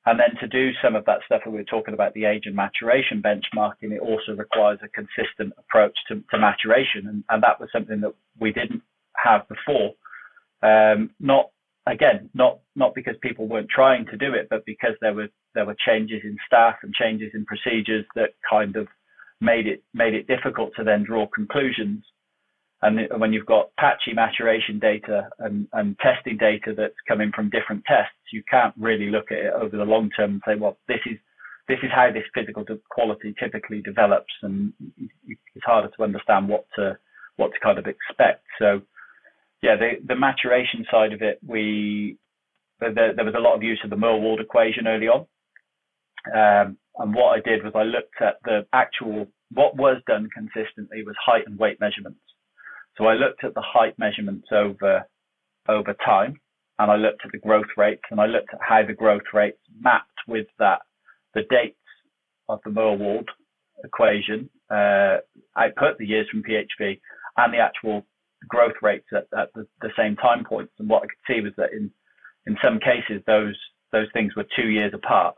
And 0.08 0.18
then 0.18 0.40
to 0.40 0.48
do 0.48 0.72
some 0.82 0.96
of 0.96 1.04
that 1.04 1.20
stuff 1.26 1.42
that 1.44 1.52
we 1.52 1.58
were 1.58 1.66
talking 1.66 1.94
about, 1.94 2.14
the 2.14 2.24
age 2.24 2.44
and 2.46 2.56
maturation 2.56 3.22
benchmarking, 3.22 3.92
it 3.92 4.00
also 4.00 4.32
requires 4.38 4.80
a 4.82 4.88
consistent 4.88 5.52
approach 5.58 5.98
to, 6.08 6.24
to 6.32 6.40
maturation. 6.40 7.08
And, 7.08 7.24
and 7.28 7.44
that 7.44 7.60
was 7.60 7.68
something 7.74 8.00
that 8.00 8.14
we 8.40 8.54
didn't 8.54 8.84
have 9.22 9.42
before. 9.50 9.92
Um, 10.64 11.10
not 11.20 11.50
again, 11.86 12.30
not 12.34 12.60
not 12.74 12.96
because 12.96 13.16
people 13.22 13.50
weren't 13.50 13.70
trying 13.70 14.06
to 14.06 14.16
do 14.16 14.34
it, 14.34 14.48
but 14.50 14.66
because 14.66 14.94
there 15.02 15.14
were 15.14 15.28
there 15.54 15.66
were 15.66 15.76
changes 15.86 16.22
in 16.24 16.38
staff 16.46 16.76
and 16.84 16.94
changes 16.94 17.32
in 17.34 17.46
procedures 17.46 18.06
that 18.16 18.30
kind 18.50 18.78
of 18.78 18.88
made 19.42 19.68
it 19.68 19.84
made 19.94 20.14
it 20.14 20.26
difficult 20.28 20.72
to 20.78 20.86
then 20.86 21.04
draw 21.04 21.28
conclusions. 21.28 22.06
And 22.82 23.00
when 23.20 23.34
you've 23.34 23.46
got 23.48 23.76
patchy 23.80 24.14
maturation 24.14 24.78
data 24.78 25.30
and, 25.40 25.68
and 25.74 25.98
testing 26.00 26.38
data 26.38 26.74
that's 26.78 26.94
coming 27.08 27.32
from 27.36 27.50
different 27.50 27.84
tests, 27.88 28.14
you 28.32 28.44
can't 28.50 28.74
really 28.78 29.10
look 29.10 29.32
at 29.32 29.40
it 29.40 29.54
over 29.54 29.76
the 29.76 29.84
long 29.84 30.12
term 30.16 30.34
and 30.34 30.42
say, 30.46 30.56
well, 30.60 30.78
this 30.88 31.00
is 31.06 31.18
this 31.68 31.80
is 31.84 31.90
how 31.94 32.10
this 32.14 32.24
physical 32.34 32.64
quality 32.90 33.36
typically 33.38 33.82
develops, 33.82 34.32
and 34.42 34.72
it's 35.28 35.66
harder 35.66 35.90
to 35.98 36.04
understand 36.04 36.48
what 36.48 36.66
to 36.76 36.98
what 37.36 37.52
to 37.52 37.60
kind 37.60 37.78
of 37.78 37.88
expect. 37.88 38.46
So 38.60 38.82
yeah, 39.62 39.76
the, 39.76 39.94
the 40.08 40.16
maturation 40.16 40.86
side 40.90 41.14
of 41.14 41.22
it, 41.22 41.40
we 41.46 42.18
there, 42.80 42.94
there 43.16 43.26
was 43.26 43.36
a 43.36 43.42
lot 43.42 43.56
of 43.56 43.64
use 43.64 43.82
of 43.84 43.90
the 43.90 43.96
Mirwald 43.96 44.40
equation 44.40 44.88
early 44.88 45.08
on. 45.08 45.26
Um, 46.28 46.78
and 47.00 47.14
what 47.14 47.38
I 47.38 47.42
did 47.42 47.64
was 47.64 47.74
I 47.76 47.84
looked 47.84 48.22
at 48.22 48.36
the 48.44 48.66
actual 48.72 49.28
what 49.52 49.76
was 49.76 50.02
done 50.08 50.30
consistently 50.34 51.04
was 51.04 51.16
height 51.24 51.44
and 51.48 51.58
weight 51.58 51.80
measurements. 51.80 52.20
So 52.98 53.06
I 53.06 53.14
looked 53.14 53.44
at 53.44 53.54
the 53.54 53.64
height 53.64 53.98
measurements 53.98 54.48
over 54.52 55.04
over 55.70 55.96
time, 56.06 56.40
and 56.80 56.92
I 56.92 56.96
looked 56.96 57.26
at 57.26 57.32
the 57.32 57.38
growth 57.38 57.68
rates, 57.76 58.04
and 58.10 58.20
I 58.20 58.26
looked 58.26 58.54
at 58.54 58.60
how 58.62 58.86
the 58.86 58.94
growth 58.94 59.34
rates 59.34 59.60
mapped 59.80 60.20
with 60.28 60.48
that 60.60 60.82
the 61.34 61.44
dates 61.50 61.78
of 62.50 62.60
the 62.64 62.72
Mirwald 62.72 63.28
equation 63.84 64.50
uh, 64.72 65.18
output, 65.58 65.98
the 66.00 66.06
years 66.06 66.28
from 66.32 66.44
PHV, 66.44 67.00
and 67.38 67.54
the 67.54 67.60
actual 67.60 68.06
growth 68.48 68.76
rates 68.82 69.08
at, 69.14 69.28
at 69.38 69.50
the, 69.54 69.68
the, 69.82 69.90
same 69.98 70.16
time 70.16 70.44
points. 70.44 70.74
And 70.80 70.90
what 70.90 71.04
I 71.04 71.08
could 71.08 71.34
see 71.34 71.42
was 71.42 71.54
that 71.58 71.74
in 71.74 71.92
in 72.46 72.58
some 72.64 72.80
cases 72.80 73.22
those 73.28 73.58
those 73.92 74.08
things 74.14 74.36
were 74.36 74.46
two 74.56 74.70
years 74.70 74.94
apart. 74.94 75.36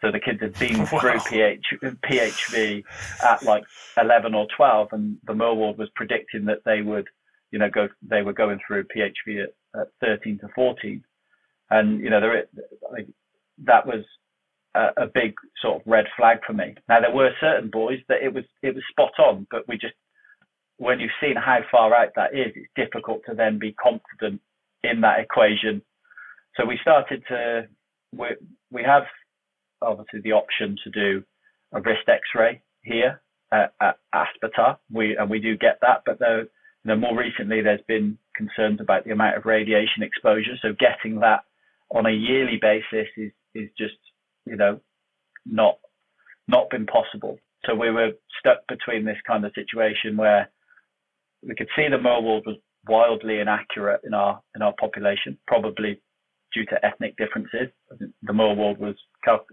So 0.00 0.10
the 0.10 0.20
kids 0.20 0.40
had 0.40 0.58
been 0.58 0.78
wow. 0.92 0.98
through 0.98 1.20
PH, 1.20 1.64
PHV 1.82 2.84
at 3.22 3.42
like 3.42 3.64
11 4.00 4.34
or 4.34 4.46
12, 4.56 4.88
and 4.92 5.18
the 5.24 5.32
Mirwald 5.32 5.78
was 5.78 5.90
predicting 5.94 6.46
that 6.46 6.64
they 6.64 6.82
would, 6.82 7.08
you 7.50 7.58
know, 7.58 7.68
go 7.68 7.88
they 8.02 8.22
were 8.22 8.32
going 8.32 8.58
through 8.66 8.84
PHV 8.84 9.44
at, 9.44 9.80
at 9.80 9.88
13 10.00 10.38
to 10.40 10.48
14, 10.54 11.04
and 11.70 12.00
you 12.00 12.10
know 12.10 12.20
there 12.20 12.44
like, 12.90 13.06
that 13.64 13.86
was 13.86 14.04
a, 14.74 14.88
a 15.02 15.06
big 15.12 15.34
sort 15.60 15.80
of 15.80 15.82
red 15.86 16.06
flag 16.16 16.38
for 16.46 16.52
me. 16.52 16.74
Now 16.88 17.00
there 17.00 17.14
were 17.14 17.30
certain 17.40 17.70
boys 17.70 17.98
that 18.08 18.22
it 18.22 18.32
was 18.32 18.44
it 18.62 18.74
was 18.74 18.84
spot 18.90 19.12
on, 19.18 19.46
but 19.50 19.66
we 19.68 19.76
just 19.76 19.94
when 20.78 20.98
you've 20.98 21.10
seen 21.20 21.36
how 21.36 21.58
far 21.70 21.94
out 21.94 22.08
that 22.16 22.34
is, 22.34 22.52
it's 22.54 22.72
difficult 22.74 23.20
to 23.28 23.34
then 23.34 23.58
be 23.58 23.72
confident 23.72 24.40
in 24.82 25.02
that 25.02 25.20
equation. 25.20 25.82
So 26.56 26.64
we 26.64 26.78
started 26.80 27.22
to 27.28 27.68
we 28.12 28.28
we 28.70 28.82
have 28.82 29.04
obviously 29.82 30.20
the 30.20 30.32
option 30.32 30.76
to 30.84 30.90
do 30.90 31.24
a 31.72 31.80
wrist 31.80 32.08
X-ray 32.08 32.62
here 32.82 33.20
at, 33.52 33.74
at 33.80 33.98
Aspetar. 34.14 34.78
We 34.92 35.16
and 35.16 35.30
we 35.30 35.40
do 35.40 35.56
get 35.56 35.78
that, 35.82 36.02
but 36.04 36.18
though 36.18 36.44
you 36.84 36.88
know, 36.88 36.96
more 36.96 37.16
recently 37.16 37.60
there's 37.60 37.80
been 37.86 38.18
concerns 38.34 38.80
about 38.80 39.04
the 39.04 39.12
amount 39.12 39.36
of 39.36 39.44
radiation 39.44 40.02
exposure. 40.02 40.56
So 40.62 40.68
getting 40.78 41.20
that 41.20 41.40
on 41.90 42.06
a 42.06 42.10
yearly 42.10 42.58
basis 42.60 43.08
is 43.16 43.32
is 43.54 43.68
just 43.76 43.96
you 44.46 44.56
know 44.56 44.80
not 45.44 45.78
not 46.48 46.70
been 46.70 46.86
possible. 46.86 47.38
So 47.66 47.74
we 47.74 47.90
were 47.90 48.12
stuck 48.38 48.66
between 48.68 49.04
this 49.04 49.18
kind 49.26 49.44
of 49.44 49.52
situation 49.54 50.16
where 50.16 50.50
we 51.46 51.54
could 51.54 51.68
see 51.76 51.86
the 51.88 51.96
Mirwald 51.96 52.46
was 52.46 52.56
wildly 52.88 53.40
inaccurate 53.40 54.00
in 54.04 54.14
our 54.14 54.40
in 54.54 54.62
our 54.62 54.74
population, 54.78 55.38
probably 55.46 56.00
due 56.54 56.64
to 56.66 56.84
ethnic 56.84 57.16
differences. 57.16 57.68
The 57.98 58.32
Mirwald 58.32 58.78
was 58.78 58.96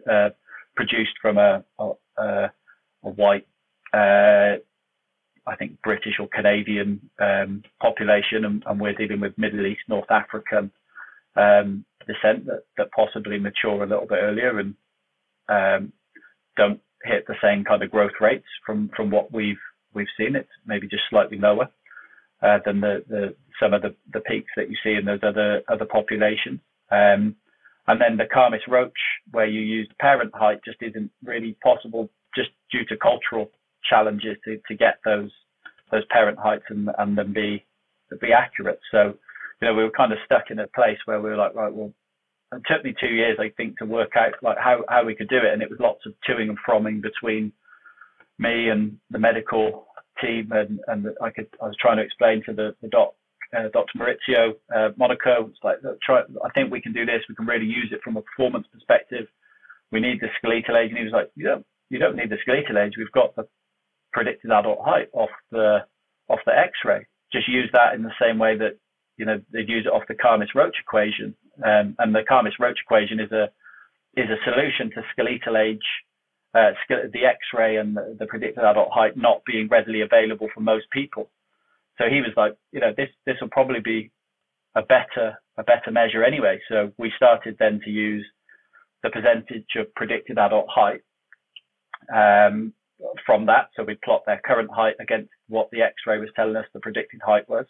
uh, 0.10 0.30
produced 0.76 1.14
from 1.22 1.38
a 1.38 1.64
a, 1.80 2.50
a 3.04 3.10
white, 3.10 3.48
uh, 3.94 4.58
I 5.48 5.56
think 5.58 5.82
British 5.84 6.20
or 6.20 6.28
Canadian 6.28 7.10
um, 7.20 7.64
population, 7.82 8.46
and, 8.46 8.64
and, 8.66 8.80
we're 8.80 8.94
dealing 8.94 9.22
with 9.22 9.38
Middle 9.38 9.66
East, 9.66 9.82
North 9.88 10.10
African 10.10 10.72
um, 11.36 11.86
descent 12.08 12.46
that, 12.48 12.64
that 12.78 12.92
possibly 12.92 13.38
mature 13.38 13.84
a 13.84 13.88
little 13.88 14.08
bit 14.08 14.20
earlier 14.22 14.60
and 14.60 14.76
um, 15.50 15.94
don't 16.56 16.82
hit 17.04 17.26
the 17.28 17.36
same 17.42 17.64
kind 17.64 17.84
of 17.84 17.92
growth 17.92 18.20
rates 18.20 18.48
from 18.66 18.90
from 18.96 19.10
what 19.12 19.32
we've 19.32 19.60
we've 19.94 20.08
seen. 20.18 20.36
It's 20.36 20.50
maybe 20.66 20.88
just 20.88 21.04
slightly 21.10 21.38
lower 21.38 21.70
uh, 22.42 22.60
than 22.66 22.82
the, 22.82 23.04
the 23.08 23.36
some 23.62 23.74
of 23.74 23.82
the, 23.82 23.96
the 24.14 24.20
peaks 24.22 24.52
that 24.58 24.70
you 24.70 24.76
see 24.84 24.94
in 24.94 25.06
those 25.06 25.20
other 25.24 25.62
other 25.70 25.86
populations. 25.86 26.60
Um, 26.92 27.36
and 27.88 28.02
then 28.02 28.18
the 28.18 28.26
Khamis 28.26 28.68
Roche, 28.68 28.92
where 29.32 29.46
you 29.46 29.62
use 29.62 29.90
parent 30.00 30.32
height, 30.36 30.60
just 30.66 30.82
isn't 30.82 31.12
really 31.24 31.58
possible 31.64 32.10
just 32.36 32.50
due 32.72 32.86
to 32.86 32.98
cultural 32.98 33.50
challenges 33.90 34.38
to, 34.46 34.60
to 34.68 34.76
get 34.76 35.00
those 35.06 35.32
those 35.90 36.04
parent 36.10 36.38
heights 36.38 36.66
and, 36.70 36.90
and 36.98 37.18
them 37.18 37.32
be 37.34 37.66
be 38.22 38.34
accurate. 38.34 38.80
So, 38.92 39.14
you 39.62 39.68
know, 39.68 39.74
we 39.74 39.84
were 39.84 39.92
kind 39.92 40.12
of 40.12 40.20
stuck 40.26 40.50
in 40.50 40.60
a 40.60 40.68
place 40.68 40.98
where 41.06 41.22
we 41.22 41.30
were 41.30 41.38
like, 41.38 41.56
right, 41.56 41.74
well, 41.74 41.94
it 42.54 42.62
took 42.70 42.84
me 42.84 42.94
two 43.00 43.14
years, 43.14 43.38
I 43.40 43.50
think, 43.56 43.78
to 43.78 43.86
work 43.86 44.12
out 44.16 44.34
like 44.42 44.58
how, 44.58 44.84
how 44.90 45.04
we 45.04 45.16
could 45.16 45.30
do 45.30 45.38
it, 45.38 45.54
and 45.54 45.62
it 45.62 45.70
was 45.70 45.80
lots 45.80 46.06
of 46.06 46.14
toing 46.28 46.50
and 46.50 46.58
fromming 46.66 47.02
between 47.02 47.52
me 48.40 48.70
and 48.70 48.98
the 49.10 49.20
medical 49.20 49.88
team, 50.22 50.52
and, 50.52 50.80
and 50.88 51.08
I 51.22 51.30
could 51.30 51.48
I 51.62 51.66
was 51.66 51.76
trying 51.80 51.98
to 51.98 52.04
explain 52.04 52.44
to 52.46 52.54
the, 52.54 52.76
the 52.82 52.88
doc, 52.88 53.14
uh, 53.56 53.70
Dr. 53.74 53.98
Maurizio 53.98 54.54
uh, 54.76 54.90
Monaco, 54.98 55.48
it's 55.48 55.60
like 55.64 55.78
try, 56.04 56.22
I 56.22 56.50
think 56.54 56.72
we 56.72 56.82
can 56.82 56.94
do 56.94 57.06
this. 57.06 57.22
We 57.30 57.36
can 57.36 57.46
really 57.46 57.66
use 57.66 57.90
it 57.92 58.02
from 58.04 58.18
a 58.18 58.22
performance 58.22 58.68
perspective. 58.72 59.28
We 59.92 60.00
need 60.00 60.20
the 60.20 60.28
skeletal 60.38 60.78
age, 60.78 60.90
and 60.90 60.98
he 60.98 61.04
was 61.04 61.14
like, 61.14 61.32
you 61.36 61.46
don't 61.46 61.66
you 61.90 62.00
don't 62.00 62.16
need 62.16 62.30
the 62.30 62.38
skeletal 62.42 62.78
age. 62.78 62.94
We've 62.98 63.12
got 63.12 63.36
the 63.36 63.48
predicted 64.12 64.52
adult 64.52 64.80
height 64.84 65.10
off 65.14 65.30
the 65.52 65.86
off 66.30 66.40
the 66.46 66.58
X-ray. 66.58 67.06
Just 67.32 67.48
use 67.48 67.70
that 67.74 67.94
in 67.96 68.04
the 68.04 68.12
same 68.22 68.38
way 68.38 68.58
that 68.58 68.78
you 69.18 69.26
know 69.26 69.40
they'd 69.52 69.70
use 69.70 69.86
it 69.86 69.94
off 69.94 70.08
the 70.08 70.16
Khamis-Roche 70.16 70.80
equation, 70.82 71.36
um, 71.64 71.96
and 72.00 72.14
the 72.14 72.24
Khamis-Roche 72.30 72.82
equation 72.84 73.20
is 73.20 73.32
a 73.32 73.50
is 74.16 74.30
a 74.30 74.44
solution 74.44 74.90
to 74.92 75.04
skeletal 75.14 75.58
age 75.58 75.86
uh, 76.54 76.72
the 76.90 77.26
X-ray 77.26 77.78
and 77.78 77.96
the, 77.96 78.16
the, 78.20 78.26
predicted 78.26 78.64
adult 78.64 78.90
height 78.92 79.16
not 79.16 79.44
being 79.46 79.68
readily 79.70 80.02
available 80.02 80.48
for 80.54 80.62
most 80.62 80.86
people. 80.92 81.30
So 81.98 82.06
he 82.10 82.22
was 82.22 82.32
like, 82.38 82.56
you 82.72 82.80
know, 82.80 82.94
this 82.96 83.10
this 83.26 83.38
will 83.42 83.50
probably 83.50 83.80
be 83.80 84.12
a 84.76 84.82
better 84.82 85.38
a 85.58 85.64
better 85.64 85.92
measure 85.92 86.24
anyway. 86.24 86.60
So 86.70 86.92
we 86.98 87.12
started 87.16 87.56
then 87.60 87.80
to 87.84 87.90
use 87.90 88.26
the 89.04 89.10
percentage 89.10 89.66
of 89.78 89.94
predicted 89.96 90.38
adult 90.38 90.68
height 90.70 91.02
um, 92.14 92.74
from 93.26 93.46
that. 93.48 93.70
So 93.76 93.84
we 93.84 93.98
plot 94.04 94.24
their 94.26 94.42
current 94.46 94.70
height 94.72 94.96
against 95.00 95.30
what 95.48 95.70
the 95.72 95.82
X-ray 95.82 96.20
was 96.20 96.30
telling 96.36 96.56
us 96.56 96.66
the 96.74 96.80
predicted 96.80 97.22
height 97.26 97.48
was. 97.50 97.66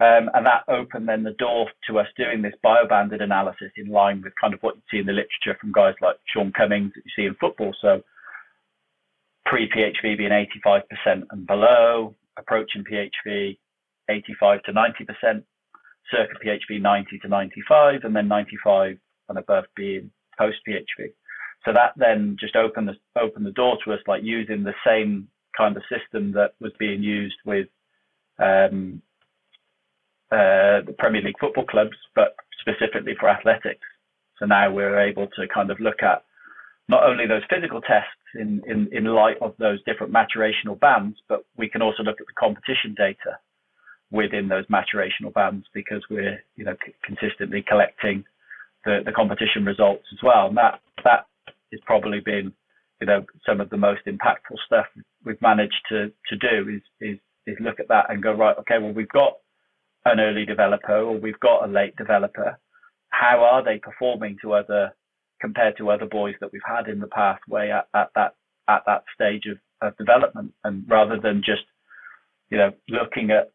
Um, 0.00 0.30
and 0.34 0.44
that 0.46 0.64
opened 0.68 1.08
then 1.08 1.22
the 1.22 1.36
door 1.38 1.68
to 1.88 1.98
us 1.98 2.08
doing 2.16 2.42
this 2.42 2.54
biobanded 2.64 3.22
analysis 3.22 3.70
in 3.76 3.88
line 3.88 4.20
with 4.22 4.32
kind 4.40 4.52
of 4.52 4.60
what 4.62 4.74
you 4.76 4.82
see 4.90 4.98
in 4.98 5.06
the 5.06 5.12
literature 5.12 5.56
from 5.60 5.72
guys 5.72 5.94
like 6.00 6.16
Sean 6.32 6.52
Cummings 6.52 6.92
that 6.94 7.02
you 7.04 7.12
see 7.14 7.26
in 7.26 7.36
football. 7.36 7.72
So 7.80 8.02
pre-PHV 9.46 10.18
being 10.18 10.30
85% 10.66 10.82
and 11.30 11.46
below, 11.46 12.14
approaching 12.38 12.84
PHV 12.84 13.58
85 14.08 14.62
to 14.64 14.72
90%, 14.72 15.42
circa 16.10 16.34
PHV 16.44 16.80
90 16.80 17.18
to 17.18 17.28
95, 17.28 18.00
and 18.04 18.14
then 18.14 18.28
95 18.28 18.98
and 19.28 19.38
above 19.38 19.64
being 19.76 20.10
post-PHV. 20.38 21.12
So 21.64 21.72
that 21.72 21.92
then 21.96 22.36
just 22.40 22.56
opened 22.56 22.88
the, 22.88 23.20
opened 23.20 23.46
the 23.46 23.52
door 23.52 23.78
to 23.84 23.92
us, 23.92 24.00
like 24.06 24.22
using 24.24 24.64
the 24.64 24.74
same 24.86 25.28
kind 25.56 25.76
of 25.76 25.82
system 25.90 26.32
that 26.32 26.54
was 26.60 26.72
being 26.78 27.02
used 27.02 27.36
with 27.44 27.68
um, 28.38 29.00
uh, 30.32 30.82
the 30.86 30.94
Premier 30.98 31.22
League 31.22 31.38
football 31.38 31.66
clubs, 31.66 31.96
but 32.14 32.34
specifically 32.60 33.14
for 33.18 33.28
athletics. 33.28 33.86
So 34.38 34.46
now 34.46 34.72
we're 34.72 34.98
able 34.98 35.28
to 35.28 35.46
kind 35.54 35.70
of 35.70 35.78
look 35.78 36.02
at 36.02 36.24
not 36.88 37.04
only 37.04 37.26
those 37.26 37.42
physical 37.48 37.80
tests 37.80 38.10
in, 38.34 38.62
in, 38.66 38.88
in 38.92 39.04
light 39.04 39.36
of 39.40 39.54
those 39.58 39.82
different 39.84 40.12
maturational 40.12 40.78
bands, 40.78 41.18
but 41.28 41.44
we 41.56 41.68
can 41.68 41.82
also 41.82 42.02
look 42.02 42.20
at 42.20 42.26
the 42.26 42.38
competition 42.38 42.94
data 42.96 43.38
within 44.10 44.48
those 44.48 44.66
maturational 44.66 45.32
bands 45.32 45.66
because 45.72 46.02
we're 46.10 46.42
you 46.56 46.64
know 46.64 46.76
c- 46.84 46.92
consistently 47.02 47.64
collecting 47.66 48.24
the, 48.84 49.00
the 49.04 49.12
competition 49.12 49.64
results 49.64 50.04
as 50.12 50.18
well. 50.22 50.48
And 50.48 50.56
that 50.56 50.80
that 51.04 51.26
has 51.72 51.80
probably 51.86 52.20
been 52.20 52.52
you 53.00 53.06
know 53.06 53.24
some 53.46 53.60
of 53.60 53.70
the 53.70 53.76
most 53.76 54.02
impactful 54.06 54.58
stuff 54.66 54.86
we've 55.24 55.40
managed 55.40 55.80
to 55.88 56.12
to 56.28 56.36
do 56.36 56.68
is 56.68 56.82
is 57.00 57.18
is 57.46 57.56
look 57.60 57.80
at 57.80 57.88
that 57.88 58.10
and 58.10 58.22
go 58.22 58.32
right 58.32 58.56
okay 58.58 58.78
well 58.78 58.92
we've 58.92 59.08
got 59.08 59.34
an 60.04 60.20
early 60.20 60.44
developer 60.44 60.96
or 60.96 61.16
we've 61.18 61.40
got 61.40 61.64
a 61.64 61.72
late 61.72 61.96
developer, 61.96 62.58
how 63.10 63.42
are 63.42 63.64
they 63.64 63.78
performing 63.78 64.36
to 64.42 64.54
other 64.54 64.92
compared 65.42 65.76
to 65.76 65.90
other 65.90 66.06
boys 66.06 66.36
that 66.40 66.50
we've 66.52 66.62
had 66.64 66.88
in 66.88 67.00
the 67.00 67.08
pathway 67.08 67.70
at, 67.70 67.88
at 67.94 68.10
that 68.14 68.34
at 68.68 68.82
that 68.86 69.02
stage 69.12 69.42
of, 69.50 69.58
of 69.86 69.98
development. 69.98 70.52
And 70.62 70.84
rather 70.88 71.18
than 71.20 71.42
just, 71.44 71.64
you 72.48 72.56
know, 72.56 72.70
looking 72.88 73.32
at 73.32 73.50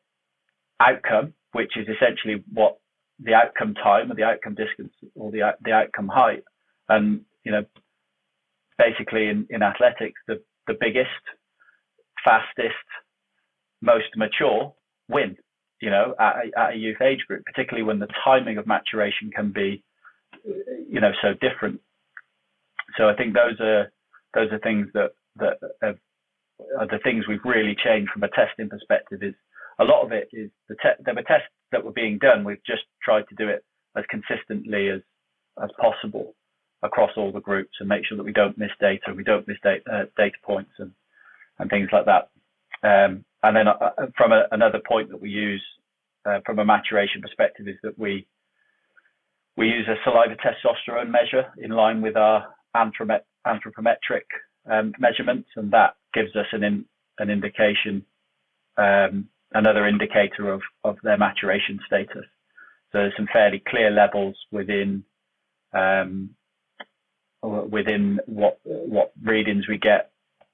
outcome, 0.81 1.33
which 1.53 1.77
is 1.77 1.87
essentially 1.87 2.43
what 2.53 2.77
the 3.19 3.33
outcome 3.33 3.73
time 3.73 4.11
or 4.11 4.15
the 4.15 4.23
outcome 4.23 4.55
distance 4.55 4.93
or 5.15 5.31
the 5.31 5.55
the 5.61 5.71
outcome 5.71 6.09
height, 6.09 6.43
and 6.89 7.21
you 7.43 7.51
know, 7.53 7.63
basically 8.77 9.29
in, 9.29 9.47
in 9.49 9.63
athletics, 9.63 10.19
the 10.27 10.43
the 10.67 10.75
biggest, 10.79 11.23
fastest, 12.23 12.75
most 13.81 14.11
mature 14.15 14.73
win. 15.09 15.37
You 15.79 15.91
know, 15.91 16.15
at, 16.19 16.35
at 16.57 16.73
a 16.73 16.75
youth 16.75 17.01
age 17.01 17.23
group, 17.27 17.43
particularly 17.45 17.83
when 17.83 17.99
the 17.99 18.07
timing 18.25 18.57
of 18.57 18.65
maturation 18.65 19.29
can 19.33 19.51
be, 19.51 19.83
you 20.89 20.99
know, 20.99 21.11
so 21.21 21.33
different. 21.41 21.81
So 22.97 23.09
I 23.09 23.15
think 23.15 23.33
those 23.33 23.59
are 23.59 23.91
those 24.33 24.51
are 24.51 24.59
things 24.59 24.87
that 24.93 25.11
that 25.37 25.59
have, 25.81 25.97
are 26.79 26.87
the 26.87 26.99
things 27.03 27.25
we've 27.27 27.43
really 27.45 27.75
changed 27.83 28.11
from 28.11 28.23
a 28.23 28.29
testing 28.29 28.69
perspective. 28.69 29.23
Is 29.23 29.35
a 29.79 29.83
lot 29.83 30.03
of 30.05 30.11
it 30.11 30.29
is 30.31 30.49
the 30.69 30.75
te- 30.75 31.03
there 31.03 31.15
were 31.15 31.23
tests 31.23 31.49
that 31.71 31.83
were 31.83 31.91
being 31.91 32.17
done. 32.17 32.43
We've 32.43 32.63
just 32.65 32.83
tried 33.03 33.27
to 33.29 33.35
do 33.35 33.47
it 33.49 33.63
as 33.95 34.05
consistently 34.09 34.89
as 34.89 35.01
as 35.61 35.69
possible 35.79 36.33
across 36.83 37.11
all 37.17 37.31
the 37.31 37.41
groups 37.41 37.73
and 37.79 37.89
make 37.89 38.05
sure 38.05 38.17
that 38.17 38.23
we 38.23 38.33
don't 38.33 38.57
miss 38.57 38.69
data, 38.79 39.13
we 39.15 39.23
don't 39.23 39.47
miss 39.47 39.57
data, 39.63 39.81
uh, 39.91 40.05
data 40.15 40.37
points 40.43 40.71
and 40.79 40.91
and 41.59 41.69
things 41.69 41.89
like 41.91 42.05
that. 42.05 42.29
Um, 42.83 43.25
and 43.43 43.55
then 43.55 43.67
uh, 43.67 43.89
from 44.15 44.31
a, 44.31 44.45
another 44.51 44.79
point 44.87 45.09
that 45.09 45.21
we 45.21 45.29
use 45.29 45.63
uh, 46.25 46.39
from 46.45 46.59
a 46.59 46.65
maturation 46.65 47.21
perspective 47.21 47.67
is 47.67 47.77
that 47.83 47.97
we 47.97 48.27
we 49.57 49.67
use 49.67 49.87
a 49.87 49.95
saliva 50.03 50.35
testosterone 50.35 51.09
measure 51.09 51.51
in 51.57 51.71
line 51.71 52.01
with 52.01 52.15
our 52.15 52.45
anthropometric 52.75 54.27
um, 54.69 54.93
measurements, 54.99 55.49
and 55.55 55.71
that 55.71 55.95
gives 56.13 56.35
us 56.35 56.45
an 56.51 56.63
in, 56.63 56.85
an 57.19 57.29
indication, 57.29 58.05
um, 58.77 59.27
another 59.53 59.87
indicator 59.87 60.51
of 60.53 60.61
of 60.83 60.97
their 61.03 61.17
maturation 61.17 61.79
status. 61.85 62.25
So 62.91 62.99
there's 62.99 63.13
some 63.17 63.27
fairly 63.33 63.61
clear 63.67 63.89
levels 63.89 64.37
within 64.51 65.03
um, 65.73 66.29
within 67.41 68.19
what 68.25 68.59
what 68.63 69.11
readings 69.23 69.67
we 69.67 69.77
get. 69.77 70.11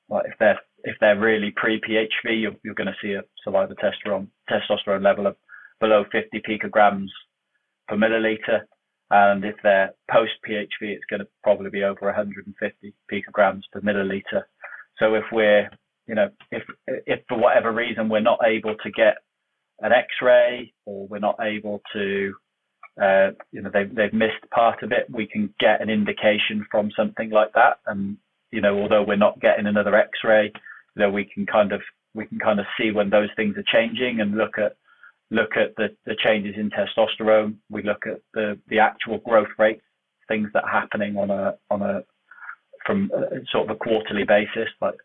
Like 0.09 0.25
if 0.27 0.33
they're 0.39 0.59
if 0.83 0.95
they're 0.99 1.19
really 1.19 1.51
pre 1.55 1.79
PHV, 1.79 2.41
you're, 2.41 2.55
you're 2.63 2.73
going 2.75 2.87
to 2.87 2.95
see 3.01 3.13
a 3.13 3.23
saliva 3.43 3.75
testosterone 3.75 4.27
testosterone 4.49 5.03
level 5.03 5.27
of 5.27 5.35
below 5.79 6.05
50 6.11 6.41
picograms 6.47 7.07
per 7.87 7.95
milliliter. 7.95 8.61
And 9.15 9.45
if 9.45 9.55
they're 9.61 9.93
post 10.09 10.31
PHV, 10.43 10.65
it's 10.81 11.05
going 11.07 11.19
to 11.19 11.27
probably 11.43 11.69
be 11.69 11.83
over 11.83 12.07
150 12.07 12.93
picograms 13.11 13.61
per 13.71 13.79
milliliter. 13.81 14.41
So 14.97 15.13
if 15.13 15.25
we're, 15.31 15.69
you 16.07 16.15
know, 16.15 16.29
if 16.49 16.63
if 16.87 17.19
for 17.29 17.37
whatever 17.37 17.71
reason 17.71 18.09
we're 18.09 18.21
not 18.21 18.39
able 18.43 18.75
to 18.75 18.89
get 18.89 19.17
an 19.81 19.91
X-ray 19.91 20.73
or 20.85 21.05
we're 21.07 21.19
not 21.19 21.37
able 21.39 21.79
to, 21.93 22.33
uh, 22.99 23.29
you 23.51 23.61
know, 23.61 23.69
they've 23.71 23.93
they've 23.93 24.13
missed 24.13 24.49
part 24.51 24.81
of 24.81 24.91
it, 24.91 25.05
we 25.11 25.27
can 25.27 25.53
get 25.59 25.79
an 25.79 25.91
indication 25.91 26.65
from 26.71 26.89
something 26.97 27.29
like 27.29 27.53
that. 27.53 27.81
And 27.85 28.17
you 28.49 28.61
know, 28.61 28.79
although 28.79 29.03
we're 29.03 29.15
not 29.15 29.39
getting 29.39 29.67
another 29.67 29.95
X-ray, 29.95 30.45
you 30.95 30.99
know, 30.99 31.11
we 31.11 31.29
can 31.31 31.45
kind 31.45 31.71
of 31.71 31.81
we 32.15 32.25
can 32.25 32.39
kind 32.39 32.59
of 32.59 32.65
see 32.79 32.89
when 32.89 33.11
those 33.11 33.29
things 33.35 33.57
are 33.57 33.71
changing 33.71 34.21
and 34.21 34.37
look 34.37 34.57
at 34.57 34.75
look 35.33 35.57
at 35.57 35.75
the, 35.75 35.89
the 36.05 36.15
changes 36.23 36.55
in 36.57 36.69
testosterone. 36.69 37.55
We 37.69 37.83
look 37.83 38.05
at 38.05 38.21
the, 38.33 38.59
the 38.69 38.79
actual 38.79 39.17
growth 39.17 39.49
rates, 39.57 39.81
things 40.27 40.49
that 40.53 40.63
are 40.63 40.69
happening 40.69 41.17
on 41.17 41.29
a 41.29 41.55
on 41.69 41.81
a 41.81 42.03
from 42.85 43.11
a, 43.13 43.39
sort 43.51 43.69
of 43.69 43.75
a 43.75 43.79
quarterly 43.79 44.23
basis. 44.25 44.69
Like, 44.79 44.95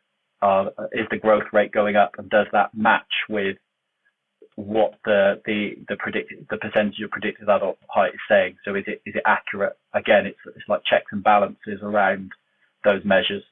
uh, 0.43 0.67
is 0.93 1.07
the 1.11 1.17
growth 1.17 1.47
rate 1.53 1.73
going 1.73 1.97
up, 1.97 2.13
and 2.19 2.29
does 2.31 2.47
that 2.53 2.75
match 2.75 3.03
with 3.29 3.57
what 4.55 4.95
the 5.05 5.41
the 5.47 5.79
the 5.89 5.97
predict 5.97 6.33
the 6.51 6.59
percentage 6.59 7.01
of 7.03 7.11
predicted 7.11 7.49
adult 7.49 7.79
height 7.89 8.15
is 8.15 8.21
saying? 8.29 8.57
So 8.65 8.75
is 8.75 8.85
it 8.87 9.01
is 9.07 9.15
it 9.15 9.23
accurate? 9.27 9.79
Again, 9.95 10.27
it's 10.27 10.39
it's 10.47 10.69
like 10.69 10.83
checks 10.85 11.11
and 11.11 11.25
balances 11.25 11.81
around 11.83 12.33
those 12.85 13.05
measures. 13.05 13.43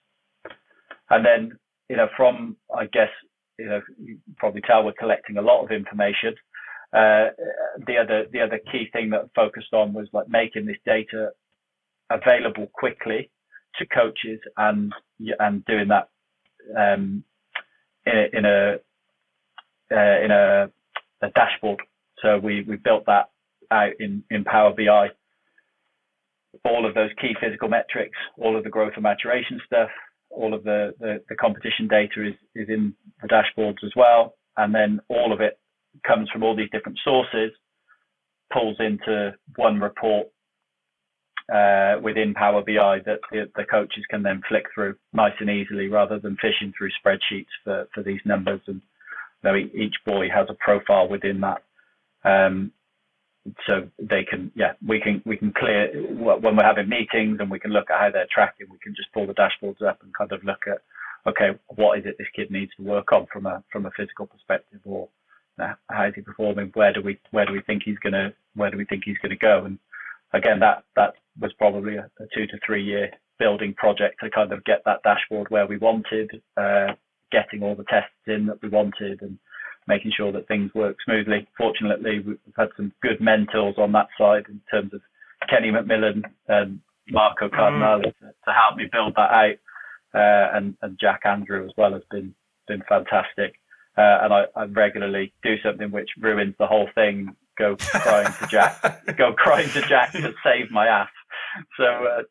And 1.10 1.24
then 1.24 1.58
you 1.88 1.96
know 1.96 2.08
from 2.16 2.56
I 2.76 2.84
guess 2.86 3.10
you 3.58 3.66
know 3.66 3.80
you 3.98 4.18
probably 4.36 4.60
tell 4.60 4.84
we're 4.84 4.92
collecting 4.92 5.38
a 5.38 5.42
lot 5.42 5.64
of 5.64 5.70
information 5.70 6.34
uh, 6.92 7.30
the 7.86 7.96
other 8.02 8.26
the 8.32 8.40
other 8.40 8.60
key 8.70 8.88
thing 8.92 9.10
that 9.10 9.20
I 9.20 9.26
focused 9.34 9.72
on 9.72 9.92
was 9.92 10.08
like 10.12 10.28
making 10.28 10.66
this 10.66 10.76
data 10.84 11.30
available 12.10 12.68
quickly 12.72 13.30
to 13.78 13.86
coaches 13.86 14.40
and 14.56 14.92
and 15.38 15.64
doing 15.64 15.88
that 15.88 16.08
um, 16.76 17.24
in 18.06 18.12
a 18.14 18.38
in 18.38 18.44
a, 18.44 18.76
uh, 19.92 20.24
in 20.24 20.30
a, 20.30 20.70
a 21.22 21.30
dashboard. 21.34 21.80
So 22.22 22.38
we 22.38 22.62
we 22.62 22.76
built 22.76 23.06
that 23.06 23.30
out 23.70 23.92
in 23.98 24.22
in 24.30 24.44
Power 24.44 24.72
BI. 24.72 25.08
All 26.64 26.86
of 26.86 26.94
those 26.94 27.10
key 27.20 27.34
physical 27.40 27.68
metrics, 27.68 28.16
all 28.38 28.56
of 28.56 28.64
the 28.64 28.70
growth 28.70 28.92
and 28.94 29.02
maturation 29.02 29.60
stuff, 29.66 29.90
all 30.30 30.54
of 30.54 30.64
the, 30.64 30.94
the, 31.00 31.22
the 31.28 31.34
competition 31.34 31.88
data 31.88 32.28
is, 32.28 32.34
is 32.54 32.68
in 32.68 32.94
the 33.22 33.28
dashboards 33.28 33.84
as 33.84 33.92
well. 33.94 34.34
And 34.56 34.74
then 34.74 35.00
all 35.08 35.32
of 35.32 35.40
it 35.40 35.58
comes 36.06 36.28
from 36.30 36.42
all 36.42 36.56
these 36.56 36.70
different 36.70 36.98
sources, 37.04 37.52
pulls 38.52 38.76
into 38.80 39.34
one 39.56 39.80
report 39.80 40.28
uh, 41.52 41.94
within 42.02 42.34
Power 42.34 42.62
BI 42.62 42.98
that 43.06 43.20
the, 43.30 43.48
the, 43.54 43.64
coaches 43.64 44.04
can 44.10 44.22
then 44.22 44.42
flick 44.48 44.64
through 44.74 44.96
nice 45.12 45.34
and 45.38 45.48
easily 45.48 45.88
rather 45.88 46.18
than 46.18 46.36
fishing 46.40 46.72
through 46.76 46.90
spreadsheets 46.90 47.46
for, 47.62 47.86
for 47.94 48.02
these 48.02 48.20
numbers. 48.24 48.60
And 48.66 48.80
you 49.44 49.50
know, 49.50 49.56
each 49.56 49.94
boy 50.04 50.28
has 50.34 50.48
a 50.50 50.54
profile 50.54 51.08
within 51.08 51.40
that. 51.42 51.62
Um, 52.24 52.72
so 53.66 53.88
they 53.98 54.24
can, 54.28 54.50
yeah, 54.56 54.72
we 54.86 55.00
can 55.00 55.22
we 55.24 55.36
can 55.36 55.52
clear 55.56 55.88
when 56.10 56.56
we're 56.56 56.64
having 56.64 56.88
meetings 56.88 57.38
and 57.38 57.48
we 57.48 57.60
can 57.60 57.70
look 57.70 57.90
at 57.90 58.00
how 58.00 58.10
they're 58.10 58.26
tracking. 58.32 58.66
We 58.68 58.78
can 58.82 58.94
just 58.96 59.12
pull 59.12 59.28
the 59.28 59.34
dashboards 59.34 59.82
up 59.86 60.02
and 60.02 60.12
kind 60.14 60.32
of 60.32 60.42
look 60.42 60.66
at, 60.66 60.78
okay, 61.28 61.56
what 61.68 61.98
is 61.98 62.06
it 62.06 62.16
this 62.18 62.26
kid 62.34 62.50
needs 62.50 62.72
to 62.76 62.82
work 62.82 63.12
on 63.12 63.26
from 63.32 63.46
a 63.46 63.62
from 63.70 63.86
a 63.86 63.92
physical 63.96 64.26
perspective, 64.26 64.80
or 64.84 65.08
how 65.58 66.06
is 66.06 66.14
he 66.14 66.20
performing? 66.20 66.70
Where 66.74 66.92
do 66.92 67.00
we 67.02 67.18
where 67.30 67.46
do 67.46 67.52
we 67.52 67.62
think 67.62 67.82
he's 67.84 67.98
gonna 67.98 68.32
where 68.54 68.70
do 68.70 68.76
we 68.76 68.84
think 68.84 69.02
he's 69.04 69.18
gonna 69.18 69.36
go? 69.36 69.64
And 69.64 69.78
again, 70.32 70.60
that 70.60 70.84
that 70.96 71.14
was 71.40 71.52
probably 71.54 71.96
a, 71.96 72.10
a 72.20 72.26
two 72.34 72.46
to 72.46 72.58
three 72.64 72.84
year 72.84 73.10
building 73.38 73.74
project 73.74 74.16
to 74.22 74.30
kind 74.30 74.52
of 74.52 74.64
get 74.64 74.82
that 74.84 75.02
dashboard 75.02 75.48
where 75.50 75.66
we 75.66 75.76
wanted, 75.76 76.42
uh, 76.56 76.94
getting 77.30 77.62
all 77.62 77.74
the 77.74 77.84
tests 77.84 78.10
in 78.26 78.46
that 78.46 78.62
we 78.62 78.68
wanted, 78.68 79.22
and 79.22 79.38
making 79.86 80.12
sure 80.16 80.32
that 80.32 80.48
things 80.48 80.70
work 80.74 80.96
smoothly. 81.04 81.46
Fortunately, 81.56 82.20
we've 82.20 82.38
had 82.56 82.68
some 82.76 82.92
good 83.02 83.20
mentors 83.20 83.76
on 83.78 83.92
that 83.92 84.08
side 84.18 84.44
in 84.48 84.60
terms 84.70 84.92
of 84.94 85.00
Kenny 85.48 85.70
McMillan 85.70 86.24
and 86.48 86.80
Marco 87.08 87.48
Cardinale 87.48 88.00
mm. 88.00 88.02
to, 88.04 88.26
to, 88.44 88.52
help 88.52 88.76
me 88.76 88.88
build 88.90 89.14
that 89.16 89.30
out, 89.32 89.56
uh, 90.14 90.56
and 90.56 90.76
and 90.82 90.98
Jack 91.00 91.22
Andrew 91.24 91.64
as 91.64 91.72
well 91.76 91.92
has 91.92 92.02
been 92.10 92.34
been 92.66 92.82
fantastic. 92.88 93.54
Uh, 93.98 94.18
and 94.22 94.32
I, 94.32 94.44
I, 94.54 94.64
regularly 94.64 95.32
do 95.42 95.56
something 95.62 95.90
which 95.90 96.10
ruins 96.18 96.54
the 96.58 96.66
whole 96.66 96.88
thing. 96.94 97.34
Go 97.56 97.76
crying 97.76 98.30
to 98.40 98.46
Jack, 98.48 99.06
go 99.16 99.32
crying 99.32 99.70
to 99.70 99.80
Jack 99.82 100.12
to 100.12 100.34
save 100.44 100.70
my 100.70 100.86
ass. 100.86 101.08
So 101.78 101.84
uh, 101.84 102.22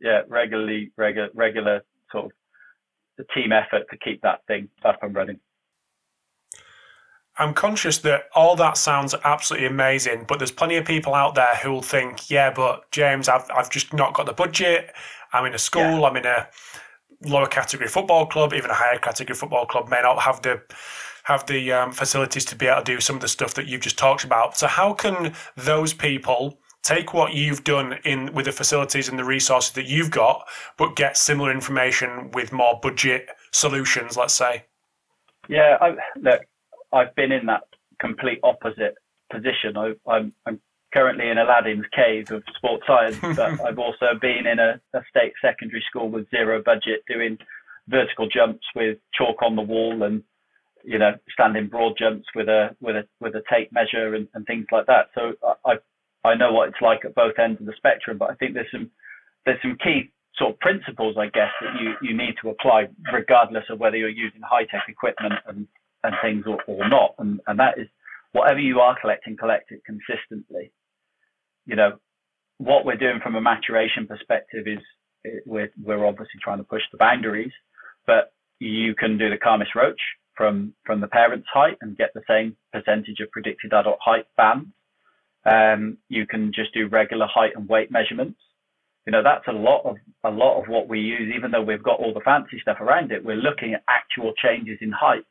yeah, 0.00 0.22
regularly, 0.28 0.92
regular, 0.96 1.28
regular 1.34 1.82
sort 2.12 2.26
of 2.26 2.32
the 3.18 3.24
team 3.34 3.52
effort 3.52 3.86
to 3.90 3.96
keep 3.98 4.22
that 4.22 4.40
thing 4.46 4.68
up 4.84 4.98
and 5.02 5.14
running. 5.14 5.40
I'm 7.38 7.54
conscious 7.54 7.98
that 7.98 8.24
all 8.34 8.54
that 8.56 8.76
sounds 8.76 9.14
absolutely 9.24 9.66
amazing, 9.66 10.26
but 10.28 10.38
there's 10.38 10.50
plenty 10.50 10.76
of 10.76 10.84
people 10.84 11.14
out 11.14 11.34
there 11.34 11.56
who 11.62 11.70
will 11.72 11.82
think, 11.82 12.30
yeah, 12.30 12.52
but 12.52 12.90
James, 12.90 13.28
I've, 13.28 13.50
I've 13.54 13.70
just 13.70 13.94
not 13.94 14.14
got 14.14 14.26
the 14.26 14.32
budget. 14.32 14.92
I'm 15.32 15.46
in 15.46 15.54
a 15.54 15.58
school, 15.58 16.00
yeah. 16.00 16.02
I'm 16.02 16.16
in 16.16 16.26
a 16.26 16.48
lower 17.24 17.46
category 17.46 17.88
football 17.88 18.26
club, 18.26 18.52
even 18.54 18.70
a 18.70 18.74
higher 18.74 18.98
category 18.98 19.36
football 19.36 19.66
club 19.66 19.88
may 19.88 20.00
not 20.02 20.22
have 20.22 20.42
the 20.42 20.62
have 21.24 21.46
the 21.46 21.70
um, 21.70 21.92
facilities 21.92 22.44
to 22.46 22.56
be 22.56 22.66
able 22.66 22.82
to 22.82 22.84
do 22.84 23.00
some 23.00 23.16
of 23.16 23.22
the 23.22 23.28
stuff 23.28 23.54
that 23.54 23.66
you've 23.66 23.82
just 23.82 23.98
talked 23.98 24.24
about. 24.24 24.56
So 24.56 24.66
how 24.66 24.94
can 24.94 25.34
those 25.56 25.92
people 25.92 26.58
take 26.82 27.12
what 27.12 27.34
you've 27.34 27.62
done 27.62 27.98
in 28.04 28.32
with 28.32 28.46
the 28.46 28.52
facilities 28.52 29.08
and 29.08 29.18
the 29.18 29.24
resources 29.24 29.72
that 29.72 29.86
you've 29.86 30.10
got, 30.10 30.48
but 30.78 30.96
get 30.96 31.16
similar 31.16 31.52
information 31.52 32.30
with 32.32 32.52
more 32.52 32.80
budget 32.82 33.28
solutions? 33.52 34.16
Let's 34.16 34.34
say. 34.34 34.64
Yeah, 35.48 35.76
I, 35.80 35.96
look, 36.16 36.40
I've 36.92 37.14
been 37.14 37.32
in 37.32 37.46
that 37.46 37.62
complete 38.00 38.40
opposite 38.42 38.94
position. 39.30 39.76
I, 39.76 39.92
I'm, 40.08 40.32
I'm 40.46 40.60
currently 40.92 41.28
in 41.28 41.38
Aladdin's 41.38 41.86
cave 41.94 42.30
of 42.30 42.42
sports 42.56 42.84
science, 42.86 43.16
but 43.36 43.60
I've 43.60 43.78
also 43.78 44.14
been 44.20 44.46
in 44.46 44.58
a, 44.58 44.80
a, 44.94 45.00
state 45.08 45.32
secondary 45.42 45.84
school 45.88 46.08
with 46.08 46.30
zero 46.30 46.62
budget 46.62 47.04
doing 47.08 47.38
vertical 47.88 48.28
jumps 48.28 48.64
with 48.74 48.98
chalk 49.14 49.42
on 49.42 49.56
the 49.56 49.62
wall 49.62 50.02
and 50.02 50.22
you 50.84 50.98
know 50.98 51.12
standing 51.32 51.66
broad 51.66 51.94
jumps 51.98 52.26
with 52.34 52.48
a 52.48 52.74
with 52.80 52.96
a 52.96 53.06
with 53.20 53.34
a 53.34 53.42
tape 53.52 53.70
measure 53.72 54.14
and, 54.14 54.28
and 54.34 54.46
things 54.46 54.66
like 54.72 54.86
that. 54.86 55.08
So 55.14 55.32
I 55.64 55.74
I 56.24 56.34
know 56.34 56.52
what 56.52 56.68
it's 56.68 56.80
like 56.80 57.04
at 57.04 57.14
both 57.14 57.38
ends 57.38 57.60
of 57.60 57.66
the 57.66 57.74
spectrum, 57.76 58.18
but 58.18 58.30
I 58.30 58.34
think 58.34 58.54
there's 58.54 58.70
some 58.70 58.90
there's 59.44 59.60
some 59.62 59.76
key 59.82 60.12
sort 60.36 60.52
of 60.52 60.58
principles, 60.60 61.16
I 61.18 61.26
guess, 61.26 61.52
that 61.60 61.80
you, 61.80 61.94
you 62.02 62.16
need 62.16 62.34
to 62.42 62.50
apply 62.50 62.88
regardless 63.12 63.64
of 63.70 63.78
whether 63.78 63.96
you're 63.96 64.08
using 64.08 64.40
high 64.42 64.64
tech 64.64 64.84
equipment 64.88 65.34
and, 65.46 65.66
and 66.02 66.14
things 66.22 66.44
or, 66.46 66.58
or 66.66 66.88
not. 66.88 67.14
And, 67.18 67.40
and 67.46 67.58
that 67.58 67.78
is 67.78 67.88
whatever 68.32 68.58
you 68.58 68.80
are 68.80 68.96
collecting, 69.00 69.36
collect 69.36 69.70
it 69.70 69.82
consistently. 69.84 70.72
You 71.70 71.76
know, 71.76 71.92
what 72.58 72.84
we're 72.84 72.96
doing 72.96 73.20
from 73.22 73.36
a 73.36 73.40
maturation 73.40 74.08
perspective 74.08 74.66
is 74.66 74.80
we're, 75.46 75.70
we're 75.80 76.04
obviously 76.04 76.40
trying 76.42 76.58
to 76.58 76.64
push 76.64 76.82
the 76.90 76.98
boundaries, 76.98 77.52
but 78.08 78.32
you 78.58 78.96
can 78.96 79.16
do 79.18 79.30
the 79.30 79.36
Khamis 79.36 79.72
Roche 79.76 79.94
from, 80.34 80.74
from 80.84 81.00
the 81.00 81.06
parent's 81.06 81.46
height 81.52 81.76
and 81.80 81.96
get 81.96 82.10
the 82.12 82.22
same 82.28 82.56
percentage 82.72 83.20
of 83.20 83.30
predicted 83.30 83.72
adult 83.72 83.98
height 84.04 84.26
bands. 84.36 84.66
Um, 85.44 85.98
you 86.08 86.26
can 86.26 86.52
just 86.52 86.74
do 86.74 86.88
regular 86.88 87.28
height 87.32 87.52
and 87.54 87.68
weight 87.68 87.92
measurements. 87.92 88.40
You 89.06 89.12
know, 89.12 89.22
that's 89.22 89.46
a 89.46 89.52
lot 89.52 89.82
of 89.84 89.96
a 90.24 90.30
lot 90.30 90.60
of 90.60 90.68
what 90.68 90.88
we 90.88 90.98
use, 90.98 91.32
even 91.34 91.52
though 91.52 91.62
we've 91.62 91.82
got 91.82 92.00
all 92.00 92.12
the 92.12 92.20
fancy 92.20 92.58
stuff 92.60 92.80
around 92.80 93.12
it. 93.12 93.24
We're 93.24 93.36
looking 93.36 93.74
at 93.74 93.84
actual 93.88 94.32
changes 94.34 94.78
in 94.82 94.90
height, 94.90 95.24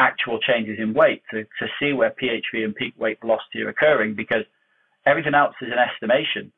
actual 0.00 0.40
changes 0.40 0.78
in 0.80 0.94
weight 0.94 1.22
to, 1.30 1.44
to 1.44 1.66
see 1.78 1.92
where 1.92 2.14
PHV 2.20 2.64
and 2.64 2.74
peak 2.74 2.94
weight 2.98 3.20
velocity 3.20 3.62
are 3.62 3.70
occurring 3.70 4.14
because 4.16 4.44
everything 5.06 5.34
else 5.34 5.54
is 5.62 5.68
an 5.72 5.78
estimation. 5.78 6.52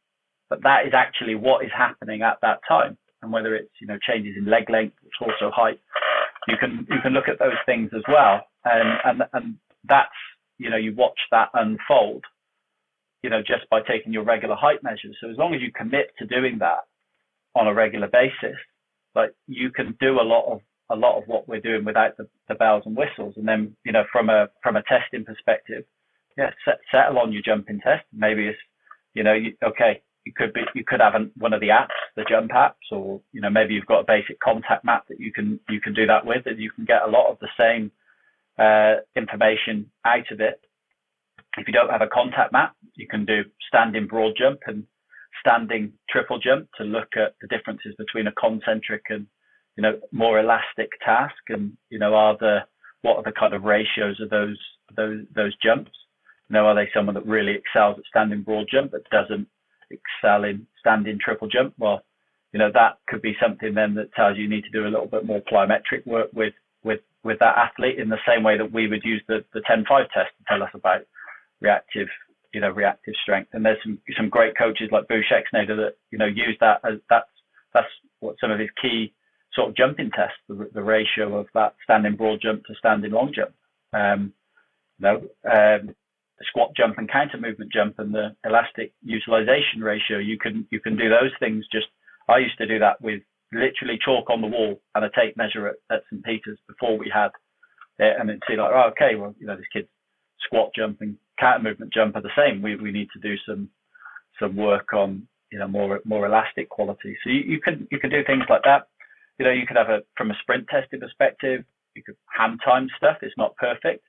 But 0.48 0.62
that 0.64 0.86
is 0.86 0.92
actually 0.94 1.34
what 1.34 1.64
is 1.64 1.70
happening 1.76 2.22
at 2.22 2.38
that 2.42 2.60
time. 2.68 2.98
And 3.22 3.32
whether 3.32 3.54
it's, 3.54 3.70
you 3.80 3.86
know, 3.86 3.98
changes 4.06 4.34
in 4.36 4.46
leg 4.46 4.68
length, 4.68 4.96
it's 5.04 5.14
also 5.20 5.50
height, 5.54 5.78
you 6.48 6.56
can 6.58 6.86
you 6.90 6.98
can 7.02 7.12
look 7.12 7.28
at 7.28 7.38
those 7.38 7.58
things 7.64 7.90
as 7.94 8.02
well. 8.08 8.42
And 8.64 8.98
and 9.04 9.22
and 9.32 9.54
that's 9.84 10.10
you 10.58 10.70
know, 10.70 10.76
you 10.76 10.94
watch 10.94 11.18
that 11.30 11.48
unfold 11.54 12.24
you 13.22 13.30
know, 13.30 13.40
just 13.40 13.68
by 13.70 13.80
taking 13.80 14.12
your 14.12 14.24
regular 14.24 14.56
height 14.56 14.82
measures. 14.82 15.16
So 15.20 15.30
as 15.30 15.38
long 15.38 15.54
as 15.54 15.60
you 15.60 15.70
commit 15.72 16.12
to 16.18 16.26
doing 16.26 16.58
that 16.58 16.84
on 17.54 17.66
a 17.66 17.74
regular 17.74 18.08
basis, 18.08 18.58
like 19.14 19.32
you 19.46 19.70
can 19.70 19.96
do 20.00 20.20
a 20.20 20.22
lot 20.22 20.52
of 20.52 20.60
a 20.90 20.96
lot 20.96 21.16
of 21.16 21.24
what 21.26 21.48
we're 21.48 21.60
doing 21.60 21.84
without 21.84 22.16
the, 22.18 22.28
the 22.48 22.54
bells 22.54 22.82
and 22.84 22.96
whistles. 22.96 23.34
And 23.36 23.48
then, 23.48 23.76
you 23.84 23.92
know, 23.92 24.04
from 24.10 24.28
a 24.28 24.48
from 24.62 24.76
a 24.76 24.82
testing 24.82 25.24
perspective, 25.24 25.84
yeah, 26.36 26.50
set, 26.64 26.78
settle 26.90 27.18
on 27.18 27.32
your 27.32 27.42
jumping 27.42 27.80
test. 27.80 28.04
Maybe 28.12 28.46
it's, 28.48 28.58
you 29.14 29.22
know, 29.22 29.34
you, 29.34 29.54
okay, 29.64 30.02
you 30.24 30.32
could 30.36 30.52
be 30.52 30.60
you 30.74 30.84
could 30.86 31.00
have 31.00 31.14
an, 31.14 31.32
one 31.36 31.52
of 31.52 31.60
the 31.60 31.68
apps, 31.68 31.98
the 32.16 32.24
jump 32.28 32.52
apps, 32.52 32.90
or 32.90 33.20
you 33.32 33.40
know 33.40 33.50
maybe 33.50 33.74
you've 33.74 33.86
got 33.86 34.00
a 34.00 34.04
basic 34.06 34.38
contact 34.40 34.84
map 34.84 35.04
that 35.08 35.18
you 35.18 35.32
can 35.32 35.58
you 35.68 35.80
can 35.80 35.94
do 35.94 36.06
that 36.06 36.24
with, 36.24 36.46
and 36.46 36.60
you 36.60 36.70
can 36.70 36.84
get 36.84 37.02
a 37.02 37.10
lot 37.10 37.30
of 37.30 37.38
the 37.40 37.48
same 37.58 37.90
uh, 38.58 39.00
information 39.16 39.90
out 40.04 40.30
of 40.30 40.40
it 40.40 40.60
if 41.58 41.66
you 41.66 41.72
don't 41.72 41.90
have 41.90 42.02
a 42.02 42.06
contact 42.06 42.52
map, 42.52 42.74
you 42.94 43.06
can 43.06 43.24
do 43.24 43.42
standing 43.66 44.06
broad 44.06 44.34
jump 44.38 44.60
and 44.66 44.84
standing 45.40 45.92
triple 46.08 46.38
jump 46.38 46.68
to 46.78 46.84
look 46.84 47.08
at 47.16 47.34
the 47.40 47.48
differences 47.48 47.94
between 47.98 48.26
a 48.26 48.32
concentric 48.32 49.02
and 49.08 49.26
you 49.76 49.82
know 49.82 49.98
more 50.12 50.38
elastic 50.38 50.90
task 51.04 51.34
and 51.48 51.72
you 51.88 51.98
know 51.98 52.14
are 52.14 52.36
the 52.38 52.58
what 53.00 53.16
are 53.16 53.22
the 53.22 53.32
kind 53.32 53.54
of 53.54 53.64
ratios 53.64 54.20
of 54.20 54.28
those 54.28 54.58
those 54.96 55.24
those 55.34 55.56
jumps 55.62 55.90
know 56.50 56.66
are 56.66 56.74
they 56.74 56.90
someone 56.94 57.14
that 57.14 57.26
really 57.26 57.54
excels 57.54 57.96
at 57.98 58.04
standing 58.08 58.42
broad 58.42 58.66
jump 58.70 58.92
but 58.92 59.08
doesn't 59.10 59.46
excel 59.90 60.44
in 60.44 60.66
standing 60.80 61.18
triple 61.22 61.48
jump 61.48 61.74
well 61.78 62.02
you 62.52 62.58
know 62.58 62.70
that 62.72 62.98
could 63.08 63.22
be 63.22 63.36
something 63.40 63.74
then 63.74 63.94
that 63.94 64.12
tells 64.14 64.36
you 64.36 64.44
you 64.44 64.48
need 64.48 64.64
to 64.64 64.70
do 64.70 64.86
a 64.86 64.92
little 64.92 65.06
bit 65.06 65.24
more 65.24 65.42
plyometric 65.42 66.06
work 66.06 66.28
with 66.32 66.54
with 66.84 67.00
with 67.24 67.38
that 67.38 67.56
athlete 67.56 67.98
in 67.98 68.08
the 68.08 68.18
same 68.26 68.42
way 68.42 68.58
that 68.58 68.72
we 68.72 68.88
would 68.88 69.02
use 69.04 69.22
the 69.28 69.44
the 69.54 69.60
10-5 69.60 69.84
test 70.12 70.30
to 70.38 70.44
tell 70.48 70.62
us 70.62 70.70
about 70.74 71.02
reactive, 71.62 72.08
you 72.52 72.60
know, 72.60 72.70
reactive 72.70 73.14
strength. 73.22 73.50
And 73.52 73.64
there's 73.64 73.78
some 73.82 73.98
some 74.16 74.28
great 74.28 74.58
coaches 74.58 74.90
like 74.90 75.08
Bo 75.08 75.20
Schexnayder 75.20 75.76
that 75.76 75.94
you 76.10 76.18
know 76.18 76.26
use 76.26 76.56
that 76.60 76.80
as 76.84 76.98
that's 77.08 77.30
that's 77.72 77.88
what 78.20 78.36
some 78.40 78.50
of 78.50 78.58
his 78.58 78.68
key 78.80 79.14
sort 79.54 79.70
of 79.70 79.76
jumping 79.76 80.10
tests, 80.10 80.36
the, 80.48 80.68
the 80.74 80.82
ratio 80.82 81.38
of 81.38 81.46
that 81.54 81.74
standing 81.84 82.16
broad 82.16 82.40
jump 82.42 82.64
to 82.64 82.74
standing 82.74 83.12
long 83.12 83.32
jump. 83.34 83.52
Um, 83.92 84.32
you 84.98 85.04
know, 85.04 85.16
um, 85.50 85.94
squat 86.48 86.70
jump 86.76 86.98
and 86.98 87.10
counter 87.10 87.38
movement 87.38 87.72
jump 87.72 87.98
and 87.98 88.14
the 88.14 88.34
elastic 88.44 88.92
utilization 89.02 89.80
ratio. 89.80 90.18
You 90.18 90.38
can 90.38 90.66
you 90.70 90.80
can 90.80 90.96
do 90.96 91.08
those 91.08 91.32
things. 91.38 91.64
Just 91.72 91.86
I 92.28 92.38
used 92.38 92.58
to 92.58 92.66
do 92.66 92.78
that 92.78 93.00
with 93.00 93.22
literally 93.52 93.98
chalk 94.02 94.30
on 94.30 94.40
the 94.40 94.46
wall 94.46 94.80
and 94.94 95.04
a 95.04 95.10
tape 95.10 95.36
measure 95.36 95.68
at, 95.68 95.76
at 95.90 96.02
St 96.10 96.24
Peter's 96.24 96.58
before 96.66 96.98
we 96.98 97.10
had 97.12 97.30
it, 97.98 98.16
and 98.18 98.28
then 98.28 98.40
see 98.48 98.56
like, 98.56 98.72
oh, 98.72 98.90
okay, 98.90 99.14
well, 99.14 99.34
you 99.38 99.46
know, 99.46 99.56
this 99.56 99.66
kid's 99.72 99.88
squat 100.44 100.70
jump 100.74 101.00
and 101.00 101.16
counter 101.38 101.62
movement 101.62 101.92
jump 101.92 102.16
are 102.16 102.22
the 102.22 102.36
same. 102.36 102.62
We 102.62 102.76
we 102.76 102.92
need 102.92 103.08
to 103.12 103.20
do 103.20 103.36
some 103.46 103.68
some 104.40 104.56
work 104.56 104.92
on 104.92 105.26
you 105.50 105.58
know 105.58 105.68
more 105.68 106.00
more 106.04 106.26
elastic 106.26 106.68
quality. 106.68 107.16
So 107.22 107.30
you, 107.30 107.40
you 107.40 107.60
can 107.60 107.86
you 107.90 107.98
can 107.98 108.10
do 108.10 108.24
things 108.26 108.44
like 108.48 108.62
that. 108.64 108.88
You 109.38 109.46
know, 109.46 109.52
you 109.52 109.66
could 109.66 109.76
have 109.76 109.90
a 109.90 110.00
from 110.16 110.30
a 110.30 110.34
sprint 110.42 110.66
testing 110.68 111.00
perspective, 111.00 111.64
you 111.94 112.02
could 112.02 112.16
hand 112.26 112.60
time 112.64 112.88
stuff. 112.96 113.18
It's 113.22 113.36
not 113.36 113.56
perfect. 113.56 114.04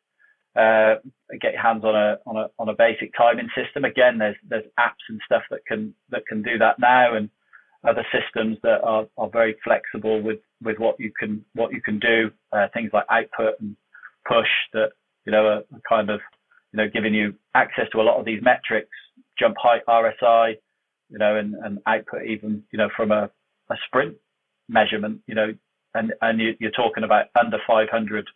Uh, 0.55 0.95
get 1.41 1.53
your 1.53 1.61
hands 1.61 1.83
on 1.83 1.95
a 1.95 2.17
on 2.25 2.37
a 2.37 2.47
on 2.59 2.69
a 2.69 2.75
basic 2.75 3.11
timing 3.17 3.49
system. 3.55 3.85
Again, 3.85 4.17
there's 4.17 4.35
there's 4.47 4.65
apps 4.79 5.05
and 5.09 5.19
stuff 5.25 5.43
that 5.49 5.65
can 5.65 5.93
that 6.09 6.25
can 6.27 6.43
do 6.43 6.57
that 6.59 6.79
now, 6.79 7.15
and 7.15 7.29
other 7.87 8.05
systems 8.13 8.57
that 8.63 8.81
are, 8.83 9.07
are 9.17 9.29
very 9.29 9.55
flexible 9.63 10.21
with 10.21 10.39
with 10.63 10.77
what 10.77 10.99
you 10.99 11.11
can 11.19 11.43
what 11.53 11.73
you 11.73 11.81
can 11.81 11.99
do. 11.99 12.29
Uh, 12.51 12.67
things 12.73 12.91
like 12.93 13.05
output 13.09 13.59
and 13.59 13.75
push 14.27 14.47
that 14.73 14.91
you 15.25 15.31
know 15.31 15.45
are, 15.45 15.63
are 15.73 15.81
kind 15.89 16.09
of 16.09 16.19
you 16.73 16.77
know, 16.77 16.89
giving 16.91 17.13
you 17.13 17.35
access 17.55 17.85
to 17.91 18.01
a 18.01 18.03
lot 18.03 18.19
of 18.19 18.25
these 18.25 18.41
metrics, 18.41 18.89
jump 19.39 19.55
height, 19.59 19.81
RSI, 19.87 20.55
you 21.09 21.17
know, 21.19 21.35
and, 21.37 21.53
and 21.63 21.79
output 21.85 22.23
even, 22.27 22.63
you 22.71 22.77
know, 22.77 22.89
from 22.97 23.11
a, 23.11 23.29
a 23.69 23.75
sprint 23.85 24.15
measurement, 24.67 25.21
you 25.27 25.35
know, 25.35 25.53
and, 25.93 26.13
and 26.21 26.39
you, 26.41 26.55
you're 26.59 26.71
talking 26.71 27.03
about 27.03 27.25
under 27.39 27.57
500 27.67 28.27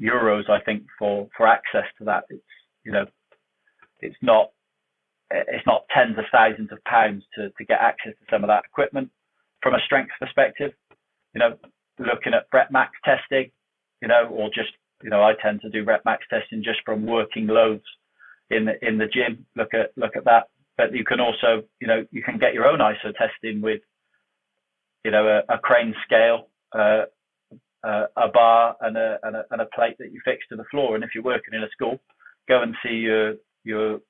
euros, 0.00 0.48
I 0.48 0.60
think, 0.60 0.84
for, 0.98 1.28
for 1.36 1.46
access 1.46 1.84
to 1.98 2.04
that. 2.04 2.24
It's, 2.30 2.42
you 2.84 2.92
know, 2.92 3.06
it's 4.00 4.16
not, 4.22 4.50
it's 5.30 5.66
not 5.66 5.84
tens 5.94 6.18
of 6.18 6.24
thousands 6.30 6.70
of 6.72 6.82
pounds 6.84 7.24
to, 7.36 7.50
to 7.50 7.64
get 7.64 7.80
access 7.80 8.12
to 8.12 8.26
some 8.30 8.44
of 8.44 8.48
that 8.48 8.64
equipment. 8.64 9.10
From 9.62 9.74
a 9.74 9.80
strength 9.86 10.10
perspective, 10.20 10.72
you 11.34 11.40
know, 11.40 11.56
looking 11.98 12.34
at 12.34 12.46
rep 12.52 12.70
max 12.70 12.92
testing, 13.04 13.50
you 14.02 14.08
know, 14.08 14.28
or 14.30 14.48
just 14.48 14.72
you 15.04 15.10
know, 15.10 15.22
I 15.22 15.34
tend 15.40 15.60
to 15.60 15.70
do 15.70 15.84
rep 15.84 16.04
max 16.04 16.24
testing 16.30 16.62
just 16.62 16.80
from 16.84 17.06
working 17.06 17.46
loads 17.46 17.84
in 18.50 18.64
the 18.64 18.72
in 18.86 18.98
the 18.98 19.06
gym. 19.06 19.44
Look 19.54 19.74
at 19.74 19.92
look 19.96 20.16
at 20.16 20.24
that. 20.24 20.48
But 20.76 20.92
you 20.92 21.04
can 21.04 21.20
also, 21.20 21.62
you 21.80 21.86
know, 21.86 22.04
you 22.10 22.22
can 22.22 22.38
get 22.38 22.54
your 22.54 22.66
own 22.66 22.80
ISO 22.80 23.14
testing 23.14 23.60
with, 23.60 23.82
you 25.04 25.10
know, 25.10 25.28
a, 25.48 25.54
a 25.54 25.58
crane 25.58 25.94
scale, 26.04 26.48
uh, 26.72 27.04
uh, 27.86 28.06
a 28.16 28.28
bar, 28.28 28.76
and 28.80 28.96
a, 28.96 29.18
and 29.22 29.36
a 29.36 29.44
and 29.50 29.60
a 29.60 29.66
plate 29.74 29.96
that 29.98 30.12
you 30.12 30.20
fix 30.24 30.38
to 30.48 30.56
the 30.56 30.64
floor. 30.70 30.94
And 30.94 31.04
if 31.04 31.10
you're 31.14 31.24
working 31.24 31.54
in 31.54 31.62
a 31.62 31.68
school, 31.70 32.00
go 32.48 32.62
and 32.62 32.74
see 32.82 32.94
your 32.94 33.34
your 33.64 34.00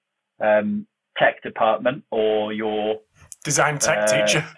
um, 0.40 0.86
tech 1.18 1.42
department 1.42 2.05
or 2.10 2.52
your 2.52 3.01
design 3.44 3.78
tech 3.78 3.98
uh, 3.98 4.06
teacher. 4.06 4.44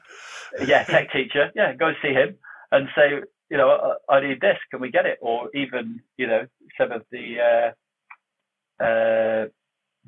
Yeah, 0.64 0.84
tech 0.84 1.12
teacher. 1.12 1.50
Yeah, 1.54 1.74
go 1.74 1.92
see 2.00 2.14
him 2.14 2.36
and 2.72 2.88
say, 2.96 3.20
you 3.50 3.56
know, 3.58 3.96
I, 4.08 4.14
I, 4.14 4.26
need 4.26 4.40
this. 4.40 4.56
Can 4.70 4.80
we 4.80 4.90
get 4.90 5.04
it? 5.04 5.18
Or 5.20 5.50
even, 5.54 6.00
you 6.16 6.26
know, 6.26 6.46
some 6.80 6.92
of 6.92 7.02
the 7.10 7.72
uh, 8.80 8.82
uh, 8.82 9.48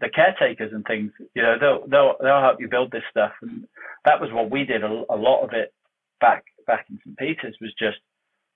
the 0.00 0.08
caretakers 0.14 0.72
and 0.72 0.84
things. 0.86 1.12
You 1.34 1.42
know, 1.42 1.56
they'll 1.60 1.86
they'll 1.86 2.14
they'll 2.20 2.40
help 2.40 2.60
you 2.60 2.68
build 2.68 2.92
this 2.92 3.02
stuff. 3.10 3.32
And 3.42 3.66
that 4.04 4.20
was 4.20 4.32
what 4.32 4.50
we 4.50 4.64
did. 4.64 4.82
A, 4.84 5.04
a 5.10 5.16
lot 5.16 5.44
of 5.44 5.50
it 5.52 5.74
back 6.20 6.44
back 6.66 6.86
in 6.90 6.98
St 7.04 7.18
Peter's 7.18 7.56
was 7.60 7.74
just, 7.78 7.98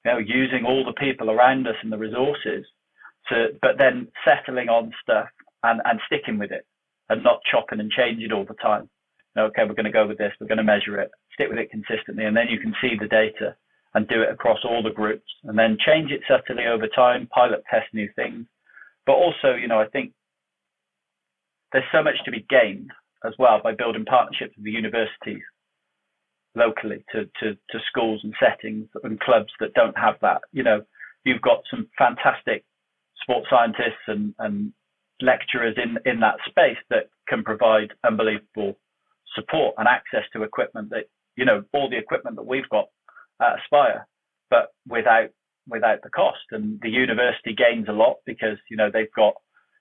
you 0.04 0.12
know, 0.12 0.18
using 0.18 0.64
all 0.66 0.84
the 0.84 0.92
people 0.92 1.30
around 1.30 1.66
us 1.66 1.76
and 1.82 1.92
the 1.92 1.98
resources 1.98 2.64
to, 3.28 3.48
but 3.60 3.78
then 3.78 4.08
settling 4.24 4.68
on 4.68 4.92
stuff 5.02 5.28
and 5.62 5.80
and 5.84 6.00
sticking 6.06 6.38
with 6.38 6.50
it 6.50 6.66
and 7.08 7.22
not 7.22 7.40
chopping 7.50 7.80
and 7.80 7.90
changing 7.90 8.32
all 8.32 8.44
the 8.44 8.54
time. 8.54 8.88
You 9.34 9.42
know, 9.42 9.46
okay, 9.46 9.62
we're 9.66 9.74
going 9.74 9.84
to 9.84 9.92
go 9.92 10.06
with 10.06 10.18
this. 10.18 10.32
We're 10.40 10.48
going 10.48 10.58
to 10.58 10.64
measure 10.64 11.00
it. 11.00 11.10
Stick 11.34 11.48
with 11.48 11.58
it 11.58 11.70
consistently, 11.70 12.24
and 12.24 12.36
then 12.36 12.48
you 12.48 12.58
can 12.58 12.74
see 12.80 12.96
the 12.98 13.08
data 13.08 13.56
and 13.94 14.08
do 14.08 14.22
it 14.22 14.30
across 14.30 14.58
all 14.64 14.82
the 14.82 14.90
groups 14.90 15.28
and 15.44 15.58
then 15.58 15.76
change 15.84 16.10
it 16.10 16.22
subtly 16.28 16.64
over 16.66 16.88
time, 16.88 17.26
pilot 17.26 17.62
test 17.70 17.92
new 17.92 18.08
things. 18.16 18.46
But 19.06 19.12
also, 19.12 19.54
you 19.54 19.68
know, 19.68 19.80
I 19.80 19.86
think 19.88 20.12
there's 21.72 21.84
so 21.92 22.02
much 22.02 22.16
to 22.24 22.30
be 22.30 22.46
gained 22.48 22.90
as 23.24 23.34
well 23.38 23.60
by 23.62 23.74
building 23.74 24.04
partnerships 24.04 24.56
with 24.56 24.64
the 24.64 24.70
universities 24.70 25.42
locally 26.54 27.04
to, 27.12 27.24
to, 27.40 27.54
to 27.70 27.78
schools 27.88 28.20
and 28.24 28.34
settings 28.40 28.88
and 29.02 29.20
clubs 29.20 29.50
that 29.60 29.74
don't 29.74 29.96
have 29.98 30.16
that. 30.22 30.42
You 30.52 30.62
know, 30.62 30.82
you've 31.24 31.42
got 31.42 31.62
some 31.70 31.88
fantastic 31.96 32.64
sports 33.20 33.46
scientists 33.50 34.06
and, 34.06 34.34
and 34.38 34.72
lecturers 35.20 35.76
in, 35.82 35.98
in 36.10 36.20
that 36.20 36.36
space 36.46 36.78
that 36.90 37.08
can 37.28 37.42
provide 37.42 37.92
unbelievable 38.04 38.76
support 39.34 39.74
and 39.78 39.88
access 39.88 40.24
to 40.32 40.42
equipment 40.42 40.90
that, 40.90 41.04
you 41.36 41.44
know, 41.44 41.62
all 41.72 41.88
the 41.88 41.96
equipment 41.96 42.36
that 42.36 42.46
we've 42.46 42.68
got 42.68 42.86
at 43.40 43.58
Aspire, 43.60 44.06
but 44.50 44.68
without 44.88 45.30
without 45.68 46.02
the 46.02 46.10
cost. 46.10 46.44
And 46.50 46.80
the 46.82 46.90
university 46.90 47.54
gains 47.54 47.88
a 47.88 47.92
lot 47.92 48.16
because 48.26 48.58
you 48.70 48.76
know 48.76 48.90
they've 48.92 49.12
got 49.14 49.34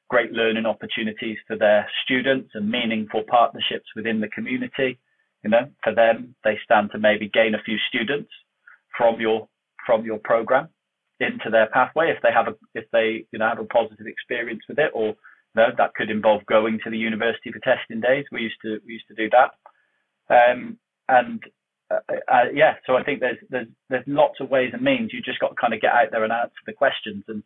great 0.09 0.31
learning 0.31 0.65
opportunities 0.65 1.37
for 1.47 1.57
their 1.57 1.87
students 2.03 2.51
and 2.53 2.69
meaningful 2.69 3.23
partnerships 3.29 3.87
within 3.95 4.19
the 4.19 4.27
community. 4.27 4.99
You 5.43 5.49
know, 5.49 5.69
for 5.83 5.93
them, 5.93 6.35
they 6.43 6.57
stand 6.63 6.91
to 6.91 6.99
maybe 6.99 7.29
gain 7.33 7.55
a 7.55 7.63
few 7.63 7.77
students 7.89 8.29
from 8.97 9.19
your 9.19 9.47
from 9.85 10.05
your 10.05 10.19
program 10.23 10.69
into 11.19 11.49
their 11.49 11.67
pathway 11.67 12.11
if 12.15 12.21
they 12.21 12.31
have 12.33 12.47
a 12.47 12.55
if 12.75 12.85
they 12.91 13.25
you 13.31 13.39
know 13.39 13.47
have 13.47 13.59
a 13.59 13.65
positive 13.65 14.07
experience 14.07 14.61
with 14.67 14.79
it, 14.79 14.91
or 14.93 15.07
you 15.07 15.15
know, 15.55 15.67
that 15.77 15.95
could 15.95 16.09
involve 16.09 16.45
going 16.45 16.79
to 16.83 16.89
the 16.89 16.97
university 16.97 17.51
for 17.51 17.59
testing 17.59 18.01
days. 18.01 18.25
We 18.31 18.41
used 18.41 18.61
to 18.63 18.79
we 18.85 18.93
used 18.93 19.07
to 19.07 19.15
do 19.15 19.29
that, 19.31 19.51
um, 20.33 20.77
and 21.07 21.41
uh, 21.91 21.99
uh, 22.31 22.45
yeah. 22.53 22.75
So 22.85 22.95
I 22.95 23.03
think 23.03 23.19
there's 23.19 23.37
there's 23.49 23.67
there's 23.89 24.05
lots 24.07 24.39
of 24.39 24.49
ways 24.49 24.71
and 24.73 24.81
means. 24.81 25.11
You 25.13 25.21
just 25.21 25.39
got 25.39 25.49
to 25.49 25.55
kind 25.59 25.73
of 25.73 25.81
get 25.81 25.93
out 25.93 26.11
there 26.11 26.23
and 26.23 26.33
answer 26.33 26.61
the 26.65 26.73
questions 26.73 27.23
and 27.27 27.43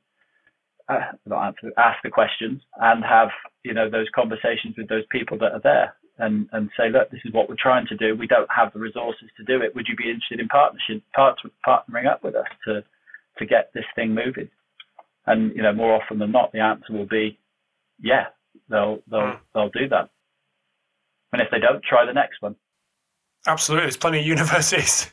uh, 0.87 1.11
not 1.25 1.47
answer, 1.47 1.71
ask 1.77 1.97
the 2.03 2.09
questions 2.09 2.61
and 2.77 3.03
have 3.03 3.29
you 3.63 3.73
know 3.73 3.89
those 3.89 4.07
conversations 4.13 4.75
with 4.77 4.87
those 4.87 5.05
people 5.11 5.37
that 5.39 5.51
are 5.51 5.61
there 5.63 5.95
and 6.17 6.47
and 6.51 6.69
say, 6.77 6.89
look, 6.89 7.09
this 7.11 7.21
is 7.25 7.33
what 7.33 7.49
we're 7.49 7.55
trying 7.59 7.87
to 7.87 7.97
do. 7.97 8.15
We 8.15 8.27
don't 8.27 8.49
have 8.55 8.71
the 8.73 8.79
resources 8.79 9.29
to 9.37 9.43
do 9.43 9.61
it. 9.63 9.75
Would 9.75 9.87
you 9.87 9.95
be 9.95 10.09
interested 10.09 10.39
in 10.39 10.47
partnership, 10.47 11.01
part, 11.15 11.39
partnering 11.67 12.07
up 12.07 12.23
with 12.23 12.35
us 12.35 12.47
to 12.65 12.83
to 13.37 13.45
get 13.45 13.71
this 13.73 13.85
thing 13.95 14.13
moving? 14.13 14.49
And 15.25 15.55
you 15.55 15.61
know, 15.61 15.73
more 15.73 15.93
often 15.93 16.19
than 16.19 16.31
not, 16.31 16.51
the 16.51 16.59
answer 16.59 16.93
will 16.93 17.07
be, 17.07 17.37
yeah, 18.01 18.25
they'll 18.69 18.99
they'll 19.09 19.21
mm. 19.21 19.39
they'll 19.53 19.69
do 19.69 19.89
that. 19.89 20.09
And 21.33 21.41
if 21.41 21.49
they 21.51 21.59
don't, 21.59 21.83
try 21.83 22.05
the 22.05 22.13
next 22.13 22.41
one. 22.41 22.55
Absolutely, 23.47 23.85
there's 23.85 23.97
plenty 23.97 24.19
of 24.19 24.25
universities 24.37 25.11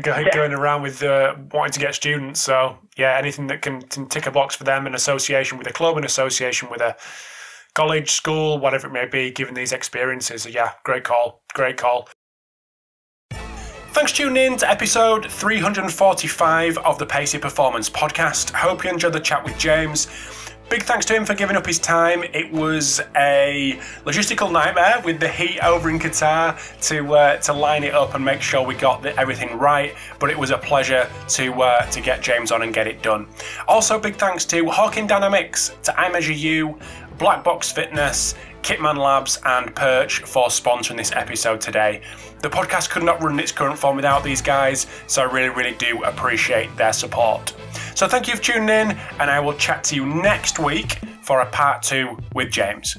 going, 0.00 0.26
yeah. 0.26 0.56
around 0.56 0.82
with 0.82 1.02
uh, 1.02 1.34
wanting 1.52 1.72
to 1.72 1.80
get 1.80 1.94
students. 1.94 2.40
So 2.40 2.78
yeah, 2.96 3.16
anything 3.18 3.46
that 3.48 3.62
can, 3.62 3.82
can 3.82 4.08
tick 4.08 4.26
a 4.26 4.30
box 4.30 4.56
for 4.56 4.64
them, 4.64 4.86
in 4.86 4.94
association 4.94 5.58
with 5.58 5.66
a 5.66 5.72
club, 5.72 5.96
an 5.96 6.04
association 6.04 6.70
with 6.70 6.80
a 6.80 6.96
college, 7.74 8.10
school, 8.10 8.58
whatever 8.58 8.86
it 8.86 8.92
may 8.92 9.06
be, 9.06 9.30
given 9.30 9.54
these 9.54 9.72
experiences. 9.72 10.42
So 10.42 10.48
yeah, 10.48 10.72
great 10.84 11.04
call, 11.04 11.42
great 11.54 11.76
call. 11.76 12.08
Thanks 13.92 14.12
for 14.12 14.18
tuning 14.18 14.52
in 14.52 14.56
to 14.58 14.70
episode 14.70 15.30
345 15.30 16.78
of 16.78 16.98
the 16.98 17.04
Pacey 17.04 17.38
Performance 17.38 17.90
Podcast. 17.90 18.50
Hope 18.50 18.84
you 18.84 18.90
enjoyed 18.90 19.12
the 19.12 19.20
chat 19.20 19.44
with 19.44 19.58
James. 19.58 20.06
Big 20.72 20.84
thanks 20.84 21.04
to 21.04 21.14
him 21.14 21.26
for 21.26 21.34
giving 21.34 21.54
up 21.54 21.66
his 21.66 21.78
time. 21.78 22.24
It 22.32 22.50
was 22.50 22.98
a 23.14 23.78
logistical 24.06 24.50
nightmare 24.50 25.02
with 25.04 25.20
the 25.20 25.28
heat 25.28 25.60
over 25.60 25.90
in 25.90 25.98
Qatar 25.98 26.56
to 26.88 27.14
uh, 27.14 27.36
to 27.40 27.52
line 27.52 27.84
it 27.84 27.92
up 27.92 28.14
and 28.14 28.24
make 28.24 28.40
sure 28.40 28.64
we 28.64 28.74
got 28.74 29.02
the, 29.02 29.14
everything 29.20 29.58
right. 29.58 29.94
But 30.18 30.30
it 30.30 30.38
was 30.38 30.50
a 30.50 30.56
pleasure 30.56 31.10
to 31.28 31.62
uh, 31.62 31.84
to 31.90 32.00
get 32.00 32.22
James 32.22 32.50
on 32.50 32.62
and 32.62 32.72
get 32.72 32.86
it 32.86 33.02
done. 33.02 33.26
Also, 33.68 33.98
big 33.98 34.16
thanks 34.16 34.46
to 34.46 34.64
Hawkin 34.64 35.06
Dynamics, 35.06 35.76
to 35.82 35.92
iMeasureU, 35.92 36.80
Black 37.18 37.44
Box 37.44 37.70
Fitness, 37.70 38.34
Kitman 38.62 38.96
Labs, 38.96 39.40
and 39.44 39.76
Perch 39.76 40.20
for 40.20 40.46
sponsoring 40.46 40.96
this 40.96 41.12
episode 41.12 41.60
today. 41.60 42.00
The 42.42 42.50
podcast 42.50 42.90
could 42.90 43.04
not 43.04 43.22
run 43.22 43.34
in 43.34 43.40
its 43.40 43.52
current 43.52 43.78
form 43.78 43.94
without 43.94 44.24
these 44.24 44.42
guys, 44.42 44.88
so 45.06 45.22
I 45.22 45.32
really, 45.32 45.48
really 45.48 45.74
do 45.74 46.02
appreciate 46.02 46.76
their 46.76 46.92
support. 46.92 47.54
So 47.94 48.08
thank 48.08 48.26
you 48.26 48.34
for 48.34 48.42
tuning 48.42 48.68
in, 48.68 48.98
and 49.20 49.30
I 49.30 49.38
will 49.38 49.54
chat 49.54 49.84
to 49.84 49.94
you 49.94 50.04
next 50.04 50.58
week 50.58 50.98
for 51.22 51.40
a 51.40 51.46
part 51.46 51.82
two 51.82 52.18
with 52.34 52.50
James. 52.50 52.98